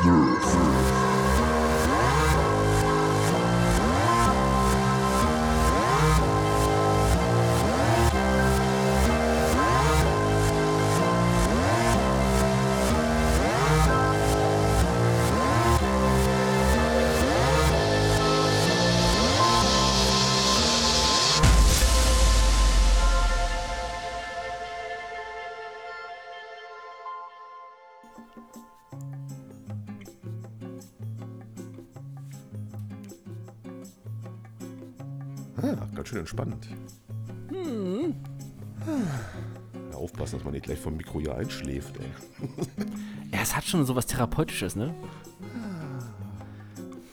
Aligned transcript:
Ah, 0.00 0.71
schön 36.26 36.42
entspannt. 36.42 36.68
Hm. 37.48 38.14
Ja, 39.90 39.96
aufpassen, 39.96 40.36
dass 40.36 40.44
man 40.44 40.52
nicht 40.52 40.64
gleich 40.64 40.78
vom 40.78 40.96
Mikro 40.96 41.20
hier 41.20 41.36
einschläft, 41.36 41.96
ey. 41.98 42.56
Ja, 43.32 43.40
es 43.42 43.56
hat 43.56 43.64
schon 43.64 43.84
so 43.84 43.94
was 43.94 44.06
Therapeutisches, 44.06 44.76
ne? 44.76 44.94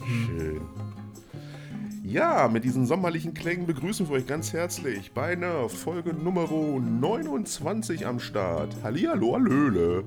Schön. 0.05 0.61
Ja, 2.03 2.47
mit 2.47 2.63
diesen 2.63 2.87
sommerlichen 2.87 3.35
Klängen 3.35 3.67
begrüßen 3.67 4.09
wir 4.09 4.15
euch 4.15 4.25
ganz 4.25 4.51
herzlich 4.51 5.11
bei 5.11 5.35
Nerf 5.35 5.71
Folge 5.71 6.13
Nummer 6.13 6.47
29 6.49 8.07
am 8.07 8.19
Start. 8.19 8.75
Hallihallo, 8.83 9.35
Hallöle. 9.35 10.03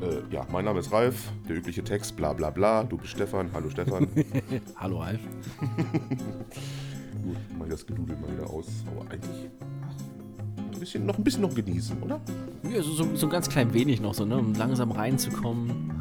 Äh, 0.00 0.34
ja, 0.34 0.44
mein 0.50 0.64
Name 0.64 0.80
ist 0.80 0.90
Ralf, 0.90 1.30
der 1.48 1.56
übliche 1.56 1.84
Text, 1.84 2.16
bla 2.16 2.32
bla 2.32 2.50
bla. 2.50 2.82
Du 2.82 2.96
bist 2.96 3.12
Stefan, 3.12 3.50
hallo 3.52 3.70
Stefan. 3.70 4.08
Hallo 4.76 5.00
Alf. 5.00 5.20
Gut, 7.22 7.36
mach 7.56 7.66
ich 7.66 7.72
das 7.72 7.86
Gedudel 7.86 8.16
mal 8.16 8.32
wieder 8.32 8.50
aus. 8.50 8.66
Aber 8.86 9.10
eigentlich 9.10 9.48
ein 10.72 10.80
bisschen, 10.80 11.06
noch 11.06 11.16
ein 11.16 11.24
bisschen 11.24 11.42
noch 11.42 11.54
genießen, 11.54 12.02
oder? 12.02 12.20
Ja, 12.68 12.82
so, 12.82 12.92
so, 12.92 13.14
so 13.14 13.26
ein 13.26 13.30
ganz 13.30 13.48
klein 13.48 13.72
wenig 13.72 14.00
noch 14.00 14.14
so, 14.14 14.24
ne? 14.24 14.36
Um 14.36 14.54
langsam 14.54 14.90
reinzukommen. 14.90 15.92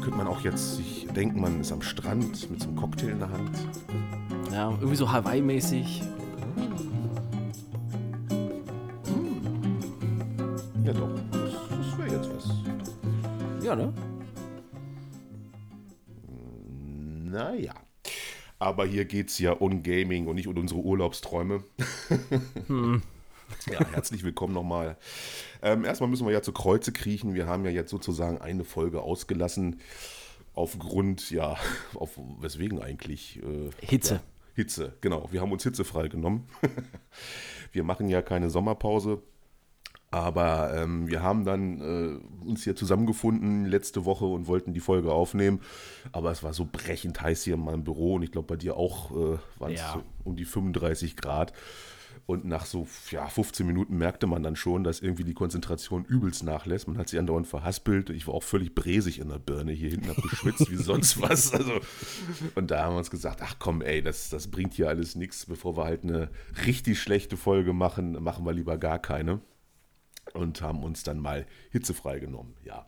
Könnte 0.00 0.16
man 0.16 0.28
auch 0.28 0.40
jetzt 0.42 0.76
sich 0.76 1.08
denken, 1.16 1.40
man 1.40 1.60
ist 1.60 1.72
am 1.72 1.82
Strand 1.82 2.48
mit 2.48 2.62
so 2.62 2.68
einem 2.68 2.76
Cocktail 2.76 3.08
in 3.08 3.18
der 3.18 3.30
Hand. 3.30 3.50
Ja, 4.52 4.70
irgendwie 4.70 4.94
so 4.94 5.10
Hawaii-mäßig. 5.10 6.02
Ja 10.84 10.92
doch, 10.92 11.10
das, 11.32 11.50
das 11.68 11.98
wäre 11.98 12.08
jetzt 12.16 12.30
was. 12.36 13.64
Ja, 13.64 13.74
ne? 13.74 13.92
Aber 18.66 18.84
hier 18.84 19.04
geht 19.04 19.28
es 19.28 19.38
ja 19.38 19.52
um 19.52 19.84
Gaming 19.84 20.26
und 20.26 20.34
nicht 20.34 20.48
um 20.48 20.56
unsere 20.58 20.80
Urlaubsträume. 20.80 21.62
Ja, 23.70 23.78
herzlich 23.92 24.24
willkommen 24.24 24.54
nochmal. 24.54 24.96
Ähm, 25.62 25.84
erstmal 25.84 26.10
müssen 26.10 26.26
wir 26.26 26.32
ja 26.32 26.42
zu 26.42 26.52
Kreuze 26.52 26.90
kriechen. 26.90 27.34
Wir 27.34 27.46
haben 27.46 27.64
ja 27.64 27.70
jetzt 27.70 27.90
sozusagen 27.90 28.38
eine 28.38 28.64
Folge 28.64 29.02
ausgelassen. 29.02 29.80
Aufgrund, 30.52 31.30
ja, 31.30 31.56
auf 31.94 32.18
weswegen 32.40 32.82
eigentlich? 32.82 33.40
Äh, 33.40 33.70
Hitze. 33.80 34.14
Ja, 34.14 34.20
Hitze, 34.56 34.94
genau. 35.00 35.28
Wir 35.30 35.42
haben 35.42 35.52
uns 35.52 35.62
Hitze 35.62 35.84
freigenommen. 35.84 36.48
wir 37.72 37.84
machen 37.84 38.08
ja 38.08 38.20
keine 38.20 38.50
Sommerpause. 38.50 39.22
Aber 40.16 40.74
ähm, 40.74 41.08
wir 41.08 41.22
haben 41.22 41.44
dann 41.44 41.80
äh, 41.80 42.44
uns 42.46 42.64
hier 42.64 42.74
zusammengefunden 42.76 43.66
letzte 43.66 44.04
Woche 44.04 44.24
und 44.24 44.46
wollten 44.46 44.72
die 44.72 44.80
Folge 44.80 45.12
aufnehmen. 45.12 45.60
Aber 46.12 46.30
es 46.30 46.42
war 46.42 46.52
so 46.54 46.66
brechend 46.70 47.20
heiß 47.20 47.44
hier 47.44 47.54
in 47.54 47.64
meinem 47.64 47.84
Büro 47.84 48.14
und 48.14 48.22
ich 48.22 48.32
glaube 48.32 48.46
bei 48.48 48.56
dir 48.56 48.76
auch 48.76 49.10
äh, 49.12 49.38
waren 49.58 49.72
es 49.72 49.80
Ja. 49.80 49.92
so 49.94 50.02
um 50.24 50.36
die 50.36 50.44
35 50.44 51.16
Grad. 51.16 51.52
Und 52.24 52.44
nach 52.44 52.66
so 52.66 52.88
ja, 53.12 53.28
15 53.28 53.64
Minuten 53.64 53.98
merkte 53.98 54.26
man 54.26 54.42
dann 54.42 54.56
schon, 54.56 54.82
dass 54.82 54.98
irgendwie 54.98 55.22
die 55.22 55.34
Konzentration 55.34 56.04
übelst 56.04 56.42
nachlässt. 56.42 56.88
Man 56.88 56.98
hat 56.98 57.08
sich 57.08 57.20
andauernd 57.20 57.46
verhaspelt. 57.46 58.10
Ich 58.10 58.26
war 58.26 58.34
auch 58.34 58.42
völlig 58.42 58.74
bräsig 58.74 59.20
in 59.20 59.28
der 59.28 59.38
Birne 59.38 59.70
hier 59.70 59.90
hinten, 59.90 60.08
hab 60.08 60.20
geschwitzt 60.20 60.68
wie 60.68 60.76
sonst 60.76 61.20
was. 61.22 61.52
Also, 61.52 61.70
und 62.56 62.72
da 62.72 62.82
haben 62.82 62.94
wir 62.94 62.98
uns 62.98 63.12
gesagt, 63.12 63.42
ach 63.44 63.56
komm, 63.60 63.80
ey, 63.80 64.02
das, 64.02 64.28
das 64.28 64.48
bringt 64.50 64.74
hier 64.74 64.88
alles 64.88 65.14
nichts. 65.14 65.46
Bevor 65.46 65.76
wir 65.76 65.84
halt 65.84 66.02
eine 66.02 66.28
richtig 66.66 67.00
schlechte 67.00 67.36
Folge 67.36 67.72
machen, 67.72 68.20
machen 68.20 68.44
wir 68.44 68.52
lieber 68.52 68.76
gar 68.76 68.98
keine 68.98 69.40
und 70.34 70.60
haben 70.62 70.82
uns 70.82 71.02
dann 71.02 71.18
mal 71.18 71.46
hitzefrei 71.70 72.18
genommen. 72.18 72.54
Ja. 72.64 72.86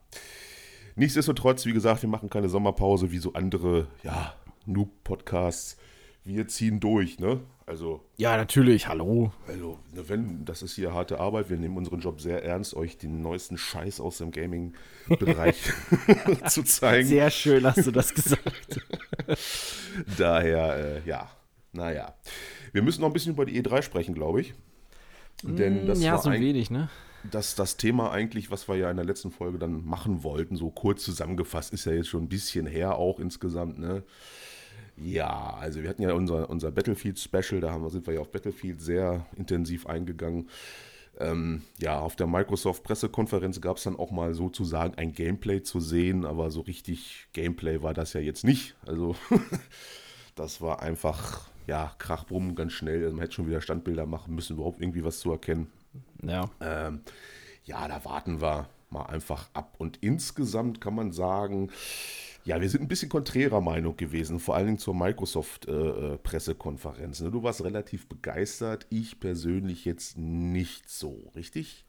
Nichtsdestotrotz, 0.97 1.65
wie 1.67 1.73
gesagt, 1.73 2.03
wir 2.03 2.09
machen 2.09 2.29
keine 2.31 2.49
Sommerpause 2.49 3.11
wie 3.13 3.19
so 3.19 3.33
andere, 3.35 3.87
ja, 4.03 4.35
Noob-Podcasts. 4.67 5.77
Wir 6.25 6.47
ziehen 6.49 6.81
durch, 6.81 7.19
ne? 7.21 7.41
Also, 7.65 8.03
Ja, 8.17 8.37
natürlich, 8.37 8.89
hallo. 8.89 9.33
ne, 9.47 10.09
wenn, 10.09 10.45
das 10.45 10.63
ist 10.63 10.75
hier 10.75 10.93
harte 10.93 11.21
Arbeit. 11.21 11.49
Wir 11.51 11.57
nehmen 11.59 11.77
unseren 11.77 12.01
Job 12.01 12.21
sehr 12.21 12.43
ernst, 12.45 12.75
euch 12.75 12.99
den 12.99 13.23
neuesten 13.23 13.57
Scheiß 13.59 14.01
aus 14.01 14.19
dem 14.19 14.31
Gaming-Bereich 14.31 15.57
zu 16.49 16.65
zeigen. 16.65 17.07
Sehr 17.09 17.31
schön 17.31 17.65
hast 17.65 17.87
du 17.87 17.91
das 17.91 18.13
gesagt. 18.15 18.81
Daher, 20.19 20.77
äh, 21.05 21.09
ja, 21.09 21.31
naja. 21.73 22.15
Wir 22.73 22.83
müssen 22.83 23.01
noch 23.01 23.09
ein 23.09 23.13
bisschen 23.13 23.33
über 23.33 23.47
die 23.47 23.63
E3 23.63 23.83
sprechen, 23.83 24.15
glaube 24.15 24.41
ich. 24.41 24.55
Denn 25.43 25.87
das 25.87 25.99
Mm, 26.01 26.03
ja, 26.03 26.13
war 26.13 26.23
so 26.23 26.31
ein- 26.31 26.41
wenig, 26.41 26.71
ne? 26.71 26.89
Das, 27.31 27.55
das 27.55 27.77
Thema 27.77 28.11
eigentlich, 28.11 28.51
was 28.51 28.69
wir 28.69 28.77
ja 28.77 28.91
in 28.91 28.97
der 28.97 29.07
letzten 29.07 29.31
Folge 29.31 29.59
dann 29.59 29.85
machen 29.85 30.23
wollten, 30.23 30.57
so 30.57 30.71
kurz 30.71 31.03
zusammengefasst, 31.05 31.73
ist 31.73 31.85
ja 31.85 31.93
jetzt 31.93 32.09
schon 32.09 32.25
ein 32.25 32.29
bisschen 32.29 32.67
her 32.67 32.97
auch 32.97 33.19
insgesamt, 33.19 33.79
ne? 33.79 34.03
Ja, 34.97 35.57
also 35.61 35.83
wir 35.83 35.89
hatten 35.89 36.03
ja 36.03 36.13
unser, 36.13 36.51
unser 36.51 36.73
Battlefield-Special, 36.73 37.61
da 37.61 37.71
haben, 37.71 37.89
sind 37.89 38.07
wir 38.07 38.15
ja 38.15 38.21
auf 38.21 38.33
Battlefield 38.33 38.81
sehr 38.81 39.27
intensiv 39.37 39.87
eingegangen. 39.87 40.49
Ähm, 41.21 41.63
ja, 41.81 41.99
auf 41.99 42.17
der 42.17 42.27
Microsoft-Pressekonferenz 42.27 43.61
gab 43.61 43.77
es 43.77 43.85
dann 43.85 43.97
auch 43.97 44.11
mal 44.11 44.35
sozusagen 44.35 44.95
ein 44.95 45.13
Gameplay 45.13 45.63
zu 45.63 45.81
sehen, 45.81 46.25
aber 46.25 46.51
so 46.51 46.61
richtig 46.61 47.29
Gameplay 47.33 47.83
war 47.83 47.95
das 47.95 48.13
ja 48.13 48.21
jetzt 48.21 48.45
nicht. 48.45 48.77
Also 48.87 49.17
das 50.35 50.61
war 50.61 50.83
einfach, 50.83 51.49
ja, 51.67 51.93
Krachbrumm 51.99 52.55
ganz 52.55 52.73
schnell. 52.73 53.03
Also 53.03 53.15
man 53.15 53.23
hätte 53.23 53.35
schon 53.35 53.49
wieder 53.49 53.61
Standbilder 53.61 54.07
machen 54.07 54.35
müssen, 54.35 54.55
überhaupt 54.55 54.81
irgendwie 54.81 55.05
was 55.05 55.21
zu 55.21 55.31
erkennen. 55.31 55.69
Ja. 56.23 56.49
Ähm, 56.61 57.01
ja, 57.65 57.89
da 57.89 58.05
warten 58.05 58.41
wir 58.41 58.69
mal 58.91 59.07
einfach 59.07 59.49
ab. 59.53 59.75
Und 59.79 59.99
insgesamt 60.01 60.81
kann 60.81 60.95
man 60.95 61.11
sagen, 61.13 61.71
ja, 62.45 62.61
wir 62.61 62.71
sind 62.71 62.83
ein 62.83 62.89
bisschen 62.89 63.11
konträrer 63.11 63.61
Meinung 63.61 63.97
gewesen, 63.97 64.41
vor 64.41 64.57
allen 64.57 64.67
Dingen 64.67 64.79
zur 64.79 64.95
Microsoft-Pressekonferenz. 64.95 67.21
ne? 67.21 67.31
du 67.31 67.43
warst 67.43 67.63
relativ 67.63 68.09
begeistert, 68.09 68.87
ich 68.89 69.21
persönlich 69.21 69.85
jetzt 69.85 70.17
nicht 70.17 70.89
so, 70.89 71.31
richtig? 71.37 71.85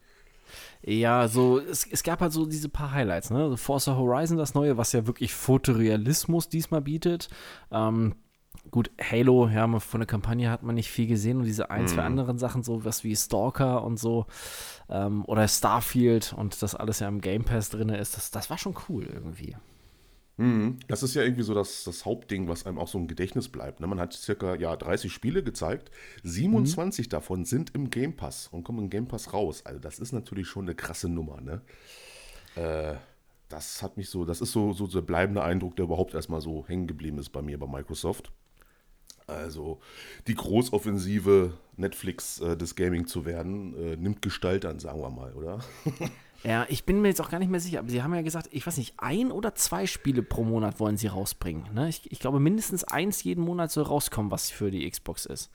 Ja, 0.82 1.28
so, 1.28 1.60
es, 1.60 1.86
es 1.90 2.02
gab 2.02 2.20
halt 2.20 2.32
so 2.32 2.44
diese 2.44 2.68
paar 2.68 2.92
Highlights, 2.92 3.30
ne? 3.30 3.48
So 3.48 3.56
Forza 3.56 3.96
Horizon, 3.96 4.36
das 4.36 4.52
neue, 4.54 4.76
was 4.76 4.92
ja 4.92 5.06
wirklich 5.06 5.32
Fotorealismus 5.32 6.48
diesmal 6.48 6.82
bietet. 6.82 7.30
Ähm, 7.70 8.16
gut, 8.70 8.90
Halo, 9.00 9.48
ja, 9.48 9.78
von 9.78 10.00
der 10.00 10.06
Kampagne 10.06 10.50
hat 10.50 10.62
man 10.62 10.74
nicht 10.74 10.90
viel 10.90 11.06
gesehen 11.06 11.38
und 11.38 11.44
diese 11.44 11.70
ein, 11.70 11.88
zwei 11.88 12.02
anderen 12.02 12.38
Sachen, 12.38 12.62
so 12.62 12.84
was 12.84 13.04
wie 13.04 13.16
Stalker 13.16 13.84
und 13.84 13.98
so, 13.98 14.26
ähm, 14.88 15.24
oder 15.26 15.48
Starfield 15.48 16.32
und 16.32 16.60
das 16.62 16.74
alles 16.74 17.00
ja 17.00 17.08
im 17.08 17.20
Game 17.20 17.44
Pass 17.44 17.70
drin 17.70 17.88
ist, 17.88 18.16
das, 18.16 18.30
das 18.30 18.50
war 18.50 18.58
schon 18.58 18.76
cool 18.88 19.06
irgendwie. 19.12 19.56
Das 20.88 21.02
ist 21.02 21.14
ja 21.14 21.22
irgendwie 21.22 21.42
so 21.42 21.52
das, 21.52 21.84
das 21.84 22.06
Hauptding, 22.06 22.48
was 22.48 22.64
einem 22.64 22.78
auch 22.78 22.88
so 22.88 22.98
im 22.98 23.08
Gedächtnis 23.08 23.48
bleibt. 23.48 23.80
Ne? 23.80 23.86
Man 23.86 24.00
hat 24.00 24.14
circa 24.14 24.54
ja, 24.54 24.74
30 24.74 25.12
Spiele 25.12 25.42
gezeigt, 25.42 25.90
27 26.22 27.08
davon 27.08 27.44
sind 27.44 27.74
im 27.74 27.90
Game 27.90 28.16
Pass 28.16 28.48
und 28.48 28.64
kommen 28.64 28.78
im 28.78 28.90
Game 28.90 29.06
Pass 29.06 29.32
raus. 29.32 29.66
Also 29.66 29.78
das 29.80 29.98
ist 29.98 30.12
natürlich 30.12 30.48
schon 30.48 30.64
eine 30.64 30.74
krasse 30.74 31.08
Nummer. 31.08 31.40
Ne? 31.40 31.60
Äh, 32.56 32.94
das 33.50 33.82
hat 33.82 33.96
mich 33.96 34.08
so, 34.08 34.24
das 34.24 34.40
ist 34.40 34.52
so, 34.52 34.72
so 34.72 34.86
der 34.86 35.02
bleibende 35.02 35.42
Eindruck, 35.42 35.76
der 35.76 35.84
überhaupt 35.84 36.14
erstmal 36.14 36.40
so 36.40 36.66
hängen 36.66 36.86
geblieben 36.86 37.18
ist 37.18 37.30
bei 37.30 37.42
mir 37.42 37.58
bei 37.58 37.66
Microsoft. 37.66 38.32
Also 39.30 39.80
die 40.26 40.34
Großoffensive 40.34 41.54
Netflix 41.76 42.40
äh, 42.40 42.56
des 42.56 42.76
Gaming 42.76 43.06
zu 43.06 43.24
werden, 43.24 43.74
äh, 43.74 43.96
nimmt 43.96 44.22
Gestalt 44.22 44.64
an, 44.64 44.78
sagen 44.78 45.00
wir 45.00 45.10
mal, 45.10 45.32
oder? 45.32 45.60
Ja, 46.42 46.64
ich 46.70 46.84
bin 46.84 47.02
mir 47.02 47.08
jetzt 47.08 47.20
auch 47.20 47.28
gar 47.28 47.38
nicht 47.38 47.50
mehr 47.50 47.60
sicher, 47.60 47.80
aber 47.80 47.90
sie 47.90 48.02
haben 48.02 48.14
ja 48.14 48.22
gesagt, 48.22 48.48
ich 48.50 48.66
weiß 48.66 48.78
nicht, 48.78 48.94
ein 48.96 49.30
oder 49.30 49.54
zwei 49.54 49.86
Spiele 49.86 50.22
pro 50.22 50.42
Monat 50.42 50.80
wollen 50.80 50.96
sie 50.96 51.08
rausbringen. 51.08 51.64
Ne? 51.74 51.90
Ich, 51.90 52.10
ich 52.10 52.18
glaube, 52.18 52.40
mindestens 52.40 52.82
eins 52.82 53.22
jeden 53.22 53.44
Monat 53.44 53.70
soll 53.70 53.84
rauskommen, 53.84 54.30
was 54.30 54.50
für 54.50 54.70
die 54.70 54.88
Xbox 54.88 55.26
ist. 55.26 55.50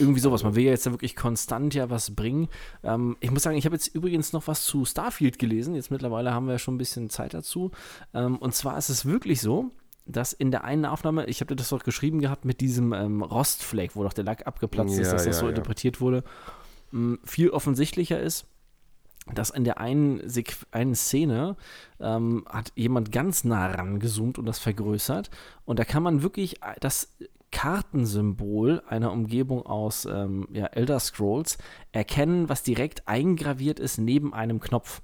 Irgendwie 0.00 0.18
sowas. 0.18 0.42
Man 0.42 0.56
will 0.56 0.64
ja 0.64 0.72
jetzt 0.72 0.86
ja 0.86 0.92
wirklich 0.92 1.14
konstant 1.14 1.72
ja 1.74 1.88
was 1.88 2.16
bringen. 2.16 2.48
Ähm, 2.82 3.16
ich 3.20 3.30
muss 3.30 3.44
sagen, 3.44 3.56
ich 3.56 3.64
habe 3.64 3.76
jetzt 3.76 3.94
übrigens 3.94 4.32
noch 4.32 4.48
was 4.48 4.64
zu 4.64 4.84
Starfield 4.84 5.38
gelesen. 5.38 5.76
Jetzt 5.76 5.92
mittlerweile 5.92 6.32
haben 6.32 6.46
wir 6.46 6.52
ja 6.52 6.58
schon 6.58 6.74
ein 6.74 6.78
bisschen 6.78 7.10
Zeit 7.10 7.32
dazu. 7.32 7.70
Ähm, 8.12 8.38
und 8.38 8.54
zwar 8.56 8.76
ist 8.76 8.88
es 8.88 9.04
wirklich 9.06 9.40
so, 9.40 9.70
dass 10.06 10.32
in 10.32 10.50
der 10.50 10.64
einen 10.64 10.84
Aufnahme, 10.84 11.26
ich 11.26 11.40
habe 11.40 11.48
dir 11.48 11.56
das 11.56 11.68
doch 11.68 11.84
geschrieben 11.84 12.20
gehabt 12.20 12.44
mit 12.44 12.60
diesem 12.60 12.92
ähm, 12.92 13.22
Rostfleck, 13.22 13.96
wo 13.96 14.02
doch 14.02 14.12
der 14.12 14.24
Lack 14.24 14.46
abgeplatzt 14.46 14.98
ist, 14.98 15.08
Ja, 15.08 15.12
dass 15.12 15.24
das 15.24 15.36
ja, 15.36 15.40
so 15.40 15.46
ja. 15.46 15.50
interpretiert 15.50 16.00
wurde, 16.00 16.24
mh, 16.90 17.18
viel 17.24 17.50
offensichtlicher 17.50 18.20
ist, 18.20 18.46
dass 19.34 19.50
in 19.50 19.64
der 19.64 19.78
einen, 19.78 20.28
Sequ 20.28 20.64
einen 20.72 20.94
Szene 20.94 21.56
ähm, 22.00 22.44
hat 22.48 22.72
jemand 22.74 23.12
ganz 23.12 23.44
nah 23.44 23.66
rangezoomt 23.66 24.38
und 24.38 24.46
das 24.46 24.58
vergrößert. 24.58 25.30
Und 25.64 25.78
da 25.78 25.84
kann 25.84 26.02
man 26.02 26.22
wirklich 26.22 26.56
das 26.80 27.08
Kartensymbol 27.52 28.82
einer 28.88 29.12
Umgebung 29.12 29.66
aus 29.66 30.06
ähm, 30.06 30.48
ja, 30.52 30.66
Elder 30.66 31.00
Scrolls 31.00 31.58
erkennen, 31.92 32.48
was 32.48 32.62
direkt 32.62 33.08
eingraviert 33.08 33.80
ist 33.80 33.98
neben 33.98 34.32
einem 34.32 34.60
Knopf. 34.60 35.02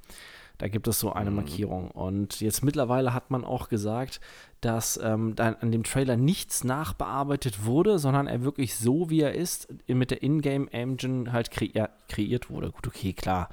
Da 0.58 0.68
gibt 0.68 0.88
es 0.88 0.98
so 0.98 1.12
eine 1.12 1.30
mhm. 1.30 1.36
Markierung. 1.36 1.90
Und 1.90 2.40
jetzt 2.40 2.64
mittlerweile 2.64 3.12
hat 3.12 3.30
man 3.30 3.44
auch 3.44 3.68
gesagt, 3.68 4.20
dass 4.60 4.98
ähm, 5.02 5.34
an 5.38 5.70
dem 5.70 5.84
Trailer 5.84 6.16
nichts 6.16 6.64
nachbearbeitet 6.64 7.64
wurde, 7.64 7.98
sondern 7.98 8.26
er 8.26 8.42
wirklich 8.42 8.74
so, 8.76 9.10
wie 9.10 9.20
er 9.20 9.34
ist, 9.34 9.68
mit 9.86 10.10
der 10.10 10.22
Ingame-Engine 10.22 11.32
halt 11.32 11.50
kreier 11.50 11.90
kreiert 12.08 12.50
wurde. 12.50 12.70
Gut, 12.70 12.86
okay, 12.86 13.12
klar. 13.12 13.48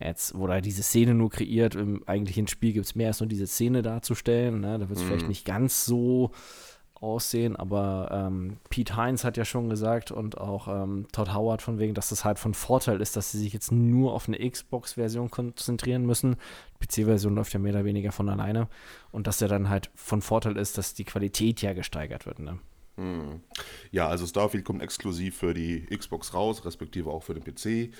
Jetzt 0.00 0.34
wurde 0.36 0.54
halt 0.54 0.64
diese 0.64 0.82
Szene 0.82 1.14
nur 1.14 1.30
kreiert. 1.30 1.74
Im 1.74 2.06
eigentlichen 2.06 2.46
Spiel 2.46 2.72
gibt 2.72 2.86
es 2.86 2.94
mehr 2.94 3.08
als 3.08 3.20
nur 3.20 3.28
diese 3.28 3.46
Szene 3.46 3.82
darzustellen. 3.82 4.60
Ne? 4.60 4.78
Da 4.78 4.88
wird 4.88 4.98
es 4.98 5.04
mhm. 5.04 5.08
vielleicht 5.08 5.28
nicht 5.28 5.44
ganz 5.44 5.84
so 5.84 6.30
aussehen, 7.00 7.56
aber 7.56 8.08
ähm, 8.12 8.58
Pete 8.70 8.96
Hines 8.96 9.24
hat 9.24 9.36
ja 9.36 9.44
schon 9.44 9.70
gesagt 9.70 10.10
und 10.10 10.38
auch 10.38 10.68
ähm, 10.68 11.06
Todd 11.12 11.32
Howard 11.34 11.62
von 11.62 11.78
wegen, 11.78 11.94
dass 11.94 12.08
das 12.08 12.24
halt 12.24 12.38
von 12.38 12.54
Vorteil 12.54 13.00
ist, 13.00 13.16
dass 13.16 13.32
sie 13.32 13.38
sich 13.38 13.52
jetzt 13.52 13.72
nur 13.72 14.12
auf 14.12 14.28
eine 14.28 14.38
Xbox-Version 14.38 15.30
konzentrieren 15.30 16.06
müssen. 16.06 16.36
PC-Version 16.80 17.34
läuft 17.34 17.52
ja 17.52 17.58
mehr 17.58 17.72
oder 17.72 17.84
weniger 17.84 18.12
von 18.12 18.28
alleine 18.28 18.68
und 19.12 19.26
dass 19.26 19.38
der 19.38 19.48
dann 19.48 19.68
halt 19.68 19.90
von 19.94 20.22
Vorteil 20.22 20.56
ist, 20.56 20.78
dass 20.78 20.94
die 20.94 21.04
Qualität 21.04 21.62
ja 21.62 21.72
gesteigert 21.72 22.26
wird. 22.26 22.38
Ne? 22.38 22.58
Hm. 22.96 23.40
Ja, 23.92 24.08
also 24.08 24.26
Starfield 24.26 24.64
kommt 24.64 24.82
exklusiv 24.82 25.36
für 25.38 25.54
die 25.54 25.86
Xbox 25.86 26.34
raus, 26.34 26.64
respektive 26.64 27.10
auch 27.10 27.22
für 27.22 27.34
den 27.34 27.44
PC. 27.44 27.94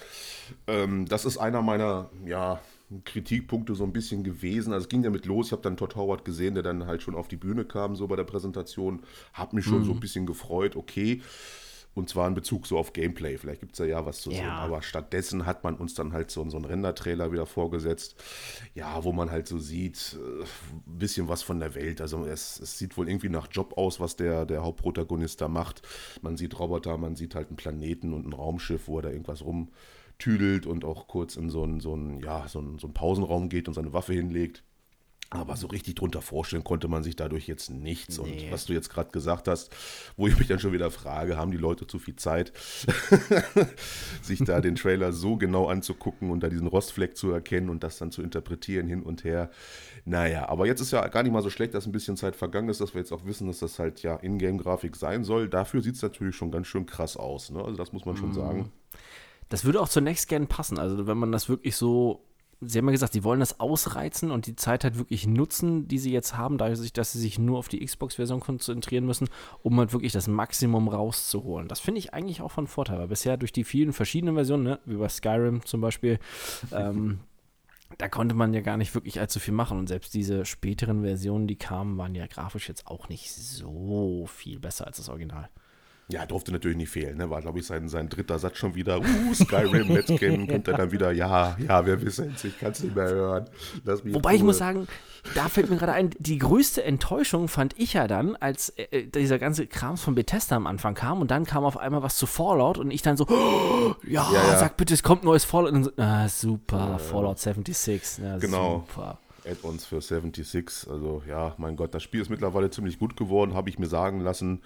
Ähm, 0.66 1.06
das 1.06 1.24
ist 1.24 1.38
einer 1.38 1.62
meiner, 1.62 2.10
ja, 2.26 2.60
Kritikpunkte 3.04 3.74
so 3.74 3.84
ein 3.84 3.92
bisschen 3.92 4.24
gewesen. 4.24 4.72
Also 4.72 4.84
es 4.84 4.88
ging 4.88 5.02
damit 5.02 5.26
los, 5.26 5.46
ich 5.46 5.52
habe 5.52 5.62
dann 5.62 5.76
Todd 5.76 5.96
Howard 5.96 6.24
gesehen, 6.24 6.54
der 6.54 6.62
dann 6.62 6.86
halt 6.86 7.02
schon 7.02 7.14
auf 7.14 7.28
die 7.28 7.36
Bühne 7.36 7.64
kam, 7.64 7.96
so 7.96 8.06
bei 8.06 8.16
der 8.16 8.24
Präsentation. 8.24 9.02
Habe 9.32 9.56
mich 9.56 9.64
schon 9.64 9.80
mhm. 9.80 9.84
so 9.84 9.92
ein 9.92 10.00
bisschen 10.00 10.26
gefreut, 10.26 10.76
okay. 10.76 11.20
Und 11.94 12.08
zwar 12.08 12.28
in 12.28 12.34
Bezug 12.34 12.66
so 12.66 12.78
auf 12.78 12.92
Gameplay. 12.92 13.38
Vielleicht 13.38 13.60
gibt 13.60 13.72
es 13.72 13.78
da 13.78 13.84
ja 13.84 14.06
was 14.06 14.20
zu 14.20 14.30
ja. 14.30 14.36
sehen. 14.36 14.48
Aber 14.50 14.82
stattdessen 14.82 15.46
hat 15.46 15.64
man 15.64 15.74
uns 15.74 15.94
dann 15.94 16.12
halt 16.12 16.30
so, 16.30 16.48
so 16.48 16.56
einen 16.56 16.64
Render-Trailer 16.64 17.32
wieder 17.32 17.44
vorgesetzt. 17.44 18.14
Ja, 18.74 19.02
wo 19.02 19.12
man 19.12 19.32
halt 19.32 19.48
so 19.48 19.58
sieht, 19.58 20.16
ein 20.16 20.42
äh, 20.42 20.44
bisschen 20.86 21.28
was 21.28 21.42
von 21.42 21.58
der 21.58 21.74
Welt. 21.74 22.00
Also 22.00 22.24
es, 22.24 22.60
es, 22.60 22.78
sieht 22.78 22.96
wohl 22.96 23.08
irgendwie 23.08 23.30
nach 23.30 23.48
Job 23.50 23.76
aus, 23.76 23.98
was 23.98 24.14
der, 24.14 24.46
der 24.46 24.62
Hauptprotagonist 24.62 25.40
da 25.40 25.48
macht. 25.48 25.82
Man 26.22 26.36
sieht 26.36 26.58
Roboter, 26.58 26.96
man 26.98 27.16
sieht 27.16 27.34
halt 27.34 27.48
einen 27.48 27.56
Planeten 27.56 28.14
und 28.14 28.26
ein 28.26 28.32
Raumschiff, 28.32 28.86
wo 28.86 29.00
er 29.00 29.02
da 29.02 29.10
irgendwas 29.10 29.44
rum 29.44 29.68
tüdelt 30.18 30.66
und 30.66 30.84
auch 30.84 31.08
kurz 31.08 31.36
in 31.36 31.50
so 31.50 31.62
einen, 31.62 31.80
so 31.80 31.94
einen, 31.94 32.20
ja, 32.20 32.46
so 32.48 32.58
einen, 32.58 32.78
so 32.78 32.86
einen 32.86 32.94
Pausenraum 32.94 33.48
geht 33.48 33.68
und 33.68 33.74
seine 33.74 33.92
Waffe 33.92 34.12
hinlegt. 34.12 34.62
Aber 35.30 35.56
so 35.56 35.66
richtig 35.66 35.96
drunter 35.96 36.22
vorstellen 36.22 36.64
konnte 36.64 36.88
man 36.88 37.02
sich 37.02 37.14
dadurch 37.14 37.46
jetzt 37.46 37.68
nichts. 37.68 38.18
Nee. 38.18 38.44
Und 38.46 38.50
was 38.50 38.64
du 38.64 38.72
jetzt 38.72 38.88
gerade 38.88 39.10
gesagt 39.10 39.46
hast, 39.46 39.70
wo 40.16 40.26
ich 40.26 40.38
mich 40.38 40.48
dann 40.48 40.58
schon 40.58 40.72
wieder 40.72 40.90
frage, 40.90 41.36
haben 41.36 41.50
die 41.50 41.58
Leute 41.58 41.86
zu 41.86 41.98
viel 41.98 42.16
Zeit, 42.16 42.50
sich 44.22 44.38
da 44.42 44.62
den 44.62 44.74
Trailer 44.74 45.12
so 45.12 45.36
genau 45.36 45.66
anzugucken 45.66 46.30
und 46.30 46.42
da 46.42 46.48
diesen 46.48 46.66
Rostfleck 46.66 47.14
zu 47.14 47.30
erkennen 47.30 47.68
und 47.68 47.82
das 47.82 47.98
dann 47.98 48.10
zu 48.10 48.22
interpretieren 48.22 48.86
hin 48.86 49.02
und 49.02 49.22
her. 49.22 49.50
Naja, 50.06 50.48
aber 50.48 50.66
jetzt 50.66 50.80
ist 50.80 50.92
ja 50.92 51.06
gar 51.08 51.22
nicht 51.22 51.32
mal 51.32 51.42
so 51.42 51.50
schlecht, 51.50 51.74
dass 51.74 51.84
ein 51.84 51.92
bisschen 51.92 52.16
Zeit 52.16 52.34
vergangen 52.34 52.70
ist, 52.70 52.80
dass 52.80 52.94
wir 52.94 53.02
jetzt 53.02 53.12
auch 53.12 53.26
wissen, 53.26 53.48
dass 53.48 53.58
das 53.58 53.78
halt 53.78 54.02
ja 54.02 54.16
Ingame-Grafik 54.16 54.96
sein 54.96 55.24
soll. 55.24 55.50
Dafür 55.50 55.82
sieht 55.82 55.96
es 55.96 56.02
natürlich 56.02 56.36
schon 56.36 56.50
ganz 56.50 56.68
schön 56.68 56.86
krass 56.86 57.18
aus. 57.18 57.50
Ne? 57.50 57.62
Also 57.62 57.76
das 57.76 57.92
muss 57.92 58.06
man 58.06 58.16
schon 58.16 58.30
mm. 58.30 58.34
sagen. 58.34 58.72
Das 59.48 59.64
würde 59.64 59.80
auch 59.80 59.88
zunächst 59.88 60.28
gerne 60.28 60.46
passen. 60.46 60.78
Also 60.78 61.06
wenn 61.06 61.18
man 61.18 61.32
das 61.32 61.48
wirklich 61.48 61.76
so, 61.76 62.24
Sie 62.60 62.78
haben 62.78 62.86
ja 62.86 62.92
gesagt, 62.92 63.12
Sie 63.12 63.24
wollen 63.24 63.40
das 63.40 63.60
ausreizen 63.60 64.30
und 64.30 64.46
die 64.46 64.56
Zeit 64.56 64.84
halt 64.84 64.98
wirklich 64.98 65.26
nutzen, 65.26 65.86
die 65.86 65.98
Sie 65.98 66.12
jetzt 66.12 66.36
haben, 66.36 66.58
dadurch, 66.58 66.92
dass 66.92 67.12
Sie 67.12 67.20
sich 67.20 67.38
nur 67.38 67.58
auf 67.58 67.68
die 67.68 67.84
Xbox-Version 67.84 68.40
konzentrieren 68.40 69.06
müssen, 69.06 69.28
um 69.62 69.78
halt 69.78 69.92
wirklich 69.92 70.12
das 70.12 70.26
Maximum 70.26 70.88
rauszuholen. 70.88 71.68
Das 71.68 71.80
finde 71.80 72.00
ich 72.00 72.12
eigentlich 72.14 72.42
auch 72.42 72.50
von 72.50 72.66
Vorteil, 72.66 72.98
weil 72.98 73.08
bisher 73.08 73.36
durch 73.36 73.52
die 73.52 73.64
vielen 73.64 73.92
verschiedenen 73.92 74.34
Versionen, 74.34 74.64
ne, 74.64 74.80
wie 74.86 74.96
bei 74.96 75.08
Skyrim 75.08 75.64
zum 75.64 75.80
Beispiel, 75.80 76.18
ähm, 76.72 77.20
da 77.96 78.08
konnte 78.08 78.34
man 78.34 78.52
ja 78.52 78.60
gar 78.60 78.76
nicht 78.76 78.94
wirklich 78.94 79.18
allzu 79.18 79.40
viel 79.40 79.54
machen. 79.54 79.78
Und 79.78 79.86
selbst 79.86 80.12
diese 80.12 80.44
späteren 80.44 81.02
Versionen, 81.02 81.46
die 81.46 81.56
kamen, 81.56 81.96
waren 81.96 82.14
ja 82.14 82.26
grafisch 82.26 82.68
jetzt 82.68 82.86
auch 82.86 83.08
nicht 83.08 83.32
so 83.32 84.26
viel 84.26 84.58
besser 84.58 84.86
als 84.86 84.98
das 84.98 85.08
Original. 85.08 85.48
Ja, 86.10 86.24
durfte 86.24 86.52
natürlich 86.52 86.78
nicht 86.78 86.88
fehlen. 86.88 87.18
Ne? 87.18 87.28
War, 87.28 87.42
glaube 87.42 87.58
ich, 87.58 87.66
sein, 87.66 87.88
sein 87.90 88.08
dritter 88.08 88.38
Satz 88.38 88.56
schon 88.56 88.74
wieder. 88.74 88.98
Uh, 88.98 89.34
Skyrim, 89.34 89.88
let's 89.88 90.06
kennen. 90.18 90.48
Kommt 90.48 90.66
er 90.66 90.78
dann 90.78 90.90
wieder, 90.90 91.12
ja, 91.12 91.54
ja, 91.58 91.84
wir 91.84 92.00
wissen 92.00 92.32
es, 92.34 92.44
ich 92.44 92.58
kann 92.58 92.72
es 92.72 92.82
nicht 92.82 92.96
mehr 92.96 93.10
hören. 93.10 93.44
Wobei 93.84 94.34
ich 94.34 94.42
muss 94.42 94.56
sagen, 94.56 94.88
da 95.34 95.50
fällt 95.50 95.68
mir 95.68 95.76
gerade 95.76 95.92
ein, 95.92 96.10
die 96.18 96.38
größte 96.38 96.82
Enttäuschung 96.82 97.48
fand 97.48 97.78
ich 97.78 97.92
ja 97.92 98.06
dann, 98.06 98.36
als 98.36 98.70
äh, 98.76 99.04
dieser 99.04 99.38
ganze 99.38 99.66
Krams 99.66 100.00
von 100.00 100.14
Bethesda 100.14 100.56
am 100.56 100.66
Anfang 100.66 100.94
kam 100.94 101.20
und 101.20 101.30
dann 101.30 101.44
kam 101.44 101.64
auf 101.64 101.76
einmal 101.76 102.02
was 102.02 102.16
zu 102.16 102.24
Fallout 102.26 102.78
und 102.78 102.90
ich 102.90 103.02
dann 103.02 103.18
so, 103.18 103.26
oh, 103.28 103.94
ja, 104.06 104.26
ja, 104.32 104.48
ja, 104.48 104.58
sag 104.58 104.78
bitte, 104.78 104.94
es 104.94 105.02
kommt 105.02 105.24
neues 105.24 105.44
Fallout. 105.44 105.72
Und 105.72 105.84
so, 105.84 105.90
ah, 105.98 106.26
super, 106.26 106.92
ja, 106.92 106.98
Fallout 106.98 107.38
76. 107.38 108.24
Ja, 108.24 108.38
genau. 108.38 108.86
Super. 108.88 109.18
Add-ons 109.44 109.84
für 109.84 110.00
76. 110.00 110.90
Also 110.90 111.22
ja, 111.28 111.54
mein 111.58 111.76
Gott, 111.76 111.94
das 111.94 112.02
Spiel 112.02 112.20
ist 112.20 112.28
mittlerweile 112.28 112.70
ziemlich 112.70 112.98
gut 112.98 113.16
geworden, 113.16 113.54
habe 113.54 113.70
ich 113.70 113.78
mir 113.78 113.86
sagen 113.86 114.20
lassen. 114.20 114.62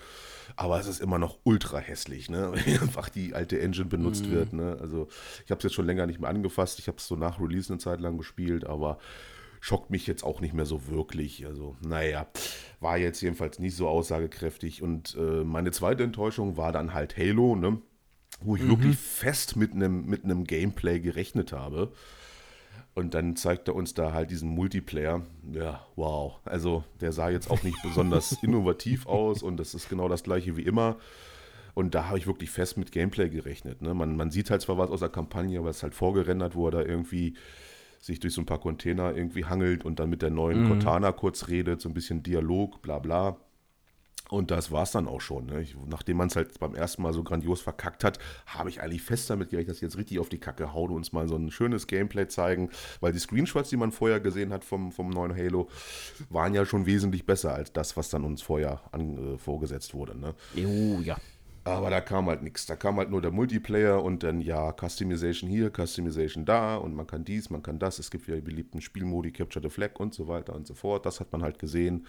Aber 0.56 0.78
es 0.78 0.86
ist 0.86 1.00
immer 1.00 1.18
noch 1.18 1.38
ultra 1.44 1.78
hässlich, 1.78 2.30
ne? 2.30 2.52
wenn 2.64 2.80
einfach 2.80 3.08
die 3.08 3.34
alte 3.34 3.60
Engine 3.60 3.86
benutzt 3.86 4.26
mhm. 4.26 4.30
wird. 4.30 4.52
Ne? 4.52 4.76
Also 4.80 5.08
ich 5.44 5.50
habe 5.50 5.58
es 5.58 5.64
jetzt 5.64 5.74
schon 5.74 5.86
länger 5.86 6.06
nicht 6.06 6.20
mehr 6.20 6.30
angefasst. 6.30 6.78
Ich 6.78 6.88
habe 6.88 6.98
es 6.98 7.06
so 7.06 7.16
nach 7.16 7.40
Release 7.40 7.72
eine 7.72 7.78
Zeit 7.78 8.00
lang 8.00 8.18
gespielt, 8.18 8.66
aber 8.66 8.98
schockt 9.60 9.90
mich 9.90 10.06
jetzt 10.06 10.24
auch 10.24 10.40
nicht 10.40 10.54
mehr 10.54 10.66
so 10.66 10.88
wirklich. 10.88 11.46
Also, 11.46 11.76
naja, 11.86 12.26
war 12.80 12.98
jetzt 12.98 13.20
jedenfalls 13.20 13.60
nicht 13.60 13.76
so 13.76 13.88
aussagekräftig. 13.88 14.82
Und 14.82 15.16
äh, 15.18 15.44
meine 15.44 15.70
zweite 15.70 16.02
Enttäuschung 16.02 16.56
war 16.56 16.72
dann 16.72 16.94
halt 16.94 17.16
Halo, 17.16 17.54
ne? 17.54 17.80
wo 18.40 18.56
ich 18.56 18.62
mhm. 18.62 18.70
wirklich 18.70 18.96
fest 18.96 19.56
mit 19.56 19.72
einem 19.72 20.06
mit 20.06 20.22
Gameplay 20.48 21.00
gerechnet 21.00 21.52
habe. 21.52 21.92
Und 22.94 23.14
dann 23.14 23.36
zeigt 23.36 23.68
er 23.68 23.74
uns 23.74 23.94
da 23.94 24.12
halt 24.12 24.30
diesen 24.30 24.50
Multiplayer. 24.50 25.22
Ja, 25.52 25.86
wow. 25.96 26.38
Also 26.44 26.84
der 27.00 27.12
sah 27.12 27.30
jetzt 27.30 27.50
auch 27.50 27.62
nicht 27.62 27.80
besonders 27.82 28.32
innovativ 28.42 29.06
aus 29.06 29.42
und 29.42 29.56
das 29.56 29.74
ist 29.74 29.88
genau 29.88 30.08
das 30.08 30.22
gleiche 30.22 30.56
wie 30.56 30.62
immer. 30.62 30.96
Und 31.74 31.94
da 31.94 32.08
habe 32.08 32.18
ich 32.18 32.26
wirklich 32.26 32.50
fest 32.50 32.76
mit 32.76 32.92
Gameplay 32.92 33.30
gerechnet. 33.30 33.80
Ne? 33.80 33.94
Man, 33.94 34.14
man 34.16 34.30
sieht 34.30 34.50
halt 34.50 34.60
zwar 34.60 34.76
was 34.76 34.90
aus 34.90 35.00
der 35.00 35.08
Kampagne, 35.08 35.58
aber 35.58 35.70
es 35.70 35.78
ist 35.78 35.82
halt 35.82 35.94
vorgerendert, 35.94 36.54
wo 36.54 36.66
er 36.66 36.72
da 36.72 36.82
irgendwie 36.82 37.34
sich 37.98 38.20
durch 38.20 38.34
so 38.34 38.42
ein 38.42 38.46
paar 38.46 38.60
Container 38.60 39.16
irgendwie 39.16 39.44
hangelt 39.44 39.84
und 39.84 39.98
dann 39.98 40.10
mit 40.10 40.22
der 40.22 40.30
neuen 40.30 40.64
mhm. 40.64 40.68
Cortana 40.68 41.12
kurz 41.12 41.48
redet, 41.48 41.80
so 41.80 41.88
ein 41.88 41.94
bisschen 41.94 42.22
Dialog, 42.22 42.82
bla 42.82 42.98
bla. 42.98 43.36
Und 44.32 44.50
das 44.50 44.72
war 44.72 44.84
es 44.84 44.92
dann 44.92 45.08
auch 45.08 45.20
schon. 45.20 45.44
Ne? 45.44 45.60
Ich, 45.60 45.76
nachdem 45.86 46.16
man 46.16 46.28
es 46.28 46.36
halt 46.36 46.58
beim 46.58 46.74
ersten 46.74 47.02
Mal 47.02 47.12
so 47.12 47.22
grandios 47.22 47.60
verkackt 47.60 48.02
hat, 48.02 48.18
habe 48.46 48.70
ich 48.70 48.80
eigentlich 48.80 49.02
fest 49.02 49.28
damit 49.28 49.50
gerechnet, 49.50 49.72
dass 49.72 49.80
sie 49.80 49.84
jetzt 49.84 49.98
richtig 49.98 50.18
auf 50.20 50.30
die 50.30 50.38
Kacke 50.38 50.72
hauen 50.72 50.88
und 50.88 50.96
uns 50.96 51.12
mal 51.12 51.28
so 51.28 51.36
ein 51.36 51.50
schönes 51.50 51.86
Gameplay 51.86 52.26
zeigen. 52.28 52.70
Weil 53.00 53.12
die 53.12 53.18
Screenshots, 53.18 53.68
die 53.68 53.76
man 53.76 53.92
vorher 53.92 54.20
gesehen 54.20 54.50
hat 54.50 54.64
vom, 54.64 54.90
vom 54.90 55.10
neuen 55.10 55.36
Halo, 55.36 55.68
waren 56.30 56.54
ja 56.54 56.64
schon 56.64 56.86
wesentlich 56.86 57.26
besser 57.26 57.54
als 57.54 57.74
das, 57.74 57.94
was 57.98 58.08
dann 58.08 58.24
uns 58.24 58.40
vorher 58.40 58.80
an, 58.90 59.34
äh, 59.34 59.36
vorgesetzt 59.36 59.92
wurde. 59.92 60.16
Ne? 60.18 60.34
Oh, 60.56 61.02
ja. 61.02 61.18
Aber 61.64 61.90
da 61.90 62.00
kam 62.00 62.24
halt 62.26 62.42
nichts. 62.42 62.64
Da 62.64 62.74
kam 62.74 62.96
halt 62.96 63.10
nur 63.10 63.20
der 63.20 63.32
Multiplayer 63.32 64.02
und 64.02 64.22
dann 64.22 64.40
ja, 64.40 64.72
Customization 64.72 65.50
hier, 65.50 65.70
Customization 65.70 66.46
da 66.46 66.76
und 66.76 66.94
man 66.94 67.06
kann 67.06 67.22
dies, 67.22 67.50
man 67.50 67.62
kann 67.62 67.78
das. 67.78 67.98
Es 67.98 68.10
gibt 68.10 68.26
ja 68.28 68.34
die 68.36 68.40
beliebten 68.40 68.80
Spielmodi, 68.80 69.30
Capture 69.30 69.62
the 69.62 69.68
Flag 69.68 70.00
und 70.00 70.14
so 70.14 70.26
weiter 70.26 70.54
und 70.54 70.66
so 70.66 70.72
fort. 70.72 71.04
Das 71.04 71.20
hat 71.20 71.30
man 71.32 71.42
halt 71.42 71.58
gesehen. 71.58 72.06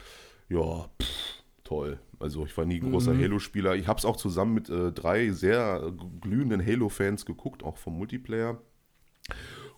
Ja, 0.47 0.89
pff 1.01 1.42
toll. 1.73 1.99
Also 2.19 2.45
ich 2.45 2.55
war 2.55 2.65
nie 2.65 2.79
großer 2.79 3.13
mhm. 3.13 3.23
Halo-Spieler. 3.23 3.75
Ich 3.75 3.87
habe 3.87 3.97
es 3.97 4.05
auch 4.05 4.15
zusammen 4.15 4.53
mit 4.53 4.69
äh, 4.69 4.91
drei 4.91 5.31
sehr 5.31 5.91
glühenden 6.21 6.65
Halo-Fans 6.65 7.25
geguckt, 7.25 7.63
auch 7.63 7.77
vom 7.77 7.97
Multiplayer. 7.97 8.61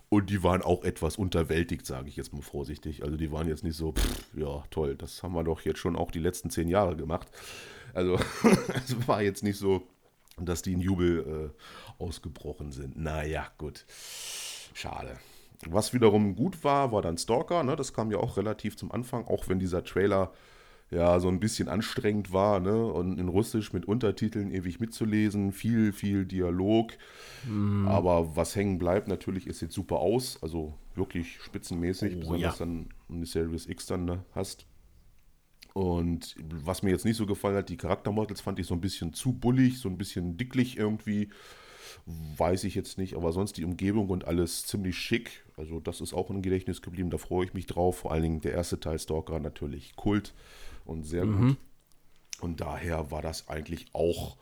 Und 0.10 0.30
die 0.30 0.44
waren 0.44 0.62
auch 0.62 0.84
etwas 0.84 1.18
unterwältigt, 1.18 1.86
sage 1.86 2.10
ich 2.10 2.16
jetzt 2.16 2.34
mal 2.34 2.42
vorsichtig. 2.42 3.04
Also 3.04 3.18
die 3.18 3.32
waren 3.32 3.48
jetzt 3.48 3.64
nicht 3.64 3.75
so, 3.75 3.94
pff, 3.94 4.36
ja 4.36 4.64
toll, 4.70 4.96
das 4.96 5.24
haben 5.24 5.34
wir 5.34 5.44
doch 5.44 5.62
jetzt 5.62 5.80
schon 5.80 5.96
auch 5.96 6.12
die 6.12 6.20
letzten 6.20 6.50
zehn 6.50 6.68
Jahre 6.68 6.96
gemacht. 6.96 7.28
Also 7.94 8.20
es 8.74 9.08
war 9.08 9.22
jetzt 9.22 9.44
nicht 9.44 9.58
so, 9.58 9.84
dass 10.38 10.62
die 10.62 10.74
in 10.74 10.82
Jubel 10.82 11.54
äh, 12.00 12.04
ausgebrochen 12.04 12.72
sind. 12.72 12.98
Naja, 12.98 13.48
gut. 13.58 13.86
Schade. 14.74 15.18
Was 15.68 15.94
wiederum 15.94 16.36
gut 16.36 16.64
war, 16.64 16.92
war 16.92 17.02
dann 17.02 17.18
Stalker. 17.18 17.64
Ne? 17.64 17.75
Das 17.75 17.94
kam 17.94 18.12
ja 18.12 18.18
auch 18.18 18.38
relativ 18.38 18.75
zum 18.75 18.92
Anfang, 18.92 19.25
auch 19.25 19.48
wenn 19.48 19.60
dieser 19.60 19.84
Trailer 19.84 20.34
ja 20.96 21.20
so 21.20 21.28
ein 21.28 21.40
bisschen 21.40 21.68
anstrengend 21.68 22.32
war, 22.32 22.60
ne? 22.60 22.86
Und 22.86 23.20
in 23.20 23.28
Russisch 23.28 23.74
mit 23.74 23.86
Untertiteln 23.86 24.52
ewig 24.52 24.80
mitzulesen, 24.80 25.52
viel, 25.52 25.92
viel 25.92 26.25
Dialog. 26.25 26.94
Mm. 27.48 27.88
Aber 27.88 28.36
was 28.36 28.56
hängen 28.56 28.80
bleibt, 28.80 29.08
natürlich, 29.08 29.46
es 29.48 29.60
sieht 29.60 29.72
super 29.72 29.98
aus, 30.00 30.42
also 30.42 30.74
wirklich 30.96 31.40
spitzenmäßig, 31.42 32.16
oh, 32.16 32.20
besonders 32.20 32.60
ja. 32.60 32.66
dann 32.66 32.90
in 33.10 33.22
die 33.22 33.28
Series 33.28 33.68
X 33.68 33.86
dann 33.86 34.06
ne, 34.06 34.24
hast. 34.34 34.66
Und 35.74 36.36
was 36.64 36.84
mir 36.84 36.92
jetzt 36.92 37.04
nicht 37.04 37.18
so 37.18 37.25
gefallen 37.25 37.58
hat, 37.58 37.68
die 37.68 37.78
Charaktermodels 37.78 38.40
fand 38.40 38.60
ich 38.60 38.66
so 38.66 38.74
ein 38.74 38.82
bisschen 38.82 39.12
zu 39.14 39.34
bullig, 39.34 39.80
so 39.80 39.90
ein 39.90 39.98
bisschen 39.98 40.38
dicklich 40.38 40.78
irgendwie. 40.78 41.30
weiß 42.38 42.64
ich 42.64 42.75
jetzt 42.75 42.98
nicht, 42.98 43.16
aber 43.16 43.32
sonst 43.32 43.58
die 43.58 43.66
Umgebung 43.66 44.10
und 44.10 44.25
alles 44.25 44.66
ziemlich 44.66 44.98
schick. 44.98 45.44
Also 45.58 45.80
das 45.80 46.02
ist 46.02 46.14
auch 46.14 46.30
im 46.30 46.42
Gedächtnis 46.42 46.82
geblieben, 46.82 47.10
da 47.10 47.18
freue 47.18 47.46
ich 47.46 47.54
mich 47.54 47.66
drauf. 47.66 47.98
Vor 47.98 48.12
allen 48.12 48.24
Dingen 48.24 48.42
der 48.42 48.54
erste 48.54 48.80
Teil 48.80 49.00
Stalker 49.00 49.40
natürlich 49.40 49.96
Kult 49.96 50.34
und 50.86 51.04
sehr 51.04 51.25
mhm. 51.25 51.48
gut. 51.48 51.58
Und 52.42 52.62
daher 52.62 53.12
war 53.12 53.22
das 53.22 53.48
eigentlich 53.50 53.88
auch 53.94 54.38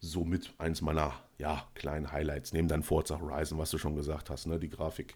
somit 0.00 0.52
eins 0.58 0.80
meiner 0.80 1.14
ja, 1.38 1.64
kleinen 1.74 2.12
Highlights. 2.12 2.52
Neben 2.52 2.68
dann 2.68 2.82
Forza 2.82 3.20
Horizon, 3.20 3.58
was 3.58 3.70
du 3.70 3.78
schon 3.78 3.96
gesagt 3.96 4.30
hast. 4.30 4.46
Ne? 4.46 4.58
Die 4.58 4.68
Grafik 4.68 5.14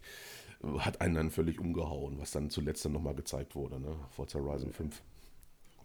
äh, 0.63 0.79
hat 0.79 1.01
einen 1.01 1.15
dann 1.15 1.31
völlig 1.31 1.61
umgehauen, 1.61 2.19
was 2.19 2.31
dann 2.31 2.51
zuletzt 2.51 2.85
dann 2.85 2.93
nochmal 2.93 3.15
gezeigt 3.15 3.55
wurde. 3.55 3.81
Ne? 3.81 3.95
Forza 4.11 4.39
Horizon 4.39 4.73
5. 4.73 5.01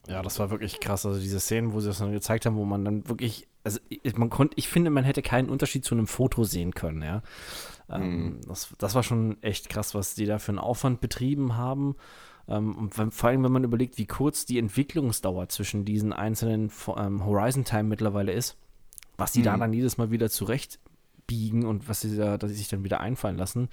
Ja, 0.08 0.22
das 0.22 0.40
war 0.40 0.50
wirklich 0.50 0.80
krass. 0.80 1.06
Also 1.06 1.20
diese 1.20 1.40
Szenen, 1.40 1.74
wo 1.74 1.82
sie 1.82 1.88
das 1.88 2.00
dann 2.00 2.12
gezeigt 2.12 2.46
haben, 2.46 2.56
wo 2.56 2.66
man 2.66 2.86
dann 2.86 3.08
wirklich, 3.08 3.48
also 3.64 3.80
man 4.16 4.30
konnte, 4.30 4.58
ich 4.58 4.70
finde, 4.70 4.90
man 4.90 5.04
hätte 5.04 5.22
keinen 5.22 5.50
Unterschied 5.50 5.84
zu 5.86 5.94
einem 5.94 6.08
Foto 6.08 6.46
sehen 6.46 6.74
können, 6.74 7.02
ja. 7.02 7.22
Ähm, 7.90 8.24
mhm. 8.24 8.42
das, 8.48 8.74
das 8.78 8.96
war 8.96 9.04
schon 9.04 9.42
echt 9.44 9.70
krass, 9.70 9.94
was 9.96 10.16
die 10.16 10.26
da 10.26 10.40
für 10.40 10.50
einen 10.50 10.60
Aufwand 10.60 11.02
betrieben 11.02 11.58
haben. 11.58 11.96
Ähm, 12.50 12.76
und 12.76 12.98
wenn, 12.98 13.12
vor 13.12 13.30
allem, 13.30 13.44
wenn 13.44 13.52
man 13.52 13.64
überlegt, 13.64 13.98
wie 13.98 14.08
kurz 14.08 14.46
die 14.46 14.58
Entwicklungsdauer 14.58 15.50
zwischen 15.50 15.86
diesen 15.86 16.12
einzelnen 16.12 16.72
ähm, 16.98 17.26
Horizon 17.26 17.64
Time 17.64 17.84
mittlerweile 17.84 18.34
ist, 18.34 18.58
was 19.18 19.32
die 19.32 19.40
mhm. 19.40 19.46
da 19.46 19.58
dann 19.58 19.74
jedes 19.74 19.98
Mal 19.98 20.12
wieder 20.12 20.30
zurechtbiegen 20.30 21.66
und 21.66 21.88
was 21.88 22.02
sie 22.02 22.18
da, 22.18 22.38
dass 22.38 22.50
sie 22.50 22.58
sich 22.58 22.70
dann 22.70 22.84
wieder 22.84 23.00
einfallen 23.00 23.38
lassen. 23.38 23.70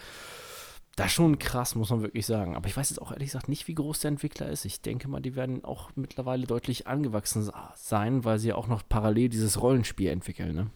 Das 0.97 1.09
ist 1.09 1.13
schon 1.13 1.39
krass, 1.39 1.75
muss 1.75 1.91
man 1.91 2.01
wirklich 2.01 2.25
sagen. 2.25 2.57
Aber 2.57 2.69
ich 2.69 2.77
weiß 2.77 2.89
jetzt 2.89 3.01
auch 3.01 3.13
ehrlich 3.13 3.29
gesagt 3.29 3.51
nicht, 3.51 3.69
wie 3.69 3.75
groß 3.75 4.01
der 4.01 4.11
Entwickler 4.11 4.49
ist. 4.49 4.65
Ich 4.65 4.81
denke 4.81 5.09
mal, 5.09 5.21
die 5.21 5.37
werden 5.37 5.63
auch 5.63 5.91
mittlerweile 5.95 6.47
deutlich 6.47 6.87
angewachsen 6.87 7.51
sein, 7.75 8.25
weil 8.25 8.39
sie 8.39 8.49
ja 8.49 8.55
auch 8.55 8.67
noch 8.67 8.83
parallel 8.89 9.29
dieses 9.29 9.61
Rollenspiel 9.61 10.09
entwickeln. 10.09 10.55
Ne? 10.55 10.71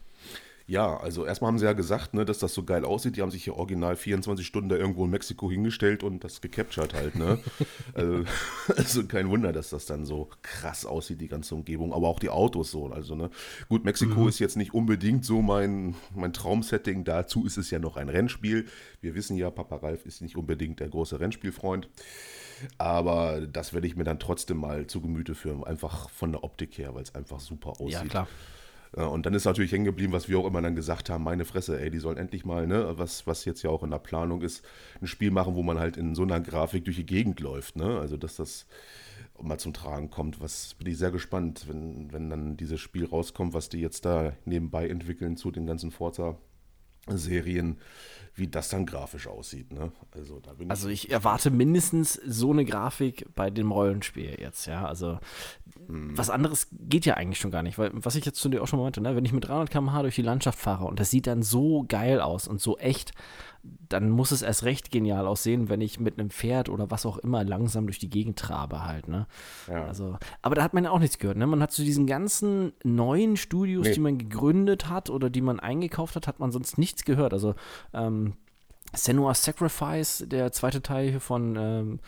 Ja, 0.70 0.98
also 0.98 1.26
erstmal 1.26 1.48
haben 1.48 1.58
sie 1.58 1.64
ja 1.64 1.72
gesagt, 1.72 2.14
ne, 2.14 2.24
dass 2.24 2.38
das 2.38 2.54
so 2.54 2.62
geil 2.62 2.84
aussieht. 2.84 3.16
Die 3.16 3.22
haben 3.22 3.32
sich 3.32 3.42
hier 3.42 3.56
original 3.56 3.96
24 3.96 4.46
Stunden 4.46 4.68
da 4.68 4.76
irgendwo 4.76 5.04
in 5.04 5.10
Mexiko 5.10 5.50
hingestellt 5.50 6.04
und 6.04 6.22
das 6.22 6.40
gecaptured 6.40 6.94
halt. 6.94 7.16
Ne? 7.16 7.40
also, 7.94 8.24
also 8.76 9.04
kein 9.04 9.28
Wunder, 9.30 9.52
dass 9.52 9.70
das 9.70 9.86
dann 9.86 10.04
so 10.04 10.30
krass 10.42 10.86
aussieht, 10.86 11.20
die 11.20 11.26
ganze 11.26 11.56
Umgebung. 11.56 11.92
Aber 11.92 12.06
auch 12.06 12.20
die 12.20 12.28
Autos 12.28 12.70
so. 12.70 12.86
Also, 12.86 13.16
ne? 13.16 13.30
Gut, 13.68 13.84
Mexiko 13.84 14.20
mhm. 14.20 14.28
ist 14.28 14.38
jetzt 14.38 14.56
nicht 14.56 14.72
unbedingt 14.72 15.24
so 15.24 15.42
mein, 15.42 15.96
mein 16.14 16.32
Traumsetting. 16.32 17.02
Dazu 17.02 17.44
ist 17.44 17.56
es 17.56 17.72
ja 17.72 17.80
noch 17.80 17.96
ein 17.96 18.08
Rennspiel. 18.08 18.66
Wir 19.00 19.16
wissen 19.16 19.36
ja, 19.36 19.50
Papa 19.50 19.74
Ralf 19.74 20.06
ist 20.06 20.22
nicht 20.22 20.36
unbedingt 20.36 20.78
der 20.78 20.88
große 20.88 21.18
Rennspielfreund. 21.18 21.88
Aber 22.78 23.40
das 23.40 23.72
werde 23.72 23.88
ich 23.88 23.96
mir 23.96 24.04
dann 24.04 24.20
trotzdem 24.20 24.58
mal 24.58 24.86
zu 24.86 25.00
Gemüte 25.00 25.34
führen. 25.34 25.64
Einfach 25.64 26.10
von 26.10 26.30
der 26.30 26.44
Optik 26.44 26.78
her, 26.78 26.94
weil 26.94 27.02
es 27.02 27.16
einfach 27.16 27.40
super 27.40 27.70
aussieht. 27.80 27.90
Ja, 27.90 28.04
klar. 28.04 28.28
Und 28.92 29.24
dann 29.24 29.34
ist 29.34 29.44
natürlich 29.44 29.70
hängen 29.70 29.84
geblieben, 29.84 30.12
was 30.12 30.28
wir 30.28 30.38
auch 30.38 30.46
immer 30.46 30.60
dann 30.60 30.74
gesagt 30.74 31.10
haben, 31.10 31.22
meine 31.22 31.44
Fresse, 31.44 31.80
ey, 31.80 31.90
die 31.90 31.98
sollen 32.00 32.18
endlich 32.18 32.44
mal, 32.44 32.66
ne, 32.66 32.98
was, 32.98 33.24
was 33.26 33.44
jetzt 33.44 33.62
ja 33.62 33.70
auch 33.70 33.84
in 33.84 33.90
der 33.90 33.98
Planung 33.98 34.42
ist, 34.42 34.64
ein 35.00 35.06
Spiel 35.06 35.30
machen, 35.30 35.54
wo 35.54 35.62
man 35.62 35.78
halt 35.78 35.96
in 35.96 36.16
so 36.16 36.22
einer 36.22 36.40
Grafik 36.40 36.84
durch 36.84 36.96
die 36.96 37.06
Gegend 37.06 37.38
läuft, 37.38 37.76
ne? 37.76 38.00
Also 38.00 38.16
dass 38.16 38.36
das 38.36 38.66
mal 39.40 39.58
zum 39.58 39.72
Tragen 39.72 40.10
kommt. 40.10 40.40
Was 40.40 40.74
bin 40.74 40.88
ich 40.88 40.98
sehr 40.98 41.10
gespannt, 41.10 41.66
wenn, 41.68 42.12
wenn 42.12 42.30
dann 42.30 42.56
dieses 42.56 42.80
Spiel 42.80 43.06
rauskommt, 43.06 43.54
was 43.54 43.68
die 43.68 43.80
jetzt 43.80 44.04
da 44.04 44.32
nebenbei 44.44 44.88
entwickeln 44.88 45.36
zu 45.36 45.50
den 45.50 45.66
ganzen 45.66 45.90
Forza-Serien 47.04 47.78
wie 48.40 48.48
das 48.48 48.68
dann 48.68 48.86
grafisch 48.86 49.26
aussieht. 49.26 49.72
Ne? 49.72 49.92
Also, 50.12 50.40
da 50.40 50.52
bin 50.52 50.66
ich 50.66 50.70
also 50.70 50.88
ich 50.88 51.10
erwarte 51.10 51.50
mindestens 51.50 52.14
so 52.14 52.50
eine 52.50 52.64
Grafik 52.64 53.26
bei 53.34 53.50
dem 53.50 53.70
Rollenspiel 53.70 54.36
jetzt, 54.40 54.66
ja. 54.66 54.86
Also 54.86 55.18
hm. 55.86 56.16
was 56.16 56.30
anderes 56.30 56.68
geht 56.72 57.06
ja 57.06 57.14
eigentlich 57.14 57.38
schon 57.38 57.50
gar 57.50 57.62
nicht, 57.62 57.78
weil 57.78 57.90
was 57.92 58.14
ich 58.14 58.24
jetzt 58.24 58.40
zu 58.40 58.48
dir 58.48 58.62
auch 58.62 58.66
schon 58.66 58.78
mal 58.78 58.84
meinte, 58.84 59.00
ne? 59.00 59.14
wenn 59.14 59.24
ich 59.24 59.32
mit 59.32 59.46
300 59.46 59.70
km/h 59.70 60.02
durch 60.02 60.14
die 60.14 60.22
Landschaft 60.22 60.58
fahre 60.58 60.86
und 60.86 60.98
das 60.98 61.10
sieht 61.10 61.26
dann 61.26 61.42
so 61.42 61.84
geil 61.86 62.20
aus 62.20 62.48
und 62.48 62.60
so 62.60 62.78
echt, 62.78 63.12
dann 63.62 64.10
muss 64.10 64.30
es 64.30 64.42
erst 64.42 64.64
recht 64.64 64.90
genial 64.90 65.26
aussehen, 65.26 65.68
wenn 65.68 65.80
ich 65.80 66.00
mit 66.00 66.18
einem 66.18 66.30
Pferd 66.30 66.68
oder 66.68 66.90
was 66.90 67.04
auch 67.04 67.18
immer 67.18 67.44
langsam 67.44 67.86
durch 67.86 67.98
die 67.98 68.08
Gegend 68.08 68.38
trabe 68.38 68.86
halt, 68.86 69.08
ne? 69.08 69.26
Ja. 69.68 69.84
Also, 69.84 70.16
aber 70.42 70.54
da 70.54 70.62
hat 70.62 70.74
man 70.74 70.84
ja 70.84 70.90
auch 70.90 70.98
nichts 70.98 71.18
gehört, 71.18 71.36
ne? 71.36 71.46
Man 71.46 71.62
hat 71.62 71.72
zu 71.72 71.82
diesen 71.82 72.06
ganzen 72.06 72.72
neuen 72.84 73.36
Studios, 73.36 73.86
nee. 73.86 73.94
die 73.94 74.00
man 74.00 74.18
gegründet 74.18 74.88
hat 74.88 75.10
oder 75.10 75.28
die 75.28 75.42
man 75.42 75.60
eingekauft 75.60 76.16
hat, 76.16 76.26
hat 76.26 76.40
man 76.40 76.52
sonst 76.52 76.78
nichts 76.78 77.04
gehört. 77.04 77.32
Also, 77.32 77.54
ähm, 77.92 78.34
Senua's 78.92 79.44
Sacrifice, 79.44 80.24
der 80.26 80.52
zweite 80.52 80.82
Teil 80.82 81.10
hier 81.10 81.20
von 81.20 81.56
ähm, 81.56 82.00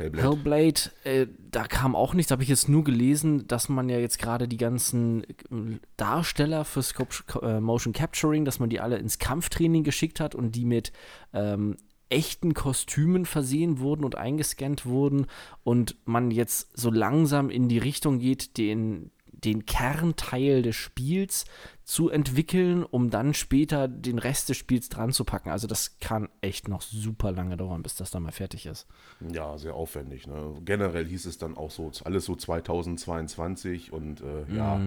Hellblade, 0.00 0.28
Hellblade 0.28 0.80
äh, 1.04 1.26
da 1.50 1.64
kam 1.64 1.94
auch 1.94 2.14
nichts. 2.14 2.32
Habe 2.32 2.42
ich 2.42 2.48
jetzt 2.48 2.68
nur 2.68 2.84
gelesen, 2.84 3.46
dass 3.46 3.68
man 3.68 3.88
ja 3.88 3.98
jetzt 3.98 4.18
gerade 4.18 4.48
die 4.48 4.56
ganzen 4.56 5.24
äh, 5.24 5.78
Darsteller 5.96 6.64
für 6.64 6.82
Scope, 6.82 7.14
äh, 7.42 7.60
Motion 7.60 7.92
Capturing, 7.92 8.44
dass 8.44 8.58
man 8.58 8.70
die 8.70 8.80
alle 8.80 8.98
ins 8.98 9.18
Kampftraining 9.18 9.84
geschickt 9.84 10.20
hat 10.20 10.34
und 10.34 10.56
die 10.56 10.64
mit 10.64 10.92
ähm, 11.32 11.76
echten 12.08 12.54
Kostümen 12.54 13.24
versehen 13.24 13.78
wurden 13.78 14.04
und 14.04 14.16
eingescannt 14.16 14.84
wurden 14.84 15.26
und 15.62 15.96
man 16.06 16.30
jetzt 16.30 16.76
so 16.76 16.90
langsam 16.90 17.50
in 17.50 17.68
die 17.68 17.78
Richtung 17.78 18.18
geht, 18.18 18.56
den, 18.58 19.10
den 19.44 19.66
Kernteil 19.66 20.62
des 20.62 20.76
Spiels 20.76 21.44
zu 21.84 22.08
entwickeln, 22.08 22.84
um 22.84 23.10
dann 23.10 23.34
später 23.34 23.88
den 23.88 24.18
Rest 24.18 24.48
des 24.48 24.56
Spiels 24.56 24.88
dran 24.88 25.12
zu 25.12 25.24
packen. 25.24 25.50
Also 25.50 25.66
das 25.66 25.98
kann 25.98 26.28
echt 26.40 26.68
noch 26.68 26.82
super 26.82 27.32
lange 27.32 27.56
dauern, 27.56 27.82
bis 27.82 27.96
das 27.96 28.10
dann 28.10 28.22
mal 28.22 28.32
fertig 28.32 28.66
ist. 28.66 28.86
Ja, 29.32 29.58
sehr 29.58 29.74
aufwendig. 29.74 30.26
Ne? 30.26 30.54
Generell 30.64 31.06
hieß 31.06 31.26
es 31.26 31.38
dann 31.38 31.56
auch 31.56 31.70
so, 31.70 31.90
alles 32.04 32.24
so 32.24 32.36
2022 32.36 33.92
und 33.92 34.20
äh, 34.20 34.54
ja. 34.54 34.80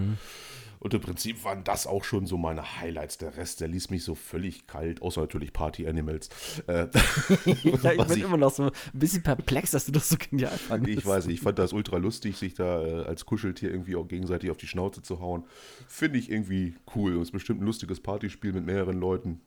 Und 0.84 0.94
im 0.94 1.00
Prinzip 1.00 1.46
waren 1.46 1.64
das 1.64 1.88
auch 1.88 2.04
schon 2.04 2.26
so 2.26 2.38
meine 2.38 2.82
Highlights. 2.82 3.18
Der 3.18 3.38
Rest, 3.38 3.62
der 3.62 3.70
ließ 3.70 3.90
mich 3.90 4.04
so 4.04 4.16
völlig 4.16 4.68
kalt, 4.68 5.02
außer 5.02 5.22
natürlich 5.22 5.54
Party 5.54 5.88
Animals. 5.88 6.28
Äh, 6.68 6.88
ja, 7.82 7.94
ich 7.94 8.04
bin 8.06 8.22
immer 8.22 8.36
noch 8.36 8.54
so 8.54 8.64
ein 8.64 8.72
bisschen 8.92 9.24
perplex, 9.24 9.72
dass 9.72 9.86
du 9.86 9.94
das 9.94 10.10
so 10.10 10.18
genial 10.18 10.58
fandest. 10.58 11.00
Ich 11.00 11.06
weiß 11.06 11.28
ich 11.28 11.40
fand 11.40 11.58
das 11.58 11.72
ultra 11.72 11.96
lustig, 11.96 12.36
sich 12.36 12.54
da 12.54 12.86
äh, 12.86 13.06
als 13.06 13.26
Kuscheltier 13.26 13.72
irgendwie 13.72 13.96
auch 13.96 14.10
gegenseitig 14.10 14.52
auf 14.52 14.58
die 14.58 14.68
Schnauze 14.68 15.02
zu 15.02 15.22
hauen. 15.22 15.46
Finde 15.88 16.20
ich 16.20 16.30
irgendwie 16.30 16.76
cool. 16.96 17.16
Es 17.16 17.30
ist 17.30 17.32
bestimmt 17.32 17.62
ein 17.62 17.66
lustiges 17.66 18.02
Partyspiel 18.02 18.52
mit 18.52 18.66
mehreren 18.66 19.00
Leuten. 19.00 19.40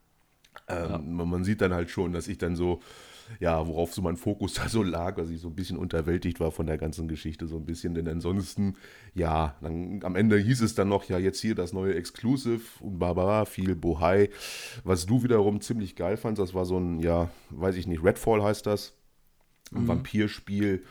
Ähm, 0.69 1.19
ja. 1.19 1.25
Man 1.27 1.45
sieht 1.45 1.61
dann 1.61 1.75
halt 1.75 1.91
schon, 1.91 2.15
dass 2.15 2.29
ich 2.29 2.39
dann 2.39 2.57
so 2.57 2.81
ja, 3.41 3.67
worauf 3.67 3.95
so 3.95 4.03
mein 4.03 4.17
Fokus 4.17 4.55
da 4.55 4.69
so 4.69 4.83
lag, 4.83 5.17
dass 5.17 5.31
ich 5.31 5.41
so 5.41 5.49
ein 5.49 5.55
bisschen 5.55 5.77
unterwältigt 5.77 6.41
war 6.41 6.51
von 6.51 6.67
der 6.67 6.79
ganzen 6.79 7.09
Geschichte, 7.09 7.47
so 7.47 7.57
ein 7.57 7.67
bisschen. 7.67 7.95
Denn 7.95 8.09
ansonsten, 8.09 8.75
ja, 9.15 9.57
dann, 9.61 10.01
am 10.03 10.17
Ende 10.17 10.39
hieß 10.39 10.63
es 10.63 10.75
dann 10.75 10.89
noch, 10.89 11.05
ja, 11.05 11.19
jetzt 11.19 11.41
hier 11.41 11.55
das 11.55 11.73
neue 11.73 11.95
Exclusive 11.95 12.63
und 12.81 12.99
Barbara, 12.99 13.45
viel 13.45 13.75
Bohai. 13.75 14.31
Was 14.85 15.07
du 15.07 15.23
wiederum 15.23 15.61
ziemlich 15.61 15.97
geil 15.97 16.17
fandst, 16.17 16.41
das 16.41 16.55
war 16.55 16.65
so 16.65 16.79
ein, 16.79 17.01
ja, 17.01 17.31
weiß 17.51 17.77
ich 17.77 17.87
nicht, 17.87 18.03
Redfall 18.03 18.43
heißt 18.43 18.67
das. 18.67 18.95
Ein 19.73 19.83
mhm. 19.83 19.89
Vampirspiel 19.89 20.83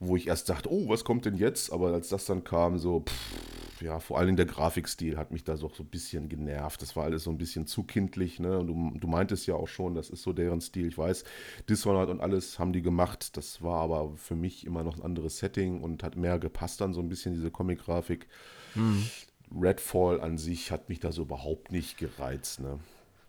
wo 0.00 0.16
ich 0.16 0.26
erst 0.26 0.48
dachte, 0.48 0.70
oh, 0.70 0.88
was 0.88 1.04
kommt 1.04 1.24
denn 1.24 1.36
jetzt? 1.36 1.72
Aber 1.72 1.92
als 1.92 2.08
das 2.08 2.26
dann 2.26 2.44
kam, 2.44 2.78
so, 2.78 3.00
pff, 3.00 3.65
ja, 3.80 4.00
vor 4.00 4.18
allem 4.18 4.36
der 4.36 4.46
Grafikstil 4.46 5.16
hat 5.16 5.30
mich 5.30 5.44
da 5.44 5.56
so, 5.56 5.70
so 5.74 5.82
ein 5.82 5.88
bisschen 5.88 6.28
genervt. 6.28 6.82
Das 6.82 6.96
war 6.96 7.04
alles 7.04 7.24
so 7.24 7.30
ein 7.30 7.38
bisschen 7.38 7.66
zu 7.66 7.82
kindlich, 7.84 8.40
ne? 8.40 8.58
Und 8.58 8.66
du, 8.66 8.98
du 8.98 9.06
meintest 9.06 9.46
ja 9.46 9.54
auch 9.54 9.68
schon, 9.68 9.94
das 9.94 10.10
ist 10.10 10.22
so 10.22 10.32
deren 10.32 10.60
Stil. 10.60 10.88
Ich 10.88 10.98
weiß, 10.98 11.24
Dishonored 11.68 12.10
und 12.10 12.20
alles 12.20 12.58
haben 12.58 12.72
die 12.72 12.82
gemacht. 12.82 13.36
Das 13.36 13.62
war 13.62 13.80
aber 13.82 14.16
für 14.16 14.36
mich 14.36 14.66
immer 14.66 14.82
noch 14.82 14.96
ein 14.96 15.02
anderes 15.02 15.38
Setting 15.38 15.82
und 15.82 16.02
hat 16.02 16.16
mehr 16.16 16.38
gepasst 16.38 16.80
dann 16.80 16.94
so 16.94 17.00
ein 17.00 17.08
bisschen, 17.08 17.34
diese 17.34 17.50
Comic-Grafik. 17.50 18.26
Mhm. 18.74 19.06
Redfall 19.54 20.20
an 20.20 20.38
sich 20.38 20.70
hat 20.70 20.88
mich 20.88 21.00
da 21.00 21.12
so 21.12 21.22
überhaupt 21.22 21.70
nicht 21.70 21.98
gereizt, 21.98 22.60
ne? 22.60 22.80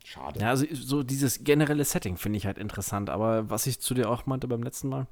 Schade. 0.03 0.39
Ja, 0.39 0.49
also 0.49 0.65
so 0.71 1.03
dieses 1.03 1.43
generelle 1.43 1.83
Setting 1.83 2.15
finde 2.15 2.37
ich 2.37 2.45
halt 2.45 2.57
interessant, 2.57 3.09
aber 3.09 3.49
was 3.49 3.67
ich 3.67 3.81
zu 3.81 3.93
dir 3.93 4.09
auch 4.09 4.25
meinte 4.25 4.47
beim 4.47 4.63
letzten 4.63 4.87
Mal, 4.87 5.07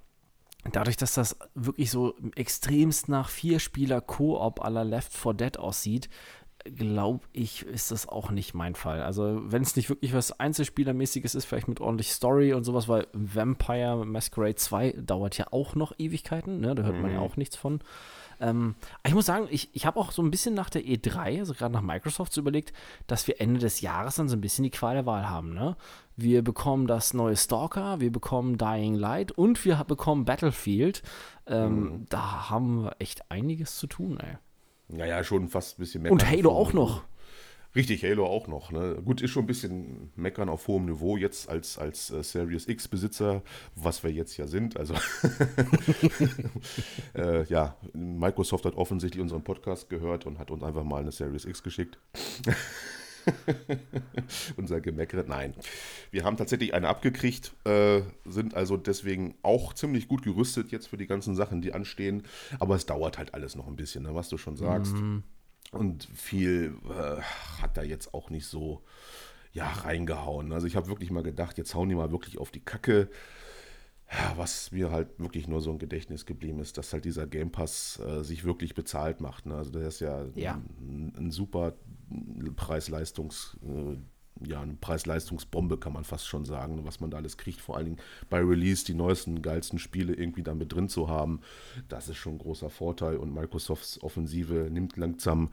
dadurch, 0.71 0.97
dass 0.97 1.13
das 1.13 1.37
wirklich 1.53 1.91
so 1.91 2.15
extremst 2.35 3.09
nach 3.09 3.29
vier 3.29 3.59
Spieler 3.59 4.01
Koop 4.01 4.63
aller 4.63 4.83
Left 4.83 5.13
4 5.13 5.33
Dead 5.33 5.59
aussieht, 5.59 6.09
glaube 6.73 7.25
ich, 7.31 7.63
ist 7.63 7.91
das 7.91 8.07
auch 8.07 8.31
nicht 8.31 8.55
mein 8.55 8.73
Fall. 8.73 9.03
Also, 9.03 9.39
wenn 9.51 9.61
es 9.61 9.75
nicht 9.75 9.89
wirklich 9.89 10.13
was 10.13 10.39
Einzelspielermäßiges 10.39 11.35
ist, 11.35 11.45
vielleicht 11.45 11.67
mit 11.67 11.79
ordentlich 11.79 12.11
Story 12.11 12.53
und 12.53 12.63
sowas, 12.63 12.87
weil 12.87 13.07
Vampire 13.13 14.03
Masquerade 14.05 14.55
2 14.55 14.93
dauert 14.93 15.37
ja 15.37 15.47
auch 15.51 15.75
noch 15.75 15.93
Ewigkeiten, 15.99 16.59
ne? 16.59 16.73
da 16.73 16.83
hört 16.83 16.99
man 16.99 17.11
ja 17.11 17.19
mhm. 17.19 17.23
auch 17.23 17.37
nichts 17.37 17.55
von. 17.55 17.81
Ähm, 18.41 18.75
ich 19.05 19.13
muss 19.13 19.27
sagen, 19.27 19.47
ich, 19.49 19.69
ich 19.73 19.85
habe 19.85 19.99
auch 19.99 20.11
so 20.11 20.21
ein 20.21 20.31
bisschen 20.31 20.55
nach 20.55 20.69
der 20.69 20.81
E3, 20.81 21.39
also 21.39 21.53
gerade 21.53 21.73
nach 21.73 21.81
Microsoft, 21.81 22.33
so 22.33 22.41
überlegt, 22.41 22.73
dass 23.07 23.27
wir 23.27 23.39
Ende 23.39 23.59
des 23.59 23.81
Jahres 23.81 24.15
dann 24.15 24.27
so 24.27 24.35
ein 24.35 24.41
bisschen 24.41 24.63
die 24.63 24.71
Qual 24.71 24.95
der 24.95 25.05
Wahl 25.05 25.29
haben. 25.29 25.53
Ne? 25.53 25.77
Wir 26.17 26.41
bekommen 26.43 26.87
das 26.87 27.13
neue 27.13 27.35
Stalker, 27.35 27.99
wir 27.99 28.11
bekommen 28.11 28.57
Dying 28.57 28.95
Light 28.95 29.31
und 29.31 29.63
wir 29.65 29.83
bekommen 29.83 30.25
Battlefield. 30.25 31.03
Ähm, 31.45 31.79
mhm. 31.79 32.05
Da 32.09 32.49
haben 32.49 32.83
wir 32.83 32.95
echt 32.99 33.29
einiges 33.29 33.77
zu 33.77 33.87
tun, 33.87 34.17
ey. 34.19 34.37
Naja, 34.87 35.23
schon 35.23 35.49
fast 35.49 35.77
ein 35.77 35.81
bisschen 35.81 36.03
mehr. 36.03 36.11
Und 36.11 36.29
Halo 36.29 36.51
auch 36.51 36.73
noch. 36.73 37.03
Richtig, 37.75 38.03
Halo 38.03 38.25
auch 38.25 38.47
noch. 38.47 38.71
Ne? 38.71 39.01
Gut, 39.03 39.21
ist 39.21 39.31
schon 39.31 39.43
ein 39.43 39.47
bisschen 39.47 40.11
meckern 40.15 40.47
auf 40.47 40.67
hohem 40.69 40.85
Niveau 40.85 41.17
jetzt 41.17 41.49
als, 41.49 41.77
als 41.77 42.09
äh, 42.09 42.23
Series 42.23 42.69
X-Besitzer, 42.69 43.41
was 43.75 44.01
wir 44.01 44.11
jetzt 44.11 44.37
ja 44.37 44.47
sind. 44.47 44.77
Also, 44.77 44.93
äh, 47.15 47.43
ja, 47.45 47.75
Microsoft 47.93 48.63
hat 48.63 48.75
offensichtlich 48.75 49.21
unseren 49.21 49.43
Podcast 49.43 49.89
gehört 49.89 50.25
und 50.25 50.39
hat 50.39 50.51
uns 50.51 50.63
einfach 50.63 50.85
mal 50.85 51.01
eine 51.01 51.11
Series 51.11 51.43
X 51.43 51.61
geschickt. 51.63 51.99
Unser 54.57 54.81
Gemeckere. 54.81 55.25
Nein. 55.27 55.53
Wir 56.11 56.23
haben 56.23 56.37
tatsächlich 56.37 56.73
eine 56.73 56.87
abgekriegt, 56.87 57.53
äh, 57.65 58.01
sind 58.25 58.55
also 58.55 58.77
deswegen 58.77 59.35
auch 59.41 59.73
ziemlich 59.73 60.07
gut 60.07 60.23
gerüstet 60.23 60.71
jetzt 60.71 60.87
für 60.87 60.97
die 60.97 61.07
ganzen 61.07 61.35
Sachen, 61.35 61.61
die 61.61 61.73
anstehen. 61.73 62.23
Aber 62.59 62.75
es 62.75 62.85
dauert 62.85 63.17
halt 63.17 63.33
alles 63.33 63.55
noch 63.55 63.67
ein 63.67 63.75
bisschen, 63.75 64.03
ne, 64.03 64.15
was 64.15 64.29
du 64.29 64.37
schon 64.37 64.55
sagst. 64.55 64.93
Mhm. 64.93 65.23
Und 65.71 66.07
viel 66.13 66.75
äh, 66.89 67.21
hat 67.61 67.77
da 67.77 67.83
jetzt 67.83 68.13
auch 68.13 68.29
nicht 68.29 68.45
so 68.45 68.83
ja, 69.51 69.67
reingehauen. 69.67 70.51
Also 70.51 70.67
ich 70.67 70.75
habe 70.75 70.87
wirklich 70.87 71.11
mal 71.11 71.23
gedacht, 71.23 71.57
jetzt 71.57 71.75
hauen 71.75 71.89
die 71.89 71.95
mal 71.95 72.11
wirklich 72.11 72.37
auf 72.37 72.51
die 72.51 72.59
Kacke. 72.59 73.09
Ja, 74.11 74.33
was 74.37 74.71
mir 74.71 74.91
halt 74.91 75.17
wirklich 75.17 75.47
nur 75.47 75.61
so 75.61 75.71
ein 75.71 75.79
Gedächtnis 75.79 76.25
geblieben 76.27 76.59
ist, 76.59 76.77
dass 76.77 76.93
halt 76.93 77.05
dieser 77.05 77.25
Game 77.25 77.51
Pass 77.51 77.99
äh, 77.99 78.23
sich 78.23 78.43
wirklich 78.43 78.75
bezahlt 78.75 79.19
macht. 79.19 79.47
Ne? 79.47 79.55
Also 79.55 79.71
das 79.71 79.95
ist 79.95 79.99
ja, 80.01 80.25
ja. 80.35 80.61
Ein, 80.79 81.13
ein, 81.17 81.31
super 81.31 81.73
Preis-Leistungs- 82.55 83.57
äh, 83.63 83.97
ja, 84.45 84.61
eine 84.61 84.73
Preis-Leistungsbombe, 84.73 85.77
kann 85.77 85.93
man 85.93 86.03
fast 86.03 86.27
schon 86.27 86.45
sagen, 86.45 86.81
was 86.83 86.99
man 86.99 87.09
da 87.09 87.17
alles 87.17 87.37
kriegt. 87.37 87.61
Vor 87.61 87.77
allen 87.77 87.85
Dingen 87.85 87.97
bei 88.29 88.39
Release 88.39 88.83
die 88.83 88.93
neuesten, 88.93 89.41
geilsten 89.41 89.79
Spiele 89.79 90.13
irgendwie 90.13 90.43
dann 90.43 90.57
mit 90.57 90.73
drin 90.73 90.89
zu 90.89 91.07
haben. 91.07 91.41
Das 91.87 92.09
ist 92.09 92.17
schon 92.17 92.35
ein 92.35 92.39
großer 92.39 92.69
Vorteil 92.69 93.17
und 93.17 93.33
Microsofts 93.33 94.03
Offensive 94.03 94.67
nimmt 94.69 94.97
langsam 94.97 95.51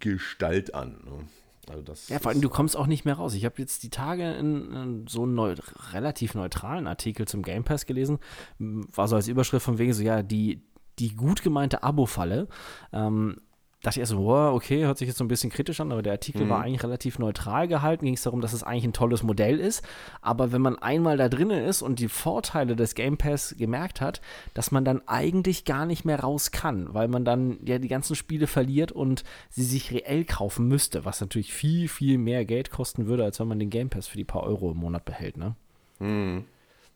Gestalt 0.00 0.74
an. 0.74 0.98
Ne? 1.04 1.28
Also 1.68 2.12
ja, 2.12 2.18
vor 2.18 2.30
allem, 2.30 2.42
du 2.42 2.50
kommst 2.50 2.76
auch 2.76 2.86
nicht 2.86 3.04
mehr 3.04 3.14
raus. 3.14 3.34
Ich 3.34 3.44
habe 3.44 3.54
jetzt 3.58 3.82
die 3.84 3.90
Tage 3.90 4.34
in, 4.34 4.72
in 4.72 5.06
so 5.06 5.22
einen 5.22 5.34
neu, 5.34 5.54
relativ 5.92 6.34
neutralen 6.34 6.86
Artikel 6.86 7.26
zum 7.26 7.42
Game 7.42 7.64
Pass 7.64 7.86
gelesen. 7.86 8.18
War 8.58 9.08
so 9.08 9.16
als 9.16 9.28
Überschrift 9.28 9.64
von 9.64 9.78
wegen 9.78 9.94
so, 9.94 10.02
ja, 10.02 10.22
die, 10.22 10.62
die 10.98 11.14
gut 11.14 11.42
gemeinte 11.42 11.82
Abo-Falle. 11.82 12.48
Ähm, 12.92 13.40
dachte 13.84 13.98
ich 13.98 14.00
erst 14.00 14.12
so, 14.12 14.24
wow, 14.24 14.54
okay, 14.54 14.84
hört 14.84 14.96
sich 14.96 15.08
jetzt 15.08 15.18
so 15.18 15.24
ein 15.24 15.28
bisschen 15.28 15.50
kritisch 15.50 15.78
an, 15.80 15.92
aber 15.92 16.02
der 16.02 16.14
Artikel 16.14 16.46
mhm. 16.46 16.48
war 16.48 16.62
eigentlich 16.62 16.82
relativ 16.82 17.18
neutral 17.18 17.68
gehalten. 17.68 18.06
Ging 18.06 18.14
es 18.14 18.22
darum, 18.22 18.40
dass 18.40 18.54
es 18.54 18.62
eigentlich 18.62 18.84
ein 18.84 18.92
tolles 18.94 19.22
Modell 19.22 19.60
ist. 19.60 19.86
Aber 20.22 20.52
wenn 20.52 20.62
man 20.62 20.78
einmal 20.78 21.18
da 21.18 21.28
drinnen 21.28 21.62
ist 21.62 21.82
und 21.82 21.98
die 21.98 22.08
Vorteile 22.08 22.76
des 22.76 22.94
Game 22.94 23.18
Pass 23.18 23.54
gemerkt 23.58 24.00
hat, 24.00 24.22
dass 24.54 24.70
man 24.70 24.86
dann 24.86 25.06
eigentlich 25.06 25.66
gar 25.66 25.84
nicht 25.84 26.06
mehr 26.06 26.20
raus 26.20 26.50
kann, 26.50 26.94
weil 26.94 27.08
man 27.08 27.26
dann 27.26 27.58
ja 27.64 27.78
die 27.78 27.88
ganzen 27.88 28.16
Spiele 28.16 28.46
verliert 28.46 28.90
und 28.90 29.22
sie 29.50 29.64
sich 29.64 29.92
reell 29.92 30.24
kaufen 30.24 30.66
müsste, 30.66 31.04
was 31.04 31.20
natürlich 31.20 31.52
viel, 31.52 31.88
viel 31.88 32.16
mehr 32.16 32.46
Geld 32.46 32.70
kosten 32.70 33.06
würde, 33.06 33.24
als 33.24 33.38
wenn 33.38 33.48
man 33.48 33.58
den 33.58 33.70
Game 33.70 33.90
Pass 33.90 34.06
für 34.06 34.16
die 34.16 34.24
paar 34.24 34.44
Euro 34.44 34.70
im 34.70 34.78
Monat 34.78 35.04
behält, 35.04 35.36
ne? 35.36 35.56
Mhm. 35.98 36.44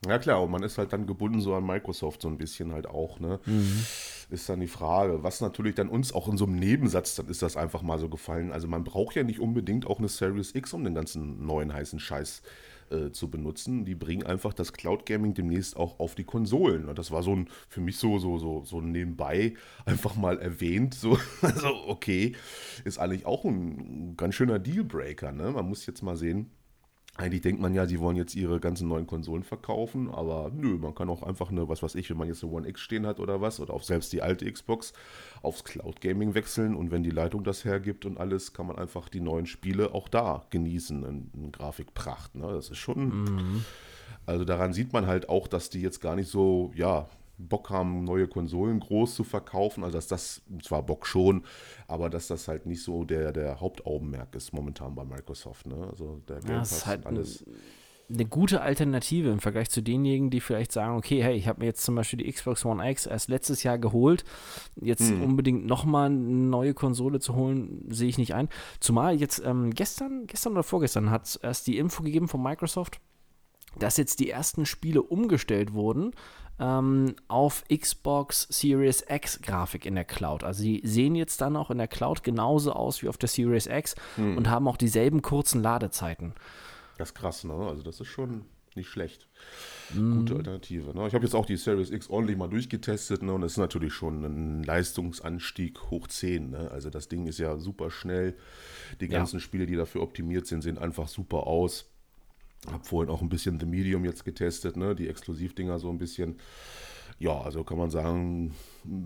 Ja 0.07 0.19
klar, 0.19 0.43
und 0.43 0.51
man 0.51 0.63
ist 0.63 0.79
halt 0.79 0.93
dann 0.93 1.07
gebunden 1.07 1.41
so 1.41 1.55
an 1.55 1.67
Microsoft 1.67 2.23
so 2.23 2.29
ein 2.29 2.39
bisschen 2.39 2.73
halt 2.73 2.87
auch, 2.87 3.19
ne? 3.19 3.41
Mhm. 3.45 3.85
Ist 4.31 4.49
dann 4.49 4.61
die 4.61 4.67
Frage, 4.67 5.23
was 5.23 5.41
natürlich 5.41 5.75
dann 5.75 5.89
uns 5.89 6.13
auch 6.13 6.29
in 6.29 6.37
so 6.37 6.45
einem 6.45 6.57
Nebensatz, 6.57 7.15
dann 7.15 7.29
ist 7.29 7.41
das 7.41 7.57
einfach 7.57 7.81
mal 7.81 7.99
so 7.99 8.11
gefallen. 8.11 8.53
Also 8.53 8.69
man 8.69 8.85
braucht 8.85 9.17
ja 9.17 9.23
nicht 9.23 9.41
unbedingt 9.41 9.87
auch 9.87 9.99
eine 9.99 10.09
Series 10.09 10.55
X, 10.55 10.75
um 10.75 10.85
den 10.85 10.95
ganzen 10.95 11.47
neuen 11.47 11.73
heißen 11.73 11.99
Scheiß 11.99 12.43
äh, 12.91 13.11
zu 13.11 13.31
benutzen. 13.31 13.87
Die 13.87 13.95
bringen 13.95 14.27
einfach 14.27 14.53
das 14.53 14.75
Cloud 14.75 15.07
Gaming 15.07 15.33
demnächst 15.33 15.77
auch 15.77 15.99
auf 15.99 16.15
die 16.15 16.25
Konsolen. 16.25 16.87
Und 16.87 16.99
das 16.99 17.11
war 17.11 17.23
so 17.23 17.35
ein, 17.35 17.49
für 17.69 17.81
mich 17.81 17.97
so, 17.97 18.19
so, 18.19 18.39
so, 18.39 18.65
so 18.65 18.83
nebenbei 18.83 19.55
einfach 19.87 20.15
mal 20.15 20.39
erwähnt. 20.39 20.95
So, 20.95 21.19
also 21.43 21.69
okay, 21.87 22.35
ist 22.85 22.99
eigentlich 22.99 23.25
auch 23.25 23.45
ein 23.45 24.15
ganz 24.17 24.35
schöner 24.35 24.59
Dealbreaker, 24.59 25.33
ne? 25.33 25.53
Man 25.53 25.69
muss 25.69 25.87
jetzt 25.87 26.03
mal 26.03 26.17
sehen 26.17 26.51
eigentlich 27.19 27.43
denkt 27.43 27.61
man 27.61 27.75
ja, 27.75 27.85
sie 27.87 27.99
wollen 27.99 28.17
jetzt 28.17 28.37
ihre 28.37 28.61
ganzen 28.61 28.87
neuen 28.87 29.09
Konsolen 29.09 29.43
verkaufen, 29.43 30.09
aber 30.09 30.53
nö, 30.55 30.79
man 30.79 30.95
kann 30.95 31.11
auch 31.11 31.25
einfach 31.25 31.51
eine, 31.51 31.69
was 31.69 31.83
weiß 31.83 31.97
ich, 31.97 32.09
wenn 32.11 32.17
man 32.17 32.29
jetzt 32.29 32.45
eine 32.45 32.53
One 32.53 32.69
X 32.69 32.81
stehen 32.81 33.07
hat 33.07 33.19
oder 33.19 33.41
was, 33.41 33.59
oder 33.59 33.75
auf 33.75 33.85
selbst 33.85 34.13
die 34.13 34.23
alte 34.23 34.51
Xbox, 34.51 34.93
aufs 35.43 35.65
Cloud 35.65 36.01
Gaming 36.01 36.35
wechseln 36.35 36.77
und 36.77 36.93
wenn 36.93 37.03
die 37.03 37.11
Leitung 37.11 37.43
das 37.43 37.65
hergibt 37.65 38.07
und 38.07 38.19
alles, 38.19 38.53
kann 38.53 38.69
man 38.69 38.79
einfach 38.79 39.09
die 39.09 39.21
neuen 39.21 39.47
Spiele 39.47 39.95
auch 39.95 40.07
da 40.09 40.47
genießen 40.51 41.05
in, 41.05 41.31
in 41.35 41.51
Grafikpracht. 41.51 42.37
Ne? 42.37 42.53
Das 42.53 42.71
ist 42.71 42.79
schon. 42.79 43.25
Mhm. 43.25 43.65
Also 44.25 44.45
daran 44.45 44.73
sieht 44.73 44.93
man 44.93 45.09
halt 45.09 45.29
auch, 45.29 45.49
dass 45.49 45.71
die 45.71 45.81
jetzt 45.81 46.01
gar 46.01 46.15
nicht 46.15 46.31
so, 46.31 46.71
ja, 46.77 47.09
Bock 47.39 47.71
haben, 47.71 48.05
neue 48.05 48.29
Konsolen 48.29 48.81
groß 48.81 49.15
zu 49.15 49.25
verkaufen. 49.25 49.85
Also 49.85 49.97
dass 49.97 50.09
das, 50.09 50.43
zwar 50.63 50.83
Bock 50.83 51.07
schon, 51.07 51.45
aber 51.87 52.11
dass 52.11 52.27
das 52.29 52.49
halt 52.49 52.67
nicht 52.67 52.83
so 52.83 53.05
der, 53.05 53.33
der 53.33 53.61
Hauptaugenmerk 53.61 54.35
ist 54.35 54.53
momentan 54.53 54.95
bei 54.95 55.05
Microsoft. 55.05 55.67
Ne? 55.67 55.89
Also 55.91 56.21
der 56.29 56.41
Game 56.41 56.59
Pass 56.59 56.81
ja, 56.81 56.87
halt 56.89 57.07
alles. 57.07 57.45
Eine 58.11 58.25
gute 58.25 58.63
Alternative 58.63 59.29
im 59.29 59.39
Vergleich 59.39 59.69
zu 59.69 59.83
denjenigen, 59.83 60.31
die 60.31 60.41
vielleicht 60.41 60.73
sagen, 60.73 60.97
okay, 60.97 61.23
hey, 61.23 61.37
ich 61.37 61.47
habe 61.47 61.61
mir 61.61 61.67
jetzt 61.67 61.85
zum 61.85 61.95
Beispiel 61.95 62.19
die 62.19 62.33
Xbox 62.33 62.65
One 62.65 62.91
X 62.91 63.05
erst 63.05 63.29
letztes 63.29 63.63
Jahr 63.65 63.77
geholt, 63.77 64.25
jetzt 64.81 65.11
hm. 65.11 65.23
unbedingt 65.23 65.67
nochmal 65.67 66.07
eine 66.07 66.17
neue 66.17 66.73
Konsole 66.73 67.21
zu 67.21 67.35
holen, 67.35 67.85
sehe 67.91 68.09
ich 68.09 68.17
nicht 68.17 68.35
ein. 68.35 68.49
Zumal 68.81 69.15
jetzt 69.15 69.43
ähm, 69.45 69.75
gestern, 69.75 70.27
gestern 70.27 70.55
oder 70.55 70.63
vorgestern 70.63 71.11
hat 71.11 71.27
es 71.27 71.37
erst 71.37 71.67
die 71.67 71.77
Info 71.77 72.03
gegeben 72.03 72.29
von 72.29 72.43
Microsoft, 72.43 72.99
dass 73.79 73.97
jetzt 73.97 74.21
die 74.21 74.31
ersten 74.31 74.67
Spiele 74.67 75.03
umgestellt 75.03 75.73
wurden 75.73 76.13
ähm, 76.59 77.15
auf 77.29 77.65
Xbox 77.69 78.47
Series 78.51 79.05
X 79.09 79.41
Grafik 79.43 79.87
in 79.87 79.95
der 79.95 80.05
Cloud. 80.05 80.45
Also 80.45 80.63
sie 80.63 80.81
sehen 80.85 81.15
jetzt 81.15 81.41
dann 81.41 81.57
auch 81.57 81.71
in 81.71 81.79
der 81.79 81.89
Cloud 81.89 82.23
genauso 82.23 82.73
aus 82.73 83.03
wie 83.03 83.09
auf 83.09 83.19
der 83.19 83.29
Series 83.29 83.67
X 83.67 83.95
hm. 84.17 84.37
und 84.37 84.49
haben 84.49 84.69
auch 84.69 84.77
dieselben 84.77 85.23
kurzen 85.23 85.63
Ladezeiten. 85.63 86.35
Das 86.97 87.11
ist 87.11 87.15
krass, 87.15 87.45
ne? 87.45 87.55
Also 87.55 87.83
das 87.83 88.01
ist 88.01 88.09
schon 88.09 88.45
nicht 88.75 88.89
schlecht. 88.89 89.29
Mhm. 89.93 90.21
Gute 90.21 90.37
Alternative. 90.37 90.95
Ne? 90.95 91.07
Ich 91.07 91.15
habe 91.15 91.25
jetzt 91.25 91.35
auch 91.35 91.47
die 91.47 91.57
Series 91.57 91.91
X 91.91 92.09
ordentlich 92.09 92.37
mal 92.37 92.49
durchgetestet 92.49 93.23
ne? 93.23 93.33
und 93.33 93.41
das 93.41 93.53
ist 93.53 93.59
natürlich 93.59 93.93
schon 93.93 94.25
ein 94.25 94.63
Leistungsanstieg 94.63 95.91
hoch 95.91 96.07
10. 96.07 96.51
Ne? 96.51 96.71
Also 96.71 96.89
das 96.89 97.09
Ding 97.09 97.27
ist 97.27 97.39
ja 97.39 97.59
super 97.59 97.91
schnell. 97.91 98.37
Die 99.01 99.09
ganzen 99.09 99.37
ja. 99.37 99.41
Spiele, 99.41 99.67
die 99.67 99.77
dafür 99.77 100.03
optimiert 100.03 100.47
sind, 100.47 100.63
sehen 100.63 100.79
einfach 100.79 101.09
super 101.09 101.47
aus. 101.47 101.91
Habe 102.67 102.85
vorhin 102.85 103.11
auch 103.11 103.23
ein 103.23 103.29
bisschen 103.29 103.61
The 103.61 103.67
Medium 103.67 104.05
jetzt 104.05 104.25
getestet, 104.25 104.77
ne? 104.77 104.95
die 104.95 105.09
Exklusivdinger 105.09 105.79
so 105.79 105.91
ein 105.91 105.99
bisschen. 105.99 106.37
Ja, 107.21 107.41
also 107.41 107.65
kann 107.65 107.79
man 107.79 107.91
sagen, 107.91 108.55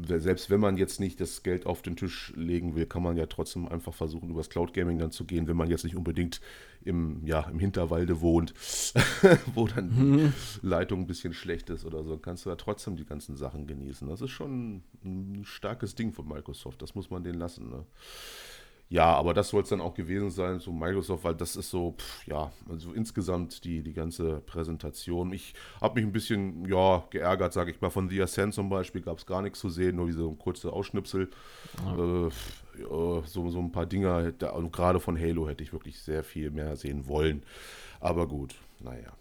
selbst 0.06 0.50
wenn 0.50 0.60
man 0.60 0.76
jetzt 0.76 1.00
nicht 1.00 1.18
das 1.18 1.42
Geld 1.42 1.64
auf 1.64 1.80
den 1.80 1.96
Tisch 1.96 2.30
legen 2.36 2.74
will, 2.74 2.84
kann 2.84 3.02
man 3.02 3.16
ja 3.16 3.24
trotzdem 3.24 3.66
einfach 3.66 3.94
versuchen, 3.94 4.28
übers 4.28 4.50
Cloud 4.50 4.74
Gaming 4.74 4.98
dann 4.98 5.12
zu 5.12 5.24
gehen, 5.24 5.48
wenn 5.48 5.56
man 5.56 5.70
jetzt 5.70 5.84
nicht 5.84 5.96
unbedingt 5.96 6.42
im, 6.84 7.24
ja, 7.24 7.40
im 7.48 7.58
Hinterwalde 7.58 8.20
wohnt, 8.20 8.52
wo 9.54 9.66
dann 9.66 9.90
die 9.90 10.02
mhm. 10.02 10.32
Leitung 10.60 11.00
ein 11.00 11.06
bisschen 11.06 11.32
schlecht 11.32 11.70
ist 11.70 11.86
oder 11.86 12.04
so, 12.04 12.18
kannst 12.18 12.44
du 12.44 12.50
ja 12.50 12.56
trotzdem 12.56 12.96
die 12.96 13.06
ganzen 13.06 13.36
Sachen 13.36 13.66
genießen. 13.66 14.06
Das 14.06 14.20
ist 14.20 14.30
schon 14.30 14.82
ein 15.04 15.44
starkes 15.44 15.94
Ding 15.94 16.12
von 16.12 16.28
Microsoft, 16.28 16.82
das 16.82 16.94
muss 16.94 17.08
man 17.08 17.24
denen 17.24 17.38
lassen. 17.38 17.70
Ne? 17.70 17.86
Ja, 18.92 19.14
aber 19.14 19.32
das 19.32 19.48
soll 19.48 19.62
es 19.62 19.70
dann 19.70 19.80
auch 19.80 19.94
gewesen 19.94 20.28
sein, 20.28 20.60
so 20.60 20.70
Microsoft, 20.70 21.24
weil 21.24 21.34
das 21.34 21.56
ist 21.56 21.70
so, 21.70 21.94
pff, 21.96 22.26
ja, 22.26 22.52
also 22.68 22.92
insgesamt 22.92 23.64
die, 23.64 23.82
die 23.82 23.94
ganze 23.94 24.42
Präsentation. 24.44 25.32
Ich 25.32 25.54
habe 25.80 25.94
mich 25.94 26.04
ein 26.04 26.12
bisschen, 26.12 26.66
ja, 26.68 27.02
geärgert, 27.08 27.54
sage 27.54 27.70
ich 27.70 27.80
mal. 27.80 27.88
Von 27.88 28.10
The 28.10 28.20
Ascent 28.20 28.52
zum 28.52 28.68
Beispiel 28.68 29.00
gab 29.00 29.16
es 29.16 29.24
gar 29.24 29.40
nichts 29.40 29.60
zu 29.60 29.70
sehen, 29.70 29.96
nur 29.96 30.04
diese 30.04 30.28
kurze 30.32 30.74
Ausschnipsel. 30.74 31.30
Ja. 31.86 32.26
Äh, 32.26 32.30
so, 33.24 33.24
so 33.24 33.58
ein 33.60 33.72
paar 33.72 33.86
Dinger, 33.86 34.30
gerade 34.32 35.00
von 35.00 35.18
Halo 35.18 35.48
hätte 35.48 35.64
ich 35.64 35.72
wirklich 35.72 35.98
sehr 35.98 36.22
viel 36.22 36.50
mehr 36.50 36.76
sehen 36.76 37.08
wollen. 37.08 37.44
Aber 37.98 38.28
gut, 38.28 38.56
naja. 38.78 39.14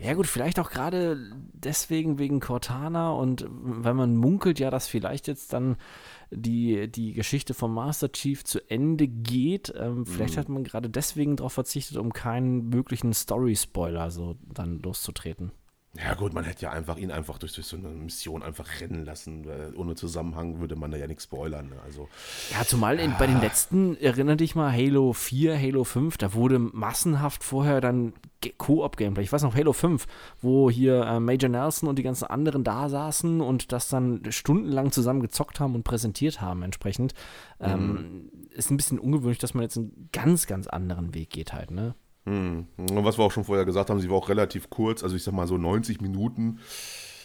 Ja 0.00 0.14
gut, 0.14 0.26
vielleicht 0.26 0.60
auch 0.60 0.70
gerade 0.70 1.18
deswegen 1.52 2.18
wegen 2.18 2.38
Cortana 2.38 3.12
und 3.12 3.46
wenn 3.50 3.96
man 3.96 4.14
munkelt 4.14 4.58
ja, 4.58 4.70
dass 4.70 4.86
vielleicht 4.86 5.26
jetzt 5.26 5.52
dann 5.52 5.76
die, 6.36 6.90
die 6.90 7.12
Geschichte 7.12 7.54
vom 7.54 7.74
Master 7.74 8.10
Chief 8.12 8.44
zu 8.44 8.60
Ende 8.70 9.08
geht, 9.08 9.72
ähm, 9.76 10.06
vielleicht 10.06 10.36
mhm. 10.36 10.40
hat 10.40 10.48
man 10.48 10.64
gerade 10.64 10.90
deswegen 10.90 11.36
darauf 11.36 11.52
verzichtet, 11.52 11.96
um 11.96 12.12
keinen 12.12 12.68
möglichen 12.68 13.12
Story-Spoiler 13.12 14.10
so 14.10 14.36
dann 14.52 14.80
loszutreten. 14.80 15.52
Ja 15.96 16.14
gut, 16.14 16.34
man 16.34 16.42
hätte 16.42 16.62
ja 16.62 16.70
einfach 16.72 16.96
ihn 16.96 17.12
einfach 17.12 17.38
durch, 17.38 17.52
durch 17.52 17.68
so 17.68 17.76
eine 17.76 17.88
Mission 17.88 18.42
einfach 18.42 18.80
rennen 18.80 19.04
lassen. 19.04 19.46
Ohne 19.76 19.94
Zusammenhang 19.94 20.58
würde 20.58 20.74
man 20.74 20.90
da 20.90 20.96
ja 20.96 21.06
nichts 21.06 21.24
spoilern. 21.24 21.68
Ne? 21.68 21.76
Also, 21.84 22.08
ja, 22.50 22.64
zumal 22.64 22.98
in, 22.98 23.14
bei 23.16 23.28
den 23.28 23.40
letzten, 23.40 23.96
erinnere 23.98 24.36
dich 24.36 24.56
mal, 24.56 24.72
Halo 24.72 25.12
4, 25.12 25.56
Halo 25.56 25.84
5, 25.84 26.16
da 26.16 26.34
wurde 26.34 26.58
massenhaft 26.58 27.44
vorher 27.44 27.80
dann 27.80 28.12
Koop-Gameplay. 28.52 29.22
Ich 29.22 29.32
weiß 29.32 29.42
noch, 29.42 29.54
Halo 29.54 29.72
5, 29.72 30.06
wo 30.40 30.70
hier 30.70 31.02
äh, 31.02 31.20
Major 31.20 31.48
Nelson 31.48 31.88
und 31.88 31.98
die 31.98 32.02
ganzen 32.02 32.26
anderen 32.26 32.64
da 32.64 32.88
saßen 32.88 33.40
und 33.40 33.72
das 33.72 33.88
dann 33.88 34.20
stundenlang 34.30 34.92
zusammen 34.92 35.20
gezockt 35.20 35.60
haben 35.60 35.74
und 35.74 35.84
präsentiert 35.84 36.40
haben 36.40 36.62
entsprechend. 36.62 37.14
Ähm, 37.60 37.92
mhm. 37.92 38.30
ist 38.50 38.70
ein 38.70 38.76
bisschen 38.76 38.98
ungewöhnlich, 38.98 39.38
dass 39.38 39.54
man 39.54 39.62
jetzt 39.62 39.76
einen 39.76 40.08
ganz, 40.12 40.46
ganz 40.46 40.66
anderen 40.66 41.14
Weg 41.14 41.30
geht 41.30 41.52
halt, 41.52 41.70
ne? 41.70 41.94
Hm. 42.26 42.66
Und 42.78 43.04
was 43.04 43.18
wir 43.18 43.24
auch 43.24 43.32
schon 43.32 43.44
vorher 43.44 43.66
gesagt 43.66 43.90
haben, 43.90 44.00
sie 44.00 44.08
war 44.08 44.16
auch 44.16 44.28
relativ 44.28 44.70
kurz, 44.70 45.02
also 45.02 45.14
ich 45.14 45.22
sag 45.22 45.34
mal 45.34 45.46
so 45.46 45.58
90 45.58 46.00
Minuten. 46.00 46.60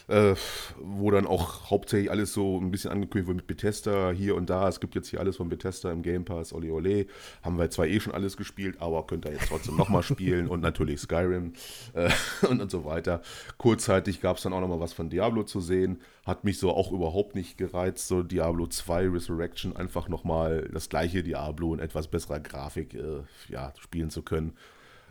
Äh, 0.10 0.36
wo 0.82 1.12
dann 1.12 1.28
auch 1.28 1.69
hauptsächlich 1.69 2.12
alles 2.12 2.34
so 2.34 2.60
ein 2.60 2.72
bisschen 2.72 2.91
angekündigt 2.91 3.28
wird 3.28 3.38
mit 3.38 3.48
Bethesda 3.48 4.12
hier 4.12 4.36
und 4.36 4.50
da. 4.50 4.67
Es 4.67 4.80
gibt 4.80 4.95
jetzt 4.95 5.10
hier 5.10 5.19
alles 5.19 5.38
von 5.38 5.50
Bethesda 5.50 5.91
im 5.91 6.02
Game 6.02 6.26
Pass, 6.26 6.52
ole 6.52 6.72
ole. 6.74 7.06
Haben 7.43 7.58
wir 7.58 7.69
zwar 7.69 7.86
eh 7.86 8.00
schon 8.00 8.13
alles 8.13 8.36
gespielt, 8.36 8.78
aber 8.82 9.06
könnt 9.06 9.26
ihr 9.26 9.34
jetzt 9.34 9.48
trotzdem 9.48 9.78
nochmal 9.78 10.04
spielen 10.04 10.48
und 10.48 10.62
natürlich 10.62 11.00
Skyrim 11.00 11.54
äh, 11.93 12.10
und, 12.50 12.62
und 12.62 12.72
so 12.72 12.86
weiter. 12.86 13.22
Kurzzeitig 13.58 14.19
gab 14.22 14.38
es 14.38 14.43
dann 14.43 14.54
auch 14.54 14.62
nochmal 14.62 14.80
was 14.80 14.93
von 14.93 15.10
Diablo 15.10 15.43
zu 15.43 15.62
sehen. 15.62 16.02
Hat 16.26 16.43
mich 16.43 16.58
so 16.58 16.72
auch 16.72 16.91
überhaupt 16.91 17.36
nicht 17.36 17.58
gereizt, 17.58 18.08
so 18.08 18.24
Diablo 18.24 18.67
2 18.67 19.10
Resurrection 19.10 19.76
einfach 19.76 20.10
nochmal 20.10 20.69
das 20.74 20.89
gleiche 20.89 21.24
Diablo 21.24 21.74
in 21.74 21.80
etwas 21.80 22.08
besserer 22.08 22.39
Grafik 22.39 22.95
äh, 22.95 23.22
ja, 23.48 23.74
spielen 23.80 24.10
zu 24.10 24.24
können. 24.24 24.54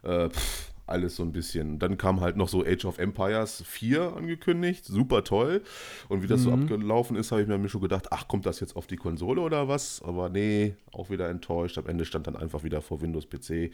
Äh, 0.02 0.28
pff, 0.28 0.72
alles 0.88 1.16
so 1.16 1.22
ein 1.22 1.32
bisschen. 1.32 1.78
Dann 1.78 1.96
kam 1.98 2.20
halt 2.20 2.36
noch 2.36 2.48
so 2.48 2.64
Age 2.64 2.84
of 2.84 2.98
Empires 2.98 3.62
4 3.66 4.16
angekündigt, 4.16 4.84
super 4.84 5.24
toll. 5.24 5.62
Und 6.08 6.22
wie 6.22 6.26
das 6.26 6.40
mhm. 6.40 6.44
so 6.44 6.52
abgelaufen 6.52 7.16
ist, 7.16 7.32
habe 7.32 7.42
ich 7.42 7.48
mir 7.48 7.68
schon 7.68 7.80
gedacht, 7.80 8.08
ach, 8.10 8.28
kommt 8.28 8.46
das 8.46 8.60
jetzt 8.60 8.76
auf 8.76 8.86
die 8.86 8.96
Konsole 8.96 9.40
oder 9.40 9.68
was? 9.68 10.02
Aber 10.02 10.28
nee, 10.28 10.74
auch 10.92 11.10
wieder 11.10 11.28
enttäuscht. 11.28 11.78
Am 11.78 11.86
Ende 11.86 12.04
stand 12.04 12.26
dann 12.26 12.36
einfach 12.36 12.64
wieder 12.64 12.82
vor 12.82 13.00
Windows 13.00 13.28
PC. 13.28 13.72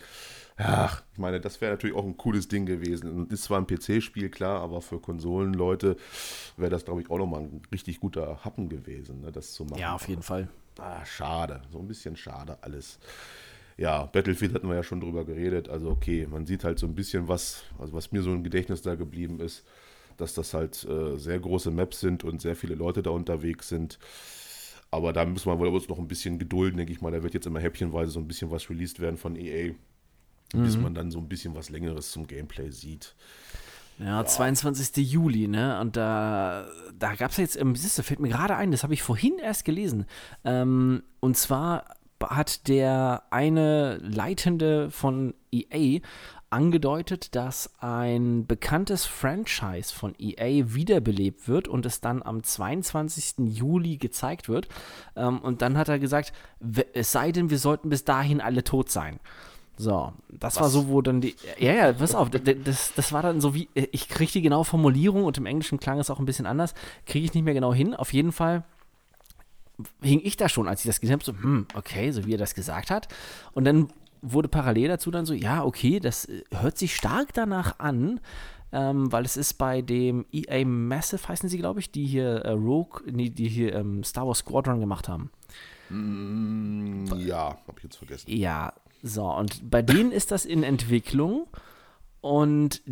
Ach, 0.57 1.03
ich 1.13 1.19
meine, 1.19 1.41
das 1.41 1.61
wäre 1.61 1.73
natürlich 1.73 1.97
auch 1.97 2.05
ein 2.05 2.17
cooles 2.17 2.49
Ding 2.49 2.67
gewesen. 2.67 3.29
Ist 3.29 3.45
zwar 3.45 3.61
ein 3.61 3.67
PC-Spiel, 3.67 4.29
klar, 4.29 4.61
aber 4.61 4.83
für 4.83 5.01
Konsolenleute 5.01 5.97
wäre 6.57 6.71
das, 6.71 6.85
glaube 6.85 7.01
ich, 7.03 7.11
auch 7.11 7.19
nochmal 7.19 7.43
ein 7.43 7.63
richtig 7.73 8.01
guter 8.01 8.45
Happen 8.45 8.69
gewesen, 8.69 9.21
ne, 9.23 9.33
das 9.33 9.53
zu 9.53 9.65
machen. 9.65 9.81
Ja, 9.81 9.95
auf 9.95 10.09
jeden 10.09 10.23
Fall. 10.23 10.49
Ah, 10.79 11.05
schade. 11.05 11.63
So 11.71 11.79
ein 11.79 11.87
bisschen 11.87 12.17
schade 12.17 12.59
alles 12.63 12.99
ja, 13.77 14.07
Battlefield 14.07 14.55
hatten 14.55 14.69
wir 14.69 14.77
ja 14.77 14.83
schon 14.83 15.01
drüber 15.01 15.25
geredet. 15.25 15.69
Also 15.69 15.91
okay, 15.91 16.27
man 16.31 16.47
sieht 16.47 16.65
halt 16.65 16.79
so 16.79 16.87
ein 16.87 16.95
bisschen 16.95 17.29
was, 17.29 17.65
also 17.79 17.93
was 17.93 18.13
mir 18.13 18.23
so 18.23 18.33
im 18.33 18.45
Gedächtnis 18.45 18.83
da 18.83 18.95
geblieben 18.95 19.41
ist, 19.41 19.65
dass 20.17 20.35
das 20.35 20.55
halt 20.55 20.85
äh, 20.85 21.17
sehr 21.19 21.41
große 21.41 21.71
Maps 21.71 22.01
sind 22.01 22.23
und 22.23 22.41
sehr 22.41 22.55
viele 22.55 22.75
Leute 22.75 23.03
da 23.03 23.11
unterwegs 23.11 23.69
sind. 23.69 23.99
Aber 24.91 25.13
da 25.13 25.25
müssen 25.25 25.51
wir 25.51 25.59
wohl 25.59 25.69
uns 25.69 25.89
noch 25.89 25.99
ein 25.99 26.07
bisschen 26.07 26.39
gedulden, 26.39 26.77
denke 26.77 26.93
ich 26.93 27.01
mal. 27.01 27.11
Da 27.11 27.25
wird 27.25 27.35
jetzt 27.35 27.47
immer 27.47 27.59
häppchenweise 27.59 28.13
so 28.13 28.21
ein 28.21 28.29
bisschen 28.29 28.53
was 28.53 28.71
released 28.71 29.01
werden 29.01 29.17
von 29.17 29.35
EA, 29.35 29.73
mhm. 30.53 30.63
bis 30.63 30.77
man 30.77 30.95
dann 30.95 31.11
so 31.11 31.19
ein 31.19 31.29
bisschen 31.29 31.57
was 31.57 31.69
Längeres 31.69 32.13
zum 32.13 32.29
Gameplay 32.29 32.71
sieht. 32.71 33.17
Ja, 33.99 34.21
ja, 34.21 34.25
22. 34.25 35.11
Juli, 35.11 35.49
ne? 35.49 35.81
Und 35.81 35.97
da, 35.97 36.69
da 36.97 37.15
gab 37.17 37.33
es 37.33 37.39
jetzt, 37.39 37.57
ähm, 37.57 37.75
siehst 37.75 37.99
du, 37.99 38.05
fällt 38.05 38.21
mir 38.21 38.29
gerade 38.29 38.57
ein, 38.57 38.71
das 38.71 38.85
habe 38.85 38.95
ich 38.95 39.03
vorhin 39.03 39.39
erst 39.39 39.65
gelesen. 39.65 40.07
Ähm, 40.45 41.03
und 41.19 41.37
zwar 41.37 41.85
hat 42.31 42.69
der 42.69 43.23
eine 43.31 43.99
Leitende 43.99 44.91
von 44.91 45.35
EA 45.53 46.01
angedeutet, 46.55 47.35
dass 47.35 47.71
ein 47.81 48.47
bekanntes 48.47 49.05
Franchise 49.07 49.93
von 49.93 50.15
EA 50.19 50.73
wiederbelebt 50.73 51.49
wird 51.49 51.67
und 51.67 51.85
es 51.85 52.01
dann 52.01 52.23
am 52.23 52.45
22. 52.45 53.35
Juli 53.39 53.97
gezeigt 53.97 54.49
wird. 54.49 54.69
Ähm, 55.17 55.41
und 55.41 55.63
dann 55.63 55.77
hat 55.77 55.89
er 55.89 55.99
gesagt, 55.99 56.33
es 56.93 57.11
sei 57.11 57.33
denn, 57.33 57.51
wir 57.51 57.59
sollten 57.59 57.89
bis 57.89 58.05
dahin 58.05 58.41
alle 58.41 58.63
tot 58.63 58.89
sein. 58.89 59.19
So, 59.77 60.13
das 60.29 60.55
Was? 60.55 60.63
war 60.63 60.69
so, 60.69 60.89
wo 60.89 61.03
dann 61.03 61.21
die. 61.21 61.35
Ja, 61.59 61.73
ja, 61.73 61.93
pass 61.93 62.15
auf, 62.15 62.31
das, 62.31 62.93
das 62.95 63.13
war 63.13 63.23
dann 63.23 63.41
so 63.41 63.55
wie. 63.55 63.69
Ich 63.75 64.09
kriege 64.09 64.31
die 64.31 64.43
genaue 64.43 64.65
Formulierung 64.65 65.25
und 65.25 65.37
im 65.37 65.47
Englischen 65.47 65.81
klang 65.81 65.99
es 65.99 66.11
auch 66.11 66.21
ein 66.21 66.27
bisschen 66.27 66.47
anders. 66.47 66.75
Kriege 67.07 67.25
ich 67.25 67.35
nicht 67.35 67.43
mehr 67.43 67.55
genau 67.55 67.75
hin. 67.75 67.95
Auf 67.95 68.13
jeden 68.13 68.31
Fall 68.31 68.63
hing 70.01 70.21
ich 70.23 70.37
da 70.37 70.49
schon, 70.49 70.69
als 70.69 70.81
ich 70.81 70.87
das 70.87 71.01
gesehen 71.01 71.15
habe, 71.15 71.25
so, 71.25 71.33
hm, 71.33 71.67
okay, 71.75 72.11
so 72.13 72.27
wie 72.27 72.35
er 72.35 72.39
das 72.39 72.55
gesagt 72.55 72.91
hat. 72.91 73.09
Und 73.53 73.65
dann 73.65 73.89
wurde 74.23 74.49
parallel 74.49 74.89
dazu 74.89 75.11
dann 75.11 75.27
so, 75.27 75.35
ja, 75.35 75.65
okay, 75.65 76.01
das 76.01 76.25
äh, 76.27 76.43
hört 76.51 76.79
sich 76.79 76.95
stark 76.97 77.33
danach 77.35 77.79
an, 77.79 78.21
ähm, 78.73 79.13
weil 79.13 79.25
es 79.25 79.37
ist 79.37 79.55
bei 79.55 79.83
dem 79.83 80.27
EA 80.33 80.65
Massive, 80.65 81.29
heißen 81.29 81.49
sie, 81.49 81.59
glaube 81.59 81.81
ich, 81.81 81.91
die 81.91 82.07
hier 82.07 82.37
äh, 82.45 82.51
Rogue, 82.51 83.03
nee, 83.11 83.31
die 83.31 83.49
hier 83.49 83.75
ähm, 83.75 84.03
Star 84.03 84.27
Wars 84.27 84.39
Squadron 84.39 84.81
gemacht 84.81 85.09
haben. 85.09 85.31
Mm, 85.91 87.05
ja, 87.19 87.59
hab 87.67 87.77
ich 87.77 87.85
jetzt 87.85 87.97
vergessen. 87.97 88.31
Ja, 88.31 88.73
so, 89.03 89.31
und 89.31 89.71
bei 89.71 89.83
denen 89.83 90.13
ist 90.13 90.31
das 90.31 90.45
in 90.47 90.63
Entwicklung 90.63 91.47
und 92.21 92.83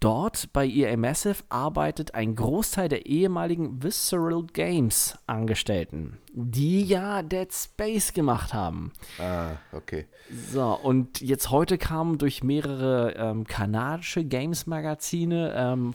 Dort 0.00 0.54
bei 0.54 0.66
EA 0.66 0.96
Massive 0.96 1.44
arbeitet 1.50 2.14
ein 2.14 2.34
Großteil 2.34 2.88
der 2.88 3.04
ehemaligen 3.04 3.82
Visceral 3.82 4.44
Games 4.44 5.18
Angestellten, 5.26 6.16
die 6.32 6.82
ja 6.82 7.22
Dead 7.22 7.52
Space 7.52 8.14
gemacht 8.14 8.54
haben. 8.54 8.92
Ah, 9.18 9.56
okay. 9.72 10.06
So, 10.52 10.62
und 10.82 11.20
jetzt 11.20 11.50
heute 11.50 11.76
kamen 11.76 12.16
durch 12.16 12.42
mehrere 12.42 13.14
ähm, 13.14 13.44
kanadische 13.44 14.24
Games-Magazine 14.24 15.52
ähm, 15.54 15.92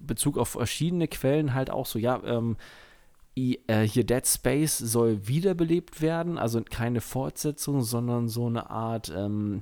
Bezug 0.00 0.38
auf 0.38 0.48
verschiedene 0.48 1.06
Quellen 1.06 1.52
halt 1.52 1.68
auch 1.68 1.84
so, 1.84 1.98
ja, 1.98 2.22
ähm, 2.24 2.56
äh, 3.36 3.82
hier 3.82 4.06
Dead 4.06 4.26
Space 4.26 4.78
soll 4.78 5.26
wiederbelebt 5.28 6.00
werden, 6.00 6.38
also 6.38 6.62
keine 6.62 7.02
Fortsetzung, 7.02 7.82
sondern 7.82 8.28
so 8.28 8.46
eine 8.46 8.70
Art 8.70 9.12
ähm, 9.14 9.60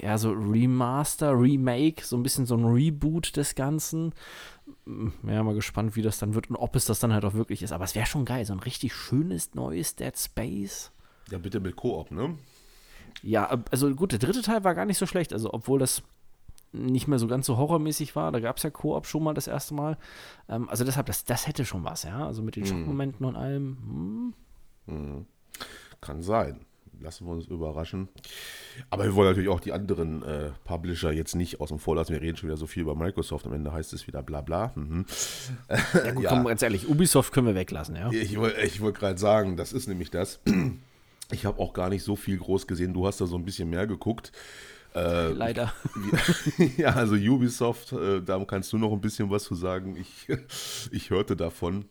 ja, 0.00 0.16
so 0.16 0.30
Remaster, 0.30 1.32
Remake, 1.32 2.04
so 2.04 2.16
ein 2.16 2.22
bisschen 2.22 2.46
so 2.46 2.56
ein 2.56 2.64
Reboot 2.64 3.36
des 3.36 3.54
Ganzen. 3.54 4.14
Ja, 5.26 5.42
mal 5.42 5.54
gespannt, 5.54 5.96
wie 5.96 6.02
das 6.02 6.18
dann 6.18 6.34
wird 6.34 6.50
und 6.50 6.56
ob 6.56 6.76
es 6.76 6.84
das 6.84 7.00
dann 7.00 7.12
halt 7.12 7.24
auch 7.24 7.34
wirklich 7.34 7.62
ist. 7.62 7.72
Aber 7.72 7.84
es 7.84 7.94
wäre 7.94 8.06
schon 8.06 8.24
geil, 8.24 8.44
so 8.44 8.52
ein 8.52 8.60
richtig 8.60 8.94
schönes 8.94 9.54
neues 9.54 9.96
Dead 9.96 10.16
Space. 10.16 10.92
Ja, 11.30 11.38
bitte 11.38 11.60
mit 11.60 11.76
Koop, 11.76 12.10
ne? 12.10 12.38
Ja, 13.22 13.62
also 13.70 13.94
gut, 13.94 14.12
der 14.12 14.18
dritte 14.20 14.42
Teil 14.42 14.62
war 14.62 14.74
gar 14.74 14.86
nicht 14.86 14.98
so 14.98 15.06
schlecht. 15.06 15.32
Also, 15.32 15.52
obwohl 15.52 15.80
das 15.80 16.02
nicht 16.72 17.08
mehr 17.08 17.18
so 17.18 17.26
ganz 17.26 17.46
so 17.46 17.56
horrormäßig 17.56 18.14
war, 18.14 18.30
da 18.30 18.38
gab 18.38 18.58
es 18.58 18.62
ja 18.62 18.70
Koop 18.70 19.06
schon 19.06 19.24
mal 19.24 19.34
das 19.34 19.48
erste 19.48 19.74
Mal. 19.74 19.98
Ähm, 20.48 20.68
also, 20.68 20.84
deshalb, 20.84 21.06
das, 21.06 21.24
das 21.24 21.48
hätte 21.48 21.64
schon 21.64 21.84
was, 21.84 22.04
ja. 22.04 22.24
Also 22.24 22.42
mit 22.42 22.54
den 22.54 22.62
mhm. 22.62 22.68
Schockmomenten 22.68 23.26
und 23.26 23.36
allem. 23.36 24.34
Hm. 24.86 24.94
Mhm. 24.94 25.26
Kann 26.00 26.22
sein 26.22 26.64
lassen 27.00 27.26
wir 27.26 27.32
uns 27.32 27.46
überraschen. 27.46 28.08
Aber 28.90 29.04
wir 29.04 29.14
wollen 29.14 29.28
natürlich 29.28 29.48
auch 29.48 29.60
die 29.60 29.72
anderen 29.72 30.22
äh, 30.22 30.50
Publisher 30.64 31.12
jetzt 31.12 31.34
nicht 31.34 31.60
außen 31.60 31.78
vor 31.78 31.96
lassen. 31.96 32.12
Wir 32.12 32.20
reden 32.20 32.36
schon 32.36 32.48
wieder 32.48 32.56
so 32.56 32.66
viel 32.66 32.82
über 32.82 32.94
Microsoft. 32.94 33.46
Am 33.46 33.52
Ende 33.52 33.72
heißt 33.72 33.92
es 33.92 34.06
wieder 34.06 34.22
bla 34.22 34.40
bla. 34.40 34.72
Mhm. 34.74 35.06
Ja, 35.68 36.12
gut, 36.12 36.24
ja. 36.24 36.30
komm, 36.30 36.44
ganz 36.44 36.62
ehrlich, 36.62 36.88
Ubisoft 36.88 37.32
können 37.32 37.46
wir 37.46 37.54
weglassen, 37.54 37.96
ja. 37.96 38.10
Ich, 38.10 38.32
ich 38.32 38.80
wollte 38.80 39.00
gerade 39.00 39.18
sagen, 39.18 39.56
das 39.56 39.72
ist 39.72 39.88
nämlich 39.88 40.10
das. 40.10 40.40
Ich 41.32 41.44
habe 41.44 41.60
auch 41.60 41.72
gar 41.74 41.90
nicht 41.90 42.02
so 42.02 42.16
viel 42.16 42.38
groß 42.38 42.66
gesehen. 42.66 42.92
Du 42.92 43.06
hast 43.06 43.20
da 43.20 43.26
so 43.26 43.36
ein 43.36 43.44
bisschen 43.44 43.70
mehr 43.70 43.86
geguckt. 43.86 44.32
Äh, 44.94 45.28
Leider. 45.28 45.72
ja, 46.76 46.90
also 46.90 47.14
Ubisoft, 47.14 47.92
äh, 47.92 48.20
da 48.20 48.44
kannst 48.44 48.72
du 48.72 48.78
noch 48.78 48.92
ein 48.92 49.00
bisschen 49.00 49.30
was 49.30 49.44
zu 49.44 49.54
sagen. 49.54 49.96
Ich, 49.96 50.26
ich 50.90 51.10
hörte 51.10 51.36
davon. 51.36 51.84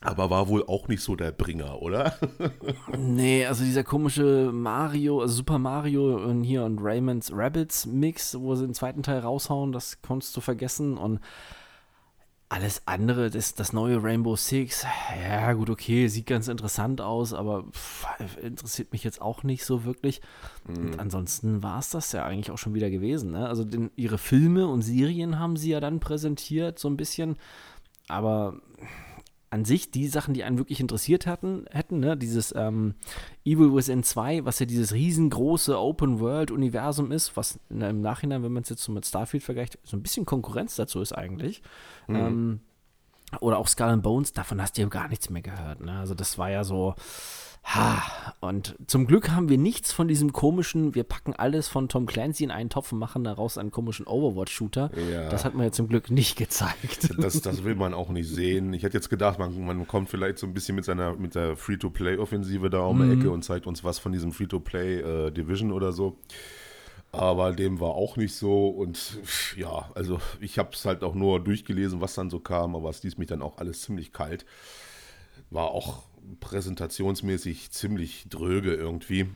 Aber 0.00 0.30
war 0.30 0.48
wohl 0.48 0.64
auch 0.66 0.86
nicht 0.86 1.02
so 1.02 1.16
der 1.16 1.32
Bringer, 1.32 1.82
oder? 1.82 2.14
nee, 2.96 3.44
also 3.44 3.64
dieser 3.64 3.82
komische 3.82 4.50
Mario, 4.52 5.20
also 5.20 5.34
Super 5.34 5.58
Mario 5.58 6.16
und 6.24 6.44
hier 6.44 6.64
und 6.64 6.78
Raymonds 6.80 7.32
Rabbits 7.34 7.86
Mix, 7.86 8.38
wo 8.38 8.54
sie 8.54 8.66
den 8.66 8.74
zweiten 8.74 9.02
Teil 9.02 9.18
raushauen, 9.18 9.72
das 9.72 10.00
konntest 10.00 10.36
du 10.36 10.40
vergessen. 10.40 10.96
Und 10.96 11.20
alles 12.48 12.82
andere, 12.86 13.28
das, 13.28 13.54
das 13.54 13.72
neue 13.72 14.02
Rainbow 14.02 14.36
Six, 14.36 14.86
ja 15.28 15.52
gut, 15.52 15.68
okay, 15.68 16.08
sieht 16.08 16.26
ganz 16.26 16.48
interessant 16.48 17.00
aus, 17.00 17.34
aber 17.34 17.64
pff, 17.64 18.06
interessiert 18.40 18.92
mich 18.92 19.04
jetzt 19.04 19.20
auch 19.20 19.42
nicht 19.42 19.64
so 19.64 19.84
wirklich. 19.84 20.22
Mhm. 20.66 20.76
Und 20.76 21.00
ansonsten 21.00 21.62
war 21.62 21.80
es 21.80 21.90
das 21.90 22.12
ja 22.12 22.24
eigentlich 22.24 22.50
auch 22.50 22.56
schon 22.56 22.74
wieder 22.74 22.88
gewesen. 22.88 23.32
Ne? 23.32 23.46
Also 23.48 23.64
den, 23.64 23.90
ihre 23.96 24.16
Filme 24.16 24.68
und 24.68 24.82
Serien 24.82 25.38
haben 25.38 25.56
sie 25.56 25.70
ja 25.70 25.80
dann 25.80 26.00
präsentiert, 26.00 26.78
so 26.78 26.88
ein 26.88 26.96
bisschen. 26.96 27.36
Aber 28.08 28.54
an 29.50 29.64
sich 29.64 29.90
die 29.90 30.08
Sachen, 30.08 30.34
die 30.34 30.44
einen 30.44 30.58
wirklich 30.58 30.80
interessiert 30.80 31.26
hatten, 31.26 31.64
hätten, 31.70 32.00
ne? 32.00 32.16
dieses 32.16 32.54
ähm, 32.54 32.94
Evil 33.44 33.74
Within 33.74 34.02
2, 34.02 34.44
was 34.44 34.58
ja 34.58 34.66
dieses 34.66 34.92
riesengroße 34.92 35.78
Open-World-Universum 35.78 37.12
ist, 37.12 37.36
was 37.36 37.58
im 37.70 38.00
Nachhinein, 38.00 38.42
wenn 38.42 38.52
man 38.52 38.62
es 38.62 38.68
jetzt 38.68 38.82
so 38.82 38.92
mit 38.92 39.06
Starfield 39.06 39.42
vergleicht, 39.42 39.78
so 39.84 39.96
ein 39.96 40.02
bisschen 40.02 40.26
Konkurrenz 40.26 40.76
dazu 40.76 41.00
ist 41.00 41.12
eigentlich. 41.12 41.62
Mhm. 42.08 42.16
Ähm, 42.16 42.60
oder 43.40 43.58
auch 43.58 43.68
Skull 43.68 43.88
and 43.88 44.02
Bones, 44.02 44.32
davon 44.32 44.60
hast 44.60 44.76
du 44.76 44.82
ja 44.82 44.88
gar 44.88 45.08
nichts 45.08 45.30
mehr 45.30 45.42
gehört. 45.42 45.80
Ne? 45.80 45.98
Also 45.98 46.14
das 46.14 46.38
war 46.38 46.50
ja 46.50 46.64
so, 46.64 46.94
Ha, 47.64 48.02
und 48.40 48.76
zum 48.86 49.06
Glück 49.06 49.30
haben 49.30 49.48
wir 49.48 49.58
nichts 49.58 49.92
von 49.92 50.08
diesem 50.08 50.32
komischen, 50.32 50.94
wir 50.94 51.04
packen 51.04 51.34
alles 51.34 51.68
von 51.68 51.88
Tom 51.88 52.06
Clancy 52.06 52.44
in 52.44 52.50
einen 52.50 52.70
Topf 52.70 52.92
und 52.92 52.98
machen 52.98 53.24
daraus 53.24 53.58
einen 53.58 53.70
komischen 53.70 54.06
Overwatch-Shooter. 54.06 54.90
Ja. 55.12 55.28
Das 55.28 55.44
hat 55.44 55.54
man 55.54 55.66
ja 55.66 55.72
zum 55.72 55.88
Glück 55.88 56.10
nicht 56.10 56.36
gezeigt. 56.36 57.10
Das, 57.18 57.40
das 57.40 57.64
will 57.64 57.74
man 57.74 57.94
auch 57.94 58.10
nicht 58.10 58.28
sehen. 58.28 58.72
Ich 58.72 58.84
hätte 58.84 58.96
jetzt 58.96 59.10
gedacht, 59.10 59.38
man, 59.38 59.64
man 59.64 59.86
kommt 59.88 60.08
vielleicht 60.08 60.38
so 60.38 60.46
ein 60.46 60.54
bisschen 60.54 60.76
mit 60.76 60.84
seiner 60.84 61.14
mit 61.16 61.34
der 61.34 61.56
Free-to-Play-Offensive 61.56 62.70
da 62.70 62.80
um 62.82 62.98
die 63.00 63.06
mhm. 63.06 63.20
Ecke 63.20 63.30
und 63.30 63.42
zeigt 63.42 63.66
uns 63.66 63.82
was 63.82 63.98
von 63.98 64.12
diesem 64.12 64.32
Free-to-Play-Division 64.32 65.70
äh, 65.70 65.72
oder 65.72 65.92
so. 65.92 66.16
Aber 67.10 67.52
dem 67.52 67.80
war 67.80 67.90
auch 67.90 68.16
nicht 68.16 68.34
so 68.34 68.68
und 68.68 69.18
ja, 69.56 69.90
also 69.94 70.20
ich 70.40 70.58
habe 70.58 70.70
es 70.74 70.84
halt 70.84 71.02
auch 71.02 71.14
nur 71.14 71.42
durchgelesen, 71.42 72.00
was 72.00 72.14
dann 72.14 72.30
so 72.30 72.38
kam, 72.38 72.76
aber 72.76 72.90
es 72.90 73.02
ließ 73.02 73.18
mich 73.18 73.28
dann 73.28 73.42
auch 73.42 73.58
alles 73.58 73.82
ziemlich 73.82 74.12
kalt. 74.12 74.46
War 75.50 75.70
auch 75.70 76.04
präsentationsmäßig 76.40 77.70
ziemlich 77.70 78.26
dröge 78.28 78.74
irgendwie. 78.74 79.26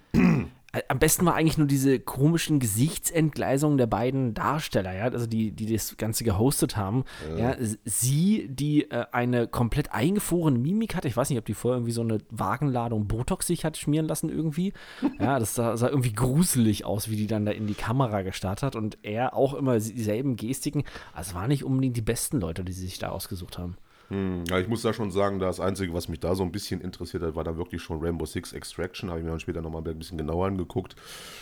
am 0.89 0.99
besten 0.99 1.27
war 1.27 1.35
eigentlich 1.35 1.59
nur 1.59 1.67
diese 1.67 2.01
komischen 2.01 2.59
Gesichtsentgleisungen 2.59 3.77
der 3.77 3.87
beiden 3.87 4.33
Darsteller, 4.33 4.95
ja, 4.95 5.05
also 5.05 5.27
die, 5.27 5.53
die 5.53 5.71
das 5.71 5.99
Ganze 5.99 6.25
gehostet 6.25 6.79
haben. 6.79 7.05
Ja, 7.37 7.51
ja 7.51 7.57
sie, 7.85 8.49
die 8.49 8.91
äh, 8.91 9.05
eine 9.13 9.49
komplett 9.49 9.93
eingefrorene 9.93 10.59
Mimik 10.59 10.95
hatte, 10.95 11.09
ich 11.09 11.17
weiß 11.17 11.29
nicht, 11.29 11.39
ob 11.39 11.45
die 11.45 11.55
vorher 11.55 11.77
irgendwie 11.77 11.93
so 11.93 12.01
eine 12.01 12.19
Wagenladung 12.31 13.07
Botox 13.07 13.47
sich 13.47 13.65
hat 13.67 13.77
schmieren 13.77 14.07
lassen 14.07 14.29
irgendwie. 14.29 14.73
Ja, 15.19 15.39
das 15.39 15.55
sah, 15.55 15.77
sah 15.77 15.89
irgendwie 15.89 16.13
gruselig 16.13 16.85
aus, 16.85 17.09
wie 17.09 17.17
die 17.17 17.27
dann 17.27 17.45
da 17.45 17.53
in 17.53 17.67
die 17.67 17.75
Kamera 17.75 18.23
gestartet 18.23 18.63
hat 18.63 18.77
und 18.77 18.99
er 19.03 19.35
auch 19.37 19.55
immer 19.55 19.79
dieselben 19.79 20.37
Gestiken. 20.37 20.85
Also 21.13 21.31
es 21.31 21.35
waren 21.35 21.49
nicht 21.49 21.65
unbedingt 21.65 21.97
die 21.97 22.03
besten 22.03 22.41
Leute, 22.41 22.65
die 22.65 22.73
sie 22.73 22.87
sich 22.87 22.99
da 22.99 23.11
ausgesucht 23.11 23.59
haben. 23.59 23.77
Hm, 24.13 24.45
ja, 24.45 24.59
ich 24.59 24.69
muss 24.69 24.83
da 24.83 24.93
schon 24.93 25.11
sagen, 25.11 25.39
das 25.39 25.59
Einzige, 25.59 25.95
was 25.95 26.09
mich 26.09 26.21
da 26.21 26.35
so 26.35 26.43
ein 26.43 26.53
bisschen 26.53 26.83
interessiert 26.83 27.23
hat, 27.23 27.35
war 27.35 27.45
da 27.45 27.57
wirklich 27.57 27.81
schon 27.81 27.99
Rainbow 28.01 28.27
Six 28.27 28.53
Extraction. 28.53 29.09
Habe 29.09 29.21
ich 29.21 29.25
mir 29.25 29.31
dann 29.31 29.41
später 29.41 29.63
nochmal 29.63 29.83
ein 29.87 29.99
bisschen 29.99 30.19
genauer 30.19 30.49
angeguckt. 30.49 30.97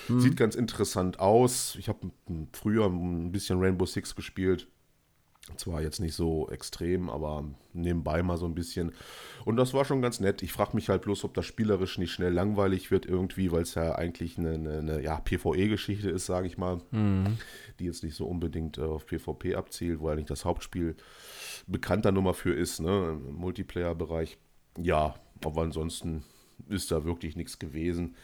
Hm. 0.07 0.21
Sieht 0.21 0.37
ganz 0.37 0.55
interessant 0.55 1.19
aus. 1.19 1.75
Ich 1.81 1.89
habe 1.89 2.13
früher 2.53 2.87
ein 2.87 3.33
bisschen 3.33 3.59
Rainbow 3.59 3.87
Six 3.87 4.15
gespielt. 4.15 4.69
Zwar 5.57 5.83
jetzt 5.83 6.01
nicht 6.01 6.15
so 6.15 6.49
extrem, 6.49 7.11
aber 7.11 7.45
nebenbei 7.73 8.23
mal 8.23 8.37
so 8.37 8.47
ein 8.47 8.55
bisschen. 8.55 8.93
Und 9.45 9.57
das 9.57 9.75
war 9.75 9.85
schon 9.85 10.03
ganz 10.03 10.21
nett. 10.21 10.43
Ich 10.43 10.53
frage 10.53 10.75
mich 10.75 10.89
halt 10.89 11.03
bloß, 11.03 11.25
ob 11.25 11.35
das 11.35 11.47
spielerisch 11.47 11.99
nicht 11.99 12.13
schnell 12.13 12.33
langweilig 12.33 12.91
wird 12.91 13.07
irgendwie, 13.07 13.53
weil 13.53 13.63
es 13.63 13.75
ja 13.75 13.95
eigentlich 13.95 14.39
eine, 14.39 14.53
eine, 14.53 14.79
eine 14.79 15.03
ja, 15.03 15.21
PvE-Geschichte 15.21 16.11
ist, 16.11 16.27
sage 16.27 16.47
ich 16.47 16.59
mal, 16.59 16.81
mhm. 16.91 17.39
die 17.79 17.85
jetzt 17.85 18.03
nicht 18.03 18.17
so 18.17 18.27
unbedingt 18.27 18.79
äh, 18.79 18.83
auf 18.83 19.07
PvP 19.07 19.55
abzielt, 19.55 20.01
wo 20.01 20.09
eigentlich 20.09 20.27
das 20.27 20.45
Hauptspiel 20.45 20.97
bekannter 21.67 22.13
Nummer 22.13 22.35
für 22.35 22.55
ist, 22.55 22.81
ne, 22.81 23.19
im 23.29 23.35
Multiplayer-Bereich. 23.35 24.39
Ja, 24.79 25.15
aber 25.45 25.63
ansonsten 25.63 26.25
ist 26.69 26.91
da 26.91 27.05
wirklich 27.05 27.37
nichts 27.37 27.59
gewesen. 27.59 28.17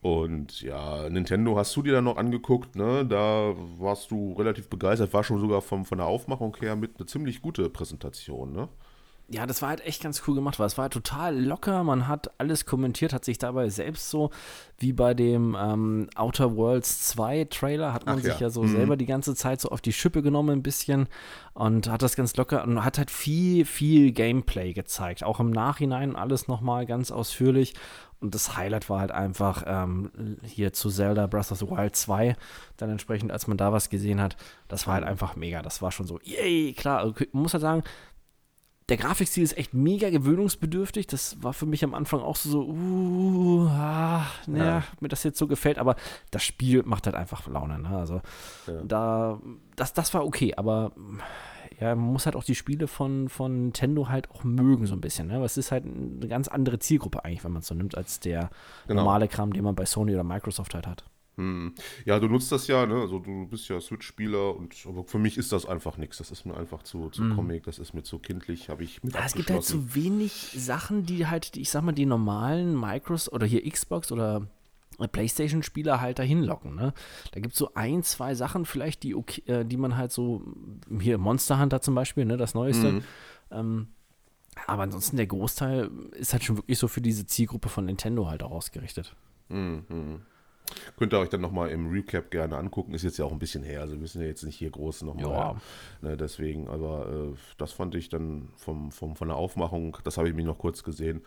Und 0.00 0.60
ja, 0.62 1.08
Nintendo 1.08 1.56
hast 1.56 1.74
du 1.76 1.82
dir 1.82 1.92
dann 1.94 2.04
noch 2.04 2.16
angeguckt, 2.16 2.76
ne? 2.76 3.04
Da 3.06 3.54
warst 3.78 4.10
du 4.10 4.34
relativ 4.34 4.68
begeistert, 4.68 5.12
war 5.12 5.24
schon 5.24 5.40
sogar 5.40 5.62
vom, 5.62 5.84
von 5.84 5.98
der 5.98 6.06
Aufmachung 6.06 6.56
her 6.60 6.76
mit 6.76 6.98
einer 6.98 7.06
ziemlich 7.06 7.42
gute 7.42 7.68
Präsentation, 7.70 8.52
ne? 8.52 8.68
Ja, 9.28 9.44
das 9.44 9.60
war 9.60 9.70
halt 9.70 9.84
echt 9.84 10.02
ganz 10.02 10.22
cool 10.26 10.36
gemacht, 10.36 10.60
weil 10.60 10.68
es 10.68 10.78
war 10.78 10.84
halt 10.84 10.92
total 10.92 11.36
locker. 11.36 11.82
Man 11.82 12.06
hat 12.06 12.30
alles 12.38 12.64
kommentiert, 12.64 13.12
hat 13.12 13.24
sich 13.24 13.38
dabei 13.38 13.68
selbst 13.70 14.08
so 14.08 14.30
wie 14.78 14.92
bei 14.92 15.14
dem 15.14 15.56
ähm, 15.58 16.08
Outer 16.14 16.54
Worlds 16.54 17.08
2 17.08 17.46
Trailer, 17.50 17.92
hat 17.92 18.06
man 18.06 18.18
Ach, 18.18 18.22
sich 18.22 18.34
ja, 18.34 18.46
ja 18.46 18.50
so 18.50 18.62
mhm. 18.62 18.68
selber 18.68 18.96
die 18.96 19.06
ganze 19.06 19.34
Zeit 19.34 19.60
so 19.60 19.70
auf 19.70 19.80
die 19.80 19.92
Schippe 19.92 20.22
genommen 20.22 20.50
ein 20.50 20.62
bisschen 20.62 21.08
und 21.54 21.88
hat 21.88 22.02
das 22.02 22.14
ganz 22.14 22.36
locker 22.36 22.62
und 22.62 22.84
hat 22.84 22.98
halt 22.98 23.10
viel, 23.10 23.64
viel 23.64 24.12
Gameplay 24.12 24.72
gezeigt. 24.72 25.24
Auch 25.24 25.40
im 25.40 25.50
Nachhinein 25.50 26.14
alles 26.14 26.46
nochmal 26.46 26.86
ganz 26.86 27.10
ausführlich. 27.10 27.74
Und 28.20 28.34
das 28.34 28.56
Highlight 28.56 28.88
war 28.88 29.00
halt 29.00 29.10
einfach 29.10 29.64
ähm, 29.66 30.38
hier 30.42 30.72
zu 30.72 30.88
Zelda 30.88 31.26
Breath 31.26 31.52
of 31.52 31.58
the 31.58 31.68
Wild 31.68 31.96
2, 31.96 32.36
dann 32.76 32.90
entsprechend, 32.90 33.30
als 33.30 33.46
man 33.46 33.58
da 33.58 33.72
was 33.72 33.90
gesehen 33.90 34.20
hat, 34.20 34.36
das 34.68 34.86
war 34.86 34.94
halt 34.94 35.04
einfach 35.04 35.36
mega. 35.36 35.60
Das 35.62 35.82
war 35.82 35.92
schon 35.92 36.06
so, 36.06 36.18
yay, 36.22 36.72
klar. 36.72 37.04
Man 37.32 37.42
muss 37.42 37.52
halt 37.52 37.60
sagen, 37.60 37.82
der 38.88 38.96
Grafikstil 38.96 39.42
ist 39.42 39.58
echt 39.58 39.74
mega 39.74 40.10
gewöhnungsbedürftig. 40.10 41.06
Das 41.08 41.42
war 41.42 41.52
für 41.52 41.66
mich 41.66 41.82
am 41.82 41.94
Anfang 41.94 42.20
auch 42.20 42.36
so, 42.36 42.50
so 42.50 42.66
uh, 42.68 43.66
ah, 43.68 44.26
naja, 44.46 44.64
ja. 44.64 44.84
mir 45.00 45.08
das 45.08 45.24
jetzt 45.24 45.38
so 45.38 45.48
gefällt, 45.48 45.78
aber 45.78 45.96
das 46.30 46.44
Spiel 46.44 46.82
macht 46.84 47.06
halt 47.06 47.16
einfach 47.16 47.46
Laune. 47.48 47.80
Ne? 47.80 47.88
Also 47.88 48.20
ja. 48.66 48.82
da, 48.84 49.40
das, 49.74 49.92
das 49.92 50.14
war 50.14 50.24
okay, 50.24 50.54
aber 50.56 50.92
ja, 51.80 51.94
man 51.94 52.12
muss 52.12 52.26
halt 52.26 52.36
auch 52.36 52.44
die 52.44 52.54
Spiele 52.54 52.86
von, 52.86 53.28
von 53.28 53.64
Nintendo 53.64 54.08
halt 54.08 54.30
auch 54.30 54.44
mögen, 54.44 54.86
so 54.86 54.94
ein 54.94 55.00
bisschen. 55.00 55.28
Ne? 55.28 55.36
Aber 55.36 55.44
es 55.44 55.56
ist 55.56 55.72
halt 55.72 55.84
eine 55.84 56.28
ganz 56.28 56.46
andere 56.46 56.78
Zielgruppe 56.78 57.24
eigentlich, 57.24 57.44
wenn 57.44 57.52
man 57.52 57.60
es 57.60 57.68
so 57.68 57.74
nimmt, 57.74 57.96
als 57.96 58.20
der 58.20 58.50
genau. 58.86 59.02
normale 59.02 59.26
Kram, 59.26 59.52
den 59.52 59.64
man 59.64 59.74
bei 59.74 59.84
Sony 59.84 60.14
oder 60.14 60.24
Microsoft 60.24 60.74
halt 60.74 60.86
hat. 60.86 61.04
Hm. 61.36 61.74
Ja, 62.06 62.18
du 62.18 62.28
nutzt 62.28 62.50
das 62.50 62.66
ja, 62.66 62.86
ne? 62.86 62.94
Also 62.94 63.18
du 63.18 63.46
bist 63.46 63.68
ja 63.68 63.78
Switch-Spieler 63.78 64.56
und 64.56 64.74
aber 64.86 65.04
für 65.04 65.18
mich 65.18 65.36
ist 65.36 65.52
das 65.52 65.66
einfach 65.66 65.98
nichts. 65.98 66.18
Das 66.18 66.30
ist 66.30 66.46
mir 66.46 66.56
einfach 66.56 66.82
zu, 66.82 67.10
zu 67.10 67.22
mm. 67.22 67.36
Comic, 67.36 67.64
das 67.64 67.78
ist 67.78 67.92
mir 67.92 68.02
zu 68.02 68.18
kindlich, 68.18 68.70
habe 68.70 68.84
ich 68.84 69.02
mit 69.02 69.14
ja, 69.14 69.24
Es 69.24 69.34
gibt 69.34 69.50
halt 69.50 69.64
so 69.64 69.94
wenig 69.94 70.32
Sachen, 70.56 71.04
die 71.04 71.26
halt, 71.26 71.56
ich 71.56 71.70
sag 71.70 71.82
mal, 71.82 71.92
die 71.92 72.06
normalen 72.06 72.78
Micros 72.78 73.30
oder 73.30 73.46
hier 73.46 73.70
Xbox 73.70 74.10
oder 74.10 74.46
PlayStation-Spieler 75.12 76.00
halt 76.00 76.18
dahin 76.18 76.42
locken. 76.42 76.74
Ne? 76.74 76.94
Da 77.32 77.40
gibt 77.40 77.52
es 77.52 77.58
so 77.58 77.74
ein, 77.74 78.02
zwei 78.02 78.34
Sachen 78.34 78.64
vielleicht, 78.64 79.02
die, 79.02 79.14
okay, 79.14 79.42
äh, 79.46 79.64
die 79.66 79.76
man 79.76 79.96
halt 79.96 80.12
so, 80.12 80.42
hier 81.00 81.18
Monster 81.18 81.60
Hunter 81.60 81.82
zum 81.82 81.94
Beispiel, 81.94 82.24
ne, 82.24 82.38
das 82.38 82.54
Neueste. 82.54 82.92
Mm. 82.92 83.02
Ähm, 83.50 83.88
aber 84.66 84.84
ansonsten 84.84 85.18
der 85.18 85.26
Großteil 85.26 85.90
ist 86.12 86.32
halt 86.32 86.44
schon 86.44 86.56
wirklich 86.56 86.78
so 86.78 86.88
für 86.88 87.02
diese 87.02 87.26
Zielgruppe 87.26 87.68
von 87.68 87.84
Nintendo 87.84 88.26
halt 88.26 88.42
auch 88.42 88.52
ausgerichtet. 88.52 89.14
Mhm. 89.50 90.22
Könnt 90.96 91.12
ihr 91.12 91.18
euch 91.18 91.28
dann 91.28 91.40
nochmal 91.40 91.70
im 91.70 91.90
Recap 91.90 92.30
gerne 92.30 92.56
angucken. 92.56 92.94
Ist 92.94 93.02
jetzt 93.02 93.18
ja 93.18 93.24
auch 93.24 93.32
ein 93.32 93.38
bisschen 93.38 93.62
her, 93.62 93.82
also 93.82 93.94
wir 93.94 94.00
müssen 94.00 94.20
ja 94.20 94.26
jetzt 94.26 94.44
nicht 94.44 94.56
hier 94.56 94.70
groß 94.70 95.02
nochmal. 95.02 95.30
Ja. 95.30 95.56
Ne, 96.00 96.16
deswegen, 96.16 96.68
aber 96.68 97.32
äh, 97.32 97.36
das 97.58 97.72
fand 97.72 97.94
ich 97.94 98.08
dann 98.08 98.48
vom, 98.56 98.90
vom, 98.90 99.16
von 99.16 99.28
der 99.28 99.36
Aufmachung, 99.36 99.98
das 100.04 100.18
habe 100.18 100.28
ich 100.28 100.34
mir 100.34 100.44
noch 100.44 100.58
kurz 100.58 100.82
gesehen, 100.82 101.22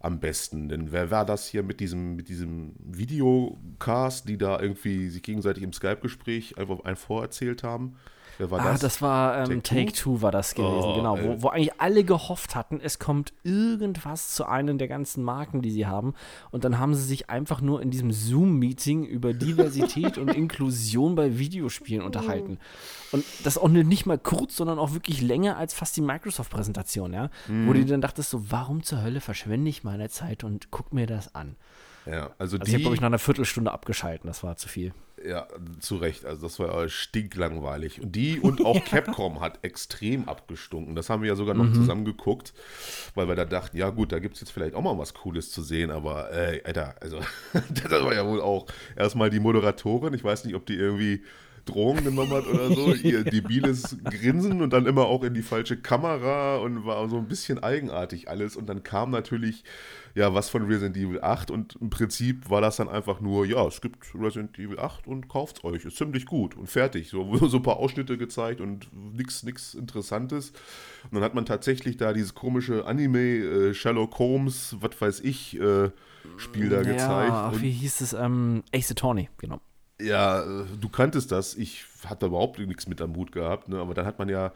am 0.00 0.20
besten. 0.20 0.68
Denn 0.68 0.92
wer 0.92 1.10
war 1.10 1.24
das 1.24 1.46
hier 1.46 1.62
mit 1.62 1.80
diesem, 1.80 2.16
mit 2.16 2.28
diesem 2.28 2.74
Videocast, 2.78 4.28
die 4.28 4.38
da 4.38 4.60
irgendwie 4.60 5.08
sich 5.08 5.22
gegenseitig 5.22 5.62
im 5.62 5.72
Skype-Gespräch 5.72 6.58
einfach 6.58 6.80
ein 6.84 6.96
vorerzählt 6.96 7.62
haben? 7.62 7.96
Wer 8.42 8.50
war 8.50 8.60
ah, 8.60 8.72
das? 8.72 8.80
das 8.80 9.02
war 9.02 9.48
ähm, 9.48 9.62
Take, 9.62 9.92
Two? 9.92 10.16
Two 10.16 10.22
war 10.22 10.32
das 10.32 10.56
gewesen, 10.56 10.90
oh, 10.90 10.96
genau. 10.96 11.16
Wo, 11.16 11.42
wo, 11.42 11.48
eigentlich 11.50 11.80
alle 11.80 12.02
gehofft 12.02 12.56
hatten, 12.56 12.80
es 12.82 12.98
kommt 12.98 13.32
irgendwas 13.44 14.34
zu 14.34 14.46
einem 14.46 14.78
der 14.78 14.88
ganzen 14.88 15.22
Marken, 15.22 15.62
die 15.62 15.70
sie 15.70 15.86
haben. 15.86 16.14
Und 16.50 16.64
dann 16.64 16.80
haben 16.80 16.96
sie 16.96 17.04
sich 17.04 17.30
einfach 17.30 17.60
nur 17.60 17.80
in 17.80 17.92
diesem 17.92 18.10
Zoom-Meeting 18.10 19.04
über 19.04 19.32
Diversität 19.32 20.18
und 20.18 20.28
Inklusion 20.34 21.14
bei 21.14 21.38
Videospielen 21.38 22.04
unterhalten. 22.04 22.58
Und 23.12 23.24
das 23.44 23.58
auch 23.58 23.68
nicht 23.68 24.06
mal 24.06 24.18
kurz, 24.18 24.56
sondern 24.56 24.80
auch 24.80 24.92
wirklich 24.92 25.20
länger 25.20 25.56
als 25.56 25.72
fast 25.72 25.96
die 25.96 26.00
Microsoft-Präsentation, 26.00 27.12
ja. 27.12 27.30
Mhm. 27.46 27.68
Wo 27.68 27.74
du 27.74 27.84
dann 27.84 28.00
dachtest, 28.00 28.30
so, 28.30 28.50
warum 28.50 28.82
zur 28.82 29.02
Hölle 29.02 29.20
verschwende 29.20 29.70
ich 29.70 29.84
meine 29.84 30.08
Zeit 30.08 30.42
und 30.42 30.72
guck 30.72 30.92
mir 30.92 31.06
das 31.06 31.36
an? 31.36 31.54
Ja, 32.06 32.30
also, 32.38 32.56
also 32.56 32.58
die, 32.58 32.70
ich 32.70 32.74
habe, 32.74 32.82
glaube 32.82 32.94
ich, 32.96 33.00
nach 33.00 33.06
einer 33.06 33.18
Viertelstunde 33.18 33.72
abgeschalten, 33.72 34.26
das 34.26 34.42
war 34.42 34.56
zu 34.56 34.68
viel. 34.68 34.92
Ja, 35.24 35.46
zu 35.78 35.96
Recht. 35.96 36.24
Also 36.24 36.46
das 36.48 36.58
war 36.58 36.88
stinklangweilig. 36.88 38.00
Und 38.00 38.16
die 38.16 38.40
und 38.40 38.64
auch 38.64 38.84
Capcom 38.84 39.40
hat 39.40 39.60
extrem 39.62 40.28
abgestunken. 40.28 40.96
Das 40.96 41.10
haben 41.10 41.22
wir 41.22 41.28
ja 41.28 41.36
sogar 41.36 41.54
noch 41.54 41.66
mhm. 41.66 41.74
zusammen 41.74 42.04
geguckt, 42.04 42.52
weil 43.14 43.28
wir 43.28 43.36
da 43.36 43.44
dachten, 43.44 43.76
ja 43.76 43.90
gut, 43.90 44.10
da 44.10 44.18
gibt 44.18 44.34
es 44.34 44.40
jetzt 44.40 44.50
vielleicht 44.50 44.74
auch 44.74 44.82
mal 44.82 44.98
was 44.98 45.14
Cooles 45.14 45.52
zu 45.52 45.62
sehen, 45.62 45.92
aber 45.92 46.32
ey, 46.32 46.62
Alter, 46.64 46.96
also 47.00 47.20
das 47.52 47.90
war 47.90 48.14
ja 48.14 48.26
wohl 48.26 48.40
auch 48.40 48.66
erstmal 48.96 49.30
die 49.30 49.38
Moderatorin. 49.38 50.12
Ich 50.14 50.24
weiß 50.24 50.44
nicht, 50.44 50.56
ob 50.56 50.66
die 50.66 50.74
irgendwie 50.74 51.22
Drohungen 51.64 52.04
genommen 52.04 52.32
hat 52.32 52.46
oder 52.46 52.68
so, 52.74 52.92
ihr 52.94 53.24
debiles 53.24 53.96
Grinsen 54.04 54.62
und 54.62 54.72
dann 54.72 54.86
immer 54.86 55.06
auch 55.06 55.22
in 55.22 55.34
die 55.34 55.42
falsche 55.42 55.76
Kamera 55.76 56.56
und 56.56 56.84
war 56.84 57.08
so 57.08 57.18
ein 57.18 57.28
bisschen 57.28 57.62
eigenartig 57.62 58.28
alles. 58.28 58.56
Und 58.56 58.68
dann 58.68 58.82
kam 58.82 59.10
natürlich 59.10 59.64
ja 60.14 60.34
was 60.34 60.50
von 60.50 60.64
Resident 60.66 60.96
Evil 60.96 61.20
8 61.20 61.50
und 61.50 61.76
im 61.80 61.90
Prinzip 61.90 62.50
war 62.50 62.60
das 62.60 62.76
dann 62.76 62.88
einfach 62.88 63.20
nur, 63.20 63.46
ja, 63.46 63.66
es 63.66 63.80
gibt 63.80 64.14
Resident 64.14 64.58
Evil 64.58 64.78
8 64.78 65.06
und 65.06 65.28
kauft's 65.28 65.64
euch, 65.64 65.84
ist 65.84 65.96
ziemlich 65.96 66.26
gut 66.26 66.56
und 66.56 66.68
fertig. 66.68 67.08
So, 67.08 67.36
so 67.48 67.58
ein 67.58 67.62
paar 67.62 67.76
Ausschnitte 67.76 68.18
gezeigt 68.18 68.60
und 68.60 68.88
nichts 69.14 69.42
nix 69.42 69.74
Interessantes. 69.74 70.52
Und 71.04 71.14
dann 71.14 71.22
hat 71.22 71.34
man 71.34 71.46
tatsächlich 71.46 71.96
da 71.96 72.12
dieses 72.12 72.34
komische 72.34 72.86
Anime 72.86 73.18
äh, 73.18 73.74
Sherlock 73.74 74.18
Holmes, 74.18 74.76
was 74.80 75.00
weiß 75.00 75.20
ich, 75.20 75.58
äh, 75.60 75.90
Spiel 76.36 76.68
da 76.68 76.82
ja, 76.82 76.82
gezeigt. 76.82 77.32
Ach, 77.32 77.60
wie 77.60 77.70
hieß 77.70 78.00
es? 78.00 78.12
Ähm, 78.12 78.62
Ace 78.72 78.92
Attorney, 78.92 79.28
genau. 79.38 79.60
Ja, 80.02 80.42
äh, 80.42 80.64
du 80.80 80.88
kanntest 80.88 81.32
das. 81.32 81.54
Ich 81.54 81.84
hatte 82.04 82.26
überhaupt 82.26 82.58
nichts 82.58 82.88
mit 82.88 83.00
am 83.00 83.14
Hut 83.16 83.32
gehabt, 83.32 83.68
ne? 83.68 83.78
aber 83.78 83.94
dann 83.94 84.06
hat 84.06 84.18
man 84.18 84.28
ja, 84.28 84.52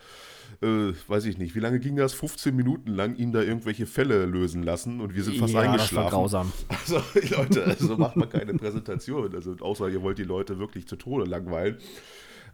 äh, 0.62 0.92
weiß 1.06 1.26
ich 1.26 1.38
nicht, 1.38 1.54
wie 1.54 1.60
lange 1.60 1.78
ging 1.80 1.96
das? 1.96 2.12
15 2.14 2.54
Minuten 2.54 2.94
lang 2.94 3.16
ihn 3.16 3.32
da 3.32 3.40
irgendwelche 3.40 3.86
Fälle 3.86 4.26
lösen 4.26 4.62
lassen 4.62 5.00
und 5.00 5.14
wir 5.14 5.22
sind 5.22 5.38
fast 5.38 5.54
ja, 5.54 5.60
eingeschlafen. 5.60 5.96
Das 5.96 6.04
war 6.04 6.10
grausam. 6.10 6.52
Also, 6.68 7.02
Leute, 7.36 7.64
also 7.64 7.96
macht 7.96 8.16
man 8.16 8.28
keine 8.28 8.54
Präsentation. 8.54 9.34
Also, 9.34 9.56
außer 9.60 9.88
ihr 9.88 10.02
wollt 10.02 10.18
die 10.18 10.24
Leute 10.24 10.58
wirklich 10.58 10.86
zu 10.86 10.96
Tode 10.96 11.28
langweilen. 11.28 11.78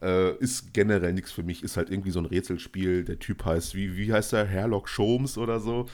Äh, 0.03 0.35
ist 0.39 0.75
generell 0.75 1.13
nichts 1.13 1.31
für 1.31 1.45
mich, 1.45 1.63
ist 1.63 1.77
halt 1.77 1.89
irgendwie 1.89 2.11
so 2.11 2.19
ein 2.19 2.27
Rätselspiel. 2.27 3.05
Der 3.05 3.21
Typ 3.21 3.45
heißt, 3.45 3.77
wie, 3.77 3.97
wie 3.97 4.13
heißt 4.13 4.33
der? 4.33 4.45
Herlock 4.45 4.89
Sholmes 4.89 5.39
oder 5.39 5.61
so? 5.61 5.87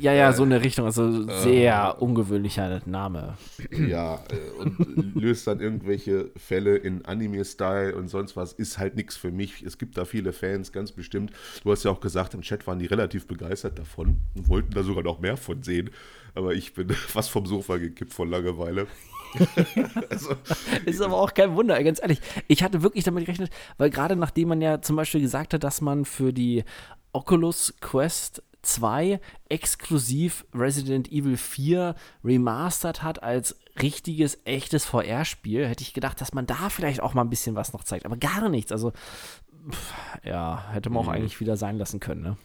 Ja, 0.00 0.12
ja, 0.12 0.32
so 0.32 0.42
eine 0.42 0.64
Richtung, 0.64 0.84
also 0.86 1.28
sehr 1.28 1.96
äh, 1.96 2.02
ungewöhnlicher 2.02 2.82
Name. 2.86 3.36
Ja, 3.70 4.24
äh, 4.30 4.50
und 4.58 5.14
löst 5.14 5.46
dann 5.46 5.60
irgendwelche 5.60 6.30
Fälle 6.36 6.76
in 6.76 7.04
Anime-Style 7.04 7.94
und 7.94 8.08
sonst 8.08 8.34
was. 8.34 8.52
Ist 8.52 8.78
halt 8.78 8.96
nichts 8.96 9.16
für 9.16 9.30
mich. 9.30 9.62
Es 9.62 9.78
gibt 9.78 9.96
da 9.96 10.04
viele 10.04 10.32
Fans, 10.32 10.72
ganz 10.72 10.90
bestimmt. 10.90 11.32
Du 11.62 11.70
hast 11.70 11.84
ja 11.84 11.92
auch 11.92 12.00
gesagt, 12.00 12.34
im 12.34 12.42
Chat 12.42 12.66
waren 12.66 12.80
die 12.80 12.86
relativ 12.86 13.28
begeistert 13.28 13.78
davon 13.78 14.16
und 14.34 14.48
wollten 14.48 14.72
da 14.72 14.82
sogar 14.82 15.04
noch 15.04 15.20
mehr 15.20 15.36
von 15.36 15.62
sehen. 15.62 15.90
Aber 16.34 16.54
ich 16.54 16.74
bin 16.74 16.90
fast 16.90 17.30
vom 17.30 17.46
Sofa 17.46 17.76
gekippt 17.76 18.12
vor 18.12 18.26
Langeweile. 18.26 18.88
also, 20.10 20.34
ist 20.86 21.00
aber 21.00 21.16
auch 21.16 21.34
kein 21.34 21.54
Wunder, 21.54 21.82
ganz 21.82 22.00
ehrlich. 22.00 22.20
Ich 22.48 22.62
hatte 22.62 22.82
wirklich 22.82 23.04
damit 23.04 23.24
gerechnet, 23.26 23.50
weil 23.78 23.90
gerade 23.90 24.16
nachdem 24.16 24.48
man 24.48 24.60
ja 24.60 24.80
zum 24.82 24.96
Beispiel 24.96 25.20
gesagt 25.20 25.54
hat, 25.54 25.64
dass 25.64 25.80
man 25.80 26.04
für 26.04 26.32
die 26.32 26.64
Oculus 27.12 27.74
Quest 27.80 28.42
2 28.62 29.20
exklusiv 29.48 30.44
Resident 30.54 31.10
Evil 31.10 31.36
4 31.36 31.94
remastered 32.24 33.02
hat 33.02 33.22
als 33.22 33.58
richtiges, 33.80 34.40
echtes 34.44 34.84
VR-Spiel, 34.84 35.66
hätte 35.66 35.82
ich 35.82 35.94
gedacht, 35.94 36.20
dass 36.20 36.34
man 36.34 36.46
da 36.46 36.68
vielleicht 36.68 37.00
auch 37.00 37.14
mal 37.14 37.22
ein 37.22 37.30
bisschen 37.30 37.56
was 37.56 37.72
noch 37.72 37.84
zeigt. 37.84 38.04
Aber 38.04 38.16
gar 38.16 38.48
nichts. 38.48 38.72
Also, 38.72 38.92
pff, 39.70 39.94
ja, 40.24 40.68
hätte 40.72 40.90
man 40.90 41.04
auch 41.04 41.08
eigentlich 41.08 41.40
wieder 41.40 41.56
sein 41.56 41.78
lassen 41.78 42.00
können, 42.00 42.22
ne? 42.22 42.36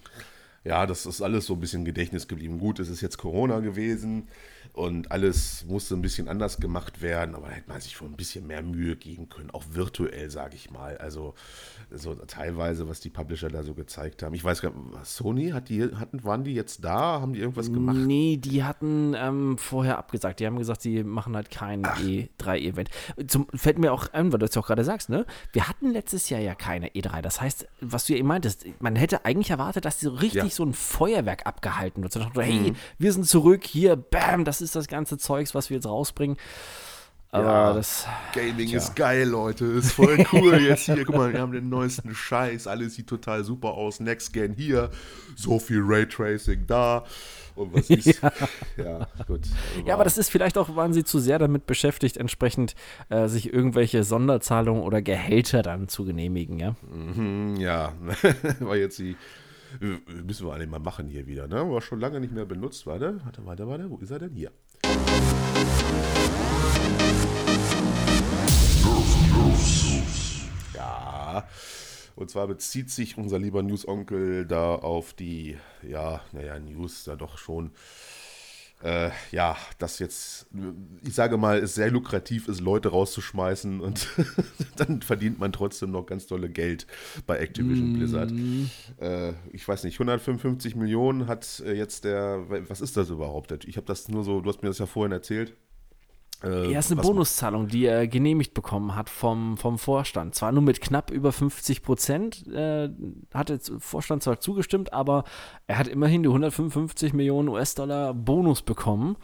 Ja, 0.66 0.88
das 0.88 1.06
ist 1.06 1.22
alles 1.22 1.46
so 1.46 1.54
ein 1.54 1.60
bisschen 1.60 1.86
Gedächtnis 1.86 2.28
geblieben. 2.28 2.58
Gut, 2.58 2.80
es 2.80 2.90
ist 2.90 3.02
jetzt 3.02 3.18
Corona 3.18 3.60
gewesen 3.60 4.28
und 4.74 5.12
alles 5.12 5.64
musste 5.68 5.96
ein 5.96 6.02
bisschen 6.02 6.28
anders 6.28 6.58
gemacht 6.58 7.02
werden, 7.02 7.36
aber 7.36 7.48
da 7.48 7.54
hätte 7.54 7.70
man 7.70 7.80
sich 7.80 7.94
schon 7.94 8.12
ein 8.12 8.18
bisschen 8.18 8.48
mehr 8.48 8.64
Mühe 8.64 8.96
geben 8.96 9.30
können, 9.30 9.52
auch 9.52 9.64
virtuell, 9.72 10.30
sage 10.32 10.56
ich 10.56 10.72
mal. 10.72 10.98
Also 10.98 11.36
so 11.92 12.16
teilweise, 12.16 12.90
was 12.90 13.00
die 13.00 13.10
Publisher 13.10 13.50
da 13.50 13.64
so 13.64 13.76
gezeigt 13.76 14.24
haben. 14.24 14.34
Ich 14.34 14.44
weiß 14.44 14.62
gar 14.62 14.72
nicht, 14.72 15.06
Sony, 15.06 15.52
hat 15.52 15.70
die, 15.70 15.84
hatten, 15.84 16.24
waren 16.24 16.44
die 16.44 16.56
jetzt 16.56 16.84
da? 16.84 17.22
Haben 17.22 17.34
die 17.34 17.40
irgendwas 17.40 17.72
gemacht? 17.72 17.98
Nee, 17.98 18.38
die 18.38 18.64
hatten 18.64 19.14
ähm, 19.16 19.58
vorher 19.58 20.00
abgesagt. 20.00 20.40
Die 20.40 20.48
haben 20.48 20.58
gesagt, 20.58 20.82
sie 20.82 21.04
machen 21.04 21.36
halt 21.36 21.52
kein 21.52 21.84
E3-Event. 21.86 22.90
Zum 23.28 23.48
Fällt 23.54 23.78
mir 23.78 23.94
auch 23.94 24.12
ein, 24.14 24.34
weil 24.34 24.40
du 24.40 24.46
es 24.46 24.56
ja 24.56 24.62
auch 24.62 24.68
gerade 24.68 24.84
sagst, 24.84 25.10
ne? 25.10 25.26
Wir 25.54 25.70
hatten 25.70 25.92
letztes 25.92 26.30
Jahr 26.30 26.42
ja 26.42 26.56
keine 26.56 26.90
E3. 26.90 27.22
Das 27.22 27.40
heißt, 27.40 27.68
was 27.82 28.06
du 28.06 28.14
ja 28.14 28.20
eben 28.20 28.28
meintest, 28.28 28.66
man 28.80 28.96
hätte 28.96 29.24
eigentlich 29.26 29.52
erwartet, 29.52 29.86
dass 29.86 30.02
so 30.02 30.10
richtig 30.10 30.34
Ja. 30.44 30.55
So 30.56 30.64
ein 30.66 30.74
Feuerwerk 30.74 31.46
abgehalten 31.46 32.02
wird. 32.04 32.14
So 32.14 32.22
hey, 32.36 32.74
wir 32.98 33.14
sind 33.14 33.26
zurück, 33.28 33.64
hier, 33.66 33.96
bam, 33.96 34.46
das 34.46 34.62
ist 34.62 34.76
das 34.76 34.88
ganze 34.88 35.18
Zeugs, 35.18 35.54
was 35.56 35.70
wir 35.70 35.76
jetzt 35.76 35.88
rausbringen. 35.88 36.38
Aber 37.32 37.44
Ja. 37.48 37.74
das. 37.74 38.08
Gaming 38.34 38.70
Tja. 38.70 38.78
ist 38.78 38.96
geil, 38.96 39.28
Leute. 39.28 39.66
Ist 39.66 39.92
voll 39.92 40.26
cool 40.32 40.58
jetzt 40.62 40.86
hier. 40.86 41.04
Guck 41.04 41.18
mal, 41.18 41.34
wir 41.34 41.42
haben 41.42 41.52
den 41.52 41.68
neuesten 41.68 42.16
Scheiß. 42.16 42.66
Alles 42.68 42.96
sieht 42.96 43.08
total 43.08 43.44
super 43.44 43.70
aus. 43.74 44.00
Next 44.00 44.32
Gen 44.32 44.54
hier. 44.54 44.90
So 45.36 45.60
viel 45.60 45.82
Raytracing 45.84 46.66
da. 46.66 47.04
Und 47.56 47.74
was 47.74 47.90
ist. 47.90 48.22
ja. 48.78 49.08
gut. 49.28 49.42
Also 49.42 49.86
Ja, 49.86 49.96
aber 49.96 50.04
das 50.06 50.18
ist 50.18 50.30
vielleicht 50.30 50.58
auch, 50.58 50.76
waren 50.78 50.94
sie 50.94 51.04
zu 51.04 51.20
sehr 51.20 51.40
damit 51.40 51.66
beschäftigt, 51.66 52.16
entsprechend 52.18 52.76
äh, 53.10 53.28
sich 53.28 53.52
irgendwelche 53.52 54.04
Sonderzahlungen 54.06 54.84
oder 54.84 55.02
Gehälter 55.02 55.62
dann 55.62 55.88
zu 55.90 56.06
genehmigen, 56.06 56.60
ja. 56.60 56.76
Mhm, 56.90 57.56
ja, 57.58 57.94
war 58.60 58.76
jetzt 58.78 59.00
die. 59.00 59.16
Äh, 59.82 60.22
Müssen 60.22 60.48
wir 60.48 60.54
alle 60.54 60.68
mal 60.68 60.80
machen 60.80 61.08
hier 61.08 61.28
wieder, 61.28 61.48
ne? 61.48 61.70
War 61.70 61.82
schon 61.82 62.00
lange 62.00 62.20
nicht 62.20 62.34
mehr 62.34 62.46
benutzt. 62.46 62.86
Warte, 62.86 63.20
warte, 63.24 63.46
warte, 63.46 63.68
warte. 63.68 63.90
Wo 63.90 63.98
ist 63.98 64.12
er 64.12 64.20
denn? 64.20 64.34
Hier. 64.34 64.52
Ja. 70.74 71.48
Und 72.16 72.30
zwar 72.30 72.48
bezieht 72.48 72.90
sich 72.90 73.18
unser 73.18 73.40
lieber 73.40 73.62
News-Onkel 73.62 74.46
da 74.46 74.76
auf 74.76 75.14
die, 75.14 75.58
ja, 75.82 76.22
naja, 76.32 76.58
News 76.60 77.04
da 77.04 77.16
doch 77.16 77.38
schon. 77.38 77.72
Äh, 78.86 79.10
ja, 79.32 79.58
das 79.80 79.98
jetzt, 79.98 80.46
ich 81.02 81.16
sage 81.16 81.38
mal, 81.38 81.58
es 81.58 81.74
sehr 81.74 81.90
lukrativ 81.90 82.48
ist, 82.48 82.62
Leute 82.62 82.90
rauszuschmeißen 82.90 83.82
und 83.82 84.08
dann 84.78 85.02
verdient 85.02 85.40
man 85.40 85.52
trotzdem 85.52 85.90
noch 85.90 86.06
ganz 86.06 86.28
tolle 86.28 86.50
Geld 86.50 86.86
bei 87.26 87.40
Activision 87.40 87.94
Blizzard. 87.94 88.32
Äh, 89.00 89.34
ich 89.52 89.68
weiß 89.68 89.86
nicht, 89.86 89.96
155 89.96 90.76
Millionen 90.76 91.26
hat 91.26 91.64
äh, 91.66 91.74
jetzt 91.74 92.04
der, 92.04 92.46
was 92.70 92.80
ist 92.80 92.96
das 92.96 93.10
überhaupt? 93.10 93.66
Ich 93.66 93.76
habe 93.78 93.88
das 93.88 94.08
nur 94.08 94.24
so, 94.24 94.40
du 94.40 94.50
hast 94.50 94.62
mir 94.62 94.70
das 94.70 94.78
ja 94.78 94.86
vorhin 94.86 95.14
erzählt. 95.14 95.56
Äh, 96.46 96.72
Ja, 96.72 96.80
ist 96.80 96.92
eine 96.92 97.02
Bonuszahlung, 97.02 97.68
die 97.68 97.86
er 97.86 98.08
genehmigt 98.08 98.54
bekommen 98.54 98.96
hat 98.96 99.10
vom, 99.10 99.58
vom 99.58 99.78
Vorstand. 99.78 100.36
Zwar 100.36 100.52
nur 100.52 100.62
mit 100.62 100.80
knapp 100.82 101.12
über 101.12 101.32
50 101.32 101.82
Prozent 101.82 102.48
äh, 102.48 102.90
hat 103.34 103.50
der 103.50 103.60
Vorstand 103.80 104.24
zwar 104.24 104.40
zugestimmt, 104.40 104.94
aber 104.94 105.24
er 105.68 105.78
hat 105.78 105.88
immerhin 105.88 106.24
die 106.24 106.30
155 106.30 107.14
Millionen 107.14 107.50
US-Dollar 107.50 108.14
Bonus 108.14 108.62
bekommen. 108.62 109.18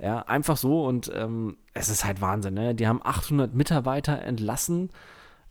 Ja, 0.00 0.20
einfach 0.22 0.56
so 0.56 0.84
und 0.86 1.10
ähm, 1.14 1.56
es 1.72 1.88
ist 1.88 2.04
halt 2.04 2.20
Wahnsinn, 2.20 2.54
ne? 2.54 2.74
Die 2.74 2.88
haben 2.88 3.00
800 3.02 3.54
Mitarbeiter 3.54 4.20
entlassen. 4.22 4.90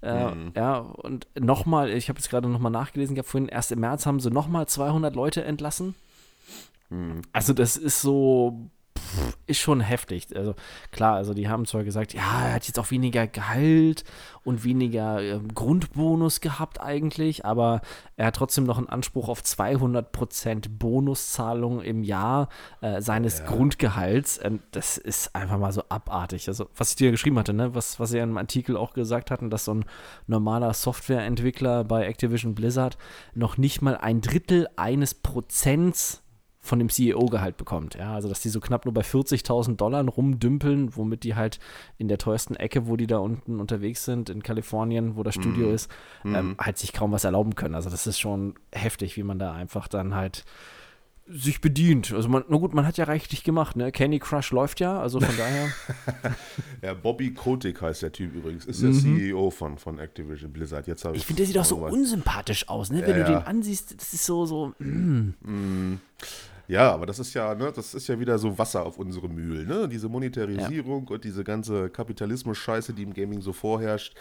Äh, 0.01 0.31
Ja, 0.55 0.79
und 0.79 1.27
nochmal, 1.39 1.89
ich 1.91 2.09
habe 2.09 2.19
jetzt 2.19 2.29
gerade 2.29 2.49
nochmal 2.49 2.71
nachgelesen, 2.71 3.15
ich 3.15 3.19
habe 3.19 3.27
vorhin, 3.29 3.47
erst 3.47 3.71
im 3.71 3.79
März 3.79 4.05
haben 4.05 4.19
sie 4.19 4.31
nochmal 4.31 4.67
200 4.67 5.15
Leute 5.15 5.45
entlassen. 5.45 5.95
Also 7.31 7.53
das 7.53 7.77
ist 7.77 8.01
so, 8.01 8.69
pff, 9.13 9.37
ist 9.47 9.59
schon 9.59 9.79
heftig. 9.81 10.27
Also 10.35 10.55
klar, 10.91 11.15
also 11.15 11.33
die 11.33 11.47
haben 11.47 11.65
zwar 11.65 11.83
gesagt, 11.83 12.13
ja, 12.13 12.45
er 12.45 12.53
hat 12.53 12.67
jetzt 12.67 12.79
auch 12.79 12.91
weniger 12.91 13.27
Gehalt 13.27 14.03
und 14.43 14.63
weniger 14.63 15.21
ähm, 15.21 15.53
Grundbonus 15.53 16.41
gehabt 16.41 16.81
eigentlich, 16.81 17.45
aber 17.45 17.81
er 18.17 18.27
hat 18.27 18.35
trotzdem 18.35 18.65
noch 18.65 18.77
einen 18.77 18.89
Anspruch 18.89 19.29
auf 19.29 19.41
200% 19.41 20.69
Bonuszahlung 20.77 21.81
im 21.81 22.03
Jahr 22.03 22.49
äh, 22.81 23.01
seines 23.01 23.45
Grundgehalts. 23.45 24.39
Und 24.39 24.61
das 24.71 24.97
ist 24.97 25.35
einfach 25.35 25.57
mal 25.57 25.71
so 25.71 25.83
abartig. 25.89 26.47
Also 26.47 26.67
was 26.75 26.91
ich 26.91 26.95
dir 26.95 27.11
geschrieben 27.11 27.39
hatte, 27.39 27.53
ne, 27.53 27.73
was, 27.75 27.99
was 27.99 28.13
er 28.13 28.23
im 28.23 28.37
Artikel 28.37 28.77
auch 28.77 28.93
gesagt 28.93 29.31
hatten, 29.31 29.49
dass 29.49 29.65
so 29.65 29.73
ein 29.73 29.85
normaler 30.27 30.73
Softwareentwickler 30.73 31.83
bei 31.83 32.05
Activision 32.05 32.55
Blizzard 32.55 32.97
noch 33.33 33.57
nicht 33.57 33.81
mal 33.81 33.97
ein 33.97 34.21
Drittel 34.21 34.67
eines 34.75 35.13
Prozents 35.13 36.23
von 36.65 36.79
dem 36.79 36.87
CEO-Gehalt 36.89 37.57
bekommt. 37.57 37.95
Ja, 37.95 38.15
also 38.15 38.29
dass 38.29 38.39
die 38.41 38.47
so 38.47 38.61
knapp 38.61 38.85
nur 38.85 38.93
bei 38.93 39.01
40.000 39.01 39.75
Dollar 39.75 40.03
rumdümpeln, 40.05 40.95
womit 40.95 41.25
die 41.25 41.35
halt 41.35 41.59
in 41.97 42.07
der 42.07 42.17
teuersten 42.17 42.55
Ecke, 42.55 42.87
wo 42.87 42.95
die 42.95 43.05
da 43.05 43.17
unten 43.17 43.59
unterwegs 43.59 44.05
sind, 44.05 44.29
in 44.29 44.41
Kalifornien, 44.41 45.17
wo 45.17 45.23
das 45.23 45.35
Studio 45.35 45.69
ist, 45.71 45.91
ähm, 46.23 46.55
halt 46.57 46.77
sich 46.77 46.93
kaum 46.93 47.11
was 47.11 47.25
erlauben 47.25 47.55
können. 47.55 47.75
Also 47.75 47.89
das 47.89 48.07
ist 48.07 48.17
schon 48.19 48.55
heftig, 48.71 49.17
wie 49.17 49.23
man 49.23 49.39
da 49.39 49.51
einfach 49.53 49.89
dann 49.89 50.15
halt 50.15 50.45
sich 51.25 51.61
bedient. 51.61 52.11
Also 52.13 52.27
man, 52.27 52.43
na 52.49 52.57
gut, 52.57 52.73
man 52.73 52.85
hat 52.85 52.97
ja 52.97 53.05
reichlich 53.05 53.43
gemacht, 53.45 53.77
ne? 53.77 53.93
Candy 53.93 54.19
Crush 54.19 54.51
läuft 54.51 54.79
ja, 54.81 54.99
also 54.99 55.21
von 55.21 55.35
daher. 55.37 55.69
Ja, 56.81 56.93
Bobby 56.93 57.33
Kotick 57.33 57.81
heißt 57.81 58.01
der 58.03 58.11
Typ 58.11 58.35
übrigens. 58.35 58.65
Ist 58.65 58.83
der 58.83 58.91
CEO 58.91 59.49
von, 59.49 59.77
von 59.77 59.99
Activision 59.99 60.51
Blizzard. 60.51 60.85
Jetzt 60.87 61.05
habe 61.05 61.15
Ich 61.15 61.25
finde, 61.25 61.41
der 61.41 61.47
sieht 61.47 61.57
auch 61.57 61.65
so 61.65 61.77
unsympathisch 61.77 62.67
aus, 62.67 62.89
ne? 62.91 63.01
Wenn 63.05 63.17
Ja, 63.17 63.23
du 63.25 63.31
ja. 63.31 63.39
den 63.39 63.47
ansiehst, 63.47 63.95
das 63.97 64.13
ist 64.13 64.25
so, 64.25 64.45
so, 64.45 64.73
mm, 64.79 65.99
Ja, 66.73 66.91
aber 66.91 67.05
das 67.05 67.19
ist 67.19 67.35
ja, 67.35 67.53
ne, 67.53 67.71
das 67.71 67.93
ist 67.93 68.07
ja 68.07 68.19
wieder 68.19 68.39
so 68.39 68.57
Wasser 68.57 68.83
auf 68.83 68.97
unsere 68.97 69.29
Mühlen, 69.29 69.67
ne? 69.67 69.87
Diese 69.87 70.09
Monetarisierung 70.09 71.07
und 71.07 71.23
diese 71.23 71.43
ganze 71.43 71.87
Kapitalismus-Scheiße, 71.91 72.93
die 72.95 73.03
im 73.03 73.13
Gaming 73.13 73.41
so 73.41 73.53
vorherrscht, 73.53 74.15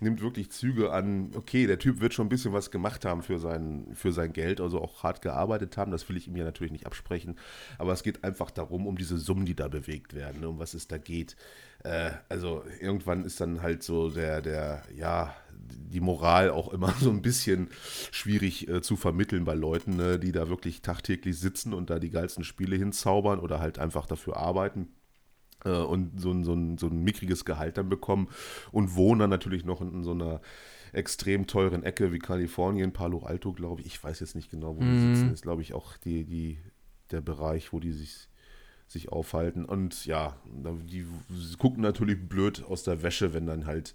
nimmt 0.00 0.20
wirklich 0.20 0.50
Züge 0.50 0.92
an. 0.92 1.30
Okay, 1.34 1.66
der 1.66 1.78
Typ 1.78 2.02
wird 2.02 2.12
schon 2.12 2.26
ein 2.26 2.28
bisschen 2.28 2.52
was 2.52 2.70
gemacht 2.70 3.06
haben 3.06 3.22
für 3.22 3.38
sein, 3.38 3.86
für 3.94 4.12
sein 4.12 4.34
Geld, 4.34 4.60
also 4.60 4.82
auch 4.82 5.02
hart 5.02 5.22
gearbeitet 5.22 5.78
haben. 5.78 5.92
Das 5.92 6.06
will 6.10 6.18
ich 6.18 6.28
ihm 6.28 6.36
ja 6.36 6.44
natürlich 6.44 6.72
nicht 6.72 6.84
absprechen. 6.84 7.36
Aber 7.78 7.94
es 7.94 8.02
geht 8.02 8.22
einfach 8.22 8.50
darum, 8.50 8.86
um 8.86 8.98
diese 8.98 9.16
Summen, 9.16 9.46
die 9.46 9.56
da 9.56 9.68
bewegt 9.68 10.12
werden, 10.12 10.42
ne, 10.42 10.48
um 10.50 10.58
was 10.58 10.74
es 10.74 10.86
da 10.86 10.98
geht. 10.98 11.36
Äh, 11.84 12.10
also 12.28 12.64
irgendwann 12.80 13.24
ist 13.24 13.40
dann 13.40 13.62
halt 13.62 13.82
so 13.82 14.10
der, 14.10 14.42
der, 14.42 14.82
ja, 14.94 15.34
die 15.68 16.00
Moral 16.00 16.50
auch 16.50 16.72
immer 16.72 16.92
so 17.00 17.10
ein 17.10 17.22
bisschen 17.22 17.68
schwierig 18.10 18.68
äh, 18.68 18.82
zu 18.82 18.96
vermitteln 18.96 19.44
bei 19.44 19.54
Leuten, 19.54 19.96
ne, 19.96 20.18
die 20.18 20.32
da 20.32 20.48
wirklich 20.48 20.82
tagtäglich 20.82 21.38
sitzen 21.38 21.74
und 21.74 21.90
da 21.90 21.98
die 21.98 22.10
geilsten 22.10 22.44
Spiele 22.44 22.76
hinzaubern 22.76 23.38
oder 23.40 23.60
halt 23.60 23.78
einfach 23.78 24.06
dafür 24.06 24.36
arbeiten 24.36 24.88
äh, 25.64 25.70
und 25.70 26.20
so 26.20 26.30
ein, 26.30 26.44
so, 26.44 26.54
ein, 26.54 26.78
so 26.78 26.86
ein 26.86 27.02
mickriges 27.02 27.44
Gehalt 27.44 27.78
dann 27.78 27.88
bekommen 27.88 28.28
und 28.72 28.94
wohnen 28.94 29.20
dann 29.20 29.30
natürlich 29.30 29.64
noch 29.64 29.80
in, 29.80 29.92
in 29.92 30.04
so 30.04 30.12
einer 30.12 30.40
extrem 30.92 31.46
teuren 31.46 31.82
Ecke 31.82 32.12
wie 32.12 32.18
Kalifornien, 32.18 32.92
Palo 32.92 33.20
Alto, 33.24 33.52
glaube 33.52 33.80
ich. 33.80 33.88
Ich 33.88 34.04
weiß 34.04 34.20
jetzt 34.20 34.36
nicht 34.36 34.50
genau, 34.50 34.76
wo 34.76 34.80
die 34.80 35.14
sitzen. 35.14 35.32
Ist, 35.32 35.42
glaube 35.42 35.62
ich, 35.62 35.74
auch 35.74 35.96
die, 35.96 36.24
die, 36.24 36.58
der 37.10 37.20
Bereich, 37.20 37.72
wo 37.72 37.80
die 37.80 37.92
sich 37.92 38.28
sich 38.86 39.10
aufhalten. 39.10 39.64
Und 39.64 40.06
ja, 40.06 40.36
die 40.46 41.06
gucken 41.58 41.82
natürlich 41.82 42.28
blöd 42.28 42.64
aus 42.64 42.82
der 42.82 43.02
Wäsche, 43.02 43.34
wenn 43.34 43.46
dann 43.46 43.66
halt 43.66 43.94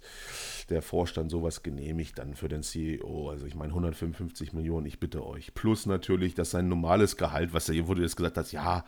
der 0.68 0.82
Vorstand 0.82 1.30
sowas 1.30 1.62
genehmigt, 1.62 2.18
dann 2.18 2.34
für 2.34 2.48
den 2.48 2.62
CEO. 2.62 3.30
Also 3.30 3.46
ich 3.46 3.54
meine 3.54 3.70
155 3.70 4.52
Millionen, 4.52 4.86
ich 4.86 5.00
bitte 5.00 5.24
euch. 5.24 5.54
Plus 5.54 5.86
natürlich, 5.86 6.34
dass 6.34 6.50
sein 6.50 6.68
normales 6.68 7.16
Gehalt, 7.16 7.52
was 7.52 7.68
er, 7.68 7.82
du 7.82 8.02
jetzt 8.02 8.16
gesagt 8.16 8.36
hast, 8.36 8.52
ja, 8.52 8.84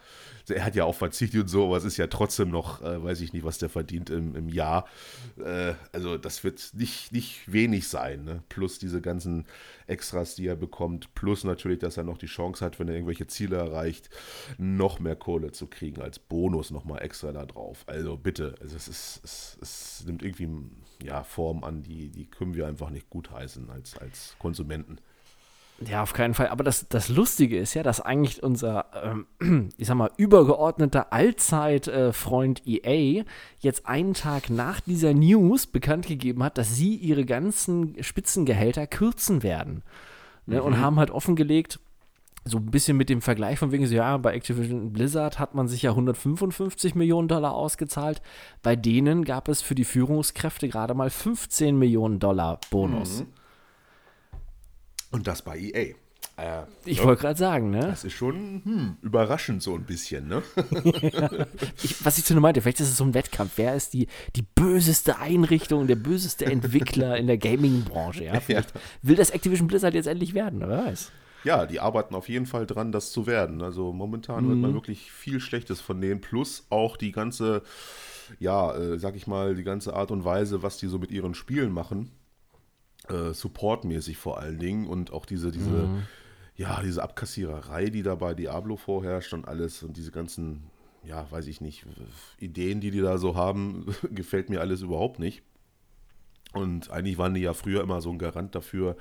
er 0.49 0.65
hat 0.65 0.75
ja 0.75 0.85
auch 0.85 0.95
verzichtet 0.95 1.43
und 1.43 1.49
so, 1.49 1.67
aber 1.67 1.77
es 1.77 1.85
ist 1.85 1.97
ja 1.97 2.07
trotzdem 2.07 2.51
noch, 2.51 2.83
äh, 2.83 3.03
weiß 3.03 3.21
ich 3.21 3.33
nicht, 3.33 3.45
was 3.45 3.59
der 3.59 3.69
verdient 3.69 4.11
im, 4.11 4.37
im 4.37 4.49
Jahr. 4.49 4.87
Äh, 5.39 5.75
also 5.93 6.19
das 6.19 6.45
wird 6.45 6.73
nicht, 6.75 7.13
nicht 7.13 7.53
wenig 7.53 7.89
sein. 7.89 8.25
Ne? 8.25 8.43
Plus 8.49 8.79
diese 8.79 9.01
ganzen 9.01 9.47
Extras, 9.87 10.35
die 10.35 10.47
er 10.47 10.57
bekommt. 10.57 11.15
Plus 11.15 11.45
natürlich, 11.45 11.79
dass 11.79 11.97
er 11.97 12.05
noch 12.05 12.19
die 12.19 12.27
Chance 12.27 12.65
hat, 12.65 12.79
wenn 12.79 12.89
er 12.89 12.95
irgendwelche 12.95 13.27
Ziele 13.27 13.57
erreicht, 13.57 14.11
noch 14.59 15.01
mehr 15.01 15.17
Kohle 15.17 15.53
zu 15.53 15.67
kriegen 15.67 15.92
als 16.01 16.19
Bonus 16.19 16.71
nochmal 16.71 17.03
extra 17.03 17.33
da 17.33 17.45
drauf. 17.45 17.85
Also 17.87 18.17
bitte, 18.17 18.55
also 18.61 18.77
es, 18.77 18.89
ist, 18.89 19.21
es, 19.25 19.59
es 19.61 20.05
nimmt 20.07 20.23
irgendwie 20.23 20.49
ja, 21.03 21.23
Form 21.25 21.65
an, 21.65 21.83
die, 21.83 22.09
die 22.11 22.27
können 22.27 22.55
wir 22.55 22.67
einfach 22.67 22.91
nicht 22.91 23.11
gutheißen 23.11 23.71
als, 23.71 23.97
als 23.99 24.37
Konsumenten. 24.39 24.99
Ja, 25.89 26.03
auf 26.03 26.13
keinen 26.13 26.35
Fall. 26.35 26.49
Aber 26.49 26.65
das, 26.65 26.89
das 26.89 27.09
Lustige 27.09 27.59
ist 27.59 27.75
ja, 27.75 27.83
dass 27.83 28.01
eigentlich 28.01 28.43
unser, 28.43 28.87
ähm, 29.41 29.73
ich 29.77 29.87
sag 29.87 29.97
mal, 29.97 30.11
übergeordneter 30.17 31.13
Allzeitfreund 31.13 32.63
EA 32.67 33.25
jetzt 33.59 33.87
einen 33.87 34.15
Tag 34.15 34.51
nach 34.51 34.81
dieser 34.81 35.15
News 35.15 35.67
bekannt 35.67 36.07
gegeben 36.07 36.43
hat, 36.43 36.59
dass 36.59 36.75
sie 36.75 36.95
ihre 36.95 37.25
ganzen 37.25 38.01
Spitzengehälter 38.03 38.87
kürzen 38.87 39.43
werden. 39.43 39.83
Ne? 40.47 40.63
Und 40.63 40.79
haben 40.79 40.99
halt 40.99 41.11
offengelegt, 41.11 41.81
so 42.45 42.59
ein 42.59 42.67
bisschen 42.67 42.97
mit 42.97 43.09
dem 43.09 43.23
Vergleich 43.23 43.59
von 43.59 43.71
wegen 43.71 43.87
so, 43.87 43.95
ja, 43.95 44.17
bei 44.17 44.35
Activision 44.35 44.93
Blizzard 44.93 45.39
hat 45.39 45.55
man 45.55 45.69
sich 45.69 45.83
ja 45.83 45.91
155 45.91 46.95
Millionen 46.95 47.29
Dollar 47.29 47.55
ausgezahlt. 47.55 48.21
Bei 48.63 48.75
denen 48.75 49.25
gab 49.25 49.49
es 49.49 49.63
für 49.63 49.75
die 49.75 49.85
Führungskräfte 49.85 50.69
gerade 50.69 50.95
mal 50.95 51.11
15 51.11 51.79
Millionen 51.79 52.19
Dollar 52.19 52.59
Bonus. 52.71 53.21
Mhm. 53.21 53.27
Und 55.13 55.27
das 55.27 55.43
bei 55.43 55.59
EA. 55.59 55.95
Äh, 56.37 56.63
ich 56.87 56.99
ja, 56.99 57.05
wollte 57.05 57.21
gerade 57.23 57.39
sagen, 57.39 57.71
ne? 57.71 57.81
Das 57.81 58.05
ist 58.05 58.15
schon 58.15 58.63
hm, 58.65 58.97
überraschend 59.03 59.63
so 59.63 59.75
ein 59.75 59.85
bisschen, 59.85 60.29
ne? 60.29 60.43
ich, 61.83 62.05
was 62.05 62.17
ich 62.17 62.25
zu 62.25 62.33
nur 62.33 62.41
meinte, 62.41 62.63
vielleicht 62.63 62.81
ist 62.81 62.89
es 62.89 62.97
so 62.97 63.05
ein 63.05 63.13
Wettkampf. 63.13 63.53
Wer 63.57 63.75
ist 63.75 63.93
die, 63.93 64.09
die 64.35 64.43
böseste 64.43 65.19
Einrichtung, 65.19 65.87
der 65.87 65.97
böseste 65.97 66.47
Entwickler 66.47 67.19
in 67.19 67.27
der 67.27 67.37
Gaming-Branche? 67.37 68.25
Ja? 68.25 68.41
ja. 68.49 68.63
will 69.03 69.17
das 69.17 69.31
Activision 69.31 69.69
Blizzard 69.69 69.95
jetzt 69.95 70.07
endlich 70.07 70.33
werden, 70.33 70.61
wer 70.61 70.71
weiß. 70.71 71.13
Ja, 71.45 71.67
die 71.67 71.81
arbeiten 71.81 72.15
auf 72.15 72.29
jeden 72.29 72.47
Fall 72.47 72.67
dran, 72.67 72.93
das 72.93 73.13
zu 73.13 73.27
werden. 73.27 73.63
Also 73.63 73.93
momentan 73.93 74.45
mhm. 74.45 74.49
hört 74.49 74.59
man 74.59 74.71
mhm. 74.71 74.75
wirklich 74.75 75.11
viel 75.13 75.41
Schlechtes 75.41 75.81
von 75.81 76.01
denen, 76.01 76.21
plus 76.21 76.67
auch 76.71 76.97
die 76.97 77.13
ganze, 77.13 77.63
ja, 78.39 78.75
äh, 78.75 78.99
sag 78.99 79.17
ich 79.17 79.27
mal, 79.27 79.55
die 79.55 79.65
ganze 79.65 79.95
Art 79.95 80.11
und 80.11 80.25
Weise, 80.25 80.63
was 80.63 80.79
die 80.79 80.87
so 80.87 80.99
mit 80.99 81.11
ihren 81.11 81.35
Spielen 81.35 81.73
machen. 81.73 82.13
Äh, 83.09 83.33
supportmäßig 83.33 84.17
vor 84.17 84.39
allen 84.39 84.61
Dingen 84.61 84.87
und 84.87 85.13
auch 85.13 85.27
diese, 85.27 85.51
diese, 85.51 85.71
mhm. 85.71 86.03
ja, 86.55 86.81
diese 86.83 87.03
Abkassiererei, 87.03 87.87
die 87.87 88.05
da 88.05 88.15
bei 88.15 88.33
Diablo 88.33 88.77
vorherrscht 88.77 89.33
und 89.35 89.49
alles 89.49 89.83
und 89.83 89.97
diese 89.97 90.13
ganzen, 90.13 90.71
ja, 91.03 91.27
weiß 91.29 91.49
ich 91.49 91.61
nicht, 91.61 91.85
Ideen, 92.39 92.81
die 92.81 92.93
die 92.93 93.01
da 93.01 93.19
so 93.19 93.35
haben, 93.35 93.87
gefällt 94.11 94.51
mir 94.51 94.61
alles 94.61 94.83
überhaupt 94.83 95.19
nicht. 95.19 95.43
Und 96.53 96.91
eigentlich 96.91 97.17
waren 97.17 97.35
die 97.35 97.41
ja 97.41 97.55
früher 97.55 97.83
immer 97.83 98.01
so 98.03 98.11
ein 98.11 98.19
Garant 98.19 98.55
dafür, 98.55 98.97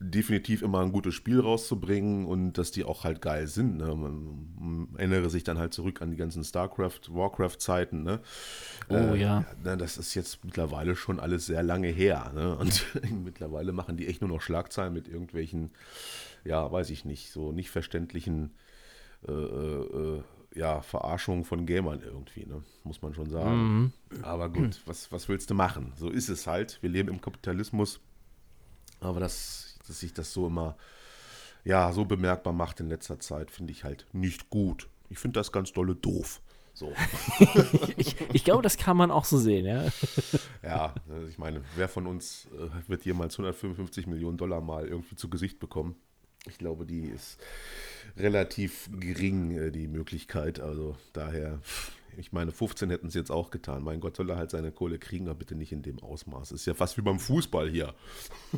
definitiv 0.00 0.62
immer 0.62 0.80
ein 0.80 0.90
gutes 0.90 1.14
Spiel 1.14 1.38
rauszubringen 1.38 2.26
und 2.26 2.54
dass 2.54 2.72
die 2.72 2.84
auch 2.84 3.04
halt 3.04 3.22
geil 3.22 3.46
sind. 3.46 3.76
Ne? 3.76 3.94
Man 3.94 4.88
erinnere 4.96 5.30
sich 5.30 5.44
dann 5.44 5.58
halt 5.58 5.72
zurück 5.72 6.02
an 6.02 6.10
die 6.10 6.16
ganzen 6.16 6.42
StarCraft, 6.42 7.00
Warcraft-Zeiten. 7.08 8.02
Ne? 8.02 8.20
Oh 8.88 8.94
äh, 8.94 9.20
ja. 9.20 9.44
Das 9.62 9.96
ist 9.96 10.14
jetzt 10.14 10.44
mittlerweile 10.44 10.96
schon 10.96 11.20
alles 11.20 11.46
sehr 11.46 11.62
lange 11.62 11.88
her. 11.88 12.32
Ne? 12.34 12.56
Und 12.62 12.84
mittlerweile 13.24 13.72
machen 13.72 13.96
die 13.96 14.08
echt 14.08 14.20
nur 14.20 14.30
noch 14.30 14.42
Schlagzeilen 14.42 14.92
mit 14.92 15.06
irgendwelchen, 15.06 15.70
ja, 16.44 16.70
weiß 16.70 16.90
ich 16.90 17.04
nicht, 17.04 17.30
so 17.30 17.52
nicht 17.52 17.70
verständlichen 17.70 18.50
äh, 19.28 19.32
äh, 19.32 20.16
äh 20.16 20.22
ja, 20.54 20.82
Verarschung 20.82 21.44
von 21.44 21.66
Gamern 21.66 22.00
irgendwie, 22.02 22.46
ne? 22.46 22.62
muss 22.84 23.02
man 23.02 23.14
schon 23.14 23.30
sagen. 23.30 23.92
Mhm. 24.10 24.22
Aber 24.22 24.48
gut, 24.48 24.82
was, 24.86 25.10
was 25.12 25.28
willst 25.28 25.50
du 25.50 25.54
machen? 25.54 25.92
So 25.96 26.10
ist 26.10 26.28
es 26.28 26.46
halt. 26.46 26.78
Wir 26.82 26.90
leben 26.90 27.08
im 27.08 27.20
Kapitalismus. 27.20 28.00
Aber 29.00 29.20
dass, 29.20 29.78
dass 29.86 30.00
sich 30.00 30.12
das 30.12 30.32
so 30.32 30.46
immer 30.46 30.76
ja, 31.64 31.92
so 31.92 32.04
bemerkbar 32.04 32.52
macht 32.52 32.80
in 32.80 32.88
letzter 32.88 33.20
Zeit, 33.20 33.50
finde 33.50 33.72
ich 33.72 33.84
halt 33.84 34.06
nicht 34.12 34.50
gut. 34.50 34.88
Ich 35.08 35.18
finde 35.18 35.38
das 35.38 35.52
ganz 35.52 35.72
dolle 35.72 35.94
doof. 35.94 36.40
So. 36.74 36.92
ich, 37.96 38.16
ich, 38.32 38.44
glaube, 38.44 38.62
das 38.62 38.78
kann 38.78 38.96
man 38.96 39.10
auch 39.10 39.26
so 39.26 39.38
sehen, 39.38 39.66
ja. 39.66 39.84
ja, 40.62 40.94
also 41.08 41.26
ich 41.28 41.38
meine, 41.38 41.62
wer 41.76 41.88
von 41.88 42.06
uns 42.06 42.48
äh, 42.52 42.88
wird 42.88 43.04
jemals 43.04 43.34
155 43.34 44.06
Millionen 44.06 44.38
Dollar 44.38 44.60
mal 44.60 44.86
irgendwie 44.86 45.14
zu 45.16 45.28
Gesicht 45.28 45.60
bekommen? 45.60 45.96
Ich 46.48 46.58
glaube, 46.58 46.86
die 46.86 47.02
ist 47.06 47.38
relativ 48.16 48.90
gering, 48.98 49.52
äh, 49.52 49.70
die 49.70 49.86
Möglichkeit. 49.86 50.58
Also 50.58 50.96
daher, 51.12 51.60
ich 52.16 52.32
meine, 52.32 52.50
15 52.50 52.90
hätten 52.90 53.06
es 53.06 53.14
jetzt 53.14 53.30
auch 53.30 53.50
getan. 53.50 53.84
Mein 53.84 54.00
Gott, 54.00 54.16
soll 54.16 54.28
er 54.28 54.36
halt 54.36 54.50
seine 54.50 54.72
Kohle 54.72 54.98
kriegen, 54.98 55.28
aber 55.28 55.38
bitte 55.38 55.54
nicht 55.54 55.70
in 55.70 55.82
dem 55.82 56.00
Ausmaß. 56.00 56.50
Ist 56.50 56.66
ja 56.66 56.74
fast 56.74 56.98
wie 56.98 57.02
beim 57.02 57.20
Fußball 57.20 57.70
hier. 57.70 57.94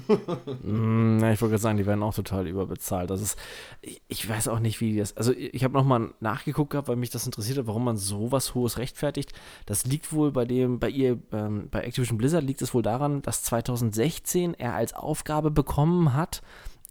mm, 0.63 1.19
ich 1.19 1.41
wollte 1.43 1.51
gerade 1.51 1.59
sagen, 1.59 1.77
die 1.77 1.85
werden 1.85 2.03
auch 2.03 2.15
total 2.15 2.47
überbezahlt. 2.47 3.11
Das 3.11 3.21
ist, 3.21 3.39
ich, 3.83 4.01
ich 4.09 4.27
weiß 4.27 4.49
auch 4.49 4.61
nicht, 4.61 4.81
wie 4.81 4.97
das. 4.97 5.15
Also 5.17 5.33
ich 5.33 5.63
habe 5.63 5.75
nochmal 5.75 6.15
nachgeguckt 6.21 6.71
gehabt, 6.71 6.89
weil 6.89 6.97
mich 6.97 7.11
das 7.11 7.27
interessiert 7.27 7.59
hat, 7.59 7.67
warum 7.67 7.85
man 7.85 7.99
sowas 7.99 8.55
Hohes 8.55 8.79
rechtfertigt. 8.79 9.35
Das 9.67 9.85
liegt 9.85 10.11
wohl 10.11 10.33
bei 10.33 10.47
dem, 10.47 10.79
bei 10.79 10.89
ihr, 10.89 11.19
ähm, 11.33 11.69
bei 11.71 11.83
Activision 11.83 12.17
Blizzard 12.17 12.45
liegt 12.45 12.63
es 12.63 12.73
wohl 12.73 12.83
daran, 12.83 13.21
dass 13.21 13.43
2016 13.43 14.55
er 14.55 14.75
als 14.75 14.95
Aufgabe 14.95 15.51
bekommen 15.51 16.15
hat, 16.15 16.43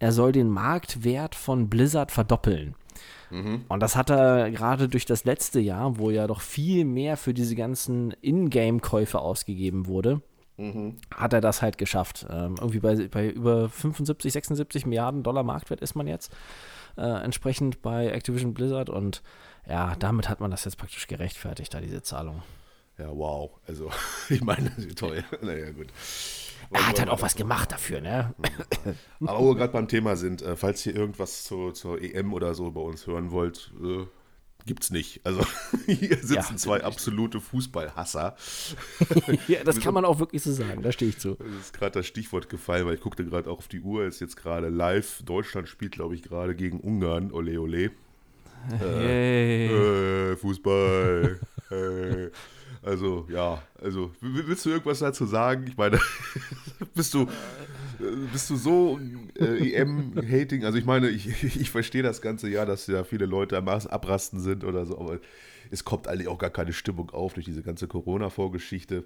er 0.04 0.12
soll 0.12 0.34
den 0.34 0.50
Marktwert 0.50 1.34
von 1.34 1.70
Blizzard 1.70 2.12
verdoppeln. 2.12 2.76
Mhm. 3.30 3.64
Und 3.70 3.80
das 3.80 3.96
hat 3.96 4.10
er 4.10 4.52
gerade 4.52 4.90
durch 4.90 5.06
das 5.06 5.24
letzte 5.24 5.62
Jahr, 5.62 5.98
wo 5.98 6.12
ja 6.12 6.28
doch 6.28 6.42
viel 6.42 6.84
mehr 6.84 7.16
für 7.16 7.34
diese 7.34 7.56
ganzen 7.56 8.14
Ingame-Käufe 8.22 9.20
ausgegeben 9.20 9.88
wurde, 9.88 10.22
mhm. 10.58 10.98
hat 11.16 11.32
er 11.32 11.40
das 11.40 11.62
halt 11.62 11.78
geschafft. 11.78 12.26
Ähm, 12.30 12.56
irgendwie 12.60 12.82
bei, 12.82 13.08
bei 13.08 13.30
über 13.30 13.70
75, 13.70 14.34
76 14.34 14.86
Milliarden 14.86 15.24
Dollar 15.24 15.44
Marktwert 15.44 15.80
ist 15.80 15.96
man 15.96 16.06
jetzt 16.06 16.34
äh, 16.98 17.24
entsprechend 17.24 17.82
bei 17.82 18.10
Activision 18.10 18.54
Blizzard 18.54 18.90
und 18.90 19.24
ja, 19.70 19.96
damit 19.96 20.28
hat 20.28 20.42
man 20.42 20.52
das 20.52 20.66
jetzt 20.66 20.78
praktisch 20.78 21.08
gerechtfertigt, 21.08 21.74
da 21.74 21.80
diese 21.80 22.02
Zahlung. 22.02 22.44
Ja, 22.98 23.08
wow. 23.10 23.52
Also, 23.70 23.90
ich 24.30 24.44
meine, 24.44 24.70
toll. 24.96 25.24
naja, 25.42 25.72
gut. 25.72 25.88
Er 26.74 26.88
hat 26.88 27.00
halt 27.00 27.10
auch 27.10 27.22
was 27.22 27.36
gemacht 27.36 27.72
dafür, 27.72 28.02
ne? 28.02 28.34
Aber 29.26 29.40
wo 29.40 29.50
wir 29.50 29.56
gerade 29.56 29.74
beim 29.74 29.88
Thema 29.88 30.16
sind, 30.16 30.42
äh, 30.42 30.56
falls 30.56 30.86
ihr 30.86 30.96
irgendwas 30.96 31.44
zu, 31.44 31.72
zur 31.72 32.02
EM 32.02 32.34
oder 32.34 32.54
so 32.54 32.72
bei 32.72 32.82
uns 32.82 33.08
hören 33.08 33.32
wollt, 33.32 33.72
äh, 33.84 34.06
gibt's 34.66 34.90
nicht. 34.92 35.22
Also 35.24 35.46
hier 35.86 36.18
sitzen 36.18 36.34
ja, 36.34 36.56
zwei 36.56 36.84
absolute 36.84 37.40
Fußballhasser. 37.42 38.36
ja, 39.48 39.64
das 39.64 39.80
kann 39.80 39.94
man 39.94 40.06
auch 40.06 40.20
wirklich 40.20 40.42
so 40.44 40.52
sagen, 40.52 40.82
da 40.82 40.92
stehe 40.92 41.10
ich 41.10 41.20
zu. 41.20 41.36
Das 41.36 41.66
ist 41.66 41.74
gerade 41.74 42.00
das 42.00 42.08
Stichwort 42.08 42.50
gefallen, 42.50 42.86
weil 42.86 42.96
ich 42.96 43.02
guckte 43.02 43.26
gerade 43.26 43.50
auch 43.50 43.60
auf 43.60 43.68
die 43.68 43.82
Uhr, 43.82 44.06
ist 44.06 44.20
jetzt 44.20 44.36
gerade 44.36 44.70
live. 44.70 45.22
Deutschland 45.24 45.70
spielt, 45.70 45.94
glaube 45.94 46.16
ich, 46.16 46.24
gerade 46.24 46.56
gegen 46.56 46.80
Ungarn. 46.80 47.32
Ole, 47.32 47.60
ole. 47.60 47.92
Hey. 48.80 49.68
Äh, 49.68 50.32
äh, 50.32 50.36
Fußball. 50.38 51.40
Also, 52.84 53.26
ja, 53.30 53.62
also, 53.82 54.12
willst 54.20 54.66
du 54.66 54.72
irgendwas 54.72 55.00
dazu 55.00 55.26
sagen? 55.26 55.66
Ich 55.68 55.78
meine, 55.78 56.00
bist 56.96 57.14
du, 57.14 57.28
bist 58.32 58.50
du 58.50 58.58
so 58.58 59.00
äh, 59.40 59.72
EM-Hating? 59.74 60.66
Also, 60.66 60.78
ich 60.78 60.86
meine, 60.86 61.10
ich, 61.10 61.44
ich 61.44 61.70
verstehe 61.70 62.04
das 62.04 62.22
ganze 62.22 62.50
ja, 62.50 62.66
dass 62.66 62.88
ja 62.88 63.06
viele 63.06 63.26
Leute 63.26 63.58
am 63.58 63.70
Abrasten 63.70 64.42
sind 64.42 64.66
oder 64.66 64.86
so, 64.86 65.00
aber 65.00 65.20
es 65.72 65.86
kommt 65.86 66.08
eigentlich 66.08 66.28
auch 66.28 66.38
gar 66.38 66.50
keine 66.50 66.74
Stimmung 66.74 67.10
auf 67.12 67.34
durch 67.34 67.46
diese 67.46 67.64
ganze 67.64 67.88
Corona-Vorgeschichte. 67.88 69.06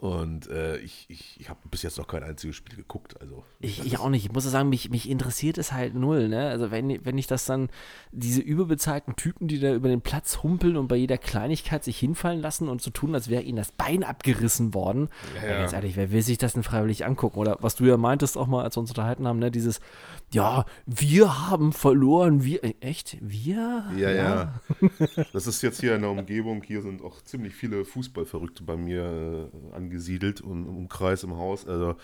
Und 0.00 0.48
äh, 0.48 0.78
ich, 0.78 1.04
ich, 1.08 1.38
ich 1.38 1.48
habe 1.50 1.60
bis 1.70 1.82
jetzt 1.82 1.98
noch 1.98 2.06
kein 2.06 2.22
einziges 2.22 2.56
Spiel 2.56 2.76
geguckt. 2.76 3.20
Also, 3.20 3.44
ich, 3.60 3.84
ich 3.84 3.98
auch 3.98 4.08
nicht. 4.08 4.24
Ich 4.24 4.32
muss 4.32 4.44
sagen, 4.44 4.68
mich, 4.70 4.90
mich 4.90 5.08
interessiert 5.08 5.58
es 5.58 5.72
halt 5.72 5.94
null. 5.94 6.28
Ne? 6.28 6.48
Also 6.48 6.70
wenn, 6.70 7.04
wenn 7.04 7.18
ich 7.18 7.26
das 7.26 7.44
dann, 7.44 7.68
diese 8.10 8.40
überbezahlten 8.40 9.16
Typen, 9.16 9.48
die 9.48 9.60
da 9.60 9.72
über 9.74 9.88
den 9.88 10.00
Platz 10.00 10.42
humpeln 10.42 10.76
und 10.76 10.88
bei 10.88 10.96
jeder 10.96 11.18
Kleinigkeit 11.18 11.84
sich 11.84 11.98
hinfallen 11.98 12.40
lassen 12.40 12.68
und 12.68 12.80
so 12.80 12.90
tun, 12.90 13.14
als 13.14 13.28
wäre 13.28 13.42
ihnen 13.42 13.58
das 13.58 13.72
Bein 13.72 14.02
abgerissen 14.02 14.74
worden. 14.74 15.08
Ja, 15.36 15.48
ja. 15.48 15.58
Ganz 15.60 15.72
ehrlich, 15.74 15.96
wer 15.96 16.10
will 16.10 16.22
sich 16.22 16.38
das 16.38 16.54
denn 16.54 16.62
freiwillig 16.62 17.04
angucken? 17.04 17.38
Oder 17.38 17.58
was 17.60 17.76
du 17.76 17.84
ja 17.84 17.96
meintest 17.96 18.38
auch 18.38 18.46
mal, 18.46 18.64
als 18.64 18.76
wir 18.76 18.80
uns 18.80 18.90
unterhalten 18.90 19.28
haben, 19.28 19.38
ne? 19.38 19.50
dieses, 19.50 19.80
ja, 20.32 20.64
wir 20.86 21.48
haben 21.48 21.72
verloren. 21.72 22.44
Wir, 22.44 22.64
äh, 22.64 22.74
echt? 22.80 23.18
Wir? 23.20 23.84
Ja, 23.96 24.10
ja. 24.10 24.24
ja. 24.80 25.24
das 25.32 25.46
ist 25.46 25.62
jetzt 25.62 25.80
hier 25.80 25.94
in 25.94 26.00
der 26.00 26.10
Umgebung. 26.10 26.62
Hier 26.62 26.80
sind 26.80 27.02
auch 27.02 27.20
ziemlich 27.22 27.54
viele 27.54 27.84
Fußballverrückte 27.84 28.62
bei 28.62 28.76
mir 28.76 29.50
äh, 29.52 29.81
angesiedelt 29.82 30.40
und 30.40 30.66
im 30.66 30.76
Umkreis 30.76 31.24
im 31.24 31.36
Haus. 31.36 31.66
Also 31.66 31.96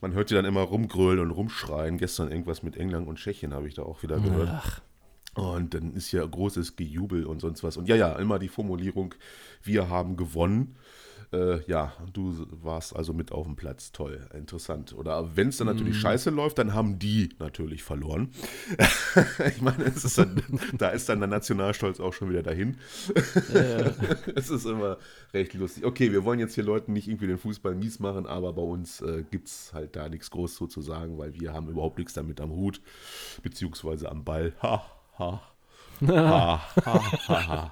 man 0.00 0.12
hört 0.12 0.30
die 0.30 0.34
dann 0.34 0.44
immer 0.44 0.62
rumgrölen 0.62 1.20
und 1.20 1.30
rumschreien. 1.30 1.98
Gestern 1.98 2.30
irgendwas 2.30 2.62
mit 2.62 2.76
England 2.76 3.08
und 3.08 3.16
Tschechien 3.16 3.54
habe 3.54 3.68
ich 3.68 3.74
da 3.74 3.82
auch 3.82 4.02
wieder 4.02 4.18
gehört. 4.20 4.48
Ach. 4.52 4.80
Und 5.34 5.74
dann 5.74 5.94
ist 5.94 6.10
ja 6.10 6.24
großes 6.26 6.74
Gejubel 6.74 7.24
und 7.24 7.40
sonst 7.40 7.62
was. 7.62 7.76
Und 7.76 7.88
ja, 7.88 7.94
ja, 7.94 8.12
immer 8.18 8.38
die 8.40 8.48
Formulierung, 8.48 9.14
wir 9.62 9.88
haben 9.88 10.16
gewonnen. 10.16 10.74
Äh, 11.32 11.62
ja, 11.66 11.92
du 12.12 12.46
warst 12.62 12.96
also 12.96 13.12
mit 13.12 13.32
auf 13.32 13.46
dem 13.46 13.56
Platz. 13.56 13.92
Toll, 13.92 14.26
interessant. 14.34 14.94
Oder 14.94 15.36
wenn 15.36 15.48
es 15.48 15.58
dann 15.58 15.66
natürlich 15.66 15.96
mm. 15.96 16.00
scheiße 16.00 16.30
läuft, 16.30 16.58
dann 16.58 16.74
haben 16.74 16.98
die 16.98 17.30
natürlich 17.38 17.82
verloren. 17.82 18.30
ich 19.46 19.60
meine, 19.60 19.84
ist 19.84 20.16
dann, 20.16 20.42
da 20.78 20.88
ist 20.88 21.08
dann 21.08 21.20
der 21.20 21.28
Nationalstolz 21.28 22.00
auch 22.00 22.12
schon 22.12 22.30
wieder 22.30 22.42
dahin. 22.42 22.78
Es 24.34 24.50
ist 24.50 24.66
immer 24.66 24.98
recht 25.34 25.54
lustig. 25.54 25.84
Okay, 25.84 26.12
wir 26.12 26.24
wollen 26.24 26.38
jetzt 26.38 26.54
hier 26.54 26.64
Leuten 26.64 26.92
nicht 26.92 27.08
irgendwie 27.08 27.26
den 27.26 27.38
Fußball 27.38 27.74
mies 27.74 27.98
machen, 27.98 28.26
aber 28.26 28.52
bei 28.52 28.62
uns 28.62 29.00
äh, 29.00 29.24
gibt 29.30 29.48
es 29.48 29.72
halt 29.72 29.96
da 29.96 30.08
nichts 30.08 30.30
groß 30.30 30.56
sozusagen, 30.56 31.18
weil 31.18 31.34
wir 31.34 31.52
haben 31.52 31.68
überhaupt 31.68 31.98
nichts 31.98 32.14
damit 32.14 32.40
am 32.40 32.50
Hut, 32.50 32.80
beziehungsweise 33.42 34.10
am 34.10 34.24
Ball. 34.24 34.54
Ha, 34.62 34.84
ha. 35.18 35.42
Ha, 36.06 36.62
ha, 36.84 37.12
ha, 37.28 37.48
ha. 37.48 37.70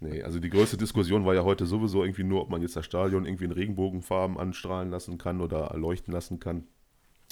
Nee, 0.00 0.22
also 0.22 0.38
die 0.38 0.50
größte 0.50 0.76
Diskussion 0.76 1.24
war 1.24 1.34
ja 1.34 1.44
heute 1.44 1.66
sowieso 1.66 2.02
irgendwie 2.02 2.24
nur, 2.24 2.42
ob 2.42 2.50
man 2.50 2.60
jetzt 2.60 2.76
das 2.76 2.84
Stadion 2.84 3.24
irgendwie 3.24 3.44
in 3.44 3.52
Regenbogenfarben 3.52 4.38
anstrahlen 4.38 4.90
lassen 4.90 5.18
kann 5.18 5.40
oder 5.40 5.68
erleuchten 5.68 6.12
lassen 6.12 6.40
kann. 6.40 6.64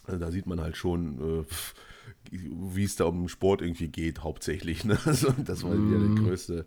Also 0.07 0.19
da 0.19 0.31
sieht 0.31 0.47
man 0.47 0.61
halt 0.61 0.77
schon, 0.77 1.43
äh, 1.43 1.45
wie 2.31 2.85
es 2.85 2.97
da 2.97 3.05
um 3.05 3.29
Sport 3.29 3.63
irgendwie 3.63 3.89
geht, 3.89 4.23
hauptsächlich. 4.23 4.85
Ne? 4.85 4.99
Also 5.05 5.33
das 5.45 5.63
war 5.65 5.71
ja 5.71 5.77
der 5.77 5.99
mhm. 5.99 6.25
größte, 6.25 6.67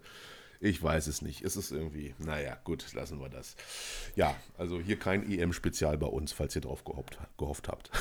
Ich 0.65 0.81
weiß 0.81 1.05
es 1.05 1.21
nicht. 1.21 1.43
Es 1.43 1.55
ist 1.57 1.71
irgendwie, 1.71 2.15
naja, 2.17 2.57
gut, 2.63 2.91
lassen 2.93 3.19
wir 3.19 3.29
das. 3.29 3.55
Ja, 4.15 4.35
also 4.57 4.79
hier 4.79 4.97
kein 4.97 5.29
EM-Spezial 5.31 5.95
bei 5.99 6.07
uns, 6.07 6.31
falls 6.31 6.55
ihr 6.55 6.61
drauf 6.61 6.83
gehofft, 6.83 7.19
gehofft 7.37 7.67
habt. 7.67 7.91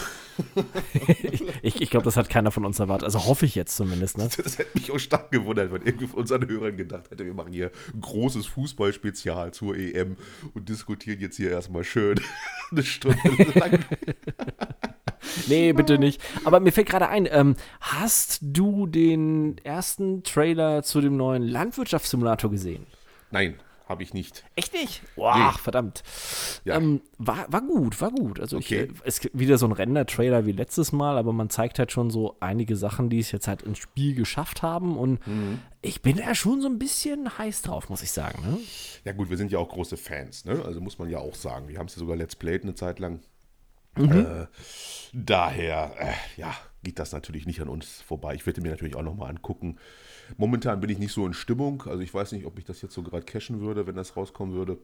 ich 1.62 1.82
ich 1.82 1.90
glaube, 1.90 2.04
das 2.04 2.16
hat 2.16 2.30
keiner 2.30 2.50
von 2.50 2.64
uns 2.64 2.78
erwartet. 2.80 3.04
Also 3.04 3.26
hoffe 3.26 3.44
ich 3.44 3.54
jetzt 3.54 3.76
zumindest. 3.76 4.16
Ne? 4.16 4.30
Das 4.42 4.56
hätte 4.56 4.78
mich 4.78 4.90
auch 4.90 4.98
stark 4.98 5.30
gewundert, 5.30 5.72
wenn 5.72 5.82
irgendwie 5.82 6.06
von 6.06 6.20
unseren 6.20 6.48
Hörern 6.48 6.78
gedacht 6.78 7.10
hätte, 7.10 7.26
wir 7.26 7.34
machen 7.34 7.52
hier 7.52 7.70
ein 7.92 8.00
großes 8.00 8.46
Fußballspezial 8.46 9.52
zur 9.52 9.76
EM 9.76 10.16
und 10.54 10.66
diskutieren 10.70 11.20
jetzt 11.20 11.36
hier 11.36 11.50
erstmal 11.50 11.84
schön 11.84 12.18
eine 12.70 12.82
Stunde 12.82 13.18
lang. 13.56 13.84
nee, 15.46 15.72
bitte 15.72 15.98
nicht. 15.98 16.20
Aber 16.44 16.60
mir 16.60 16.72
fällt 16.72 16.88
gerade 16.88 17.08
ein, 17.08 17.28
ähm, 17.30 17.56
hast 17.80 18.38
du 18.42 18.86
den 18.86 19.56
ersten 19.64 20.22
Trailer 20.22 20.82
zu 20.82 21.00
dem 21.00 21.16
neuen 21.16 21.42
Landwirtschaftssimulator 21.42 22.50
gesehen? 22.54 22.86
Nein, 23.30 23.56
habe 23.86 24.02
ich 24.02 24.14
nicht. 24.14 24.44
Echt 24.56 24.72
nicht? 24.72 25.02
Boah, 25.14 25.52
nee. 25.52 25.58
verdammt. 25.58 26.02
Ja. 26.64 26.76
Ähm, 26.76 27.02
war, 27.18 27.44
war 27.52 27.60
gut, 27.60 28.00
war 28.00 28.10
gut. 28.10 28.40
Also 28.40 28.56
okay. 28.56 28.88
ich, 28.90 29.00
es 29.04 29.20
gibt 29.20 29.38
wieder 29.38 29.58
so 29.58 29.66
ein 29.66 29.72
Render-Trailer 29.72 30.46
wie 30.46 30.52
letztes 30.52 30.92
Mal, 30.92 31.18
aber 31.18 31.34
man 31.34 31.50
zeigt 31.50 31.78
halt 31.78 31.92
schon 31.92 32.08
so 32.08 32.36
einige 32.40 32.76
Sachen, 32.76 33.10
die 33.10 33.18
es 33.18 33.30
jetzt 33.30 33.46
halt 33.46 33.62
ins 33.62 33.78
Spiel 33.78 34.14
geschafft 34.14 34.62
haben. 34.62 34.96
Und 34.96 35.26
mhm. 35.26 35.60
ich 35.82 36.00
bin 36.00 36.16
ja 36.16 36.34
schon 36.34 36.62
so 36.62 36.68
ein 36.68 36.78
bisschen 36.78 37.36
heiß 37.36 37.60
drauf, 37.62 37.90
muss 37.90 38.02
ich 38.02 38.10
sagen. 38.10 38.40
Ne? 38.42 38.58
Ja 39.04 39.12
gut, 39.12 39.28
wir 39.28 39.36
sind 39.36 39.52
ja 39.52 39.58
auch 39.58 39.68
große 39.68 39.98
Fans, 39.98 40.46
ne? 40.46 40.62
Also 40.64 40.80
muss 40.80 40.98
man 40.98 41.10
ja 41.10 41.18
auch 41.18 41.34
sagen. 41.34 41.68
Wir 41.68 41.78
haben 41.78 41.86
es 41.86 41.96
ja 41.96 42.00
sogar 42.00 42.16
Let's 42.16 42.36
Played 42.36 42.62
eine 42.62 42.74
Zeit 42.74 42.98
lang. 42.98 43.20
Mhm. 43.96 44.12
Äh, 44.12 44.46
daher, 45.12 45.94
äh, 45.98 46.40
ja, 46.40 46.54
geht 46.84 47.00
das 47.00 47.12
natürlich 47.12 47.46
nicht 47.46 47.60
an 47.60 47.68
uns 47.68 48.02
vorbei. 48.02 48.34
Ich 48.34 48.46
werde 48.46 48.60
mir 48.60 48.70
natürlich 48.70 48.94
auch 48.94 49.02
nochmal 49.02 49.30
angucken. 49.30 49.78
Momentan 50.36 50.80
bin 50.80 50.90
ich 50.90 50.98
nicht 50.98 51.12
so 51.12 51.26
in 51.26 51.34
Stimmung. 51.34 51.82
Also 51.86 52.00
ich 52.00 52.14
weiß 52.14 52.32
nicht, 52.32 52.46
ob 52.46 52.58
ich 52.58 52.64
das 52.64 52.80
jetzt 52.82 52.94
so 52.94 53.02
gerade 53.02 53.24
cashen 53.24 53.60
würde, 53.60 53.86
wenn 53.86 53.96
das 53.96 54.16
rauskommen 54.16 54.54
würde. 54.54 54.78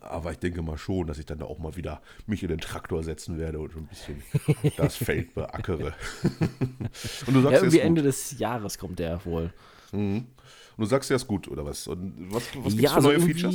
Aber 0.00 0.30
ich 0.32 0.38
denke 0.38 0.62
mal 0.62 0.78
schon, 0.78 1.06
dass 1.06 1.18
ich 1.18 1.26
dann 1.26 1.38
da 1.38 1.44
auch 1.44 1.58
mal 1.58 1.76
wieder 1.76 2.00
mich 2.26 2.42
in 2.42 2.48
den 2.48 2.60
Traktor 2.60 3.02
setzen 3.02 3.38
werde 3.38 3.60
und 3.60 3.76
ein 3.76 3.86
bisschen 3.86 4.22
das 4.76 4.96
Feld 4.96 5.34
beackere. 5.34 5.92
und 7.26 7.34
du 7.34 7.42
sagst 7.42 7.52
ja, 7.52 7.58
irgendwie 7.58 7.80
Ende 7.80 8.02
des 8.02 8.38
Jahres 8.38 8.78
kommt 8.78 8.98
der 8.98 9.24
wohl. 9.24 9.52
Mhm. 9.92 10.28
Und 10.76 10.84
du 10.84 10.86
sagst, 10.86 11.10
der 11.10 11.16
ist 11.16 11.26
gut, 11.26 11.48
oder 11.48 11.64
was? 11.64 11.86
Und 11.86 12.32
was, 12.32 12.42
was 12.56 12.76
gibt 12.76 12.76
es 12.76 12.80
ja, 12.80 12.90
für 12.90 12.96
also 12.96 13.08
neue 13.08 13.20
Features? 13.20 13.54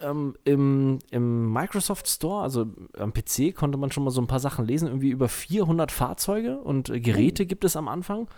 Ähm, 0.00 0.34
im, 0.44 0.98
Im 1.10 1.52
Microsoft 1.52 2.08
Store, 2.08 2.42
also 2.42 2.66
am 2.98 3.12
PC, 3.14 3.54
konnte 3.54 3.78
man 3.78 3.90
schon 3.90 4.04
mal 4.04 4.10
so 4.10 4.20
ein 4.20 4.26
paar 4.26 4.40
Sachen 4.40 4.66
lesen. 4.66 4.88
Irgendwie 4.88 5.10
über 5.10 5.28
400 5.28 5.90
Fahrzeuge 5.90 6.58
und 6.58 6.90
äh, 6.90 7.00
Geräte 7.00 7.44
oh. 7.44 7.46
gibt 7.46 7.64
es 7.64 7.76
am 7.76 7.88
Anfang. 7.88 8.28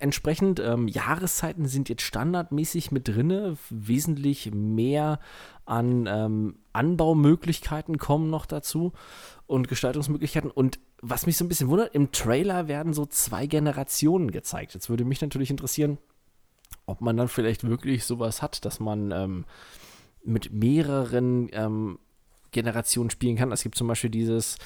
Entsprechend, 0.00 0.60
ähm, 0.60 0.86
Jahreszeiten 0.86 1.66
sind 1.66 1.88
jetzt 1.88 2.02
standardmäßig 2.02 2.92
mit 2.92 3.08
drin. 3.08 3.58
Wesentlich 3.70 4.50
mehr 4.52 5.18
an 5.64 6.06
ähm, 6.06 6.56
Anbaumöglichkeiten 6.72 7.98
kommen 7.98 8.30
noch 8.30 8.46
dazu 8.46 8.92
und 9.46 9.68
Gestaltungsmöglichkeiten. 9.68 10.50
Und 10.50 10.78
was 11.00 11.26
mich 11.26 11.36
so 11.36 11.44
ein 11.44 11.48
bisschen 11.48 11.68
wundert, 11.68 11.94
im 11.94 12.12
Trailer 12.12 12.68
werden 12.68 12.92
so 12.92 13.06
zwei 13.06 13.46
Generationen 13.46 14.30
gezeigt. 14.30 14.74
Jetzt 14.74 14.90
würde 14.90 15.04
mich 15.04 15.20
natürlich 15.20 15.50
interessieren, 15.50 15.98
ob 16.88 17.02
man 17.02 17.16
dann 17.16 17.28
vielleicht 17.28 17.68
wirklich 17.68 18.04
sowas 18.04 18.40
hat, 18.40 18.64
dass 18.64 18.80
man 18.80 19.12
ähm, 19.12 19.44
mit 20.24 20.52
mehreren 20.52 21.48
ähm, 21.52 21.98
Generationen 22.50 23.10
spielen 23.10 23.36
kann. 23.36 23.52
Es 23.52 23.62
gibt 23.62 23.76
zum 23.76 23.88
Beispiel 23.88 24.10
dieses 24.10 24.56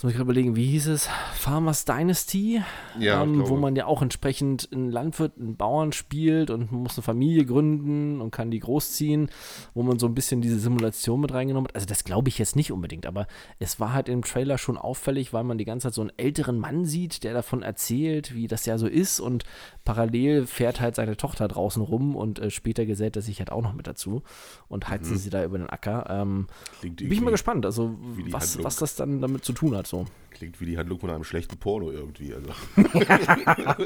Jetzt 0.00 0.04
muss 0.04 0.12
ich 0.12 0.16
gerade 0.16 0.30
überlegen, 0.30 0.56
wie 0.56 0.64
hieß 0.64 0.86
es? 0.86 1.10
Farmers 1.34 1.84
Dynasty, 1.84 2.62
ja, 2.98 3.22
ähm, 3.22 3.46
wo 3.46 3.56
man 3.56 3.76
ja 3.76 3.84
auch 3.84 4.00
entsprechend 4.00 4.66
einen 4.72 4.90
Landwirt, 4.90 5.34
einen 5.38 5.56
Bauern 5.56 5.92
spielt 5.92 6.48
und 6.48 6.72
man 6.72 6.84
muss 6.84 6.96
eine 6.96 7.02
Familie 7.02 7.44
gründen 7.44 8.22
und 8.22 8.30
kann 8.30 8.50
die 8.50 8.60
großziehen, 8.60 9.28
wo 9.74 9.82
man 9.82 9.98
so 9.98 10.06
ein 10.06 10.14
bisschen 10.14 10.40
diese 10.40 10.58
Simulation 10.58 11.20
mit 11.20 11.34
reingenommen 11.34 11.68
hat. 11.68 11.74
Also 11.74 11.86
das 11.86 12.04
glaube 12.04 12.30
ich 12.30 12.38
jetzt 12.38 12.56
nicht 12.56 12.72
unbedingt, 12.72 13.04
aber 13.04 13.26
es 13.58 13.78
war 13.78 13.92
halt 13.92 14.08
im 14.08 14.22
Trailer 14.22 14.56
schon 14.56 14.78
auffällig, 14.78 15.34
weil 15.34 15.44
man 15.44 15.58
die 15.58 15.66
ganze 15.66 15.88
Zeit 15.88 15.94
so 15.94 16.00
einen 16.00 16.12
älteren 16.16 16.58
Mann 16.58 16.86
sieht, 16.86 17.22
der 17.22 17.34
davon 17.34 17.60
erzählt, 17.60 18.34
wie 18.34 18.46
das 18.46 18.64
ja 18.64 18.78
so 18.78 18.86
ist 18.86 19.20
und 19.20 19.44
parallel 19.84 20.46
fährt 20.46 20.80
halt 20.80 20.94
seine 20.94 21.18
Tochter 21.18 21.46
draußen 21.46 21.82
rum 21.82 22.16
und 22.16 22.38
äh, 22.38 22.48
später 22.48 22.86
gesellt 22.86 23.16
er 23.16 23.22
sich 23.22 23.38
halt 23.38 23.52
auch 23.52 23.60
noch 23.60 23.74
mit 23.74 23.86
dazu 23.86 24.22
und 24.66 24.88
heizen 24.88 25.12
mhm. 25.12 25.18
sie 25.18 25.28
da 25.28 25.44
über 25.44 25.58
den 25.58 25.68
Acker. 25.68 26.06
Ähm, 26.08 26.46
bin 26.80 27.12
ich 27.12 27.20
mal 27.20 27.32
gespannt, 27.32 27.66
also 27.66 27.98
was, 28.30 28.64
was 28.64 28.76
das 28.76 28.96
dann 28.96 29.20
damit 29.20 29.44
zu 29.44 29.52
tun 29.52 29.76
hat 29.76 29.89
so. 29.90 30.06
Klingt 30.30 30.60
wie 30.60 30.66
die 30.66 30.78
Handlung 30.78 31.00
von 31.00 31.10
einem 31.10 31.24
schlechten 31.24 31.58
Porno 31.58 31.90
irgendwie. 31.90 32.32
Also. 32.32 32.50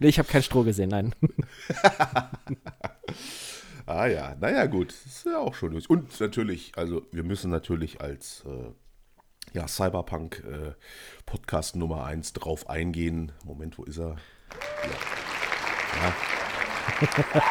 nee, 0.00 0.08
ich 0.08 0.18
habe 0.18 0.28
kein 0.28 0.42
Stroh 0.42 0.64
gesehen, 0.64 0.90
nein. 0.90 1.14
ah 3.86 4.06
ja, 4.06 4.34
naja 4.38 4.66
gut, 4.66 4.90
das 4.90 5.06
ist 5.06 5.24
ja 5.24 5.38
auch 5.38 5.54
schon. 5.54 5.74
Und 5.74 6.20
natürlich, 6.20 6.72
also 6.76 7.06
wir 7.12 7.22
müssen 7.22 7.50
natürlich 7.50 8.00
als 8.00 8.44
äh, 8.44 8.72
ja, 9.56 9.66
Cyberpunk 9.68 10.42
äh, 10.44 10.72
Podcast 11.24 11.76
Nummer 11.76 12.04
1 12.04 12.34
drauf 12.34 12.68
eingehen. 12.68 13.32
Moment, 13.44 13.78
wo 13.78 13.84
ist 13.84 13.98
er? 13.98 14.16
Ja. 16.02 16.14
ja. 17.34 17.42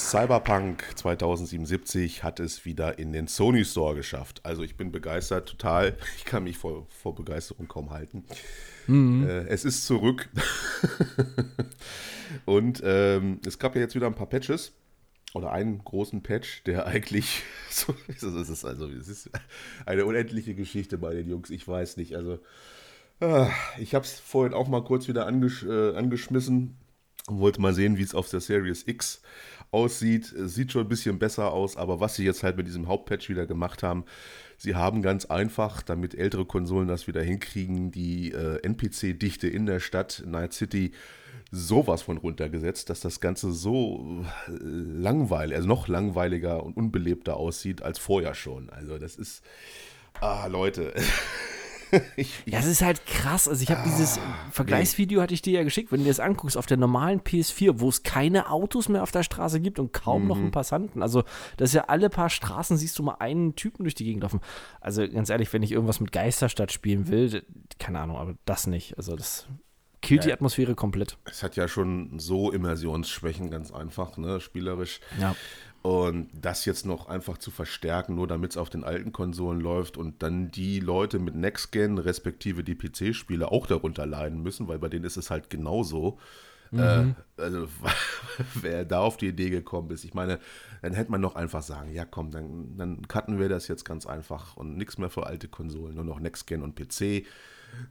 Cyberpunk 0.00 0.82
2077 0.96 2.24
hat 2.24 2.40
es 2.40 2.64
wieder 2.64 2.98
in 2.98 3.12
den 3.12 3.28
Sony 3.28 3.64
Store 3.66 3.94
geschafft. 3.94 4.40
Also 4.44 4.62
ich 4.62 4.76
bin 4.76 4.90
begeistert, 4.90 5.48
total. 5.48 5.96
Ich 6.16 6.24
kann 6.24 6.44
mich 6.44 6.56
vor, 6.56 6.86
vor 6.88 7.14
Begeisterung 7.14 7.68
kaum 7.68 7.90
halten. 7.90 8.24
Mhm. 8.86 9.28
Äh, 9.28 9.46
es 9.48 9.64
ist 9.64 9.86
zurück. 9.86 10.30
Und 12.46 12.82
ähm, 12.82 13.40
es 13.46 13.58
gab 13.58 13.74
ja 13.74 13.82
jetzt 13.82 13.94
wieder 13.94 14.06
ein 14.06 14.14
paar 14.14 14.28
Patches. 14.28 14.72
Oder 15.34 15.52
einen 15.52 15.84
großen 15.84 16.22
Patch, 16.22 16.64
der 16.64 16.86
eigentlich 16.88 17.42
so 17.70 17.94
ist. 18.08 18.22
Es 18.22 18.48
ist 18.48 18.64
also 18.64 18.88
es 18.88 19.06
ist 19.06 19.30
eine 19.86 20.06
unendliche 20.06 20.54
Geschichte 20.54 20.96
bei 20.98 21.14
den 21.14 21.28
Jungs. 21.28 21.50
Ich 21.50 21.68
weiß 21.68 21.98
nicht. 21.98 22.16
Also 22.16 22.40
ah, 23.20 23.50
ich 23.78 23.94
habe 23.94 24.06
es 24.06 24.18
vorhin 24.18 24.54
auch 24.54 24.66
mal 24.66 24.82
kurz 24.82 25.08
wieder 25.08 25.26
angesch 25.26 25.62
äh, 25.62 25.94
angeschmissen 25.94 26.79
wollte 27.26 27.60
mal 27.60 27.74
sehen, 27.74 27.96
wie 27.96 28.02
es 28.02 28.14
auf 28.14 28.28
der 28.28 28.40
Series 28.40 28.84
X 28.86 29.22
aussieht. 29.70 30.32
Sieht 30.36 30.72
schon 30.72 30.82
ein 30.82 30.88
bisschen 30.88 31.18
besser 31.18 31.52
aus, 31.52 31.76
aber 31.76 32.00
was 32.00 32.16
sie 32.16 32.24
jetzt 32.24 32.42
halt 32.42 32.56
mit 32.56 32.66
diesem 32.66 32.88
Hauptpatch 32.88 33.28
wieder 33.28 33.46
gemacht 33.46 33.82
haben, 33.82 34.04
sie 34.56 34.74
haben 34.74 35.02
ganz 35.02 35.26
einfach, 35.26 35.82
damit 35.82 36.14
ältere 36.14 36.44
Konsolen 36.44 36.88
das 36.88 37.06
wieder 37.06 37.22
hinkriegen, 37.22 37.90
die 37.90 38.32
äh, 38.32 38.58
NPC-Dichte 38.62 39.48
in 39.48 39.66
der 39.66 39.80
Stadt 39.80 40.22
Night 40.26 40.52
City 40.52 40.92
sowas 41.52 42.02
von 42.02 42.16
runtergesetzt, 42.16 42.90
dass 42.90 43.00
das 43.00 43.20
Ganze 43.20 43.52
so 43.52 44.24
äh, 44.46 44.52
langweilig, 44.52 45.56
also 45.56 45.68
noch 45.68 45.88
langweiliger 45.88 46.62
und 46.62 46.76
unbelebter 46.76 47.36
aussieht 47.36 47.82
als 47.82 47.98
vorher 47.98 48.34
schon. 48.34 48.70
Also 48.70 48.98
das 48.98 49.16
ist, 49.16 49.42
ah 50.20 50.46
Leute, 50.46 50.94
ich, 52.16 52.32
ja, 52.46 52.58
es 52.58 52.66
ist 52.66 52.82
halt 52.82 53.04
krass. 53.06 53.48
Also 53.48 53.62
ich 53.62 53.70
habe 53.70 53.80
ah, 53.80 53.84
dieses 53.84 54.18
Vergleichsvideo 54.50 55.18
nee. 55.18 55.22
hatte 55.22 55.34
ich 55.34 55.42
dir 55.42 55.54
ja 55.54 55.64
geschickt, 55.64 55.92
wenn 55.92 56.00
du 56.00 56.06
das 56.06 56.20
anguckst 56.20 56.56
auf 56.56 56.66
der 56.66 56.76
normalen 56.76 57.20
PS4, 57.20 57.74
wo 57.76 57.88
es 57.88 58.02
keine 58.02 58.50
Autos 58.50 58.88
mehr 58.88 59.02
auf 59.02 59.10
der 59.10 59.22
Straße 59.22 59.60
gibt 59.60 59.78
und 59.78 59.92
kaum 59.92 60.22
mhm. 60.22 60.28
noch 60.28 60.36
einen 60.36 60.50
Passanten. 60.50 61.02
Also 61.02 61.24
das 61.56 61.70
ist 61.70 61.74
ja 61.74 61.84
alle 61.84 62.10
paar 62.10 62.30
Straßen 62.30 62.76
siehst 62.76 62.98
du 62.98 63.02
mal 63.02 63.16
einen 63.18 63.54
Typen 63.56 63.84
durch 63.84 63.94
die 63.94 64.04
Gegend 64.04 64.22
laufen. 64.22 64.40
Also 64.80 65.06
ganz 65.08 65.30
ehrlich, 65.30 65.52
wenn 65.52 65.62
ich 65.62 65.72
irgendwas 65.72 66.00
mit 66.00 66.12
Geisterstadt 66.12 66.72
spielen 66.72 67.08
will, 67.08 67.44
keine 67.78 68.00
Ahnung, 68.00 68.16
aber 68.16 68.34
das 68.44 68.66
nicht. 68.66 68.96
Also 68.96 69.16
das 69.16 69.46
killt 70.00 70.22
ja, 70.22 70.28
die 70.28 70.32
Atmosphäre 70.32 70.74
komplett. 70.74 71.18
Es 71.24 71.42
hat 71.42 71.56
ja 71.56 71.68
schon 71.68 72.18
so 72.18 72.50
Immersionsschwächen, 72.50 73.50
ganz 73.50 73.70
einfach, 73.70 74.16
ne, 74.16 74.40
spielerisch. 74.40 75.00
Ja. 75.20 75.34
Und 75.82 76.28
das 76.34 76.66
jetzt 76.66 76.84
noch 76.84 77.08
einfach 77.08 77.38
zu 77.38 77.50
verstärken, 77.50 78.14
nur 78.14 78.26
damit 78.26 78.50
es 78.50 78.56
auf 78.58 78.68
den 78.68 78.84
alten 78.84 79.12
Konsolen 79.12 79.60
läuft 79.60 79.96
und 79.96 80.22
dann 80.22 80.50
die 80.50 80.78
Leute 80.78 81.18
mit 81.18 81.34
Next 81.34 81.72
Gen, 81.72 81.96
respektive 81.96 82.62
die 82.62 82.74
PC-Spiele 82.74 83.50
auch 83.50 83.66
darunter 83.66 84.04
leiden 84.04 84.42
müssen, 84.42 84.68
weil 84.68 84.78
bei 84.78 84.90
denen 84.90 85.06
ist 85.06 85.16
es 85.16 85.30
halt 85.30 85.48
genauso. 85.48 86.18
Mhm. 86.70 87.16
Äh, 87.36 87.42
also, 87.42 87.66
wer 88.60 88.84
da 88.84 89.00
auf 89.00 89.16
die 89.16 89.28
Idee 89.28 89.48
gekommen 89.48 89.90
ist, 89.90 90.04
ich 90.04 90.12
meine, 90.12 90.38
dann 90.82 90.92
hätte 90.92 91.10
man 91.10 91.22
noch 91.22 91.34
einfach 91.34 91.62
sagen: 91.62 91.92
Ja, 91.92 92.04
komm, 92.04 92.30
dann, 92.30 92.76
dann 92.76 93.08
cutten 93.08 93.38
wir 93.38 93.48
das 93.48 93.66
jetzt 93.68 93.84
ganz 93.84 94.06
einfach 94.06 94.58
und 94.58 94.76
nichts 94.76 94.98
mehr 94.98 95.10
für 95.10 95.26
alte 95.26 95.48
Konsolen, 95.48 95.94
nur 95.94 96.04
noch 96.04 96.20
Next 96.20 96.46
Gen 96.46 96.62
und 96.62 96.76
PC. 96.76 97.26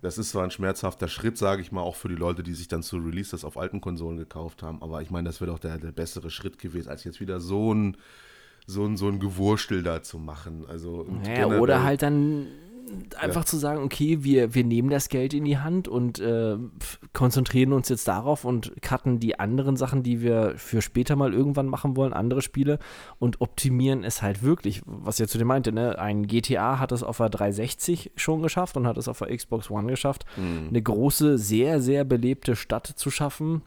Das 0.01 0.17
ist 0.17 0.31
zwar 0.31 0.43
ein 0.43 0.51
schmerzhafter 0.51 1.07
Schritt, 1.07 1.37
sage 1.37 1.61
ich 1.61 1.71
mal, 1.71 1.81
auch 1.81 1.95
für 1.95 2.07
die 2.07 2.15
Leute, 2.15 2.43
die 2.43 2.53
sich 2.53 2.67
dann 2.67 2.83
zu 2.83 2.97
Release 2.97 3.31
das 3.31 3.43
auf 3.43 3.57
alten 3.57 3.81
Konsolen 3.81 4.17
gekauft 4.17 4.63
haben. 4.63 4.81
Aber 4.81 5.01
ich 5.01 5.11
meine, 5.11 5.27
das 5.27 5.41
wäre 5.41 5.51
doch 5.51 5.59
der, 5.59 5.77
der 5.77 5.91
bessere 5.91 6.29
Schritt 6.29 6.59
gewesen, 6.59 6.89
als 6.89 7.03
jetzt 7.03 7.19
wieder 7.19 7.39
so 7.39 7.73
ein, 7.73 7.97
so 8.65 8.85
ein, 8.85 8.97
so 8.97 9.07
ein 9.07 9.19
Gewurstel 9.19 9.83
da 9.83 10.01
zu 10.01 10.19
machen. 10.19 10.65
Also, 10.67 11.07
ja, 11.25 11.47
oder 11.47 11.83
halt 11.83 12.01
dann 12.01 12.47
einfach 13.17 13.41
ja. 13.41 13.45
zu 13.45 13.57
sagen, 13.57 13.83
okay, 13.83 14.23
wir, 14.23 14.53
wir 14.53 14.63
nehmen 14.63 14.89
das 14.89 15.09
Geld 15.09 15.33
in 15.33 15.45
die 15.45 15.57
Hand 15.57 15.87
und 15.87 16.19
äh, 16.19 16.57
konzentrieren 17.13 17.73
uns 17.73 17.89
jetzt 17.89 18.07
darauf 18.07 18.45
und 18.45 18.73
cutten 18.81 19.19
die 19.19 19.39
anderen 19.39 19.75
Sachen, 19.77 20.03
die 20.03 20.21
wir 20.21 20.53
für 20.57 20.81
später 20.81 21.15
mal 21.15 21.33
irgendwann 21.33 21.67
machen 21.67 21.95
wollen, 21.95 22.13
andere 22.13 22.41
Spiele 22.41 22.79
und 23.19 23.41
optimieren 23.41 24.03
es 24.03 24.21
halt 24.21 24.43
wirklich. 24.43 24.81
Was 24.85 25.19
ihr 25.19 25.27
zu 25.27 25.37
dem 25.37 25.47
meinte, 25.47 25.71
ne? 25.71 25.97
ein 25.99 26.27
GTA 26.27 26.79
hat 26.79 26.91
es 26.91 27.03
auf 27.03 27.17
der 27.17 27.29
360 27.29 28.11
schon 28.15 28.41
geschafft 28.41 28.77
und 28.77 28.87
hat 28.87 28.97
es 28.97 29.07
auf 29.07 29.19
der 29.19 29.35
Xbox 29.35 29.69
One 29.69 29.89
geschafft, 29.89 30.25
mhm. 30.37 30.67
eine 30.69 30.81
große, 30.81 31.37
sehr, 31.37 31.81
sehr 31.81 32.03
belebte 32.03 32.55
Stadt 32.55 32.87
zu 32.87 33.11
schaffen 33.11 33.63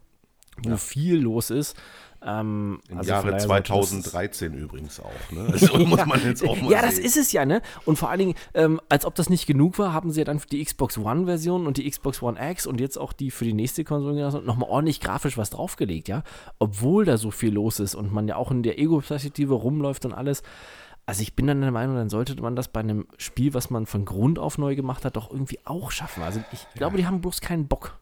wo 0.59 0.71
Ja. 0.71 0.77
viel 0.77 1.17
los 1.17 1.51
ist. 1.51 1.77
Ähm, 2.25 2.81
Im 2.89 2.99
also 2.99 3.11
Jahre 3.11 3.23
von 3.23 3.31
daher 3.33 3.47
sollte 3.47 3.73
das- 3.73 3.91
2013 3.91 4.55
übrigens 4.55 5.01
auch. 5.01 5.33
Ne? 5.33 5.49
Also 5.53 5.79
muss 5.87 6.07
man 6.07 6.23
jetzt 6.25 6.47
auch 6.47 6.61
mal 6.61 6.71
ja, 6.71 6.83
das 6.83 6.97
sehen. 6.97 7.05
ist 7.05 7.17
es 7.17 7.33
ja, 7.33 7.45
ne? 7.45 7.63
Und 7.85 7.97
vor 7.97 8.11
allen 8.11 8.21
Dingen, 8.21 8.35
ähm, 8.55 8.81
als 8.89 9.05
ob 9.05 9.15
das 9.15 9.29
nicht 9.29 9.47
genug 9.47 9.79
war, 9.79 9.93
haben 9.93 10.11
sie 10.11 10.21
ja 10.21 10.25
dann 10.25 10.39
für 10.39 10.47
die 10.47 10.65
Xbox 10.65 10.99
One-Version 10.99 11.67
und 11.67 11.77
die 11.79 11.91
Xbox 11.91 12.23
One 12.23 12.39
X 12.51 12.67
und 12.67 12.81
jetzt 12.81 12.97
auch 12.97 13.13
die 13.13 13.31
für 13.31 13.45
die 13.45 13.53
nächste 13.55 13.85
Konsole 13.85 14.43
nochmal 14.43 14.69
ordentlich 14.71 15.01
grafisch 15.01 15.37
was 15.37 15.51
draufgelegt, 15.51 16.09
ja? 16.09 16.23
Obwohl 16.59 17.05
da 17.05 17.17
so 17.17 17.31
viel 17.31 17.53
los 17.53 17.81
ist 17.81 17.95
und 17.95 18.13
man 18.13 18.29
ja 18.29 18.37
auch 18.37 18.51
in 18.51 18.63
der 18.63 18.79
Ego-Perspektive 18.79 19.55
rumläuft 19.55 20.05
und 20.05 20.13
alles. 20.13 20.43
Also 21.05 21.23
ich 21.23 21.35
bin 21.35 21.49
dann 21.49 21.61
der 21.61 21.73
Meinung, 21.73 21.97
dann 21.97 22.09
sollte 22.09 22.41
man 22.41 22.55
das 22.55 22.69
bei 22.69 22.81
einem 22.81 23.07
Spiel, 23.19 23.55
was 23.55 23.71
man 23.71 23.87
von 23.87 24.05
Grund 24.05 24.39
auf 24.39 24.57
neu 24.57 24.77
gemacht 24.77 25.05
hat, 25.05 25.17
doch 25.17 25.31
irgendwie 25.33 25.59
auch 25.65 25.91
schaffen. 25.91 26.23
Also 26.23 26.41
ich 26.53 26.65
glaube, 26.75 26.97
die 26.97 27.07
haben 27.07 27.21
bloß 27.21 27.41
keinen 27.41 27.67
Bock. 27.67 27.99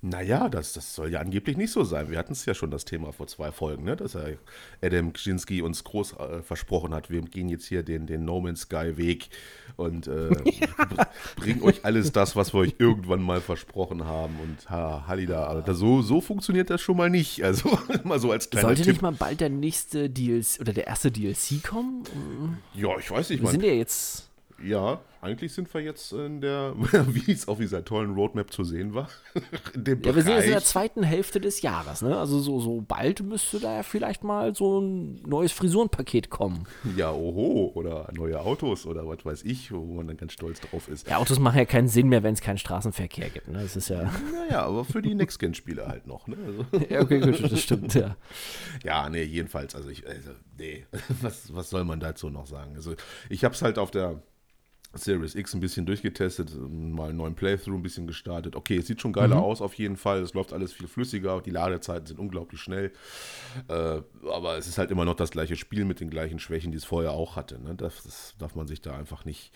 Naja, 0.00 0.48
das, 0.48 0.74
das 0.74 0.94
soll 0.94 1.10
ja 1.10 1.18
angeblich 1.18 1.56
nicht 1.56 1.72
so 1.72 1.82
sein. 1.82 2.08
Wir 2.08 2.18
hatten 2.18 2.32
es 2.32 2.44
ja 2.46 2.54
schon 2.54 2.70
das 2.70 2.84
Thema 2.84 3.12
vor 3.12 3.26
zwei 3.26 3.50
Folgen, 3.50 3.82
ne? 3.82 3.96
dass 3.96 4.14
er 4.14 4.36
Adam 4.80 5.12
Kaczynski 5.12 5.60
uns 5.60 5.82
groß 5.82 6.12
äh, 6.12 6.42
versprochen 6.42 6.94
hat, 6.94 7.10
wir 7.10 7.20
gehen 7.22 7.48
jetzt 7.48 7.66
hier 7.66 7.82
den, 7.82 8.06
den 8.06 8.24
No 8.24 8.40
Man's 8.40 8.60
Sky 8.60 8.96
Weg 8.96 9.28
und 9.76 10.06
äh, 10.06 10.30
bringen 11.36 11.62
euch 11.62 11.84
alles 11.84 12.12
das, 12.12 12.36
was 12.36 12.54
wir 12.54 12.60
euch 12.60 12.76
irgendwann 12.78 13.22
mal 13.22 13.40
versprochen 13.40 14.04
haben. 14.04 14.38
Und 14.40 14.70
ha, 14.70 15.04
Halida, 15.08 15.46
aber 15.46 15.74
so, 15.74 16.00
so 16.02 16.20
funktioniert 16.20 16.70
das 16.70 16.80
schon 16.80 16.96
mal 16.96 17.10
nicht. 17.10 17.42
Also 17.42 17.76
mal 18.04 18.20
so 18.20 18.30
als 18.30 18.50
kleiner 18.50 18.68
Sollte 18.68 18.82
Tipp. 18.82 18.92
nicht 18.92 19.02
mal 19.02 19.12
bald 19.12 19.40
der 19.40 19.50
nächste 19.50 20.08
DLC 20.08 20.60
oder 20.60 20.72
der 20.72 20.86
erste 20.86 21.10
DLC 21.10 21.62
kommen? 21.64 22.04
ja, 22.72 22.96
ich 22.98 23.10
weiß 23.10 23.30
nicht. 23.30 23.42
Wir 23.42 23.50
sind 23.50 23.64
ja 23.64 23.72
jetzt 23.72 24.28
ja, 24.62 25.00
eigentlich 25.20 25.52
sind 25.52 25.72
wir 25.72 25.80
jetzt 25.80 26.12
in 26.12 26.40
der, 26.40 26.74
wie 26.76 27.32
es 27.32 27.48
auf 27.48 27.58
dieser 27.58 27.84
tollen 27.84 28.14
Roadmap 28.14 28.52
zu 28.52 28.64
sehen 28.64 28.94
war, 28.94 29.08
in 29.74 29.84
dem 29.84 30.02
Ja, 30.02 30.14
wir 30.14 30.22
sind 30.22 30.34
jetzt 30.34 30.44
in 30.44 30.52
der 30.52 30.64
zweiten 30.64 31.02
Hälfte 31.02 31.40
des 31.40 31.62
Jahres, 31.62 32.02
ne? 32.02 32.16
Also 32.16 32.38
so, 32.40 32.60
so 32.60 32.84
bald 32.86 33.22
müsste 33.22 33.60
da 33.60 33.76
ja 33.76 33.82
vielleicht 33.82 34.24
mal 34.24 34.54
so 34.54 34.80
ein 34.80 35.16
neues 35.26 35.52
Frisurenpaket 35.52 36.30
kommen. 36.30 36.66
Ja, 36.96 37.12
oho, 37.12 37.72
oder 37.74 38.08
neue 38.14 38.40
Autos 38.40 38.86
oder 38.86 39.06
was 39.06 39.24
weiß 39.24 39.42
ich, 39.44 39.72
wo 39.72 39.84
man 39.84 40.06
dann 40.06 40.16
ganz 40.16 40.32
stolz 40.32 40.60
drauf 40.60 40.88
ist. 40.88 41.08
Ja, 41.08 41.18
Autos 41.18 41.38
machen 41.38 41.58
ja 41.58 41.64
keinen 41.64 41.88
Sinn 41.88 42.08
mehr, 42.08 42.22
wenn 42.22 42.34
es 42.34 42.40
keinen 42.40 42.58
Straßenverkehr 42.58 43.30
gibt, 43.30 43.48
ne? 43.48 43.62
Das 43.62 43.76
ist 43.76 43.88
ja. 43.88 44.10
Naja, 44.32 44.62
aber 44.64 44.84
für 44.84 45.02
die 45.02 45.14
Next-Gen-Spiele 45.14 45.86
halt 45.86 46.06
noch. 46.06 46.26
Ne? 46.26 46.36
Also, 46.46 46.86
ja, 46.88 47.00
okay, 47.00 47.20
gut, 47.20 47.42
das 47.42 47.60
stimmt, 47.60 47.94
ja. 47.94 48.16
ja, 48.84 49.08
nee, 49.08 49.24
jedenfalls, 49.24 49.74
also 49.74 49.88
ich, 49.88 50.06
also, 50.06 50.30
nee, 50.58 50.86
was, 51.20 51.54
was 51.54 51.70
soll 51.70 51.84
man 51.84 52.00
dazu 52.00 52.30
noch 52.30 52.46
sagen? 52.46 52.74
Also 52.76 52.94
ich 53.28 53.44
habe 53.44 53.54
es 53.54 53.62
halt 53.62 53.78
auf 53.78 53.90
der 53.90 54.22
Series 54.94 55.34
X 55.34 55.54
ein 55.54 55.60
bisschen 55.60 55.86
durchgetestet, 55.86 56.50
mal 56.58 57.10
einen 57.10 57.18
neuen 57.18 57.34
Playthrough 57.34 57.74
ein 57.74 57.82
bisschen 57.82 58.06
gestartet. 58.06 58.56
Okay, 58.56 58.76
es 58.76 58.86
sieht 58.86 59.00
schon 59.00 59.12
geiler 59.12 59.42
aus 59.42 59.60
auf 59.60 59.74
jeden 59.74 59.96
Fall, 59.96 60.22
es 60.22 60.34
läuft 60.34 60.52
alles 60.52 60.72
viel 60.72 60.88
flüssiger, 60.88 61.40
die 61.42 61.50
Ladezeiten 61.50 62.06
sind 62.06 62.18
unglaublich 62.18 62.60
schnell, 62.60 62.92
äh, 63.68 64.00
aber 64.30 64.56
es 64.56 64.66
ist 64.66 64.78
halt 64.78 64.90
immer 64.90 65.04
noch 65.04 65.14
das 65.14 65.30
gleiche 65.30 65.56
Spiel 65.56 65.84
mit 65.84 66.00
den 66.00 66.10
gleichen 66.10 66.38
Schwächen, 66.38 66.72
die 66.72 66.78
es 66.78 66.84
vorher 66.84 67.12
auch 67.12 67.36
hatte. 67.36 67.60
Ne? 67.62 67.74
Das, 67.74 68.02
das 68.02 68.34
darf 68.38 68.54
man 68.54 68.66
sich 68.66 68.80
da 68.80 68.96
einfach 68.96 69.24
nicht 69.24 69.52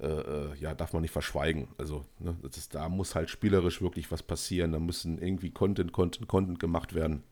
äh, 0.00 0.06
äh, 0.06 0.54
ja, 0.58 0.74
darf 0.74 0.92
man 0.92 1.02
nicht 1.02 1.12
verschweigen. 1.12 1.68
Also, 1.78 2.04
ne, 2.18 2.36
ist, 2.44 2.74
da 2.74 2.88
muss 2.88 3.14
halt 3.14 3.30
spielerisch 3.30 3.80
wirklich 3.80 4.10
was 4.10 4.22
passieren. 4.22 4.72
Da 4.72 4.80
müssen 4.80 5.18
irgendwie 5.18 5.50
Content, 5.50 5.92
Content, 5.92 6.26
Content 6.26 6.58
gemacht 6.58 6.94
werden. 6.94 7.22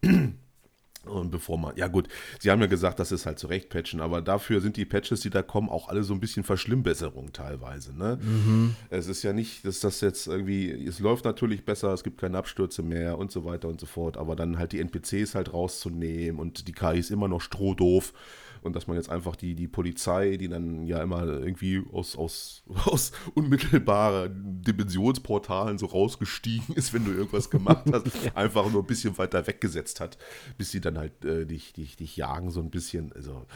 Und 1.04 1.30
bevor 1.30 1.58
man, 1.58 1.76
ja 1.76 1.88
gut, 1.88 2.08
sie 2.38 2.50
haben 2.50 2.60
ja 2.60 2.68
gesagt, 2.68 3.00
das 3.00 3.10
ist 3.10 3.26
halt 3.26 3.38
zurechtpatchen, 3.38 4.00
aber 4.00 4.22
dafür 4.22 4.60
sind 4.60 4.76
die 4.76 4.84
Patches, 4.84 5.20
die 5.20 5.30
da 5.30 5.42
kommen, 5.42 5.68
auch 5.68 5.88
alle 5.88 6.04
so 6.04 6.14
ein 6.14 6.20
bisschen 6.20 6.44
Verschlimmbesserung 6.44 7.32
teilweise. 7.32 7.96
Ne? 7.96 8.18
Es 8.90 9.08
ist 9.08 9.22
ja 9.24 9.32
nicht, 9.32 9.64
dass 9.66 9.80
das 9.80 10.00
jetzt 10.00 10.28
irgendwie, 10.28 10.70
es 10.70 11.00
läuft 11.00 11.24
natürlich 11.24 11.64
besser, 11.64 11.92
es 11.92 12.04
gibt 12.04 12.20
keine 12.20 12.38
Abstürze 12.38 12.82
mehr 12.82 13.18
und 13.18 13.32
so 13.32 13.44
weiter 13.44 13.68
und 13.68 13.80
so 13.80 13.86
fort, 13.86 14.16
aber 14.16 14.36
dann 14.36 14.58
halt 14.58 14.72
die 14.72 14.80
NPCs 14.80 15.34
halt 15.34 15.52
rauszunehmen 15.52 16.40
und 16.40 16.68
die 16.68 16.72
KI 16.72 16.98
ist 16.98 17.10
immer 17.10 17.28
noch 17.28 17.40
strohdoof 17.40 18.12
und 18.62 18.74
dass 18.76 18.86
man 18.86 18.96
jetzt 18.96 19.10
einfach 19.10 19.36
die, 19.36 19.54
die 19.54 19.68
Polizei, 19.68 20.36
die 20.36 20.48
dann 20.48 20.86
ja 20.86 21.02
immer 21.02 21.24
irgendwie 21.24 21.82
aus, 21.92 22.16
aus, 22.16 22.64
aus 22.86 23.12
unmittelbaren 23.34 24.62
Dimensionsportalen 24.62 25.78
so 25.78 25.86
rausgestiegen 25.86 26.74
ist, 26.74 26.92
wenn 26.92 27.04
du 27.04 27.12
irgendwas 27.12 27.50
gemacht 27.50 27.84
hast, 27.92 28.06
einfach 28.36 28.70
nur 28.70 28.82
ein 28.82 28.86
bisschen 28.86 29.18
weiter 29.18 29.46
weggesetzt 29.46 30.00
hat, 30.00 30.18
bis 30.58 30.70
sie 30.70 30.80
dann 30.80 30.98
halt 30.98 31.24
äh, 31.24 31.46
dich, 31.46 31.72
dich, 31.72 31.96
dich 31.96 32.16
jagen 32.16 32.50
so 32.50 32.60
ein 32.60 32.70
bisschen. 32.70 33.12
Also 33.12 33.46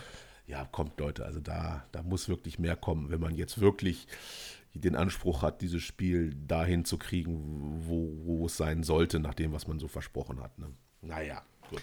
ja, 0.47 0.65
kommt 0.65 0.99
Leute, 1.01 1.25
also 1.25 1.41
da, 1.41 1.85
da 1.93 2.03
muss 2.03 2.29
wirklich 2.29 2.59
mehr 2.59 2.77
kommen, 2.77 3.11
wenn 3.11 3.21
man 3.21 3.35
jetzt 3.35 3.61
wirklich 3.61 4.07
den 4.75 4.95
Anspruch 4.95 5.43
hat, 5.43 5.63
dieses 5.63 5.83
Spiel 5.83 6.35
dahin 6.35 6.85
zu 6.85 6.99
kriegen, 6.99 7.83
wo, 7.87 8.13
wo 8.25 8.47
es 8.47 8.57
sein 8.57 8.83
sollte, 8.83 9.21
nach 9.21 9.35
dem, 9.35 9.53
was 9.53 9.67
man 9.67 9.79
so 9.79 9.89
versprochen 9.89 10.41
hat. 10.41 10.59
Ne? 10.59 10.69
Naja, 11.01 11.43
gut. 11.71 11.83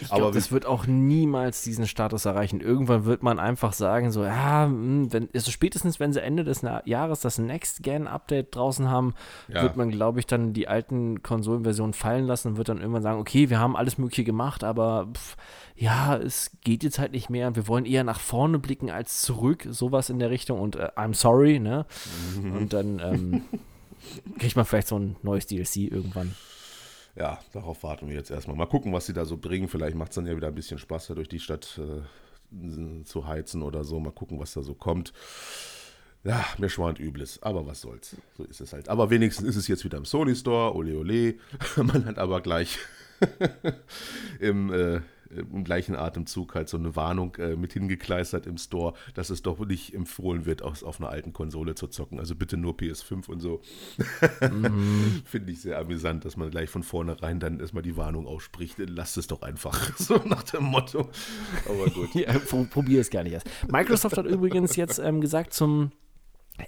Ich 0.00 0.08
glaube, 0.08 0.32
das 0.32 0.50
wird 0.50 0.64
auch 0.64 0.86
niemals 0.86 1.62
diesen 1.62 1.86
Status 1.86 2.24
erreichen. 2.24 2.60
Irgendwann 2.62 3.04
wird 3.04 3.22
man 3.22 3.38
einfach 3.38 3.74
sagen, 3.74 4.10
so, 4.10 4.24
ja, 4.24 4.64
hm, 4.64 5.12
wenn, 5.12 5.28
also 5.34 5.50
spätestens 5.50 6.00
wenn 6.00 6.14
sie 6.14 6.22
Ende 6.22 6.42
des 6.42 6.62
Jahres 6.86 7.20
das 7.20 7.36
Next-Gen-Update 7.38 8.54
draußen 8.56 8.88
haben, 8.88 9.12
Ja. 9.48 9.62
wird 9.62 9.76
man, 9.76 9.90
glaube 9.90 10.20
ich, 10.20 10.26
dann 10.26 10.54
die 10.54 10.68
alten 10.68 11.22
Konsolenversionen 11.22 11.92
fallen 11.92 12.26
lassen 12.26 12.48
und 12.48 12.56
wird 12.56 12.70
dann 12.70 12.78
irgendwann 12.78 13.02
sagen, 13.02 13.20
okay, 13.20 13.50
wir 13.50 13.58
haben 13.58 13.76
alles 13.76 13.98
Mögliche 13.98 14.24
gemacht, 14.24 14.64
aber 14.64 15.08
pff, 15.12 15.36
ja, 15.76 16.16
es 16.16 16.50
geht 16.64 16.82
jetzt 16.82 16.98
halt 16.98 17.12
nicht 17.12 17.28
mehr. 17.28 17.54
Wir 17.54 17.68
wollen 17.68 17.84
eher 17.84 18.04
nach 18.04 18.20
vorne 18.20 18.58
blicken 18.58 18.90
als 18.90 19.20
zurück, 19.20 19.66
sowas 19.68 20.08
in 20.08 20.18
der 20.18 20.30
Richtung 20.30 20.58
und 20.60 20.76
äh, 20.76 20.88
I'm 20.96 21.14
sorry, 21.14 21.58
ne? 21.58 21.84
Und 22.42 22.72
dann 22.72 23.00
ähm, 23.00 23.42
kriegt 24.38 24.56
man 24.56 24.64
vielleicht 24.64 24.88
so 24.88 24.98
ein 24.98 25.16
neues 25.22 25.46
DLC 25.46 25.76
irgendwann. 25.92 26.34
Ja, 27.14 27.38
darauf 27.52 27.82
warten 27.82 28.08
wir 28.08 28.14
jetzt 28.14 28.30
erstmal. 28.30 28.56
Mal 28.56 28.66
gucken, 28.66 28.92
was 28.92 29.06
sie 29.06 29.12
da 29.12 29.24
so 29.24 29.36
bringen. 29.36 29.68
Vielleicht 29.68 29.96
macht 29.96 30.10
es 30.10 30.14
dann 30.16 30.26
ja 30.26 30.36
wieder 30.36 30.48
ein 30.48 30.54
bisschen 30.54 30.78
Spaß, 30.78 31.08
da 31.08 31.14
durch 31.14 31.28
die 31.28 31.40
Stadt 31.40 31.78
äh, 31.78 33.04
zu 33.04 33.26
heizen 33.26 33.62
oder 33.62 33.84
so. 33.84 34.00
Mal 34.00 34.12
gucken, 34.12 34.38
was 34.38 34.54
da 34.54 34.62
so 34.62 34.74
kommt. 34.74 35.12
Ja, 36.24 36.44
mir 36.58 36.68
schwant 36.70 37.00
Übles, 37.00 37.42
aber 37.42 37.66
was 37.66 37.80
soll's. 37.80 38.16
So 38.36 38.44
ist 38.44 38.60
es 38.60 38.72
halt. 38.72 38.88
Aber 38.88 39.10
wenigstens 39.10 39.46
ist 39.46 39.56
es 39.56 39.68
jetzt 39.68 39.84
wieder 39.84 39.98
im 39.98 40.04
Sony 40.04 40.36
Store, 40.36 40.74
ole 40.74 40.96
ole. 40.96 41.34
Man 41.76 42.04
hat 42.06 42.18
aber 42.18 42.40
gleich 42.40 42.78
im, 44.40 44.72
äh, 44.72 45.00
im 45.36 45.64
gleichen 45.64 45.96
Atemzug 45.96 46.54
halt 46.54 46.68
so 46.68 46.76
eine 46.76 46.94
Warnung 46.96 47.34
äh, 47.36 47.56
mit 47.56 47.72
hingekleistert 47.72 48.46
im 48.46 48.58
Store, 48.58 48.94
dass 49.14 49.30
es 49.30 49.42
doch 49.42 49.58
nicht 49.60 49.94
empfohlen 49.94 50.44
wird, 50.46 50.62
aus, 50.62 50.82
auf 50.82 51.00
einer 51.00 51.10
alten 51.10 51.32
Konsole 51.32 51.74
zu 51.74 51.86
zocken. 51.88 52.18
Also 52.18 52.34
bitte 52.34 52.56
nur 52.56 52.74
PS5 52.74 53.28
und 53.28 53.40
so. 53.40 53.60
Finde 55.24 55.52
ich 55.52 55.60
sehr 55.60 55.78
amüsant, 55.78 56.24
dass 56.24 56.36
man 56.36 56.50
gleich 56.50 56.70
von 56.70 56.82
vornherein 56.82 57.40
dann 57.40 57.60
erstmal 57.60 57.82
die 57.82 57.96
Warnung 57.96 58.26
ausspricht. 58.26 58.76
Lasst 58.78 59.16
es 59.16 59.26
doch 59.26 59.42
einfach. 59.42 59.90
So 60.02 60.16
nach 60.24 60.42
dem 60.42 60.64
Motto. 60.64 61.08
Aber 61.68 61.86
gut. 61.90 62.08
Ja, 62.14 62.38
pro- 62.38 62.64
probier 62.64 63.00
es 63.00 63.10
gar 63.10 63.22
nicht 63.22 63.32
erst. 63.32 63.46
Microsoft 63.70 64.16
hat 64.16 64.26
übrigens 64.26 64.76
jetzt 64.76 64.98
ähm, 64.98 65.20
gesagt, 65.20 65.52
zum 65.52 65.92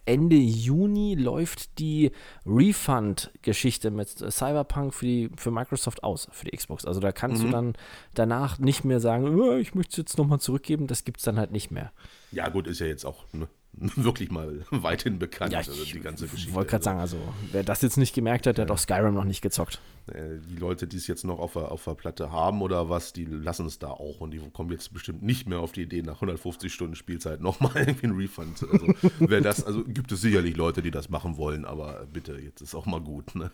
Ende 0.07 0.37
Juni 0.37 1.15
läuft 1.15 1.79
die 1.79 2.11
Refund-Geschichte 2.47 3.91
mit 3.91 4.09
Cyberpunk 4.09 4.95
für, 4.95 5.07
die, 5.07 5.31
für 5.37 5.51
Microsoft 5.51 6.03
aus, 6.03 6.29
für 6.33 6.47
die 6.47 6.57
Xbox. 6.57 6.85
Also 6.85 7.01
da 7.01 7.13
kannst 7.13 7.43
du 7.43 7.51
dann 7.51 7.75
danach 8.15 8.59
nicht 8.59 8.85
mehr 8.85 9.01
sagen, 9.01 9.39
"Oh, 9.39 9.55
ich 9.57 9.75
möchte 9.75 9.93
es 9.93 9.97
jetzt 9.99 10.19
nochmal 10.19 10.41
zurückgeben. 10.41 10.87
Das 10.87 11.05
gibt 11.05 11.19
es 11.19 11.25
dann 11.25 11.39
halt 11.39 11.53
nicht 11.53 11.71
mehr. 11.71 11.93
Ja, 12.33 12.49
gut, 12.49 12.67
ist 12.67 12.81
ja 12.81 12.87
jetzt 12.87 13.05
auch 13.05 13.25
ne, 13.33 13.49
wirklich 13.97 14.31
mal 14.31 14.65
weithin 14.71 15.19
bekannt, 15.19 15.53
Ja, 15.53 15.59
also 15.59 15.73
ich 15.73 15.93
die 15.93 16.01
ganze 16.01 16.27
Geschichte. 16.27 16.55
wollte 16.55 16.71
gerade 16.71 16.85
sagen, 16.85 17.01
also 17.01 17.17
wer 17.53 17.63
das 17.63 17.83
jetzt 17.83 17.97
nicht 17.97 18.15
gemerkt 18.15 18.47
hat, 18.47 18.59
der 18.59 18.65
hat 18.65 18.71
auch 18.71 18.79
Skyrim 18.79 19.15
noch 19.15 19.25
nicht 19.25 19.41
gezockt. 19.43 19.81
Äh, 20.07 20.39
die 20.49 20.57
Leute, 20.57 20.87
die 20.87 20.97
es 20.97 21.07
jetzt 21.07 21.25
noch 21.25 21.39
auf 21.39 21.55
der, 21.55 21.73
auf 21.73 21.85
der 21.85 21.95
Platte 21.95 22.31
haben 22.31 22.63
oder 22.63 22.89
was, 22.89 23.13
die 23.13 23.25
lassen 23.25 23.67
es 23.67 23.79
da 23.79 23.89
auch 23.89 24.21
und 24.21 24.31
die 24.33 24.41
kommen 24.53 24.71
jetzt 24.71 24.93
bestimmt 24.93 25.23
nicht 25.23 25.49
mehr 25.49 25.61
auf 25.61 25.73
die 25.73 25.83
Idee, 25.83 26.03
nach 26.03 26.17
150 26.17 26.73
Stunden 26.73 26.95
Spielzeit 26.95 27.41
nochmal 27.41 27.73
irgendwie 27.77 28.07
einen 28.07 28.17
Refund. 28.17 28.65
Also, 28.71 28.87
wer 29.19 29.41
das, 29.41 29.65
also 29.65 29.85
gibt 29.85 30.13
es 30.13 30.21
sicherlich 30.21 30.57
Leute, 30.57 30.83
die 30.83 30.91
das 30.91 31.09
machen 31.09 31.37
wollen, 31.37 31.65
aber 31.65 32.07
bitte, 32.13 32.39
jetzt 32.39 32.61
ist 32.61 32.75
auch 32.75 32.87
mal 32.87 33.01
gut. 33.01 33.35
Ne? 33.35 33.51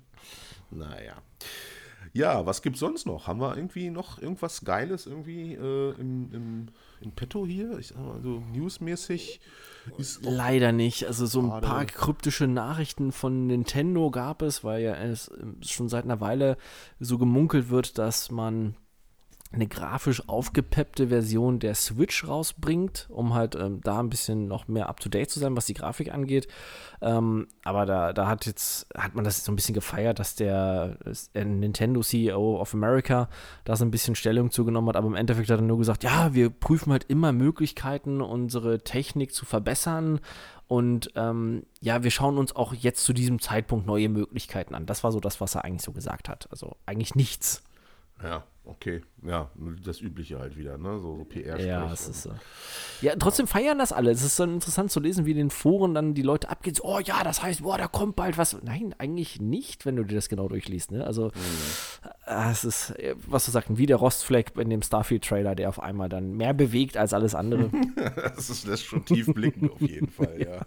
naja. 0.70 1.16
Ja, 2.12 2.46
was 2.46 2.62
gibt's 2.62 2.80
sonst 2.80 3.06
noch? 3.06 3.26
Haben 3.26 3.40
wir 3.40 3.56
irgendwie 3.56 3.90
noch 3.90 4.20
irgendwas 4.20 4.64
Geiles 4.64 5.06
irgendwie 5.06 5.54
äh, 5.54 5.94
im, 5.98 6.32
im, 6.32 6.66
im 7.00 7.12
Petto 7.12 7.46
hier? 7.46 7.78
Ich 7.78 7.88
sag 7.88 7.98
mal 7.98 8.20
so 8.22 8.42
newsmäßig 8.52 9.40
ist 9.98 10.24
Leider 10.24 10.72
nicht. 10.72 11.06
Also 11.06 11.26
so 11.26 11.40
ein 11.40 11.60
paar 11.60 11.84
kryptische 11.84 12.46
Nachrichten 12.46 13.12
von 13.12 13.46
Nintendo 13.46 14.10
gab 14.10 14.42
es, 14.42 14.64
weil 14.64 14.82
ja 14.82 14.94
es 14.94 15.30
ähm, 15.40 15.56
schon 15.62 15.88
seit 15.88 16.04
einer 16.04 16.20
Weile 16.20 16.56
so 16.98 17.18
gemunkelt 17.18 17.70
wird, 17.70 17.98
dass 17.98 18.30
man 18.30 18.76
eine 19.52 19.66
grafisch 19.66 20.28
aufgepeppte 20.28 21.08
Version 21.08 21.58
der 21.58 21.74
Switch 21.74 22.26
rausbringt, 22.26 23.06
um 23.10 23.34
halt 23.34 23.54
ähm, 23.54 23.80
da 23.82 24.00
ein 24.00 24.10
bisschen 24.10 24.48
noch 24.48 24.66
mehr 24.66 24.88
up-to-date 24.88 25.30
zu 25.30 25.38
sein, 25.38 25.56
was 25.56 25.66
die 25.66 25.74
Grafik 25.74 26.12
angeht. 26.12 26.48
Ähm, 27.00 27.46
aber 27.64 27.86
da, 27.86 28.12
da 28.12 28.26
hat 28.26 28.46
jetzt, 28.46 28.88
hat 28.96 29.14
man 29.14 29.24
das 29.24 29.44
so 29.44 29.52
ein 29.52 29.56
bisschen 29.56 29.74
gefeiert, 29.74 30.18
dass 30.18 30.34
der 30.34 30.98
äh, 31.34 31.44
Nintendo 31.44 32.02
CEO 32.02 32.60
of 32.60 32.74
America 32.74 33.28
da 33.64 33.76
so 33.76 33.84
ein 33.84 33.90
bisschen 33.90 34.14
Stellung 34.16 34.50
zugenommen 34.50 34.88
hat, 34.88 34.96
aber 34.96 35.06
im 35.06 35.14
Endeffekt 35.14 35.48
hat 35.48 35.60
er 35.60 35.62
nur 35.62 35.78
gesagt, 35.78 36.02
ja, 36.02 36.34
wir 36.34 36.50
prüfen 36.50 36.92
halt 36.92 37.04
immer 37.04 37.32
Möglichkeiten, 37.32 38.20
unsere 38.20 38.80
Technik 38.80 39.32
zu 39.32 39.46
verbessern. 39.46 40.20
Und 40.68 41.12
ähm, 41.14 41.64
ja, 41.80 42.02
wir 42.02 42.10
schauen 42.10 42.38
uns 42.38 42.56
auch 42.56 42.74
jetzt 42.74 43.04
zu 43.04 43.12
diesem 43.12 43.40
Zeitpunkt 43.40 43.86
neue 43.86 44.08
Möglichkeiten 44.08 44.74
an. 44.74 44.86
Das 44.86 45.04
war 45.04 45.12
so 45.12 45.20
das, 45.20 45.40
was 45.40 45.54
er 45.54 45.64
eigentlich 45.64 45.82
so 45.82 45.92
gesagt 45.92 46.28
hat. 46.28 46.48
Also 46.50 46.76
eigentlich 46.86 47.14
nichts. 47.14 47.62
Ja, 48.20 48.42
okay. 48.66 49.02
Ja, 49.24 49.50
das 49.84 50.00
Übliche 50.00 50.38
halt 50.38 50.56
wieder, 50.56 50.78
ne? 50.78 50.98
So, 50.98 51.16
so 51.16 51.24
PR. 51.24 51.58
Ja, 51.60 51.92
es 51.92 52.08
ist 52.08 52.22
so. 52.22 52.30
Ja, 53.00 53.14
trotzdem 53.16 53.46
feiern 53.46 53.78
das 53.78 53.92
alle. 53.92 54.10
Es 54.10 54.22
ist 54.22 54.38
dann 54.38 54.54
interessant 54.54 54.90
zu 54.90 55.00
lesen, 55.00 55.26
wie 55.26 55.32
in 55.32 55.36
den 55.36 55.50
Foren 55.50 55.94
dann 55.94 56.14
die 56.14 56.22
Leute 56.22 56.48
abgehen. 56.48 56.74
So, 56.74 56.84
oh 56.84 57.00
ja, 57.00 57.24
das 57.24 57.42
heißt, 57.42 57.62
boah, 57.62 57.78
da 57.78 57.88
kommt 57.88 58.16
bald 58.16 58.38
was. 58.38 58.56
Nein, 58.62 58.94
eigentlich 58.98 59.40
nicht, 59.40 59.86
wenn 59.86 59.96
du 59.96 60.04
dir 60.04 60.14
das 60.14 60.28
genau 60.28 60.48
durchliest, 60.48 60.92
ne? 60.92 61.04
Also, 61.04 61.26
mhm. 61.26 62.50
es 62.50 62.64
ist, 62.64 62.94
was 63.26 63.46
du 63.46 63.50
sagst, 63.50 63.76
wie 63.76 63.86
der 63.86 63.96
Rostfleck 63.96 64.52
in 64.56 64.70
dem 64.70 64.82
Starfield-Trailer, 64.82 65.54
der 65.54 65.68
auf 65.68 65.80
einmal 65.80 66.08
dann 66.08 66.32
mehr 66.32 66.54
bewegt 66.54 66.96
als 66.96 67.12
alles 67.12 67.34
andere. 67.34 67.70
das 68.36 68.50
ist, 68.50 68.66
lässt 68.66 68.84
schon 68.84 69.04
tief 69.04 69.26
blicken, 69.26 69.70
auf 69.70 69.80
jeden 69.80 70.10
Fall, 70.10 70.40
ja. 70.40 70.66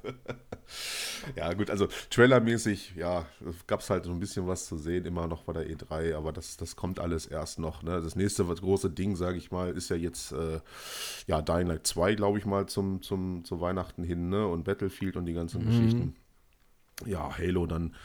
ja, 1.36 1.54
gut, 1.54 1.70
also 1.70 1.88
trailermäßig, 2.10 2.94
ja, 2.96 3.26
gab 3.68 3.82
es 3.82 3.90
halt 3.90 4.06
so 4.06 4.12
ein 4.12 4.20
bisschen 4.20 4.48
was 4.48 4.66
zu 4.66 4.78
sehen, 4.78 5.06
immer 5.06 5.28
noch 5.28 5.44
bei 5.44 5.54
der 5.54 5.68
E3, 5.68 6.16
aber 6.16 6.32
das, 6.32 6.58
das 6.58 6.76
kommt 6.76 7.00
alles 7.00 7.26
erst 7.26 7.60
noch. 7.60 7.84
Ne? 7.84 7.89
Das 7.90 8.16
nächste 8.16 8.48
was 8.48 8.62
große 8.62 8.90
Ding, 8.90 9.16
sage 9.16 9.38
ich 9.38 9.52
mal, 9.52 9.72
ist 9.72 9.90
ja 9.90 9.96
jetzt 9.96 10.32
äh, 10.32 10.60
ja 11.28 11.42
Dying 11.42 11.68
Light 11.68 11.88
2, 11.88 12.16
glaube 12.16 12.38
ich 12.38 12.46
mal, 12.46 12.68
zum, 12.68 13.02
zum, 13.02 13.44
zu 13.46 13.62
Weihnachten 13.62 14.04
hin, 14.04 14.30
ne? 14.30 14.48
Und 14.48 14.64
Battlefield 14.64 15.18
und 15.18 15.26
die 15.26 15.34
ganzen 15.34 15.64
mhm. 15.64 15.68
Geschichten. 15.68 16.16
Ja, 17.06 17.38
Halo 17.38 17.66
dann 17.66 17.96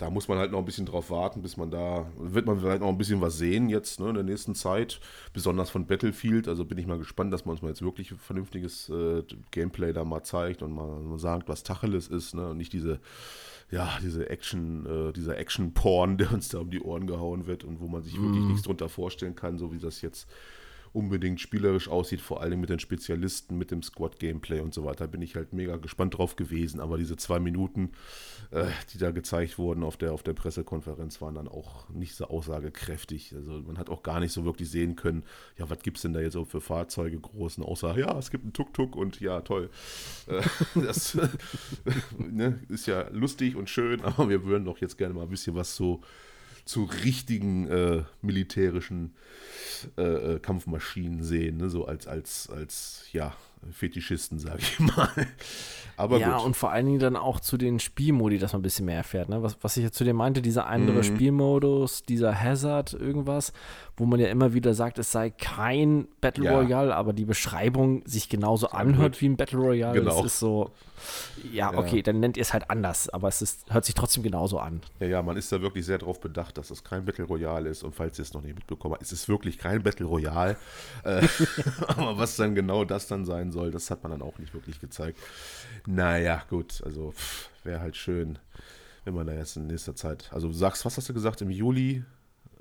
da 0.00 0.08
muss 0.08 0.28
man 0.28 0.38
halt 0.38 0.50
noch 0.50 0.58
ein 0.58 0.64
bisschen 0.64 0.86
drauf 0.86 1.10
warten, 1.10 1.42
bis 1.42 1.58
man 1.58 1.70
da, 1.70 2.10
wird 2.18 2.46
man 2.46 2.58
vielleicht 2.58 2.80
noch 2.80 2.88
ein 2.88 2.96
bisschen 2.96 3.20
was 3.20 3.36
sehen 3.36 3.68
jetzt 3.68 4.00
ne, 4.00 4.08
in 4.08 4.14
der 4.14 4.24
nächsten 4.24 4.54
Zeit, 4.54 4.98
besonders 5.34 5.68
von 5.68 5.86
Battlefield. 5.86 6.48
Also 6.48 6.64
bin 6.64 6.78
ich 6.78 6.86
mal 6.86 6.96
gespannt, 6.96 7.34
dass 7.34 7.44
man 7.44 7.52
uns 7.52 7.62
mal 7.62 7.68
jetzt 7.68 7.82
wirklich 7.82 8.14
vernünftiges 8.16 8.88
äh, 8.88 9.22
Gameplay 9.50 9.92
da 9.92 10.04
mal 10.04 10.22
zeigt 10.22 10.62
und 10.62 10.72
mal, 10.72 11.00
mal 11.00 11.18
sagt, 11.18 11.50
was 11.50 11.64
Tacheles 11.64 12.08
ist 12.08 12.34
ne, 12.34 12.48
und 12.48 12.56
nicht 12.56 12.72
diese, 12.72 12.98
ja, 13.70 13.98
diese 14.02 14.28
Action, 14.28 14.86
äh, 14.86 15.12
dieser 15.12 15.38
Action-Porn, 15.38 16.16
der 16.18 16.32
uns 16.32 16.48
da 16.48 16.58
um 16.58 16.70
die 16.70 16.80
Ohren 16.80 17.06
gehauen 17.06 17.46
wird 17.46 17.64
und 17.64 17.80
wo 17.80 17.88
man 17.88 18.02
sich 18.02 18.14
wirklich 18.14 18.42
mm. 18.42 18.48
nichts 18.48 18.62
drunter 18.62 18.88
vorstellen 18.88 19.34
kann, 19.34 19.58
so 19.58 19.72
wie 19.72 19.78
das 19.78 20.02
jetzt 20.02 20.28
unbedingt 20.92 21.40
spielerisch 21.40 21.88
aussieht, 21.88 22.20
vor 22.20 22.40
allem 22.40 22.60
mit 22.60 22.70
den 22.70 22.80
Spezialisten, 22.80 23.56
mit 23.56 23.70
dem 23.70 23.82
Squad-Gameplay 23.82 24.60
und 24.60 24.74
so 24.74 24.84
weiter, 24.84 25.06
bin 25.06 25.22
ich 25.22 25.36
halt 25.36 25.52
mega 25.52 25.76
gespannt 25.76 26.18
drauf 26.18 26.36
gewesen. 26.36 26.80
Aber 26.80 26.98
diese 26.98 27.16
zwei 27.16 27.38
Minuten, 27.38 27.92
äh, 28.50 28.66
die 28.92 28.98
da 28.98 29.10
gezeigt 29.12 29.58
wurden 29.58 29.84
auf 29.84 29.96
der, 29.96 30.12
auf 30.12 30.22
der 30.22 30.32
Pressekonferenz, 30.32 31.20
waren 31.20 31.36
dann 31.36 31.48
auch 31.48 31.88
nicht 31.90 32.14
so 32.14 32.26
aussagekräftig. 32.26 33.34
Also 33.34 33.62
man 33.66 33.78
hat 33.78 33.88
auch 33.88 34.02
gar 34.02 34.20
nicht 34.20 34.32
so 34.32 34.44
wirklich 34.44 34.70
sehen 34.70 34.96
können, 34.96 35.22
ja, 35.58 35.70
was 35.70 35.78
gibt 35.80 35.98
es 35.98 36.02
denn 36.02 36.12
da 36.12 36.20
jetzt 36.20 36.32
so 36.32 36.44
für 36.44 36.60
Fahrzeuge 36.60 37.20
großen, 37.20 37.62
außer, 37.62 37.96
ja, 37.96 38.18
es 38.18 38.30
gibt 38.30 38.44
einen 38.44 38.52
Tuk-Tuk 38.52 38.96
und 38.96 39.20
ja, 39.20 39.40
toll. 39.42 39.70
Äh, 40.26 40.42
das 40.74 41.16
ne, 42.18 42.60
ist 42.68 42.86
ja 42.86 43.08
lustig 43.10 43.54
und 43.54 43.70
schön, 43.70 44.00
aber 44.04 44.28
wir 44.28 44.44
würden 44.44 44.64
doch 44.64 44.78
jetzt 44.78 44.98
gerne 44.98 45.14
mal 45.14 45.22
ein 45.22 45.28
bisschen 45.28 45.54
was 45.54 45.76
so 45.76 46.00
zu 46.64 46.84
richtigen 46.84 47.68
äh, 47.68 48.02
militärischen 48.22 49.14
äh, 49.96 50.02
äh, 50.02 50.38
Kampfmaschinen 50.38 51.22
sehen, 51.22 51.58
ne? 51.58 51.70
so 51.70 51.86
als, 51.86 52.06
als, 52.06 52.50
als, 52.50 53.06
ja, 53.12 53.34
Fetischisten, 53.70 54.38
sage 54.38 54.58
ich 54.60 54.78
mal. 54.80 55.08
Aber 55.96 56.18
ja, 56.18 56.38
gut. 56.38 56.46
und 56.46 56.56
vor 56.56 56.72
allen 56.72 56.86
Dingen 56.86 56.98
dann 56.98 57.16
auch 57.16 57.40
zu 57.40 57.58
den 57.58 57.78
Spielmodi, 57.78 58.38
dass 58.38 58.54
man 58.54 58.60
ein 58.60 58.62
bisschen 58.62 58.86
mehr 58.86 58.96
erfährt. 58.96 59.28
Ne? 59.28 59.42
Was, 59.42 59.58
was 59.60 59.76
ich 59.76 59.84
jetzt 59.84 59.96
zu 59.96 60.04
dir 60.04 60.14
meinte, 60.14 60.40
dieser 60.40 60.66
andere 60.66 60.98
mhm. 60.98 61.02
Spielmodus, 61.02 62.02
dieser 62.04 62.40
Hazard, 62.40 62.94
irgendwas, 62.94 63.52
wo 63.98 64.06
man 64.06 64.18
ja 64.18 64.28
immer 64.28 64.54
wieder 64.54 64.72
sagt, 64.72 64.98
es 64.98 65.12
sei 65.12 65.28
kein 65.28 66.08
Battle 66.22 66.46
ja. 66.46 66.58
Royale, 66.58 66.96
aber 66.96 67.12
die 67.12 67.26
Beschreibung 67.26 68.02
sich 68.06 68.30
genauso 68.30 68.70
anhört 68.70 69.20
wie 69.20 69.28
ein 69.28 69.36
Battle 69.36 69.58
Royale. 69.58 70.00
Genau. 70.00 70.16
Das 70.16 70.32
ist 70.32 70.38
so, 70.38 70.70
ja, 71.52 71.76
okay, 71.76 71.96
ja. 71.96 72.02
dann 72.02 72.20
nennt 72.20 72.36
ihr 72.36 72.42
es 72.42 72.52
halt 72.52 72.70
anders, 72.70 73.08
aber 73.08 73.28
es 73.28 73.42
ist, 73.42 73.72
hört 73.72 73.84
sich 73.84 73.94
trotzdem 73.94 74.22
genauso 74.22 74.58
an. 74.58 74.80
Ja, 75.00 75.06
ja, 75.06 75.22
man 75.22 75.36
ist 75.36 75.50
da 75.52 75.60
wirklich 75.60 75.84
sehr 75.86 75.98
darauf 75.98 76.20
bedacht, 76.20 76.58
dass 76.58 76.70
es 76.70 76.84
kein 76.84 77.04
Battle 77.04 77.24
Royale 77.24 77.68
ist. 77.68 77.82
Und 77.82 77.94
falls 77.94 78.18
ihr 78.18 78.22
es 78.22 78.32
noch 78.32 78.42
nicht 78.42 78.54
mitbekommen 78.54 78.94
habt, 78.94 79.02
ist 79.02 79.12
es 79.12 79.28
wirklich 79.28 79.58
kein 79.58 79.82
Battle 79.82 80.06
Royale. 80.06 80.56
Äh, 81.04 81.26
aber 81.88 82.18
was 82.18 82.36
dann 82.36 82.54
genau 82.54 82.84
das 82.84 83.06
dann 83.06 83.24
sein 83.24 83.49
soll, 83.52 83.70
das 83.70 83.90
hat 83.90 84.02
man 84.02 84.12
dann 84.12 84.22
auch 84.22 84.38
nicht 84.38 84.54
wirklich 84.54 84.80
gezeigt. 84.80 85.18
Naja, 85.86 86.42
gut, 86.48 86.82
also 86.84 87.14
wäre 87.64 87.80
halt 87.80 87.96
schön, 87.96 88.38
wenn 89.04 89.14
man 89.14 89.26
da 89.26 89.32
jetzt 89.32 89.56
in 89.56 89.66
nächster 89.66 89.94
Zeit. 89.94 90.30
Also 90.32 90.48
du 90.48 90.54
sagst, 90.54 90.84
was 90.84 90.96
hast 90.96 91.08
du 91.08 91.14
gesagt, 91.14 91.42
im 91.42 91.50
Juli? 91.50 92.04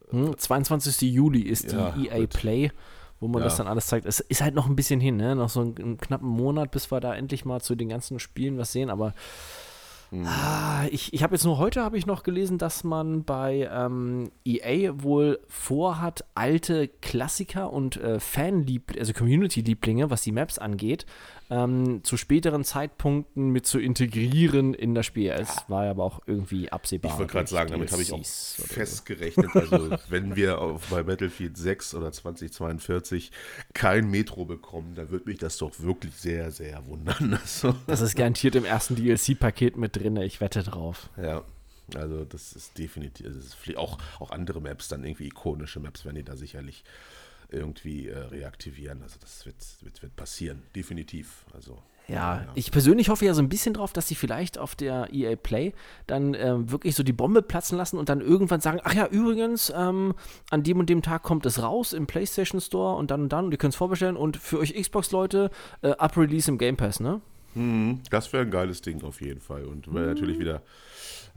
Hm, 0.09 0.37
22. 0.37 1.01
Juli 1.13 1.41
ist 1.41 1.71
ja, 1.71 1.91
die 1.91 2.07
EA 2.07 2.19
gut. 2.19 2.29
Play 2.29 2.71
wo 3.19 3.27
man 3.27 3.41
ja. 3.41 3.45
das 3.45 3.57
dann 3.57 3.67
alles 3.67 3.87
zeigt. 3.87 4.05
Es 4.05 4.19
ist 4.19 4.41
halt 4.41 4.55
noch 4.55 4.67
ein 4.67 4.75
bisschen 4.75 4.99
hin, 4.99 5.17
ne? 5.17 5.35
Noch 5.35 5.49
so 5.49 5.61
einen, 5.61 5.77
einen 5.77 5.97
knappen 5.97 6.29
Monat, 6.29 6.71
bis 6.71 6.91
wir 6.91 6.99
da 6.99 7.13
endlich 7.13 7.45
mal 7.45 7.61
zu 7.61 7.75
den 7.75 7.89
ganzen 7.89 8.19
Spielen 8.19 8.57
was 8.57 8.71
sehen, 8.71 8.89
aber 8.89 9.13
Mhm. 10.11 10.25
Ah, 10.25 10.85
ich 10.89 11.13
ich 11.13 11.23
habe 11.23 11.35
jetzt 11.35 11.43
nur 11.43 11.57
heute 11.57 11.83
habe 11.83 11.97
ich 11.97 12.05
noch 12.05 12.23
gelesen, 12.23 12.57
dass 12.57 12.83
man 12.83 13.23
bei 13.23 13.69
ähm, 13.71 14.31
EA 14.43 15.03
wohl 15.03 15.39
vorhat, 15.47 16.25
alte 16.35 16.87
Klassiker 16.87 17.71
und 17.71 17.97
äh, 17.97 18.19
Fanlieb, 18.19 18.95
also 18.97 19.13
Community-Lieblinge, 19.13 20.09
was 20.09 20.23
die 20.23 20.31
Maps 20.31 20.57
angeht, 20.57 21.05
ähm, 21.49 22.03
zu 22.03 22.17
späteren 22.17 22.63
Zeitpunkten 22.63 23.49
mit 23.49 23.65
zu 23.65 23.79
integrieren 23.79 24.73
in 24.73 24.93
das 24.93 25.05
Spiel. 25.05 25.31
Es 25.31 25.63
war 25.67 25.85
ja 25.85 25.91
aber 25.91 26.03
auch 26.03 26.21
irgendwie 26.27 26.71
absehbar. 26.71 27.11
Ich 27.11 27.17
wollte 27.17 27.31
gerade 27.31 27.49
sagen, 27.49 27.71
damit 27.71 27.91
habe 27.91 28.01
ich 28.01 28.13
auch 28.13 28.23
festgerechnet. 28.23 29.51
So. 29.51 29.59
Also 29.59 29.97
wenn 30.09 30.35
wir 30.35 30.61
auf, 30.61 30.87
bei 30.89 31.03
Battlefield 31.03 31.57
6 31.57 31.95
oder 31.95 32.11
2042 32.11 33.31
kein 33.73 34.09
Metro 34.09 34.45
bekommen, 34.45 34.93
dann 34.95 35.09
würde 35.09 35.27
mich 35.27 35.39
das 35.39 35.57
doch 35.57 35.79
wirklich 35.79 36.13
sehr, 36.15 36.51
sehr 36.51 36.85
wundern. 36.87 37.39
Also. 37.49 37.73
Das 37.87 38.01
ist 38.01 38.15
garantiert 38.15 38.55
im 38.55 38.65
ersten 38.65 38.95
DLC-Paket 38.95 39.77
mit 39.77 39.95
drin, 39.95 40.17
ich 40.17 40.41
wette 40.41 40.61
drauf. 40.61 41.09
Ja. 41.17 41.43
Also 41.95 42.25
das 42.25 42.53
ist 42.53 42.77
definitiv, 42.77 43.25
das 43.25 43.35
ist 43.35 43.77
auch, 43.77 43.97
auch 44.19 44.31
andere 44.31 44.61
Maps, 44.61 44.89
dann 44.89 45.03
irgendwie 45.03 45.27
ikonische 45.27 45.79
Maps, 45.79 46.05
wenn 46.05 46.15
die 46.15 46.23
da 46.23 46.35
sicherlich 46.35 46.83
irgendwie 47.49 48.07
äh, 48.07 48.17
reaktivieren. 48.17 49.03
Also 49.03 49.17
das 49.19 49.45
wird, 49.45 49.55
wird, 49.81 50.01
wird 50.01 50.15
passieren, 50.15 50.63
definitiv. 50.75 51.45
Also 51.53 51.81
ja, 52.09 52.41
ja, 52.41 52.47
ich 52.55 52.71
persönlich 52.71 53.09
hoffe 53.09 53.25
ja 53.25 53.33
so 53.33 53.41
ein 53.41 53.49
bisschen 53.49 53.75
drauf, 53.75 53.93
dass 53.93 54.07
sie 54.07 54.15
vielleicht 54.15 54.57
auf 54.57 54.73
der 54.75 55.09
EA 55.13 55.35
Play 55.35 55.73
dann 56.07 56.33
ähm, 56.33 56.71
wirklich 56.71 56.95
so 56.95 57.03
die 57.03 57.13
Bombe 57.13 57.43
platzen 57.43 57.77
lassen 57.77 57.97
und 57.97 58.09
dann 58.09 58.19
irgendwann 58.19 58.61
sagen, 58.61 58.79
ach 58.83 58.93
ja, 58.93 59.07
übrigens, 59.07 59.71
ähm, 59.75 60.15
an 60.49 60.63
dem 60.63 60.79
und 60.79 60.89
dem 60.89 61.03
Tag 61.03 61.21
kommt 61.21 61.45
es 61.45 61.61
raus 61.61 61.93
im 61.93 62.07
PlayStation 62.07 62.61
Store 62.61 62.95
und 62.95 63.11
dann 63.11 63.21
und 63.21 63.29
dann 63.29 63.45
und 63.45 63.51
ihr 63.51 63.57
könnt 63.59 63.73
es 63.73 63.77
vorbestellen 63.77 64.17
und 64.17 64.37
für 64.37 64.57
euch 64.57 64.73
Xbox-Leute 64.73 65.51
äh, 65.83 65.91
Up-Release 65.91 66.49
im 66.49 66.57
Game 66.57 66.77
Pass, 66.77 66.99
ne? 66.99 67.21
Mhm, 67.53 68.01
das 68.09 68.31
wäre 68.33 68.43
ein 68.43 68.51
geiles 68.51 68.81
Ding 68.81 69.03
auf 69.03 69.21
jeden 69.21 69.41
Fall 69.41 69.65
und 69.65 69.93
wäre 69.93 70.05
mhm. 70.05 70.13
natürlich 70.13 70.39
wieder 70.39 70.61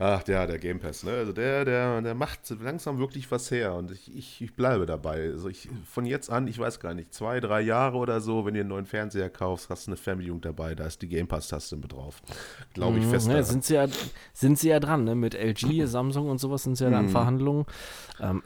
Ach, 0.05 0.21
der, 0.21 0.47
der 0.47 0.59
Game 0.59 0.81
Pass, 0.81 1.03
ne? 1.03 1.11
Also 1.11 1.31
der, 1.31 1.63
der, 1.63 2.01
der 2.01 2.13
macht 2.13 2.49
langsam 2.61 2.99
wirklich 2.99 3.31
was 3.31 3.49
her 3.51 3.73
und 3.75 3.89
ich, 3.89 4.13
ich, 4.13 4.41
ich 4.41 4.53
bleibe 4.53 4.85
dabei. 4.85 5.29
Also 5.31 5.47
ich, 5.47 5.69
von 5.85 6.05
jetzt 6.05 6.29
an, 6.29 6.45
ich 6.49 6.59
weiß 6.59 6.81
gar 6.81 6.93
nicht, 6.93 7.13
zwei, 7.13 7.39
drei 7.39 7.61
Jahre 7.61 7.95
oder 7.95 8.19
so, 8.19 8.45
wenn 8.45 8.53
ihr 8.53 8.61
einen 8.61 8.69
neuen 8.69 8.85
Fernseher 8.85 9.29
kaufst, 9.29 9.69
hast 9.69 9.87
du 9.87 9.91
eine 9.91 9.95
Fernbedienung 9.95 10.41
dabei, 10.41 10.75
da 10.75 10.87
ist 10.87 11.01
die 11.01 11.07
Game 11.07 11.27
Pass-Taste 11.27 11.77
mit 11.77 11.93
drauf. 11.93 12.21
Glaube 12.73 12.97
ich 12.97 13.05
mhm, 13.05 13.11
fest. 13.11 13.29
Ja, 13.29 13.43
sind, 13.43 13.63
sie 13.63 13.75
ja, 13.75 13.87
sind 14.33 14.59
sie 14.59 14.67
ja 14.67 14.81
dran, 14.81 15.05
ne? 15.05 15.15
Mit 15.15 15.35
LG, 15.35 15.83
Samsung 15.85 16.29
und 16.29 16.37
sowas 16.37 16.63
sind 16.63 16.75
sie 16.75 16.83
ja 16.83 17.01
mhm. 17.01 17.07
Verhandlungen. 17.07 17.65
Ähm, 18.19 18.43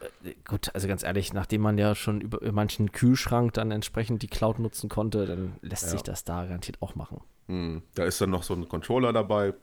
gut, 0.47 0.69
also 0.75 0.87
ganz 0.87 1.01
ehrlich, 1.01 1.33
nachdem 1.33 1.61
man 1.61 1.79
ja 1.79 1.95
schon 1.95 2.21
über, 2.21 2.39
über 2.39 2.51
manchen 2.51 2.91
Kühlschrank 2.91 3.53
dann 3.53 3.71
entsprechend 3.71 4.21
die 4.21 4.27
Cloud 4.27 4.59
nutzen 4.59 4.89
konnte, 4.89 5.25
dann 5.25 5.55
lässt 5.63 5.85
ja. 5.85 5.89
sich 5.89 6.03
das 6.03 6.23
da 6.23 6.43
garantiert 6.43 6.83
auch 6.83 6.93
machen. 6.93 7.21
Mhm. 7.47 7.81
Da 7.95 8.03
ist 8.03 8.21
dann 8.21 8.29
noch 8.29 8.43
so 8.43 8.53
ein 8.53 8.69
Controller 8.69 9.11
dabei, 9.11 9.55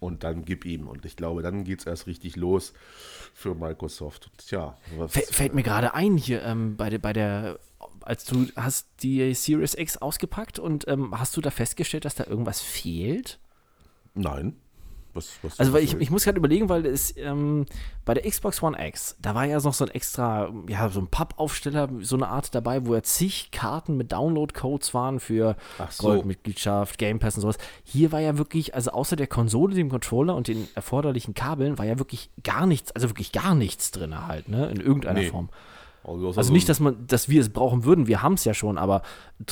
und 0.00 0.24
dann 0.24 0.44
gib 0.44 0.64
ihm. 0.64 0.88
Und 0.88 1.04
ich 1.04 1.14
glaube, 1.14 1.42
dann 1.42 1.64
geht 1.64 1.80
es 1.80 1.86
erst 1.86 2.06
richtig 2.06 2.36
los 2.36 2.72
für 3.34 3.54
Microsoft. 3.54 4.30
Tja, 4.38 4.76
was, 4.96 5.12
fällt 5.12 5.54
mir 5.54 5.62
gerade 5.62 5.94
ein 5.94 6.16
hier 6.16 6.42
ähm, 6.42 6.76
bei, 6.76 6.90
der, 6.90 6.98
bei 6.98 7.12
der, 7.12 7.60
als 8.00 8.24
du 8.24 8.46
hast 8.56 8.88
die 9.02 9.34
Series 9.34 9.74
X 9.74 9.98
ausgepackt 9.98 10.58
und 10.58 10.88
ähm, 10.88 11.18
hast 11.18 11.36
du 11.36 11.40
da 11.40 11.50
festgestellt, 11.50 12.04
dass 12.04 12.14
da 12.14 12.24
irgendwas 12.24 12.60
fehlt? 12.60 13.38
Nein. 14.14 14.56
Was, 15.12 15.38
was 15.42 15.58
also 15.58 15.72
weil 15.72 15.82
ich, 15.82 15.94
ich 15.98 16.10
muss 16.10 16.24
gerade 16.24 16.38
überlegen, 16.38 16.68
weil 16.68 16.86
es 16.86 17.16
ähm, 17.16 17.66
bei 18.04 18.14
der 18.14 18.28
Xbox 18.28 18.62
One 18.62 18.76
X, 18.88 19.16
da 19.20 19.34
war 19.34 19.44
ja 19.44 19.58
noch 19.60 19.74
so 19.74 19.84
ein 19.84 19.90
extra, 19.90 20.52
ja, 20.68 20.88
so 20.88 21.00
ein 21.00 21.08
Pappaufsteller, 21.08 21.88
so 22.00 22.16
eine 22.16 22.28
Art 22.28 22.54
dabei, 22.54 22.86
wo 22.86 22.94
ja 22.94 23.02
zig 23.02 23.50
Karten 23.50 23.96
mit 23.96 24.12
Download-Codes 24.12 24.94
waren 24.94 25.20
für 25.20 25.56
so. 25.88 26.08
Goldmitgliedschaft, 26.08 26.98
Game 26.98 27.18
Pass 27.18 27.36
und 27.36 27.42
sowas. 27.42 27.58
Hier 27.84 28.12
war 28.12 28.20
ja 28.20 28.38
wirklich, 28.38 28.74
also 28.74 28.92
außer 28.92 29.16
der 29.16 29.26
Konsole, 29.26 29.74
dem 29.74 29.90
Controller 29.90 30.36
und 30.36 30.48
den 30.48 30.68
erforderlichen 30.74 31.34
Kabeln, 31.34 31.78
war 31.78 31.86
ja 31.86 31.98
wirklich 31.98 32.30
gar 32.42 32.66
nichts, 32.66 32.92
also 32.92 33.10
wirklich 33.10 33.32
gar 33.32 33.54
nichts 33.54 33.90
drin 33.90 34.26
halt, 34.26 34.48
ne, 34.48 34.70
in 34.70 34.80
irgendeiner 34.80 35.20
nee. 35.20 35.28
Form. 35.28 35.48
Also, 36.02 36.28
also 36.28 36.42
so 36.42 36.52
nicht, 36.52 36.68
dass 36.68 36.80
man, 36.80 37.06
dass 37.06 37.28
wir 37.28 37.40
es 37.40 37.50
brauchen 37.50 37.84
würden, 37.84 38.06
wir 38.06 38.22
haben 38.22 38.34
es 38.34 38.44
ja 38.44 38.54
schon, 38.54 38.78
aber 38.78 39.02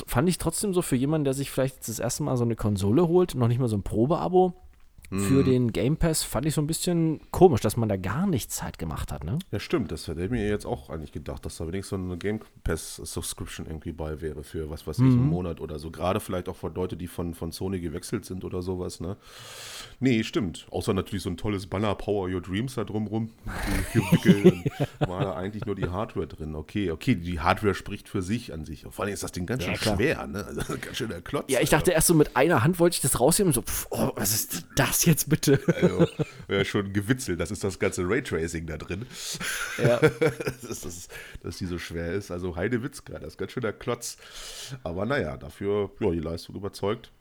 fand 0.07 0.29
ich 0.29 0.39
trotzdem 0.39 0.73
so 0.73 0.83
für 0.83 0.97
jemanden, 0.97 1.25
der 1.25 1.35
sich 1.35 1.51
vielleicht 1.51 1.87
das 1.87 1.99
erste 1.99 2.23
Mal 2.23 2.37
so 2.37 2.45
eine 2.45 2.57
Konsole 2.57 3.07
holt, 3.07 3.35
noch 3.35 3.49
nicht 3.49 3.59
mal 3.59 3.69
so 3.69 3.77
ein 3.77 3.83
Probeabo, 3.83 4.55
für 5.11 5.41
mhm. 5.41 5.45
den 5.45 5.73
Game 5.73 5.97
Pass 5.97 6.23
fand 6.23 6.45
ich 6.45 6.53
so 6.53 6.61
ein 6.61 6.67
bisschen 6.67 7.21
komisch, 7.31 7.63
dass 7.63 7.79
man 7.79 7.89
da 7.89 7.97
gar 7.97 8.27
nichts 8.27 8.57
Zeit 8.57 8.79
gemacht 8.79 9.11
hat, 9.11 9.25
ne? 9.25 9.39
Ja, 9.51 9.59
stimmt. 9.59 9.91
Das 9.91 10.07
hätte 10.07 10.23
ich 10.23 10.31
mir 10.31 10.47
jetzt 10.47 10.67
auch 10.67 10.91
eigentlich 10.91 11.13
gedacht, 11.13 11.47
dass 11.47 11.57
da 11.57 11.67
wenigstens 11.67 11.89
so 11.89 12.05
eine 12.05 12.19
Game 12.19 12.41
Pass-Subscription 12.63 13.65
irgendwie 13.65 13.93
bei 13.93 14.21
wäre 14.21 14.45
für 14.45 14.69
was 14.69 14.87
weiß 14.87 14.99
ich, 14.99 15.05
mhm. 15.05 15.13
einen 15.13 15.29
Monat 15.31 15.61
oder 15.63 15.79
so. 15.79 15.91
Gerade 15.91 16.21
vielleicht 16.21 16.51
auch 16.51 16.57
für 16.57 16.69
Leute, 16.69 16.99
die 16.99 17.07
von, 17.07 17.33
von 17.33 17.53
Sony 17.53 17.81
gewechselt 17.81 18.27
sind 18.27 18.45
oder 18.45 18.61
sowas, 18.61 19.01
ne? 19.01 19.17
Nee, 19.99 20.25
stimmt. 20.25 20.67
Außer 20.71 20.93
natürlich 20.93 21.23
so 21.23 21.31
ein 21.31 21.39
tolles 21.39 21.67
Banner 21.67 21.95
Power 21.95 22.29
Your 22.29 22.43
Dreams 22.43 22.75
da 22.75 22.85
drumrum. 22.85 23.31
war 24.99 25.21
da 25.23 25.35
eigentlich 25.37 25.65
nur 25.65 25.75
die 25.75 25.89
Hardware 25.89 26.27
drin. 26.27 26.55
Okay, 26.55 26.91
okay, 26.91 27.15
die 27.15 27.41
Hardware 27.41 27.75
spricht 27.75 28.11
für 28.11 28.21
sich 28.21 28.53
an 28.53 28.67
sich. 28.67 28.85
Vor 28.91 29.07
allem 29.07 29.15
ist 29.15 29.23
das 29.23 29.33
Ding 29.33 29.47
ganz 29.47 29.65
ja, 29.65 29.71
schön 29.71 29.81
klar. 29.81 29.97
schwer, 29.97 30.27
ne? 30.27 30.45
Also 30.45 30.61
ganz 30.81 30.99
schön 30.99 31.09
der 31.09 31.23
Klotz. 31.23 31.47
Ja, 31.49 31.61
ich 31.61 31.71
dachte 31.71 31.93
erst 31.93 32.09
so 32.09 32.15
mit 32.15 32.37
einer 32.37 32.63
Hand 32.63 32.79
wollte 32.79 32.97
ich 32.97 33.01
das 33.01 33.19
rausnehmen 33.19 33.49
und 33.49 33.55
so, 33.55 33.63
pff, 33.63 33.87
oh, 33.89 34.13
was 34.15 34.35
ist 34.35 34.67
das? 34.77 34.98
Das 34.99 35.05
jetzt 35.05 35.29
bitte? 35.29 35.61
Also, 35.81 36.07
ja, 36.49 36.65
schon 36.65 36.93
gewitzelt. 36.93 37.41
Das 37.41 37.51
ist 37.51 37.65
das 37.65 37.79
ganze 37.79 38.03
Raytracing 38.09 38.67
da 38.67 38.77
drin. 38.77 39.07
Ja. 39.79 39.99
das 40.21 40.65
ist, 40.65 40.85
das, 40.85 41.09
dass 41.43 41.59
die 41.59 41.67
so 41.67 41.79
schwer 41.79 42.13
ist. 42.13 42.31
Also 42.31 42.57
Heidewitzka, 42.57 43.19
das 43.19 43.35
ist 43.35 43.39
ganz 43.39 43.53
schöner 43.53 43.73
Klotz. 43.73 44.19
Aber 44.83 45.07
naja, 45.07 45.37
dafür, 45.37 45.91
ja, 46.01 46.11
die 46.11 46.21
Leistung 46.21 46.57
überzeugt. 46.57 47.13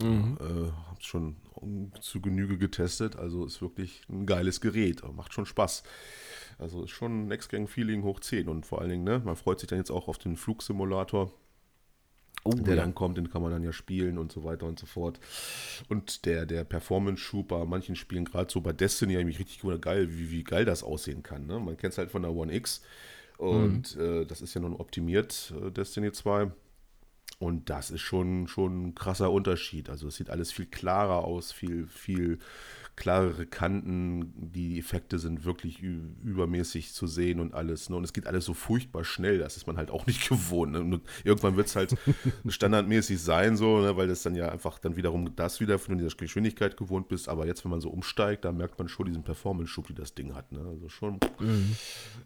Mhm. 0.00 0.38
Äh, 0.40 0.70
hab's 0.90 1.06
schon 1.06 1.36
zu 2.00 2.20
Genüge 2.20 2.58
getestet. 2.58 3.16
Also 3.16 3.44
ist 3.44 3.60
wirklich 3.60 4.02
ein 4.08 4.26
geiles 4.26 4.60
Gerät. 4.60 5.02
Macht 5.14 5.32
schon 5.32 5.46
Spaß. 5.46 5.82
Also 6.58 6.84
ist 6.84 6.90
schon 6.90 7.26
Next 7.26 7.48
Gang 7.48 7.68
Feeling 7.68 8.02
hoch 8.02 8.20
10 8.20 8.48
und 8.48 8.66
vor 8.66 8.80
allen 8.80 8.90
Dingen, 8.90 9.04
ne, 9.04 9.20
man 9.24 9.36
freut 9.36 9.60
sich 9.60 9.68
dann 9.68 9.78
jetzt 9.78 9.90
auch 9.90 10.08
auf 10.08 10.18
den 10.18 10.36
Flugsimulator 10.36 11.32
oh, 12.44 12.50
der 12.50 12.74
ja. 12.74 12.82
dann 12.82 12.94
kommt, 12.94 13.18
den 13.18 13.30
kann 13.30 13.42
man 13.42 13.50
dann 13.50 13.62
ja 13.62 13.72
spielen 13.72 14.18
und 14.18 14.32
so 14.32 14.44
weiter 14.44 14.66
und 14.66 14.78
so 14.78 14.86
fort. 14.86 15.20
Und 15.88 16.26
der, 16.26 16.46
der 16.46 16.64
Performance-Schub 16.64 17.48
bei 17.48 17.64
manchen 17.64 17.96
Spielen, 17.96 18.24
gerade 18.24 18.50
so 18.50 18.60
bei 18.60 18.72
Destiny, 18.72 19.14
habe 19.14 19.30
ich 19.30 19.38
richtig 19.38 19.60
geil, 19.80 20.08
wie, 20.10 20.30
wie 20.30 20.44
geil 20.44 20.64
das 20.64 20.82
aussehen 20.82 21.22
kann. 21.22 21.46
Ne? 21.46 21.58
Man 21.58 21.76
kennt 21.76 21.92
es 21.92 21.98
halt 21.98 22.10
von 22.10 22.22
der 22.22 22.32
One 22.32 22.54
X 22.54 22.82
und 23.38 23.96
mhm. 23.96 24.22
äh, 24.22 24.24
das 24.24 24.40
ist 24.40 24.54
ja 24.54 24.60
nun 24.60 24.74
optimiert, 24.74 25.52
äh, 25.60 25.70
Destiny 25.70 26.12
2. 26.12 26.50
Und 27.42 27.70
das 27.70 27.90
ist 27.90 28.02
schon, 28.02 28.46
schon 28.46 28.86
ein 28.86 28.94
krasser 28.94 29.32
Unterschied. 29.32 29.90
Also 29.90 30.06
es 30.06 30.14
sieht 30.14 30.30
alles 30.30 30.52
viel 30.52 30.66
klarer 30.66 31.24
aus, 31.24 31.50
viel, 31.50 31.88
viel 31.88 32.38
klarere 32.94 33.46
Kanten, 33.46 34.32
die 34.36 34.78
Effekte 34.78 35.18
sind 35.18 35.44
wirklich 35.44 35.80
übermäßig 35.80 36.92
zu 36.92 37.06
sehen 37.06 37.40
und 37.40 37.54
alles. 37.54 37.88
Ne? 37.88 37.96
Und 37.96 38.04
es 38.04 38.12
geht 38.12 38.26
alles 38.26 38.44
so 38.44 38.52
furchtbar 38.52 39.02
schnell, 39.02 39.38
das 39.38 39.56
ist 39.56 39.66
man 39.66 39.76
halt 39.76 39.90
auch 39.90 40.06
nicht 40.06 40.28
gewohnt. 40.28 40.72
Ne? 40.72 41.00
irgendwann 41.24 41.56
wird 41.56 41.68
es 41.68 41.76
halt 41.76 41.96
standardmäßig 42.46 43.20
sein, 43.20 43.56
so, 43.56 43.80
ne? 43.80 43.96
weil 43.96 44.08
das 44.08 44.22
dann 44.22 44.34
ja 44.34 44.50
einfach 44.50 44.78
dann 44.78 44.96
wiederum 44.96 45.34
das 45.34 45.60
wieder 45.60 45.78
von 45.78 45.96
dieser 45.96 46.14
Geschwindigkeit 46.14 46.76
gewohnt 46.76 47.08
bist. 47.08 47.28
Aber 47.28 47.46
jetzt, 47.46 47.64
wenn 47.64 47.70
man 47.70 47.80
so 47.80 47.88
umsteigt, 47.88 48.44
da 48.44 48.52
merkt 48.52 48.78
man 48.78 48.88
schon 48.88 49.06
diesen 49.06 49.22
Performance-Schub, 49.22 49.86
die 49.86 49.94
das 49.94 50.14
Ding 50.14 50.34
hat. 50.34 50.52
Ne? 50.52 50.60
Also 50.60 50.88
schon, 50.90 51.18
mhm. 51.40 51.74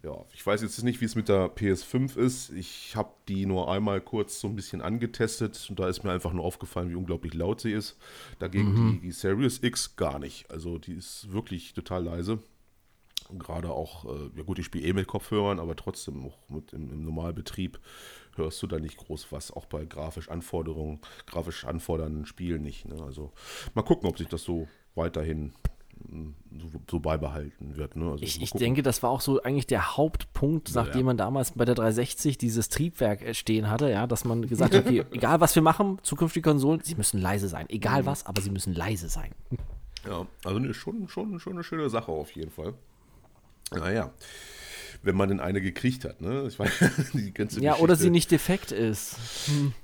ja, 0.03 0.25
ich 0.35 0.45
weiß 0.45 0.63
jetzt 0.63 0.83
nicht, 0.83 1.01
wie 1.01 1.05
es 1.05 1.15
mit 1.15 1.29
der 1.29 1.47
PS5 1.55 2.17
ist. 2.19 2.51
Ich 2.51 2.97
habe 2.97 3.11
die 3.29 3.47
nur 3.47 3.71
einmal 3.71 4.01
kurz 4.01 4.41
so 4.41 4.49
ein 4.49 4.57
bisschen 4.57 4.83
angetestet 5.07 5.67
und 5.71 5.79
da 5.79 5.89
ist 5.89 6.03
mir 6.05 6.13
einfach 6.13 6.33
nur 6.33 6.45
aufgefallen, 6.45 6.91
wie 6.91 6.95
unglaublich 6.95 7.35
laut 7.35 7.61
sie 7.61 7.73
ist. 7.73 7.97
Dagegen 8.39 8.73
mhm. 8.73 8.93
die, 8.93 9.01
die 9.01 9.13
Series 9.13 9.63
X 9.63 9.97
gar 9.97 10.19
nicht. 10.19 10.51
Also 10.51 10.79
die 10.79 10.95
ist 10.95 11.33
wirklich 11.33 11.73
total 11.73 12.05
leise. 12.05 12.39
Gerade 13.39 13.71
auch, 13.71 14.05
äh, 14.05 14.31
ja 14.37 14.43
gut, 14.45 14.59
ich 14.59 14.67
spiele 14.67 14.87
eh 14.87 14.93
mit 14.93 15.09
Kopfhörern, 15.09 15.59
aber 15.59 15.75
trotzdem 15.75 16.25
auch 16.25 16.39
mit 16.49 16.73
im, 16.73 16.93
im 16.93 17.05
Normalbetrieb 17.05 17.81
hörst 18.37 18.63
du 18.63 18.67
da 18.67 18.79
nicht 18.79 18.99
groß 18.99 19.33
was, 19.33 19.51
auch 19.51 19.67
bei 19.67 19.85
grafisch 19.85 20.29
Anforderungen, 20.29 21.01
grafisch 21.27 21.65
anfordernden 21.65 22.27
Spielen 22.27 22.63
nicht. 22.63 22.87
Ne? 22.87 23.03
Also 23.03 23.33
mal 23.75 23.83
gucken, 23.83 24.09
ob 24.09 24.19
sich 24.19 24.29
das 24.29 24.43
so 24.43 24.69
weiterhin 24.95 25.53
so, 26.59 26.81
so, 26.91 27.01
beibehalten 27.01 27.77
wird. 27.77 27.97
Ne? 27.97 28.11
Also 28.11 28.23
ich, 28.23 28.43
ich 28.43 28.51
denke, 28.53 28.83
das 28.83 29.03
war 29.03 29.11
auch 29.11 29.21
so 29.21 29.43
eigentlich 29.43 29.67
der 29.67 29.97
Hauptpunkt, 29.97 30.75
nachdem 30.75 31.01
ja. 31.01 31.07
man 31.07 31.17
damals 31.17 31.53
bei 31.53 31.65
der 31.65 31.75
360 31.75 32.39
dieses 32.39 32.69
Triebwerk 32.69 33.23
äh, 33.23 33.35
stehen 33.35 33.71
hatte, 33.71 33.91
ja, 33.91 34.07
dass 34.07 34.25
man 34.25 34.47
gesagt 34.47 34.75
hat, 34.75 34.87
okay, 34.87 35.05
egal 35.11 35.41
was 35.41 35.55
wir 35.55 35.63
machen, 35.63 35.99
zukünftige 36.03 36.49
Konsolen, 36.49 36.81
sie 36.83 36.95
müssen 36.95 37.21
leise 37.21 37.49
sein. 37.49 37.67
Egal 37.69 38.03
mhm. 38.03 38.07
was, 38.07 38.27
aber 38.27 38.41
sie 38.41 38.51
müssen 38.51 38.75
leise 38.75 39.09
sein. 39.09 39.33
Ja, 40.07 40.27
also 40.45 40.59
ne, 40.59 40.73
schon, 40.75 41.09
schon, 41.09 41.39
schon 41.41 41.55
eine 41.55 41.65
schöne 41.65 41.91
Sache 41.91 42.13
auf 42.13 42.31
jeden 42.33 42.51
Fall. 42.51 42.75
Naja, 43.73 44.13
wenn 45.03 45.17
man 45.17 45.29
denn 45.29 45.41
eine 45.41 45.61
gekriegt 45.61 46.05
hat, 46.05 46.21
ne? 46.21 46.47
Ich 46.49 46.59
meine, 46.59 46.71
die 47.15 47.33
ganze 47.33 47.61
ja, 47.61 47.73
Geschichte. 47.73 47.83
oder 47.83 47.97
sie 47.97 48.11
nicht 48.11 48.31
defekt 48.31 48.73
ist. 48.73 49.17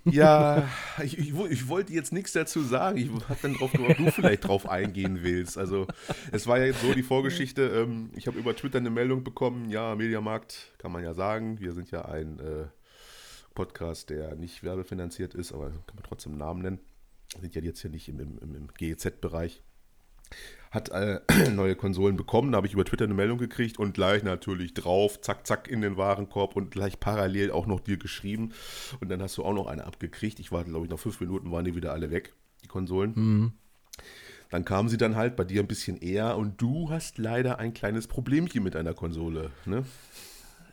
Ja, 0.04 0.68
ich, 1.02 1.16
ich, 1.16 1.32
ich 1.32 1.68
wollte 1.68 1.92
jetzt 1.92 2.12
nichts 2.12 2.32
dazu 2.32 2.62
sagen. 2.62 2.98
Ich 2.98 3.08
habe 3.28 3.38
dann 3.40 3.54
drauf 3.54 3.72
gehofft, 3.72 4.00
ob 4.00 4.06
du 4.06 4.10
vielleicht 4.10 4.44
drauf 4.44 4.68
eingehen 4.68 5.22
willst. 5.22 5.56
Also, 5.56 5.86
es 6.32 6.46
war 6.46 6.58
ja 6.58 6.66
jetzt 6.66 6.82
so 6.82 6.92
die 6.92 7.02
Vorgeschichte. 7.02 7.62
Ähm, 7.62 8.10
ich 8.14 8.26
habe 8.26 8.38
über 8.38 8.54
Twitter 8.54 8.78
eine 8.78 8.90
Meldung 8.90 9.24
bekommen. 9.24 9.70
Ja, 9.70 9.94
Mediamarkt 9.94 10.72
kann 10.78 10.92
man 10.92 11.02
ja 11.02 11.14
sagen. 11.14 11.60
Wir 11.60 11.72
sind 11.72 11.90
ja 11.90 12.04
ein 12.04 12.40
äh, 12.40 12.64
Podcast, 13.54 14.10
der 14.10 14.34
nicht 14.34 14.62
werbefinanziert 14.62 15.34
ist, 15.34 15.52
aber 15.52 15.70
kann 15.70 15.94
man 15.94 16.04
trotzdem 16.04 16.32
einen 16.32 16.40
Namen 16.40 16.62
nennen. 16.62 16.80
Wir 17.34 17.40
sind 17.42 17.54
ja 17.54 17.62
jetzt 17.62 17.80
hier 17.80 17.90
nicht 17.90 18.08
im, 18.08 18.20
im, 18.20 18.54
im 18.54 18.68
GEZ-Bereich 18.76 19.62
hat 20.72 20.88
äh, 20.88 21.20
neue 21.50 21.76
Konsolen 21.76 22.16
bekommen. 22.16 22.50
Da 22.50 22.56
habe 22.56 22.66
ich 22.66 22.72
über 22.72 22.84
Twitter 22.84 23.04
eine 23.04 23.14
Meldung 23.14 23.38
gekriegt 23.38 23.78
und 23.78 23.92
gleich 23.92 24.24
natürlich 24.24 24.74
drauf, 24.74 25.20
zack, 25.20 25.46
zack, 25.46 25.68
in 25.68 25.82
den 25.82 25.96
Warenkorb 25.96 26.56
und 26.56 26.70
gleich 26.70 26.98
parallel 26.98 27.50
auch 27.52 27.66
noch 27.66 27.78
dir 27.78 27.98
geschrieben. 27.98 28.52
Und 29.00 29.10
dann 29.10 29.22
hast 29.22 29.36
du 29.36 29.44
auch 29.44 29.52
noch 29.52 29.66
eine 29.66 29.84
abgekriegt. 29.84 30.40
Ich 30.40 30.50
war, 30.50 30.64
glaube 30.64 30.86
ich, 30.86 30.90
nach 30.90 30.98
fünf 30.98 31.20
Minuten 31.20 31.52
waren 31.52 31.66
die 31.66 31.76
wieder 31.76 31.92
alle 31.92 32.10
weg, 32.10 32.32
die 32.64 32.68
Konsolen. 32.68 33.12
Mhm. 33.14 33.52
Dann 34.50 34.64
kamen 34.64 34.88
sie 34.88 34.96
dann 34.96 35.14
halt 35.14 35.36
bei 35.36 35.44
dir 35.44 35.62
ein 35.62 35.68
bisschen 35.68 35.98
eher 35.98 36.36
und 36.36 36.60
du 36.60 36.90
hast 36.90 37.18
leider 37.18 37.58
ein 37.58 37.74
kleines 37.74 38.06
Problemchen 38.06 38.62
mit 38.62 38.74
einer 38.74 38.94
Konsole. 38.94 39.50
Ne? 39.66 39.84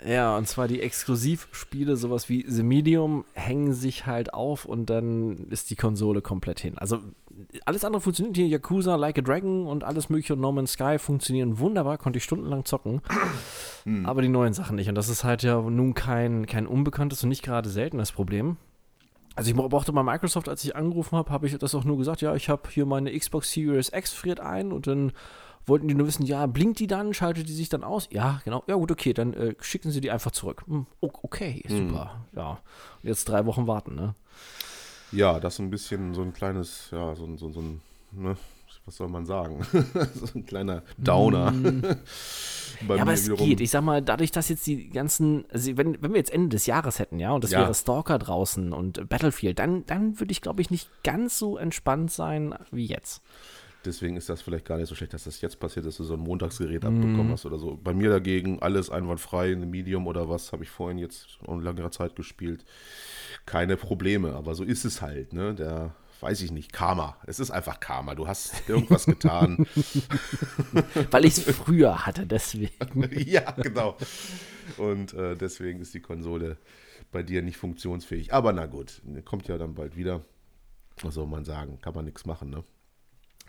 Ja, 0.06 0.38
und 0.38 0.48
zwar 0.48 0.70
die 0.70 0.82
Exklusivspiele, 0.82 1.98
sowas 1.98 2.30
wie 2.30 2.46
The 2.48 2.64
Medium, 2.64 3.26
hängen 3.34 3.74
sich 3.74 4.06
halt 4.06 4.34
auf 4.34 4.64
und 4.64 4.90
dann 4.90 5.48
ist 5.50 5.70
die 5.70 5.76
Konsole 5.76 6.22
komplett 6.22 6.60
hin. 6.62 6.78
Also 6.78 7.00
alles 7.66 7.84
andere 7.86 8.02
funktioniert 8.02 8.36
hier. 8.36 8.48
Yakuza, 8.48 8.96
Like 8.96 9.18
a 9.20 9.22
Dragon 9.22 9.68
und 9.68 9.84
alles 9.84 10.10
mögliche 10.10 10.34
und 10.34 10.42
No 10.42 10.52
Man's 10.52 10.74
Sky 10.74 10.98
funktionieren 11.00 11.60
wunderbar, 11.60 11.98
konnte 11.98 12.18
ich 12.18 12.24
stundenlang 12.24 12.66
zocken. 12.66 13.02
Mhm. 13.86 14.06
Aber 14.08 14.22
die 14.22 14.30
neuen 14.30 14.54
Sachen 14.54 14.76
nicht. 14.76 14.90
Und 14.90 14.96
das 14.96 15.10
ist 15.10 15.24
halt 15.24 15.44
ja 15.44 15.60
nun 15.62 15.94
kein, 15.94 16.46
kein 16.46 16.68
unbekanntes 16.68 17.24
und 17.24 17.30
nicht 17.30 17.44
gerade 17.44 17.70
seltenes 17.70 18.12
Problem. 18.12 18.58
Also 19.36 19.52
ich 19.52 19.56
brauchte 19.56 19.92
mal 19.94 20.04
Microsoft, 20.04 20.50
als 20.50 20.64
ich 20.66 20.76
angerufen 20.76 21.18
habe, 21.18 21.32
habe 21.32 21.48
ich 21.48 21.58
das 21.58 21.74
auch 21.74 21.86
nur 21.86 21.98
gesagt, 21.98 22.22
ja, 22.22 22.36
ich 22.36 22.50
habe 22.50 22.70
hier 22.70 22.86
meine 22.86 23.18
Xbox 23.18 23.52
Series 23.52 23.92
X 23.94 24.12
friert 24.12 24.42
ein 24.42 24.74
und 24.74 24.88
dann 24.88 25.14
wollten 25.66 25.88
die 25.88 25.94
nur 25.94 26.08
wissen, 26.08 26.26
ja, 26.26 26.46
blinkt 26.46 26.80
die 26.80 26.88
dann, 26.88 27.14
schaltet 27.14 27.48
die 27.48 27.54
sich 27.54 27.70
dann 27.70 27.84
aus? 27.84 28.10
Ja, 28.12 28.42
genau. 28.44 28.64
Ja, 28.68 28.76
gut, 28.76 28.92
okay, 28.92 29.14
dann 29.14 29.34
äh, 29.34 29.56
schicken 29.62 29.92
sie 29.92 30.02
die 30.02 30.12
einfach 30.12 30.32
zurück. 30.32 30.64
Hm, 30.68 30.88
okay, 31.00 31.64
hm. 31.66 31.88
super. 31.88 32.26
Hm. 32.32 32.40
Ja. 32.40 32.50
Und 33.02 33.08
jetzt 33.08 33.30
drei 33.30 33.46
Wochen 33.46 33.68
warten, 33.68 33.96
ne? 33.96 34.16
Ja, 35.12 35.40
das 35.40 35.56
ist 35.56 35.60
ein 35.60 35.70
bisschen 35.70 36.14
so 36.14 36.22
ein 36.22 36.34
kleines, 36.34 36.90
ja, 36.92 37.16
so, 37.16 37.36
so, 37.38 37.52
so 37.52 37.62
ein, 37.62 37.82
ne, 38.12 38.36
was 38.86 38.98
soll 38.98 39.08
man 39.08 39.26
sagen? 39.26 39.66
so 40.14 40.28
ein 40.36 40.46
kleiner 40.46 40.84
Downer. 40.98 41.52
Mm. 41.52 41.84
ja, 42.88 43.02
aber 43.02 43.14
es 43.14 43.26
wiederum. 43.26 43.48
geht. 43.48 43.62
Ich 43.62 43.72
sag 43.72 43.84
mal, 43.84 44.02
dadurch, 44.02 44.32
dass 44.32 44.50
jetzt 44.50 44.66
die 44.66 44.90
ganzen, 44.90 45.46
also 45.52 45.78
wenn, 45.78 46.02
wenn 46.02 46.12
wir 46.12 46.18
jetzt 46.18 46.34
Ende 46.34 46.50
des 46.50 46.66
Jahres 46.66 47.00
hätten, 47.00 47.20
ja, 47.20 47.32
und 47.32 47.44
das 47.44 47.52
ja. 47.52 47.60
wäre 47.60 47.74
Stalker 47.74 48.18
draußen 48.18 48.74
und 48.74 49.08
Battlefield, 49.10 49.60
dann, 49.60 49.86
dann 49.86 50.20
würde 50.20 50.32
ich, 50.32 50.42
glaube 50.42 50.62
ich, 50.62 50.72
nicht 50.72 50.90
ganz 51.04 51.38
so 51.38 51.58
entspannt 51.58 52.12
sein 52.12 52.56
wie 52.72 52.86
jetzt. 52.86 53.22
Deswegen 53.86 54.18
ist 54.18 54.28
das 54.28 54.42
vielleicht 54.42 54.66
gar 54.66 54.78
nicht 54.78 54.90
so 54.90 54.96
schlecht, 54.96 55.14
dass 55.14 55.24
das 55.24 55.40
jetzt 55.40 55.60
passiert, 55.60 55.86
dass 55.86 55.98
du 55.98 56.04
so 56.04 56.16
ein 56.16 56.20
Montagsgerät 56.20 56.84
mm. 56.84 56.88
abbekommen 56.88 57.32
hast 57.32 57.46
oder 57.46 57.58
so. 57.58 57.80
Bei 57.82 57.94
mir 57.94 58.10
dagegen 58.10 58.62
alles 58.62 58.90
einwandfrei, 58.90 59.54
eine 59.54 59.66
Medium 59.66 60.08
oder 60.08 60.28
was, 60.28 60.52
habe 60.52 60.64
ich 60.64 60.70
vorhin 60.70 60.98
jetzt 60.98 61.40
in 61.48 61.62
längerer 61.62 61.92
Zeit 61.92 62.16
gespielt. 62.16 62.66
Keine 63.46 63.78
Probleme, 63.78 64.34
aber 64.34 64.54
so 64.54 64.64
ist 64.66 64.84
es 64.84 65.02
halt, 65.02 65.32
ne? 65.32 65.56
Der, 65.56 65.96
weiß 66.20 66.42
ich 66.42 66.52
nicht, 66.52 66.74
Karma. 66.74 67.18
Es 67.26 67.40
ist 67.40 67.52
einfach 67.52 67.80
Karma. 67.80 68.16
Du 68.16 68.28
hast 68.28 68.70
irgendwas 68.70 69.06
getan. 69.06 69.66
Weil 71.12 71.26
ich 71.26 71.38
es 71.38 71.56
früher 71.56 72.06
hatte, 72.06 72.26
deswegen. 72.26 72.74
ja, 73.26 73.52
genau. 73.52 73.96
Und 74.78 75.14
äh, 75.14 75.38
deswegen 75.38 75.80
ist 75.80 75.94
die 75.94 76.02
Konsole 76.02 76.58
bei 77.12 77.24
dir 77.24 77.42
nicht 77.42 77.58
funktionsfähig. 77.58 78.34
Aber 78.34 78.52
na 78.52 78.66
gut, 78.66 79.02
kommt 79.26 79.48
ja 79.48 79.58
dann 79.58 79.74
bald 79.74 79.96
wieder. 79.96 80.22
Was 81.02 81.14
soll 81.14 81.28
man 81.28 81.46
sagen? 81.46 81.80
Kann 81.82 81.96
man 81.96 82.06
nichts 82.06 82.26
machen, 82.26 82.50
ne? 82.50 82.64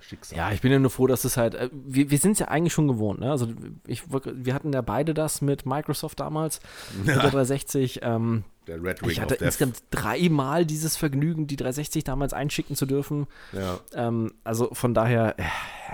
Schicksal. 0.02 0.36
Ja, 0.38 0.52
ich 0.52 0.60
bin 0.60 0.72
ja 0.72 0.78
nur 0.78 0.90
froh, 0.90 1.06
dass 1.06 1.24
es 1.24 1.36
halt, 1.36 1.54
äh, 1.54 1.68
wir, 1.72 2.10
wir 2.10 2.18
sind 2.18 2.32
es 2.32 2.38
ja 2.40 2.48
eigentlich 2.48 2.72
schon 2.72 2.88
gewohnt, 2.88 3.20
ne? 3.20 3.30
Also 3.30 3.48
ich, 3.86 4.02
wir 4.10 4.54
hatten 4.54 4.72
ja 4.72 4.80
beide 4.82 5.14
das 5.14 5.40
mit 5.42 5.66
Microsoft 5.66 6.20
damals, 6.20 6.60
mit 6.98 7.08
der 7.08 7.18
360. 7.18 8.00
Ähm, 8.02 8.44
der 8.66 8.82
Red 8.82 9.02
Ring 9.02 9.10
Ich 9.10 9.20
hatte 9.20 9.36
insgesamt 9.36 9.82
dreimal 9.90 10.66
dieses 10.66 10.96
Vergnügen, 10.96 11.46
die 11.46 11.56
360 11.56 12.04
damals 12.04 12.32
einschicken 12.34 12.76
zu 12.76 12.84
dürfen. 12.86 13.26
Ja. 13.52 13.80
Ähm, 13.94 14.32
also 14.44 14.68
von 14.74 14.92
daher, 14.94 15.38
äh, 15.38 15.44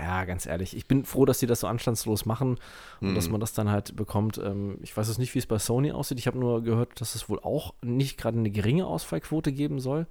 ja, 0.03 0.25
ganz 0.25 0.47
ehrlich, 0.47 0.77
ich 0.77 0.87
bin 0.87 1.05
froh, 1.05 1.25
dass 1.25 1.39
sie 1.39 1.47
das 1.47 1.61
so 1.61 1.69
anstandslos 1.69 2.27
machen 2.27 2.59
und 3.01 3.11
Mhm. 3.11 3.15
dass 3.15 3.29
man 3.31 3.41
das 3.41 3.53
dann 3.55 3.71
halt 3.71 3.95
bekommt. 3.97 4.39
Ähm, 4.39 4.79
ich 4.83 4.95
weiß 4.97 5.09
jetzt 5.09 5.19
nicht, 5.19 5.35
wie 5.35 5.39
es 5.39 5.47
bei 5.47 5.59
Sony 5.59 5.93
aussieht. 5.93 6.19
Ich 6.19 6.27
habe 6.27 6.39
nur 6.39 6.63
gehört, 6.63 7.01
dass 7.01 7.15
es 7.15 7.29
wohl 7.29 7.39
auch 7.41 7.73
nicht 7.83 8.19
gerade 8.19 8.39
eine 8.39 8.51
geringe 8.51 8.87
Ausfallquote 8.87 9.53
geben 9.53 9.79
soll. 9.79 10.07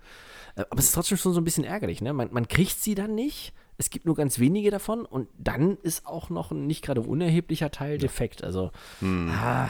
Äh, 0.56 0.62
aber 0.70 0.80
es 0.80 0.86
ist 0.86 0.94
trotzdem 0.94 1.18
schon 1.18 1.34
so 1.34 1.42
ein 1.42 1.46
bisschen 1.46 1.66
ärgerlich, 1.66 2.02
ne? 2.02 2.14
Man, 2.14 2.30
man 2.32 2.48
kriegt 2.48 2.80
sie 2.82 2.96
dann 2.96 3.14
nicht. 3.16 3.54
Es 3.78 3.90
gibt 3.90 4.06
nur 4.06 4.16
ganz 4.16 4.40
wenige 4.40 4.72
davon 4.72 5.06
und 5.06 5.28
dann 5.38 5.78
ist 5.78 6.06
auch 6.08 6.30
noch 6.30 6.52
ein 6.52 6.66
nicht 6.66 6.84
gerade 6.84 7.02
unerheblicher 7.02 7.72
Teil 7.72 7.98
defekt. 7.98 8.44
Also, 8.44 8.72
ah, 9.02 9.70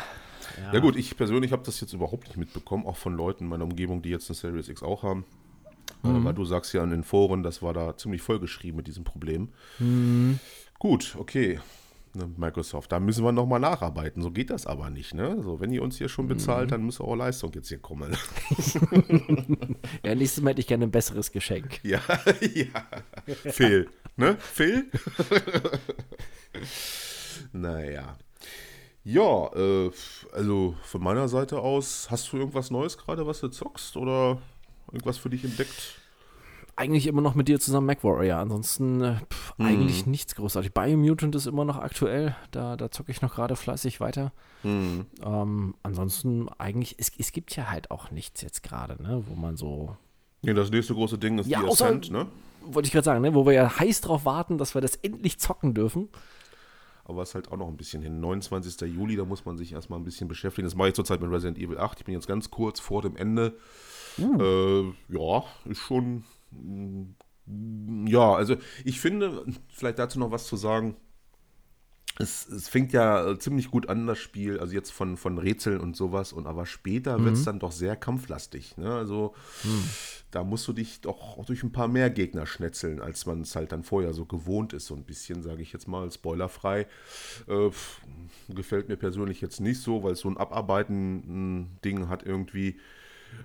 Ja. 0.72 0.80
gut, 0.80 0.96
ich 0.96 1.18
persönlich 1.18 1.52
habe 1.52 1.64
das 1.66 1.82
jetzt 1.82 1.94
überhaupt 1.94 2.28
nicht 2.28 2.38
mitbekommen, 2.38 2.86
auch 2.86 2.98
von 2.98 3.16
Leuten 3.18 3.46
in 3.46 3.50
meiner 3.50 3.64
Umgebung, 3.64 4.02
die 4.04 4.10
jetzt 4.10 4.30
eine 4.30 4.36
Series 4.36 4.70
X 4.70 4.84
auch 4.84 5.02
haben. 5.04 5.26
Äh, 6.04 6.08
Weil 6.24 6.34
du 6.36 6.46
sagst 6.46 6.72
ja 6.74 6.84
in 6.84 6.92
den 6.92 7.04
Foren, 7.04 7.42
das 7.42 7.64
war 7.64 7.74
da 7.74 7.98
ziemlich 7.98 8.22
vollgeschrieben 8.22 8.78
mit 8.78 8.86
diesem 8.88 9.04
Problem. 9.04 9.50
Gut, 10.78 11.16
okay. 11.18 11.60
Ne, 12.16 12.32
Microsoft, 12.38 12.92
da 12.92 13.00
müssen 13.00 13.24
wir 13.26 13.32
nochmal 13.32 13.60
nacharbeiten. 13.60 14.22
So 14.22 14.32
geht 14.32 14.50
das 14.50 14.66
aber 14.66 14.90
nicht. 14.90 15.14
Ne? 15.14 15.42
So, 15.44 15.60
wenn 15.60 15.72
ihr 15.72 15.82
uns 15.82 15.98
hier 15.98 16.08
schon 16.08 16.28
bezahlt, 16.28 16.72
dann 16.72 16.82
muss 16.84 17.02
auch 17.02 17.16
Leistung 17.16 17.52
jetzt 17.54 17.68
hier 17.68 17.80
kommen. 17.80 18.16
ja, 20.04 20.16
nächstes 20.16 20.42
Mal 20.42 20.52
hätte 20.52 20.62
ich 20.62 20.68
gerne 20.68 20.86
ein 20.86 20.92
besseres 20.92 21.32
Geschenk. 21.32 21.80
ja, 21.84 22.02
ja. 22.54 23.52
Phil, 23.52 23.90
ne? 24.16 24.38
Phil? 24.40 24.86
naja. 27.52 28.18
Ja, 29.04 29.54
äh, 29.54 29.92
also 30.32 30.76
von 30.84 31.04
meiner 31.04 31.28
Seite 31.28 31.60
aus, 31.60 32.10
hast 32.10 32.32
du 32.32 32.38
irgendwas 32.38 32.72
Neues 32.72 32.98
gerade, 32.98 33.28
was 33.28 33.42
du 33.42 33.50
zockst 33.50 33.98
oder 33.98 34.42
irgendwas 34.88 35.18
für 35.18 35.30
dich 35.30 35.44
entdeckt? 35.44 36.00
Eigentlich 36.78 37.08
immer 37.08 37.22
noch 37.22 37.36
mit 37.36 37.48
dir 37.48 37.60
zusammen 37.60 37.88
MacWarrior. 37.88 38.38
Ansonsten 38.38 39.02
äh, 39.02 39.16
pff, 39.32 39.54
eigentlich 39.60 40.06
nichts 40.06 40.36
großartig. 40.36 40.74
Biomutant 40.74 41.34
ist 41.36 41.46
immer 41.46 41.64
noch 41.64 41.78
aktuell. 41.78 42.36
Da, 42.52 42.76
da 42.76 42.92
zocke 42.92 43.12
ich 43.12 43.22
noch 43.22 43.34
gerade 43.36 43.56
fleißig 43.56 44.00
weiter. 44.02 44.34
Ähm, 44.66 45.76
ansonsten 45.84 46.50
eigentlich, 46.58 46.96
es, 46.98 47.12
es 47.18 47.32
gibt 47.32 47.56
ja 47.56 47.70
halt 47.70 47.92
auch 47.92 48.12
nichts 48.12 48.42
jetzt 48.42 48.62
gerade, 48.64 49.02
ne, 49.02 49.24
wo 49.28 49.36
man 49.36 49.56
so. 49.58 49.96
Nee, 50.42 50.54
das 50.54 50.70
nächste 50.72 50.94
große 50.96 51.18
Ding 51.18 51.38
ist 51.40 51.48
Ja, 51.48 51.62
die 51.62 51.66
außer- 51.68 51.86
Ascent, 51.86 52.12
ne? 52.12 52.28
Wollte 52.68 52.88
ich 52.88 52.94
gerade 52.94 53.06
sagen, 53.06 53.22
ne, 53.22 53.34
wo 53.36 53.46
wir 53.46 53.54
ja 53.54 53.80
heiß 53.80 54.02
drauf 54.02 54.26
warten, 54.26 54.58
dass 54.58 54.74
wir 54.74 54.82
das 54.82 54.96
endlich 54.98 55.40
zocken 55.40 55.74
dürfen. 55.76 56.10
Aber 57.06 57.22
es 57.22 57.30
ist 57.30 57.36
halt 57.36 57.52
auch 57.52 57.58
noch 57.58 57.68
ein 57.68 57.78
bisschen 57.78 58.02
hin. 58.02 58.20
29. 58.20 58.82
Juli, 58.92 59.16
da 59.16 59.24
muss 59.26 59.46
man 59.46 59.58
sich 59.58 59.72
erstmal 59.74 60.00
ein 60.00 60.04
bisschen 60.04 60.28
beschäftigen. 60.28 60.66
Das 60.66 60.76
mache 60.76 60.88
ich 60.90 60.94
zurzeit 60.96 61.22
mit 61.22 61.30
Resident 61.32 61.60
Evil 61.60 61.78
8. 61.78 62.00
Ich 62.00 62.06
bin 62.06 62.16
jetzt 62.16 62.28
ganz 62.28 62.50
kurz 62.50 62.80
vor 62.80 63.04
dem 63.04 63.16
Ende. 63.16 63.56
Äh, 64.18 64.82
ja, 65.10 65.44
ist 65.66 65.80
schon. 65.82 66.24
Mm, 66.64 68.08
Ja, 68.08 68.34
also 68.36 68.58
ich 68.84 69.00
finde, 69.00 69.46
vielleicht 69.70 70.00
dazu 70.00 70.20
noch 70.20 70.32
was 70.32 70.48
zu 70.48 70.58
sagen. 70.58 70.96
Es, 72.18 72.48
es 72.48 72.70
fängt 72.70 72.94
ja 72.94 73.38
ziemlich 73.40 73.70
gut 73.70 73.90
an, 73.90 74.08
das 74.08 74.20
Spiel, 74.20 74.58
also 74.60 74.74
jetzt 74.74 74.92
von, 74.92 75.18
von 75.18 75.38
Rätseln 75.38 75.82
und 75.82 75.98
sowas, 75.98 76.32
und 76.32 76.48
aber 76.48 76.66
später 76.66 77.26
wird 77.26 77.36
es 77.36 77.44
dann 77.44 77.60
doch 77.60 77.74
sehr 77.74 77.98
kampflastig. 77.98 78.78
Ne? 78.78 78.90
Also 78.96 79.34
da 80.32 80.44
musst 80.44 80.68
du 80.68 80.74
dich 80.74 81.02
doch 81.02 81.38
auch 81.38 81.46
durch 81.46 81.64
ein 81.64 81.72
paar 81.72 81.88
mehr 81.88 82.10
Gegner 82.10 82.46
schnetzeln, 82.46 83.02
als 83.02 83.26
man 83.26 83.42
es 83.42 83.56
halt 83.56 83.72
dann 83.72 83.84
vorher 83.84 84.14
so 84.14 84.26
gewohnt 84.26 84.74
ist, 84.74 84.88
so 84.88 84.96
ein 84.96 85.04
bisschen, 85.06 85.44
sage 85.44 85.62
ich 85.62 85.74
jetzt 85.74 85.88
mal, 85.88 86.10
spoilerfrei. 86.12 86.88
Äh, 87.48 87.70
gefällt 88.50 88.90
mir 88.90 88.98
persönlich 88.98 89.42
jetzt 89.42 89.60
nicht 89.62 89.82
so, 89.82 90.04
weil 90.04 90.14
es 90.14 90.20
so 90.20 90.30
ein 90.30 90.38
Abarbeiten-Ding 90.38 92.08
hat 92.10 92.24
irgendwie. 92.24 92.80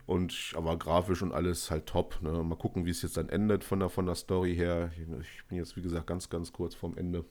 Und 0.07 0.53
aber 0.57 0.77
grafisch 0.77 1.23
und 1.23 1.33
alles 1.33 1.71
halt 1.71 1.87
top. 1.87 2.19
Ne? 2.23 2.31
Mal 2.43 2.57
gucken, 2.57 2.85
wie 2.87 2.91
es 2.91 3.03
jetzt 3.03 3.17
dann 3.17 3.29
endet 3.29 3.65
von 3.65 3.79
der, 3.81 3.89
von 3.89 4.07
der 4.07 4.15
Story 4.15 4.55
her. 4.55 4.91
Ich 4.97 5.45
bin 5.49 5.59
jetzt, 5.59 5.77
wie 5.77 5.83
gesagt, 5.83 6.07
ganz, 6.07 6.29
ganz 6.29 6.53
kurz 6.53 6.75
vorm 6.75 6.97
Ende. 6.97 7.25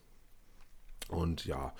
Und 1.09 1.45
ja, 1.45 1.73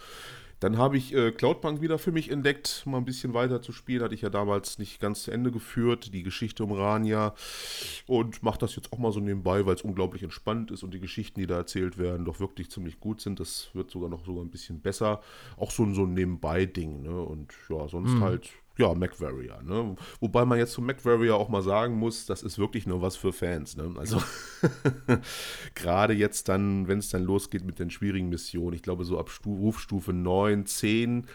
dann 0.60 0.78
habe 0.78 0.98
ich 0.98 1.14
äh, 1.14 1.32
Cloudpunk 1.32 1.80
wieder 1.80 1.98
für 2.00 2.12
mich 2.12 2.30
entdeckt, 2.32 2.84
mal 2.86 2.98
ein 2.98 3.06
bisschen 3.06 3.34
weiter 3.34 3.62
zu 3.62 3.72
spielen. 3.72 4.04
Hatte 4.04 4.16
ich 4.16 4.22
ja 4.24 4.30
damals 4.30 4.78
nicht 4.78 5.00
ganz 5.00 5.24
zu 5.24 5.32
Ende 5.32 5.52
geführt, 5.52 6.14
die 6.14 6.24
Geschichte 6.24 6.64
um 6.66 6.72
Rania. 6.74 7.34
Und 8.08 8.44
mache 8.44 8.58
das 8.60 8.76
jetzt 8.76 8.92
auch 8.92 8.98
mal 8.98 9.12
so 9.14 9.20
nebenbei, 9.22 9.66
weil 9.66 9.76
es 9.76 9.84
unglaublich 9.84 10.22
entspannt 10.24 10.72
ist 10.72 10.84
und 10.84 10.94
die 10.94 11.00
Geschichten, 11.00 11.40
die 11.40 11.48
da 11.48 11.56
erzählt 11.58 11.98
werden, 11.98 12.26
doch 12.26 12.42
wirklich 12.42 12.70
ziemlich 12.72 13.00
gut 13.00 13.22
sind. 13.22 13.40
Das 13.40 13.70
wird 13.74 13.90
sogar 13.90 14.10
noch 14.10 14.26
sogar 14.26 14.44
ein 14.44 14.50
bisschen 14.52 14.82
besser. 14.82 15.22
Auch 15.56 15.72
so, 15.72 15.84
ein- 15.84 15.94
so 15.94 16.04
ein 16.04 16.14
Nebenbei-Ding. 16.14 17.04
Ne? 17.04 17.22
Und 17.22 17.54
ja, 17.70 17.88
sonst 17.88 18.20
halt 18.20 18.50
ja, 18.80 18.94
MacVarrior, 18.94 19.62
ne? 19.62 19.96
Wobei 20.22 20.46
man 20.46 20.58
jetzt 20.58 20.72
zu 20.72 20.82
MacVarrior 20.82 21.38
auch 21.38 21.50
mal 21.50 21.62
sagen 21.62 21.96
muss, 21.96 22.26
das 22.26 22.42
ist 22.42 22.58
wirklich 22.58 22.88
nur 22.88 23.02
was 23.02 23.18
für 23.18 23.34
Fans, 23.34 23.76
ne? 23.76 23.94
Also 23.98 24.24
gerade 25.76 26.14
jetzt 26.14 26.48
dann, 26.48 26.88
wenn 26.88 27.00
es 27.00 27.10
dann 27.10 27.24
losgeht 27.24 27.66
mit 27.66 27.78
den 27.80 27.90
schwierigen 27.90 28.30
Missionen, 28.30 28.74
ich 28.74 28.82
glaube 28.82 29.04
so 29.04 29.20
ab 29.20 29.30
Stu 29.30 29.54
Rufstufe 29.54 30.14
9, 30.14 30.66
10, 30.66 31.28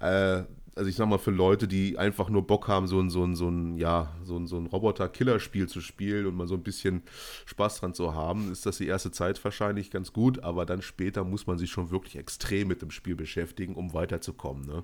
äh, 0.00 0.44
also 0.74 0.88
ich 0.88 0.96
sag 0.96 1.06
mal, 1.06 1.18
für 1.18 1.30
Leute, 1.30 1.68
die 1.68 1.98
einfach 1.98 2.30
nur 2.30 2.46
Bock 2.46 2.66
haben, 2.66 2.86
so 2.86 2.98
ein, 2.98 3.10
so 3.10 3.22
ein, 3.24 3.34
so 3.36 3.48
ein, 3.48 3.76
ja, 3.76 4.14
so 4.22 4.36
ein, 4.36 4.46
so 4.46 4.56
ein 4.56 4.66
Roboter-Killer-Spiel 4.66 5.68
zu 5.68 5.80
spielen 5.80 6.26
und 6.26 6.34
mal 6.34 6.46
so 6.46 6.54
ein 6.54 6.62
bisschen 6.62 7.02
Spaß 7.44 7.80
dran 7.80 7.92
zu 7.92 8.14
haben, 8.14 8.50
ist 8.50 8.64
das 8.64 8.78
die 8.78 8.86
erste 8.86 9.10
Zeit 9.10 9.42
wahrscheinlich 9.44 9.90
ganz 9.90 10.12
gut, 10.12 10.42
aber 10.42 10.64
dann 10.64 10.80
später 10.80 11.24
muss 11.24 11.46
man 11.46 11.58
sich 11.58 11.70
schon 11.70 11.90
wirklich 11.90 12.16
extrem 12.16 12.68
mit 12.68 12.80
dem 12.80 12.90
Spiel 12.90 13.16
beschäftigen, 13.16 13.74
um 13.74 13.92
weiterzukommen. 13.92 14.64
Ne? 14.66 14.82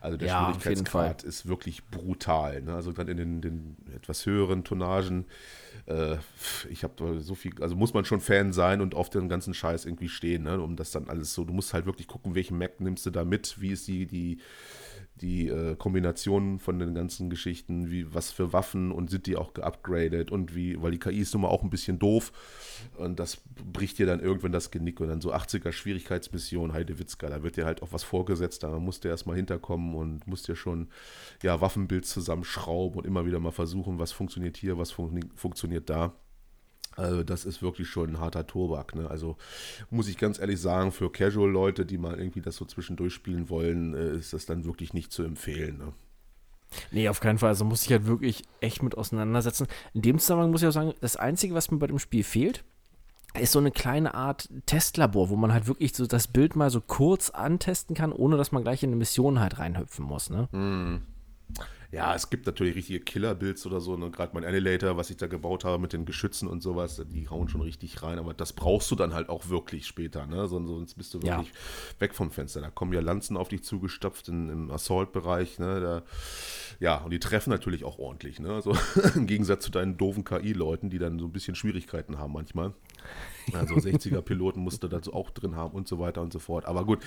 Also 0.00 0.16
der 0.16 0.28
Ja, 0.28 0.44
Schwierigkeitsgrad 0.44 1.22
ist 1.22 1.46
wirklich 1.46 1.86
brutal. 1.88 2.62
Ne? 2.62 2.74
Also 2.74 2.92
gerade 2.94 3.10
in 3.10 3.18
den, 3.18 3.40
den 3.42 3.76
etwas 3.94 4.24
höheren 4.24 4.64
Tonnagen, 4.64 5.26
äh, 5.84 6.16
ich 6.70 6.82
habe 6.82 7.20
so 7.20 7.34
viel, 7.34 7.52
also 7.60 7.76
muss 7.76 7.92
man 7.92 8.06
schon 8.06 8.20
Fan 8.20 8.54
sein 8.54 8.80
und 8.80 8.94
auf 8.94 9.10
den 9.10 9.28
ganzen 9.28 9.52
Scheiß 9.52 9.84
irgendwie 9.84 10.08
stehen, 10.08 10.44
ne? 10.44 10.60
um 10.60 10.76
das 10.76 10.92
dann 10.92 11.08
alles 11.10 11.34
so, 11.34 11.44
du 11.44 11.52
musst 11.52 11.74
halt 11.74 11.84
wirklich 11.84 12.06
gucken, 12.06 12.34
welchen 12.34 12.56
Mac 12.56 12.80
nimmst 12.80 13.04
du 13.04 13.10
da 13.10 13.24
mit, 13.26 13.60
wie 13.60 13.72
ist 13.72 13.86
die, 13.86 14.06
die, 14.06 14.38
die 15.16 15.48
äh, 15.48 15.76
Kombination 15.76 16.58
von 16.58 16.78
den 16.78 16.94
ganzen 16.94 17.28
Geschichten, 17.30 17.90
wie 17.90 18.12
was 18.14 18.30
für 18.30 18.52
Waffen 18.52 18.90
und 18.90 19.10
sind 19.10 19.26
die 19.26 19.36
auch 19.36 19.52
geupgradet 19.52 20.30
und 20.30 20.54
wie, 20.54 20.80
weil 20.80 20.92
die 20.92 20.98
KI 20.98 21.20
ist 21.20 21.34
nun 21.34 21.42
mal 21.42 21.48
auch 21.48 21.62
ein 21.62 21.70
bisschen 21.70 21.98
doof 21.98 22.32
und 22.96 23.20
das 23.20 23.42
bricht 23.72 23.98
dir 23.98 24.06
dann 24.06 24.20
irgendwann 24.20 24.52
das 24.52 24.70
Genick 24.70 25.00
und 25.00 25.08
dann 25.08 25.20
so 25.20 25.34
80er 25.34 25.72
Schwierigkeitsmission 25.72 26.72
Heidewitzka, 26.72 27.28
da 27.28 27.42
wird 27.42 27.56
dir 27.56 27.66
halt 27.66 27.82
auch 27.82 27.92
was 27.92 28.02
vorgesetzt, 28.02 28.62
da 28.62 28.78
musst 28.78 29.04
du 29.04 29.08
erstmal 29.08 29.36
hinterkommen 29.36 29.94
und 29.94 30.26
musst 30.26 30.48
dir 30.48 30.56
schon 30.56 30.88
ja 31.42 31.60
Waffenbild 31.60 32.06
zusammenschrauben 32.06 32.98
und 32.98 33.06
immer 33.06 33.26
wieder 33.26 33.40
mal 33.40 33.52
versuchen, 33.52 33.98
was 33.98 34.12
funktioniert 34.12 34.56
hier, 34.56 34.78
was 34.78 34.90
fun 34.90 35.20
funktioniert 35.34 35.90
da. 35.90 36.14
Also 36.96 37.22
das 37.22 37.44
ist 37.44 37.62
wirklich 37.62 37.88
schon 37.88 38.10
ein 38.10 38.20
harter 38.20 38.46
Tobak. 38.46 38.94
Ne? 38.94 39.08
Also 39.08 39.36
muss 39.90 40.08
ich 40.08 40.18
ganz 40.18 40.38
ehrlich 40.38 40.60
sagen, 40.60 40.92
für 40.92 41.10
Casual-Leute, 41.10 41.86
die 41.86 41.98
mal 41.98 42.18
irgendwie 42.18 42.40
das 42.40 42.56
so 42.56 42.64
zwischendurch 42.64 43.14
spielen 43.14 43.48
wollen, 43.48 43.94
äh, 43.94 44.16
ist 44.16 44.32
das 44.32 44.46
dann 44.46 44.64
wirklich 44.64 44.92
nicht 44.92 45.12
zu 45.12 45.22
empfehlen. 45.22 45.78
Ne? 45.78 45.92
Nee, 46.90 47.08
auf 47.08 47.20
keinen 47.20 47.38
Fall. 47.38 47.50
Also 47.50 47.64
muss 47.64 47.84
ich 47.84 47.92
halt 47.92 48.06
wirklich 48.06 48.42
echt 48.60 48.82
mit 48.82 48.96
auseinandersetzen. 48.96 49.66
In 49.94 50.02
dem 50.02 50.18
Zusammenhang 50.18 50.50
muss 50.50 50.62
ich 50.62 50.68
auch 50.68 50.72
sagen, 50.72 50.94
das 51.00 51.16
Einzige, 51.16 51.54
was 51.54 51.70
mir 51.70 51.78
bei 51.78 51.86
dem 51.86 51.98
Spiel 51.98 52.24
fehlt, 52.24 52.64
ist 53.38 53.52
so 53.52 53.60
eine 53.60 53.70
kleine 53.70 54.14
Art 54.14 54.48
Testlabor, 54.66 55.30
wo 55.30 55.36
man 55.36 55.52
halt 55.52 55.68
wirklich 55.68 55.94
so 55.94 56.06
das 56.06 56.26
Bild 56.26 56.56
mal 56.56 56.70
so 56.70 56.80
kurz 56.80 57.30
antesten 57.30 57.94
kann, 57.94 58.12
ohne 58.12 58.36
dass 58.36 58.50
man 58.50 58.62
gleich 58.62 58.82
in 58.82 58.90
eine 58.90 58.96
Mission 58.96 59.38
halt 59.38 59.58
reinhüpfen 59.58 60.04
muss, 60.04 60.30
ne? 60.30 60.48
Ja, 61.92 62.14
es 62.14 62.30
gibt 62.30 62.46
natürlich 62.46 62.76
richtige 62.76 63.00
Killer-Builds 63.00 63.66
oder 63.66 63.80
so. 63.80 63.96
Ne? 63.96 64.10
Gerade 64.12 64.30
mein 64.34 64.44
Annihilator, 64.44 64.96
was 64.96 65.10
ich 65.10 65.16
da 65.16 65.26
gebaut 65.26 65.64
habe 65.64 65.78
mit 65.80 65.92
den 65.92 66.04
Geschützen 66.04 66.46
und 66.46 66.62
sowas, 66.62 67.02
die 67.12 67.28
hauen 67.28 67.48
schon 67.48 67.62
richtig 67.62 68.02
rein. 68.04 68.20
Aber 68.20 68.32
das 68.32 68.52
brauchst 68.52 68.88
du 68.92 68.94
dann 68.94 69.12
halt 69.12 69.28
auch 69.28 69.48
wirklich 69.48 69.86
später. 69.88 70.24
Ne? 70.26 70.46
Sonst, 70.46 70.94
bist 70.94 71.14
du 71.14 71.18
Ja. 71.18 71.38
wirklich 71.38 71.52
weg 71.98 72.14
vom 72.14 72.30
Fenster. 72.30 72.60
Da 72.60 72.70
kommen 72.70 72.92
ja 72.92 73.00
Lanzen 73.00 73.36
auf 73.36 73.48
dich 73.48 73.64
zugestopft 73.64 74.28
in, 74.28 74.48
im 74.50 74.70
Assault-Bereich. 74.70 75.58
Ne? 75.58 75.80
Da, 75.80 76.02
ja, 76.78 76.98
und 76.98 77.10
die 77.10 77.18
treffen 77.18 77.50
natürlich 77.50 77.82
auch 77.82 77.98
ordentlich. 77.98 78.38
Ne? 78.38 78.52
Also 78.54 78.72
im 79.16 79.26
Gegensatz 79.26 79.64
zu 79.64 79.72
deinen 79.72 79.96
doofen 79.96 80.22
KI-Leuten, 80.24 80.90
die 80.90 80.98
dann 80.98 81.18
so 81.18 81.24
ein 81.24 81.32
bisschen 81.32 81.56
Schwierigkeiten 81.56 82.18
haben 82.18 82.32
manchmal. 82.32 82.72
Also 83.52 83.74
60er-Piloten 83.76 84.60
musst 84.62 84.84
du 84.84 84.88
dazu 84.88 85.12
auch 85.12 85.30
drin 85.30 85.56
haben 85.56 85.74
und 85.74 85.88
so 85.88 85.98
weiter 85.98 86.22
und 86.22 86.32
so 86.32 86.38
fort. 86.38 86.66
Aber 86.66 86.84
gut, 86.84 87.00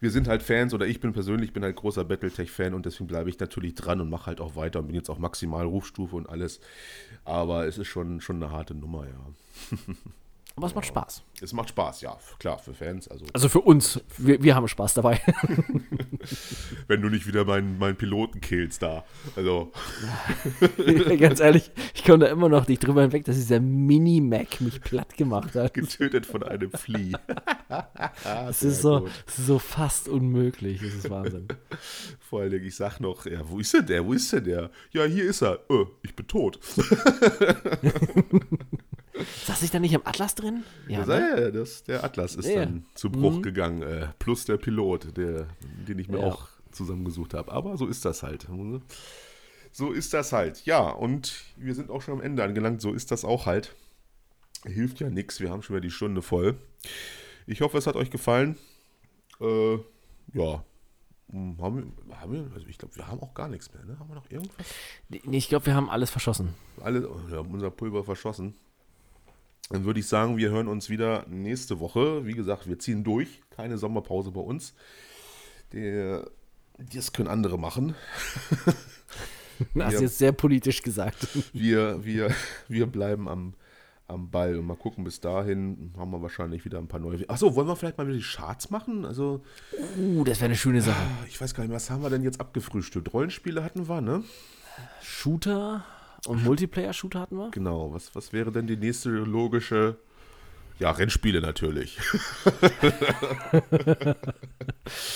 wir 0.00 0.10
sind 0.10 0.28
halt 0.28 0.42
Fans 0.42 0.74
oder 0.74 0.86
ich 0.86 1.00
bin 1.00 1.12
persönlich 1.12 1.52
bin 1.52 1.62
halt 1.62 1.76
großer 1.76 2.04
Battletech-Fan 2.04 2.74
und 2.74 2.86
deswegen 2.86 3.06
bleibe 3.06 3.30
ich 3.30 3.38
natürlich 3.38 3.74
dran 3.74 4.00
und 4.00 4.10
mache 4.10 4.26
halt 4.26 4.40
auch 4.40 4.56
weiter 4.56 4.80
und 4.80 4.86
bin 4.86 4.96
jetzt 4.96 5.10
auch 5.10 5.18
maximal 5.18 5.66
Rufstufe 5.66 6.16
und 6.16 6.28
alles. 6.28 6.60
Aber 7.24 7.66
es 7.66 7.78
ist 7.78 7.88
schon, 7.88 8.20
schon 8.20 8.42
eine 8.42 8.50
harte 8.50 8.74
Nummer, 8.74 9.06
ja. 9.06 9.76
Aber 10.56 10.66
es 10.66 10.74
macht 10.74 10.86
Spaß. 10.86 11.22
Es 11.40 11.52
macht 11.52 11.70
Spaß, 11.70 12.02
ja, 12.02 12.18
klar, 12.38 12.58
für 12.58 12.74
Fans. 12.74 13.08
Also, 13.08 13.24
Also 13.32 13.48
für 13.48 13.60
uns, 13.60 14.00
wir, 14.18 14.42
wir 14.42 14.54
haben 14.54 14.68
Spaß 14.68 14.94
dabei. 14.94 15.20
wenn 16.86 17.00
du 17.00 17.08
nicht 17.08 17.26
wieder 17.26 17.44
meinen, 17.44 17.78
meinen 17.78 17.96
Piloten 17.96 18.40
killst 18.40 18.82
da. 18.82 19.04
Also, 19.36 19.72
Ganz 21.18 21.40
ehrlich, 21.40 21.70
ich 21.94 22.04
komme 22.04 22.18
da 22.18 22.26
immer 22.26 22.48
noch 22.48 22.68
nicht 22.68 22.86
drüber 22.86 23.02
hinweg, 23.02 23.24
dass 23.24 23.36
dieser 23.36 23.60
Mini-Mac 23.60 24.60
mich 24.60 24.80
platt 24.82 25.16
gemacht 25.16 25.54
hat. 25.54 25.72
getötet 25.72 26.26
von 26.26 26.42
einem 26.42 26.70
Flea. 26.72 27.18
Es 28.48 28.64
ist, 28.64 28.82
so, 28.82 29.06
es 29.28 29.38
ist 29.38 29.46
so 29.46 29.60
fast 29.60 30.08
unmöglich. 30.08 30.80
Das 30.80 30.92
ist 30.92 31.08
Wahnsinn. 31.10 31.46
Vor 32.18 32.40
allen 32.40 32.50
Dingen, 32.50 32.64
ich 32.64 32.74
sag 32.74 32.98
noch, 32.98 33.24
ja, 33.26 33.48
wo 33.48 33.60
ist 33.60 33.72
denn 33.72 33.86
der? 33.86 34.04
Wo 34.04 34.12
ist 34.12 34.32
denn 34.32 34.42
der? 34.44 34.70
Ja, 34.90 35.04
hier 35.04 35.24
ist 35.24 35.42
er. 35.42 35.60
Äh, 35.70 35.84
ich 36.02 36.16
bin 36.16 36.26
tot. 36.26 36.58
Saß 39.46 39.62
ich 39.62 39.70
da 39.70 39.78
nicht 39.78 39.92
im 39.92 40.02
Atlas 40.04 40.34
drin? 40.34 40.64
Ja, 40.88 41.04
ne? 41.06 41.50
das, 41.52 41.82
der 41.84 42.04
Atlas 42.04 42.34
ist 42.36 42.46
Ja. 42.48 42.60
dann 42.64 42.86
zu 42.94 43.10
Bruch 43.10 43.42
gegangen, 43.42 43.82
äh, 43.82 44.08
plus 44.18 44.44
der 44.44 44.56
Pilot, 44.56 45.16
der, 45.16 45.46
den 45.88 45.98
ich 45.98 46.08
mir 46.08 46.18
Ja. 46.20 46.26
auch 46.26 46.48
zusammengesucht 46.72 47.34
habe. 47.34 47.50
Aber 47.52 47.76
so 47.76 47.86
ist 47.86 48.04
das 48.04 48.22
halt. 48.22 48.46
So 49.72 49.92
ist 49.92 50.14
das 50.14 50.32
halt. 50.32 50.64
Ja, 50.66 50.88
und 50.90 51.44
wir 51.56 51.74
sind 51.74 51.90
auch 51.90 52.02
schon 52.02 52.14
am 52.14 52.20
Ende 52.20 52.42
angelangt. 52.44 52.80
So 52.80 52.92
ist 52.92 53.10
das 53.10 53.24
auch 53.24 53.46
halt. 53.46 53.74
Hilft 54.64 55.00
ja 55.00 55.08
nichts. 55.10 55.40
Wir 55.40 55.50
haben 55.50 55.62
schon 55.62 55.74
wieder 55.76 55.82
die 55.82 55.90
Stunde 55.90 56.22
voll. 56.22 56.56
Ich 57.46 57.60
hoffe, 57.62 57.78
es 57.78 57.86
hat 57.86 57.96
euch 57.96 58.10
gefallen. 58.10 58.56
Äh, 59.40 59.74
ja. 60.34 60.64
Hm, 61.30 61.56
Haben 61.60 61.94
wir, 62.08 62.16
haben 62.20 62.32
wir, 62.32 62.50
also 62.54 62.66
ich 62.66 62.76
glaube, 62.78 62.96
wir 62.96 63.06
haben 63.06 63.20
auch 63.20 63.34
gar 63.34 63.48
nichts 63.48 63.72
mehr. 63.72 63.84
Ne? 63.84 63.98
Haben 63.98 64.08
wir 64.08 64.16
noch 64.16 64.30
irgendwas? 64.30 64.66
Nee, 65.08 65.20
ich 65.38 65.48
glaube, 65.48 65.66
wir 65.66 65.74
haben 65.74 65.88
alles 65.88 66.10
verschossen. 66.10 66.54
Alle, 66.82 67.08
wir 67.28 67.38
haben 67.38 67.52
unser 67.54 67.70
Pulver 67.70 68.04
verschossen. 68.04 68.54
Dann 69.70 69.84
würde 69.84 70.00
ich 70.00 70.06
sagen, 70.06 70.36
wir 70.36 70.50
hören 70.50 70.68
uns 70.68 70.90
wieder 70.90 71.24
nächste 71.28 71.78
Woche. 71.80 72.26
Wie 72.26 72.34
gesagt, 72.34 72.68
wir 72.68 72.78
ziehen 72.78 73.04
durch. 73.04 73.40
Keine 73.50 73.78
Sommerpause 73.78 74.30
bei 74.32 74.40
uns. 74.40 74.74
Der, 75.72 76.28
das 76.92 77.12
können 77.12 77.28
andere 77.28 77.58
machen. 77.58 77.94
Das 79.74 79.88
ist 79.92 80.00
Ja. 80.00 80.06
jetzt 80.06 80.16
sehr 80.18 80.32
politisch 80.32 80.80
gesagt. 80.82 81.28
Wir, 81.52 82.02
wir, 82.02 82.34
wir 82.68 82.86
bleiben 82.86 83.28
am, 83.28 83.52
am 84.08 84.30
Ball 84.30 84.56
und 84.56 84.64
mal 84.64 84.74
gucken. 84.74 85.04
Bis 85.04 85.20
dahin 85.20 85.92
haben 85.98 86.10
wir 86.12 86.22
wahrscheinlich 86.22 86.64
wieder 86.64 86.78
ein 86.78 86.88
paar 86.88 86.98
neue. 86.98 87.28
Achso, 87.28 87.54
wollen 87.54 87.68
wir 87.68 87.76
vielleicht 87.76 87.98
mal 87.98 88.06
wieder 88.06 88.16
die 88.16 88.24
Charts 88.24 88.70
machen? 88.70 89.04
Also, 89.04 89.42
Uh, 89.98 90.24
das 90.24 90.38
wäre 90.38 90.46
eine 90.46 90.56
schöne 90.56 90.80
Sache. 90.80 91.02
ich 91.28 91.38
weiß 91.38 91.54
gar 91.54 91.62
nicht, 91.64 91.74
was 91.74 91.90
haben 91.90 92.02
wir 92.02 92.08
denn 92.08 92.22
jetzt 92.22 92.40
abgefrühstückt? 92.40 93.12
Rollenspiele 93.12 93.62
hatten 93.62 93.86
wir, 93.86 94.00
ne? 94.00 94.24
Shooter 95.02 95.84
und 96.26 96.44
Multiplayer-Shooter 96.44 97.20
hatten 97.20 97.36
wir. 97.36 97.50
Genau. 97.50 97.92
Was, 97.92 98.14
was 98.14 98.32
wäre 98.32 98.50
denn 98.52 98.66
die 98.66 98.76
nächste 98.76 99.10
logische. 99.10 99.96
Ja, 100.78 100.90
Rennspiele 100.92 101.40
natürlich. 101.42 101.98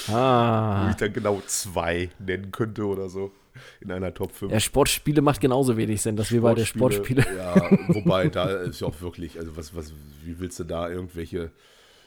Wo 0.06 0.14
Ah. 0.14 0.88
ich 0.90 0.96
dann 0.96 1.12
genau 1.12 1.42
zwei 1.46 2.10
nennen 2.18 2.52
könnte 2.52 2.84
oder 2.86 3.08
so. 3.08 3.32
In 3.80 3.92
einer 3.92 4.12
Top 4.12 4.32
5. 4.34 4.52
Ja, 4.52 4.58
Sportspiele 4.60 5.22
macht 5.22 5.40
genauso 5.40 5.76
wenig 5.76 6.02
Sinn, 6.02 6.16
dass 6.16 6.32
wir 6.32 6.40
beide 6.42 6.66
Sportspiele. 6.66 7.24
Ja, 7.36 7.54
wobei 7.88 8.28
da 8.28 8.48
ist 8.50 8.80
ja 8.80 8.88
auch 8.88 9.00
wirklich, 9.00 9.38
also 9.38 9.56
was, 9.56 9.74
was, 9.76 9.92
wie 10.24 10.38
willst 10.40 10.58
du 10.58 10.64
da 10.64 10.88
irgendwelche 10.90 11.50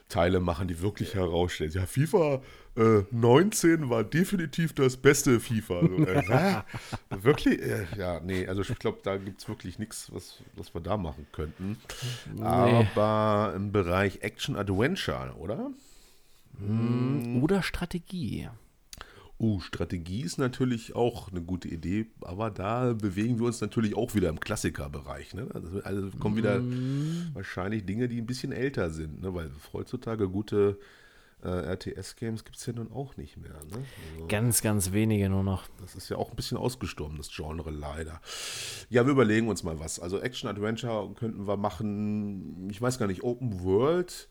Teile 0.09 0.39
machen, 0.39 0.67
die 0.67 0.81
wirklich 0.81 1.15
herausstellen? 1.15 1.71
Ja, 1.73 1.85
FIFA 1.85 2.41
äh, 2.77 3.03
19 3.11 3.89
war 3.89 4.03
definitiv 4.03 4.73
das 4.73 4.97
beste 4.97 5.39
FIFA. 5.39 5.81
So, 5.81 5.97
äh, 6.05 6.61
wirklich? 7.23 7.61
Äh, 7.61 7.87
ja, 7.97 8.19
nee, 8.19 8.47
also 8.47 8.61
ich 8.61 8.79
glaube, 8.79 8.99
da 9.03 9.17
gibt 9.17 9.41
es 9.41 9.47
wirklich 9.47 9.79
nichts, 9.79 10.11
was, 10.13 10.39
was 10.55 10.73
wir 10.73 10.81
da 10.81 10.95
machen 10.95 11.25
könnten. 11.31 11.77
Aber 12.41 13.53
im 13.55 13.71
Bereich 13.71 14.21
Action-Adventure, 14.21 15.35
oder? 15.37 15.71
Oder 17.41 17.63
Strategie. 17.63 18.49
Uh, 19.39 19.59
Strategie 19.59 20.21
ist 20.21 20.39
natürlich 20.39 20.95
auch 20.95 21.31
eine 21.31 21.41
gute 21.41 21.67
Idee, 21.67 22.07
aber 22.21 22.49
da 22.49 22.93
bewegen 22.93 23.37
wir 23.37 23.45
uns 23.45 23.61
natürlich 23.61 23.95
auch 23.95 24.15
wieder 24.15 24.29
im 24.29 24.39
Klassikerbereich. 24.39 25.35
Ne? 25.35 25.47
Also, 25.53 25.79
also 25.83 26.09
kommen 26.17 26.37
wieder 26.37 26.59
wahrscheinlich 27.33 27.85
Dinge, 27.85 28.07
die 28.07 28.19
ein 28.19 28.25
bisschen 28.25 28.51
älter 28.51 28.89
sind, 28.89 29.21
ne? 29.21 29.35
weil 29.35 29.51
heutzutage 29.73 30.27
gute 30.27 30.79
äh, 31.43 31.49
RTS-Games 31.49 32.45
gibt 32.45 32.57
es 32.57 32.65
ja 32.65 32.73
nun 32.73 32.91
auch 32.91 33.15
nicht 33.17 33.37
mehr. 33.37 33.51
Ne? 33.51 33.85
Also, 34.15 34.27
Ganz, 34.27 34.61
ganz 34.63 34.91
wenige 34.91 35.29
nur 35.29 35.43
noch. 35.43 35.65
das 35.81 35.93
ist 35.93 36.09
ja 36.09 36.17
auch 36.17 36.31
ein 36.31 36.35
bisschen 36.35 36.57
ausgestorben, 36.57 37.17
das 37.17 37.29
Genre 37.29 37.69
leider. 37.69 38.19
Ja, 38.89 39.05
wir 39.05 39.11
überlegen 39.11 39.47
uns 39.49 39.63
mal 39.63 39.79
was. 39.79 39.99
Also 39.99 40.19
Action-Adventure 40.19 41.13
könnten 41.13 41.47
wir 41.47 41.57
machen, 41.57 42.69
ich 42.71 42.81
weiß 42.81 42.97
gar 42.97 43.05
nicht, 43.07 43.23
Open 43.23 43.63
World. 43.63 44.29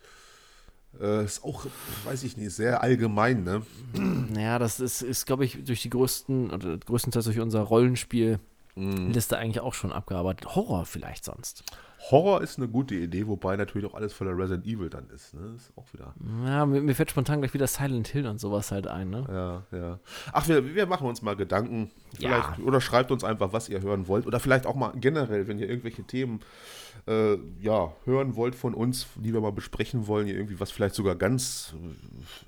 Äh, 1.01 1.25
ist 1.25 1.45
auch, 1.45 1.67
weiß 2.05 2.23
ich 2.25 2.37
nicht, 2.37 2.53
sehr 2.53 2.83
allgemein, 2.83 3.45
ne? 3.45 3.63
Naja, 3.95 4.59
das 4.59 4.81
ist, 4.81 5.03
ist 5.03 5.27
glaube 5.27 5.45
ich, 5.45 5.65
durch 5.65 5.83
die 5.83 5.91
größten, 5.91 6.51
oder 6.51 6.79
größtenteils 6.79 7.25
durch 7.27 7.41
unser 7.41 7.61
Rollenspiel-Liste 7.61 9.37
eigentlich 9.39 9.61
auch 9.61 9.75
schon 9.75 9.93
abgearbeitet. 9.93 10.55
Horror 10.55 10.85
vielleicht 10.87 11.25
sonst. 11.25 11.65
Horror 12.11 12.41
ist 12.43 12.59
eine 12.59 12.69
gute 12.69 12.95
Idee, 12.95 13.27
wobei 13.27 13.57
natürlich 13.57 13.89
auch 13.91 13.95
alles 13.95 14.13
voller 14.13 14.37
Resident 14.37 14.65
Evil 14.67 14.89
dann 14.91 15.09
ist. 15.11 15.35
Ne? 15.35 15.55
Ist 15.57 15.73
auch 15.77 15.93
wieder. 15.93 16.15
Ja, 16.45 16.65
mir, 16.65 16.81
mir 16.81 16.95
fällt 16.95 17.11
spontan 17.11 17.41
gleich 17.41 17.53
wieder 17.53 17.67
Silent 17.67 18.07
Hill 18.09 18.27
und 18.27 18.39
sowas 18.39 18.71
halt 18.71 18.87
ein, 18.87 19.11
ne? 19.11 19.25
Ja, 19.29 19.77
ja. 19.77 19.99
Ach, 20.33 20.47
wir, 20.47 20.75
wir 20.75 20.87
machen 20.87 21.09
uns 21.09 21.23
mal 21.23 21.35
Gedanken. 21.35 21.91
Vielleicht, 22.15 22.59
Ja. 22.59 22.65
Oder 22.65 22.81
schreibt 22.81 23.11
uns 23.11 23.25
einfach, 23.25 23.53
was 23.53 23.69
ihr 23.69 23.81
hören 23.81 24.07
wollt. 24.07 24.27
Oder 24.27 24.39
vielleicht 24.39 24.67
auch 24.67 24.77
mal 24.77 24.93
generell, 24.95 25.49
wenn 25.49 25.59
ihr 25.59 25.69
irgendwelche 25.69 26.05
Themen 26.05 26.41
äh, 27.07 27.39
ja, 27.61 27.95
hören 28.05 28.35
wollt 28.35 28.57
von 28.57 28.75
uns, 28.75 29.07
die 29.15 29.33
wir 29.33 29.41
mal 29.41 29.53
besprechen 29.53 30.09
wollen, 30.09 30.27
irgendwie 30.27 30.59
was 30.59 30.73
vielleicht 30.73 30.97
sogar 30.97 31.15
ganz 31.15 31.75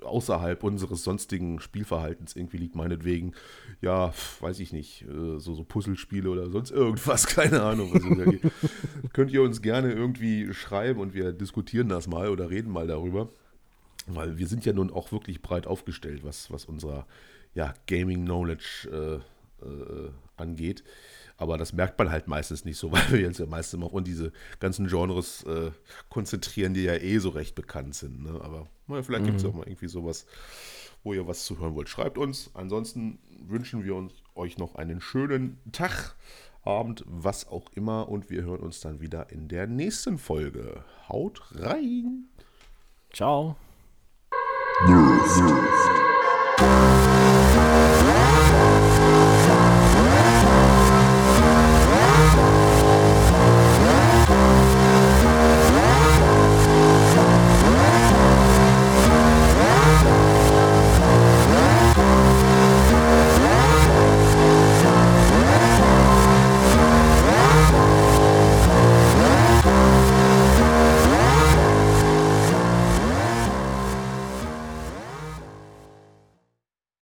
äh, 0.01 0.05
außerhalb 0.05 0.63
unseres 0.63 1.03
sonstigen 1.03 1.61
Spielverhaltens 1.61 2.35
irgendwie 2.35 2.57
liegt, 2.57 2.75
meinetwegen, 2.75 3.33
ja, 3.81 4.13
weiß 4.41 4.59
ich 4.59 4.73
nicht, 4.73 5.03
äh, 5.03 5.39
so, 5.39 5.53
so 5.53 5.63
Puzzlespiele 5.63 6.29
oder 6.29 6.49
sonst 6.49 6.71
irgendwas, 6.71 7.25
keine 7.35 7.61
Ahnung. 7.61 7.93
Also, 7.93 8.15
da 8.15 8.49
könnt 9.13 9.31
ihr 9.31 9.43
uns 9.43 9.61
gerne 9.61 9.93
irgendwie 9.93 10.53
schreiben 10.53 10.99
und 10.99 11.13
wir 11.13 11.31
diskutieren 11.31 11.87
das 11.87 12.07
mal 12.07 12.29
oder 12.29 12.49
reden 12.49 12.71
mal 12.71 12.87
darüber. 12.87 13.29
Weil 14.07 14.39
wir 14.39 14.47
sind 14.47 14.65
ja 14.65 14.73
nun 14.73 14.91
auch 14.91 15.11
wirklich 15.11 15.41
breit 15.41 15.67
aufgestellt, 15.67 16.21
was, 16.23 16.51
was 16.51 16.65
unser 16.65 17.05
ja, 17.53 17.73
Gaming-Knowledge 17.87 19.21
äh, 19.61 19.65
äh, 19.65 20.09
angeht. 20.35 20.83
Aber 21.39 21.57
das 21.57 21.73
merkt 21.73 21.97
man 21.97 22.11
halt 22.11 22.27
meistens 22.27 22.65
nicht 22.65 22.77
so, 22.77 22.91
weil 22.91 23.11
wir 23.11 23.27
uns 23.27 23.39
ja 23.39 23.47
meistens 23.47 23.75
immer 23.75 23.91
auf 23.91 24.03
diese 24.03 24.31
ganzen 24.59 24.87
Genres 24.87 25.43
äh, 25.43 25.71
konzentrieren, 26.09 26.73
die 26.73 26.83
ja 26.83 26.93
eh 26.93 27.17
so 27.17 27.29
recht 27.29 27.55
bekannt 27.55 27.95
sind. 27.95 28.23
Ne? 28.23 28.39
Aber 28.41 28.67
naja, 28.87 29.01
vielleicht 29.01 29.25
gibt 29.25 29.37
es 29.37 29.45
auch 29.45 29.53
mal 29.53 29.67
irgendwie 29.67 29.87
sowas, 29.87 30.25
wo 31.03 31.13
ihr 31.13 31.25
was 31.27 31.45
zu 31.45 31.57
hören 31.59 31.73
wollt. 31.75 31.89
Schreibt 31.89 32.17
uns. 32.17 32.51
Ansonsten 32.53 33.19
wünschen 33.47 33.83
wir 33.83 33.95
uns 33.95 34.13
euch 34.35 34.57
noch 34.57 34.75
einen 34.75 35.01
schönen 35.01 35.57
Tag, 35.71 36.15
Abend, 36.63 37.03
was 37.07 37.47
auch 37.47 37.71
immer. 37.73 38.09
Und 38.09 38.29
wir 38.29 38.43
hören 38.43 38.59
uns 38.59 38.81
dann 38.81 38.99
wieder 38.99 39.31
in 39.31 39.47
der 39.47 39.65
nächsten 39.65 40.17
Folge. 40.17 40.83
Haut 41.07 41.41
rein! 41.55 42.25
Ciao. 43.13 43.55
Nerds. 44.85 46.08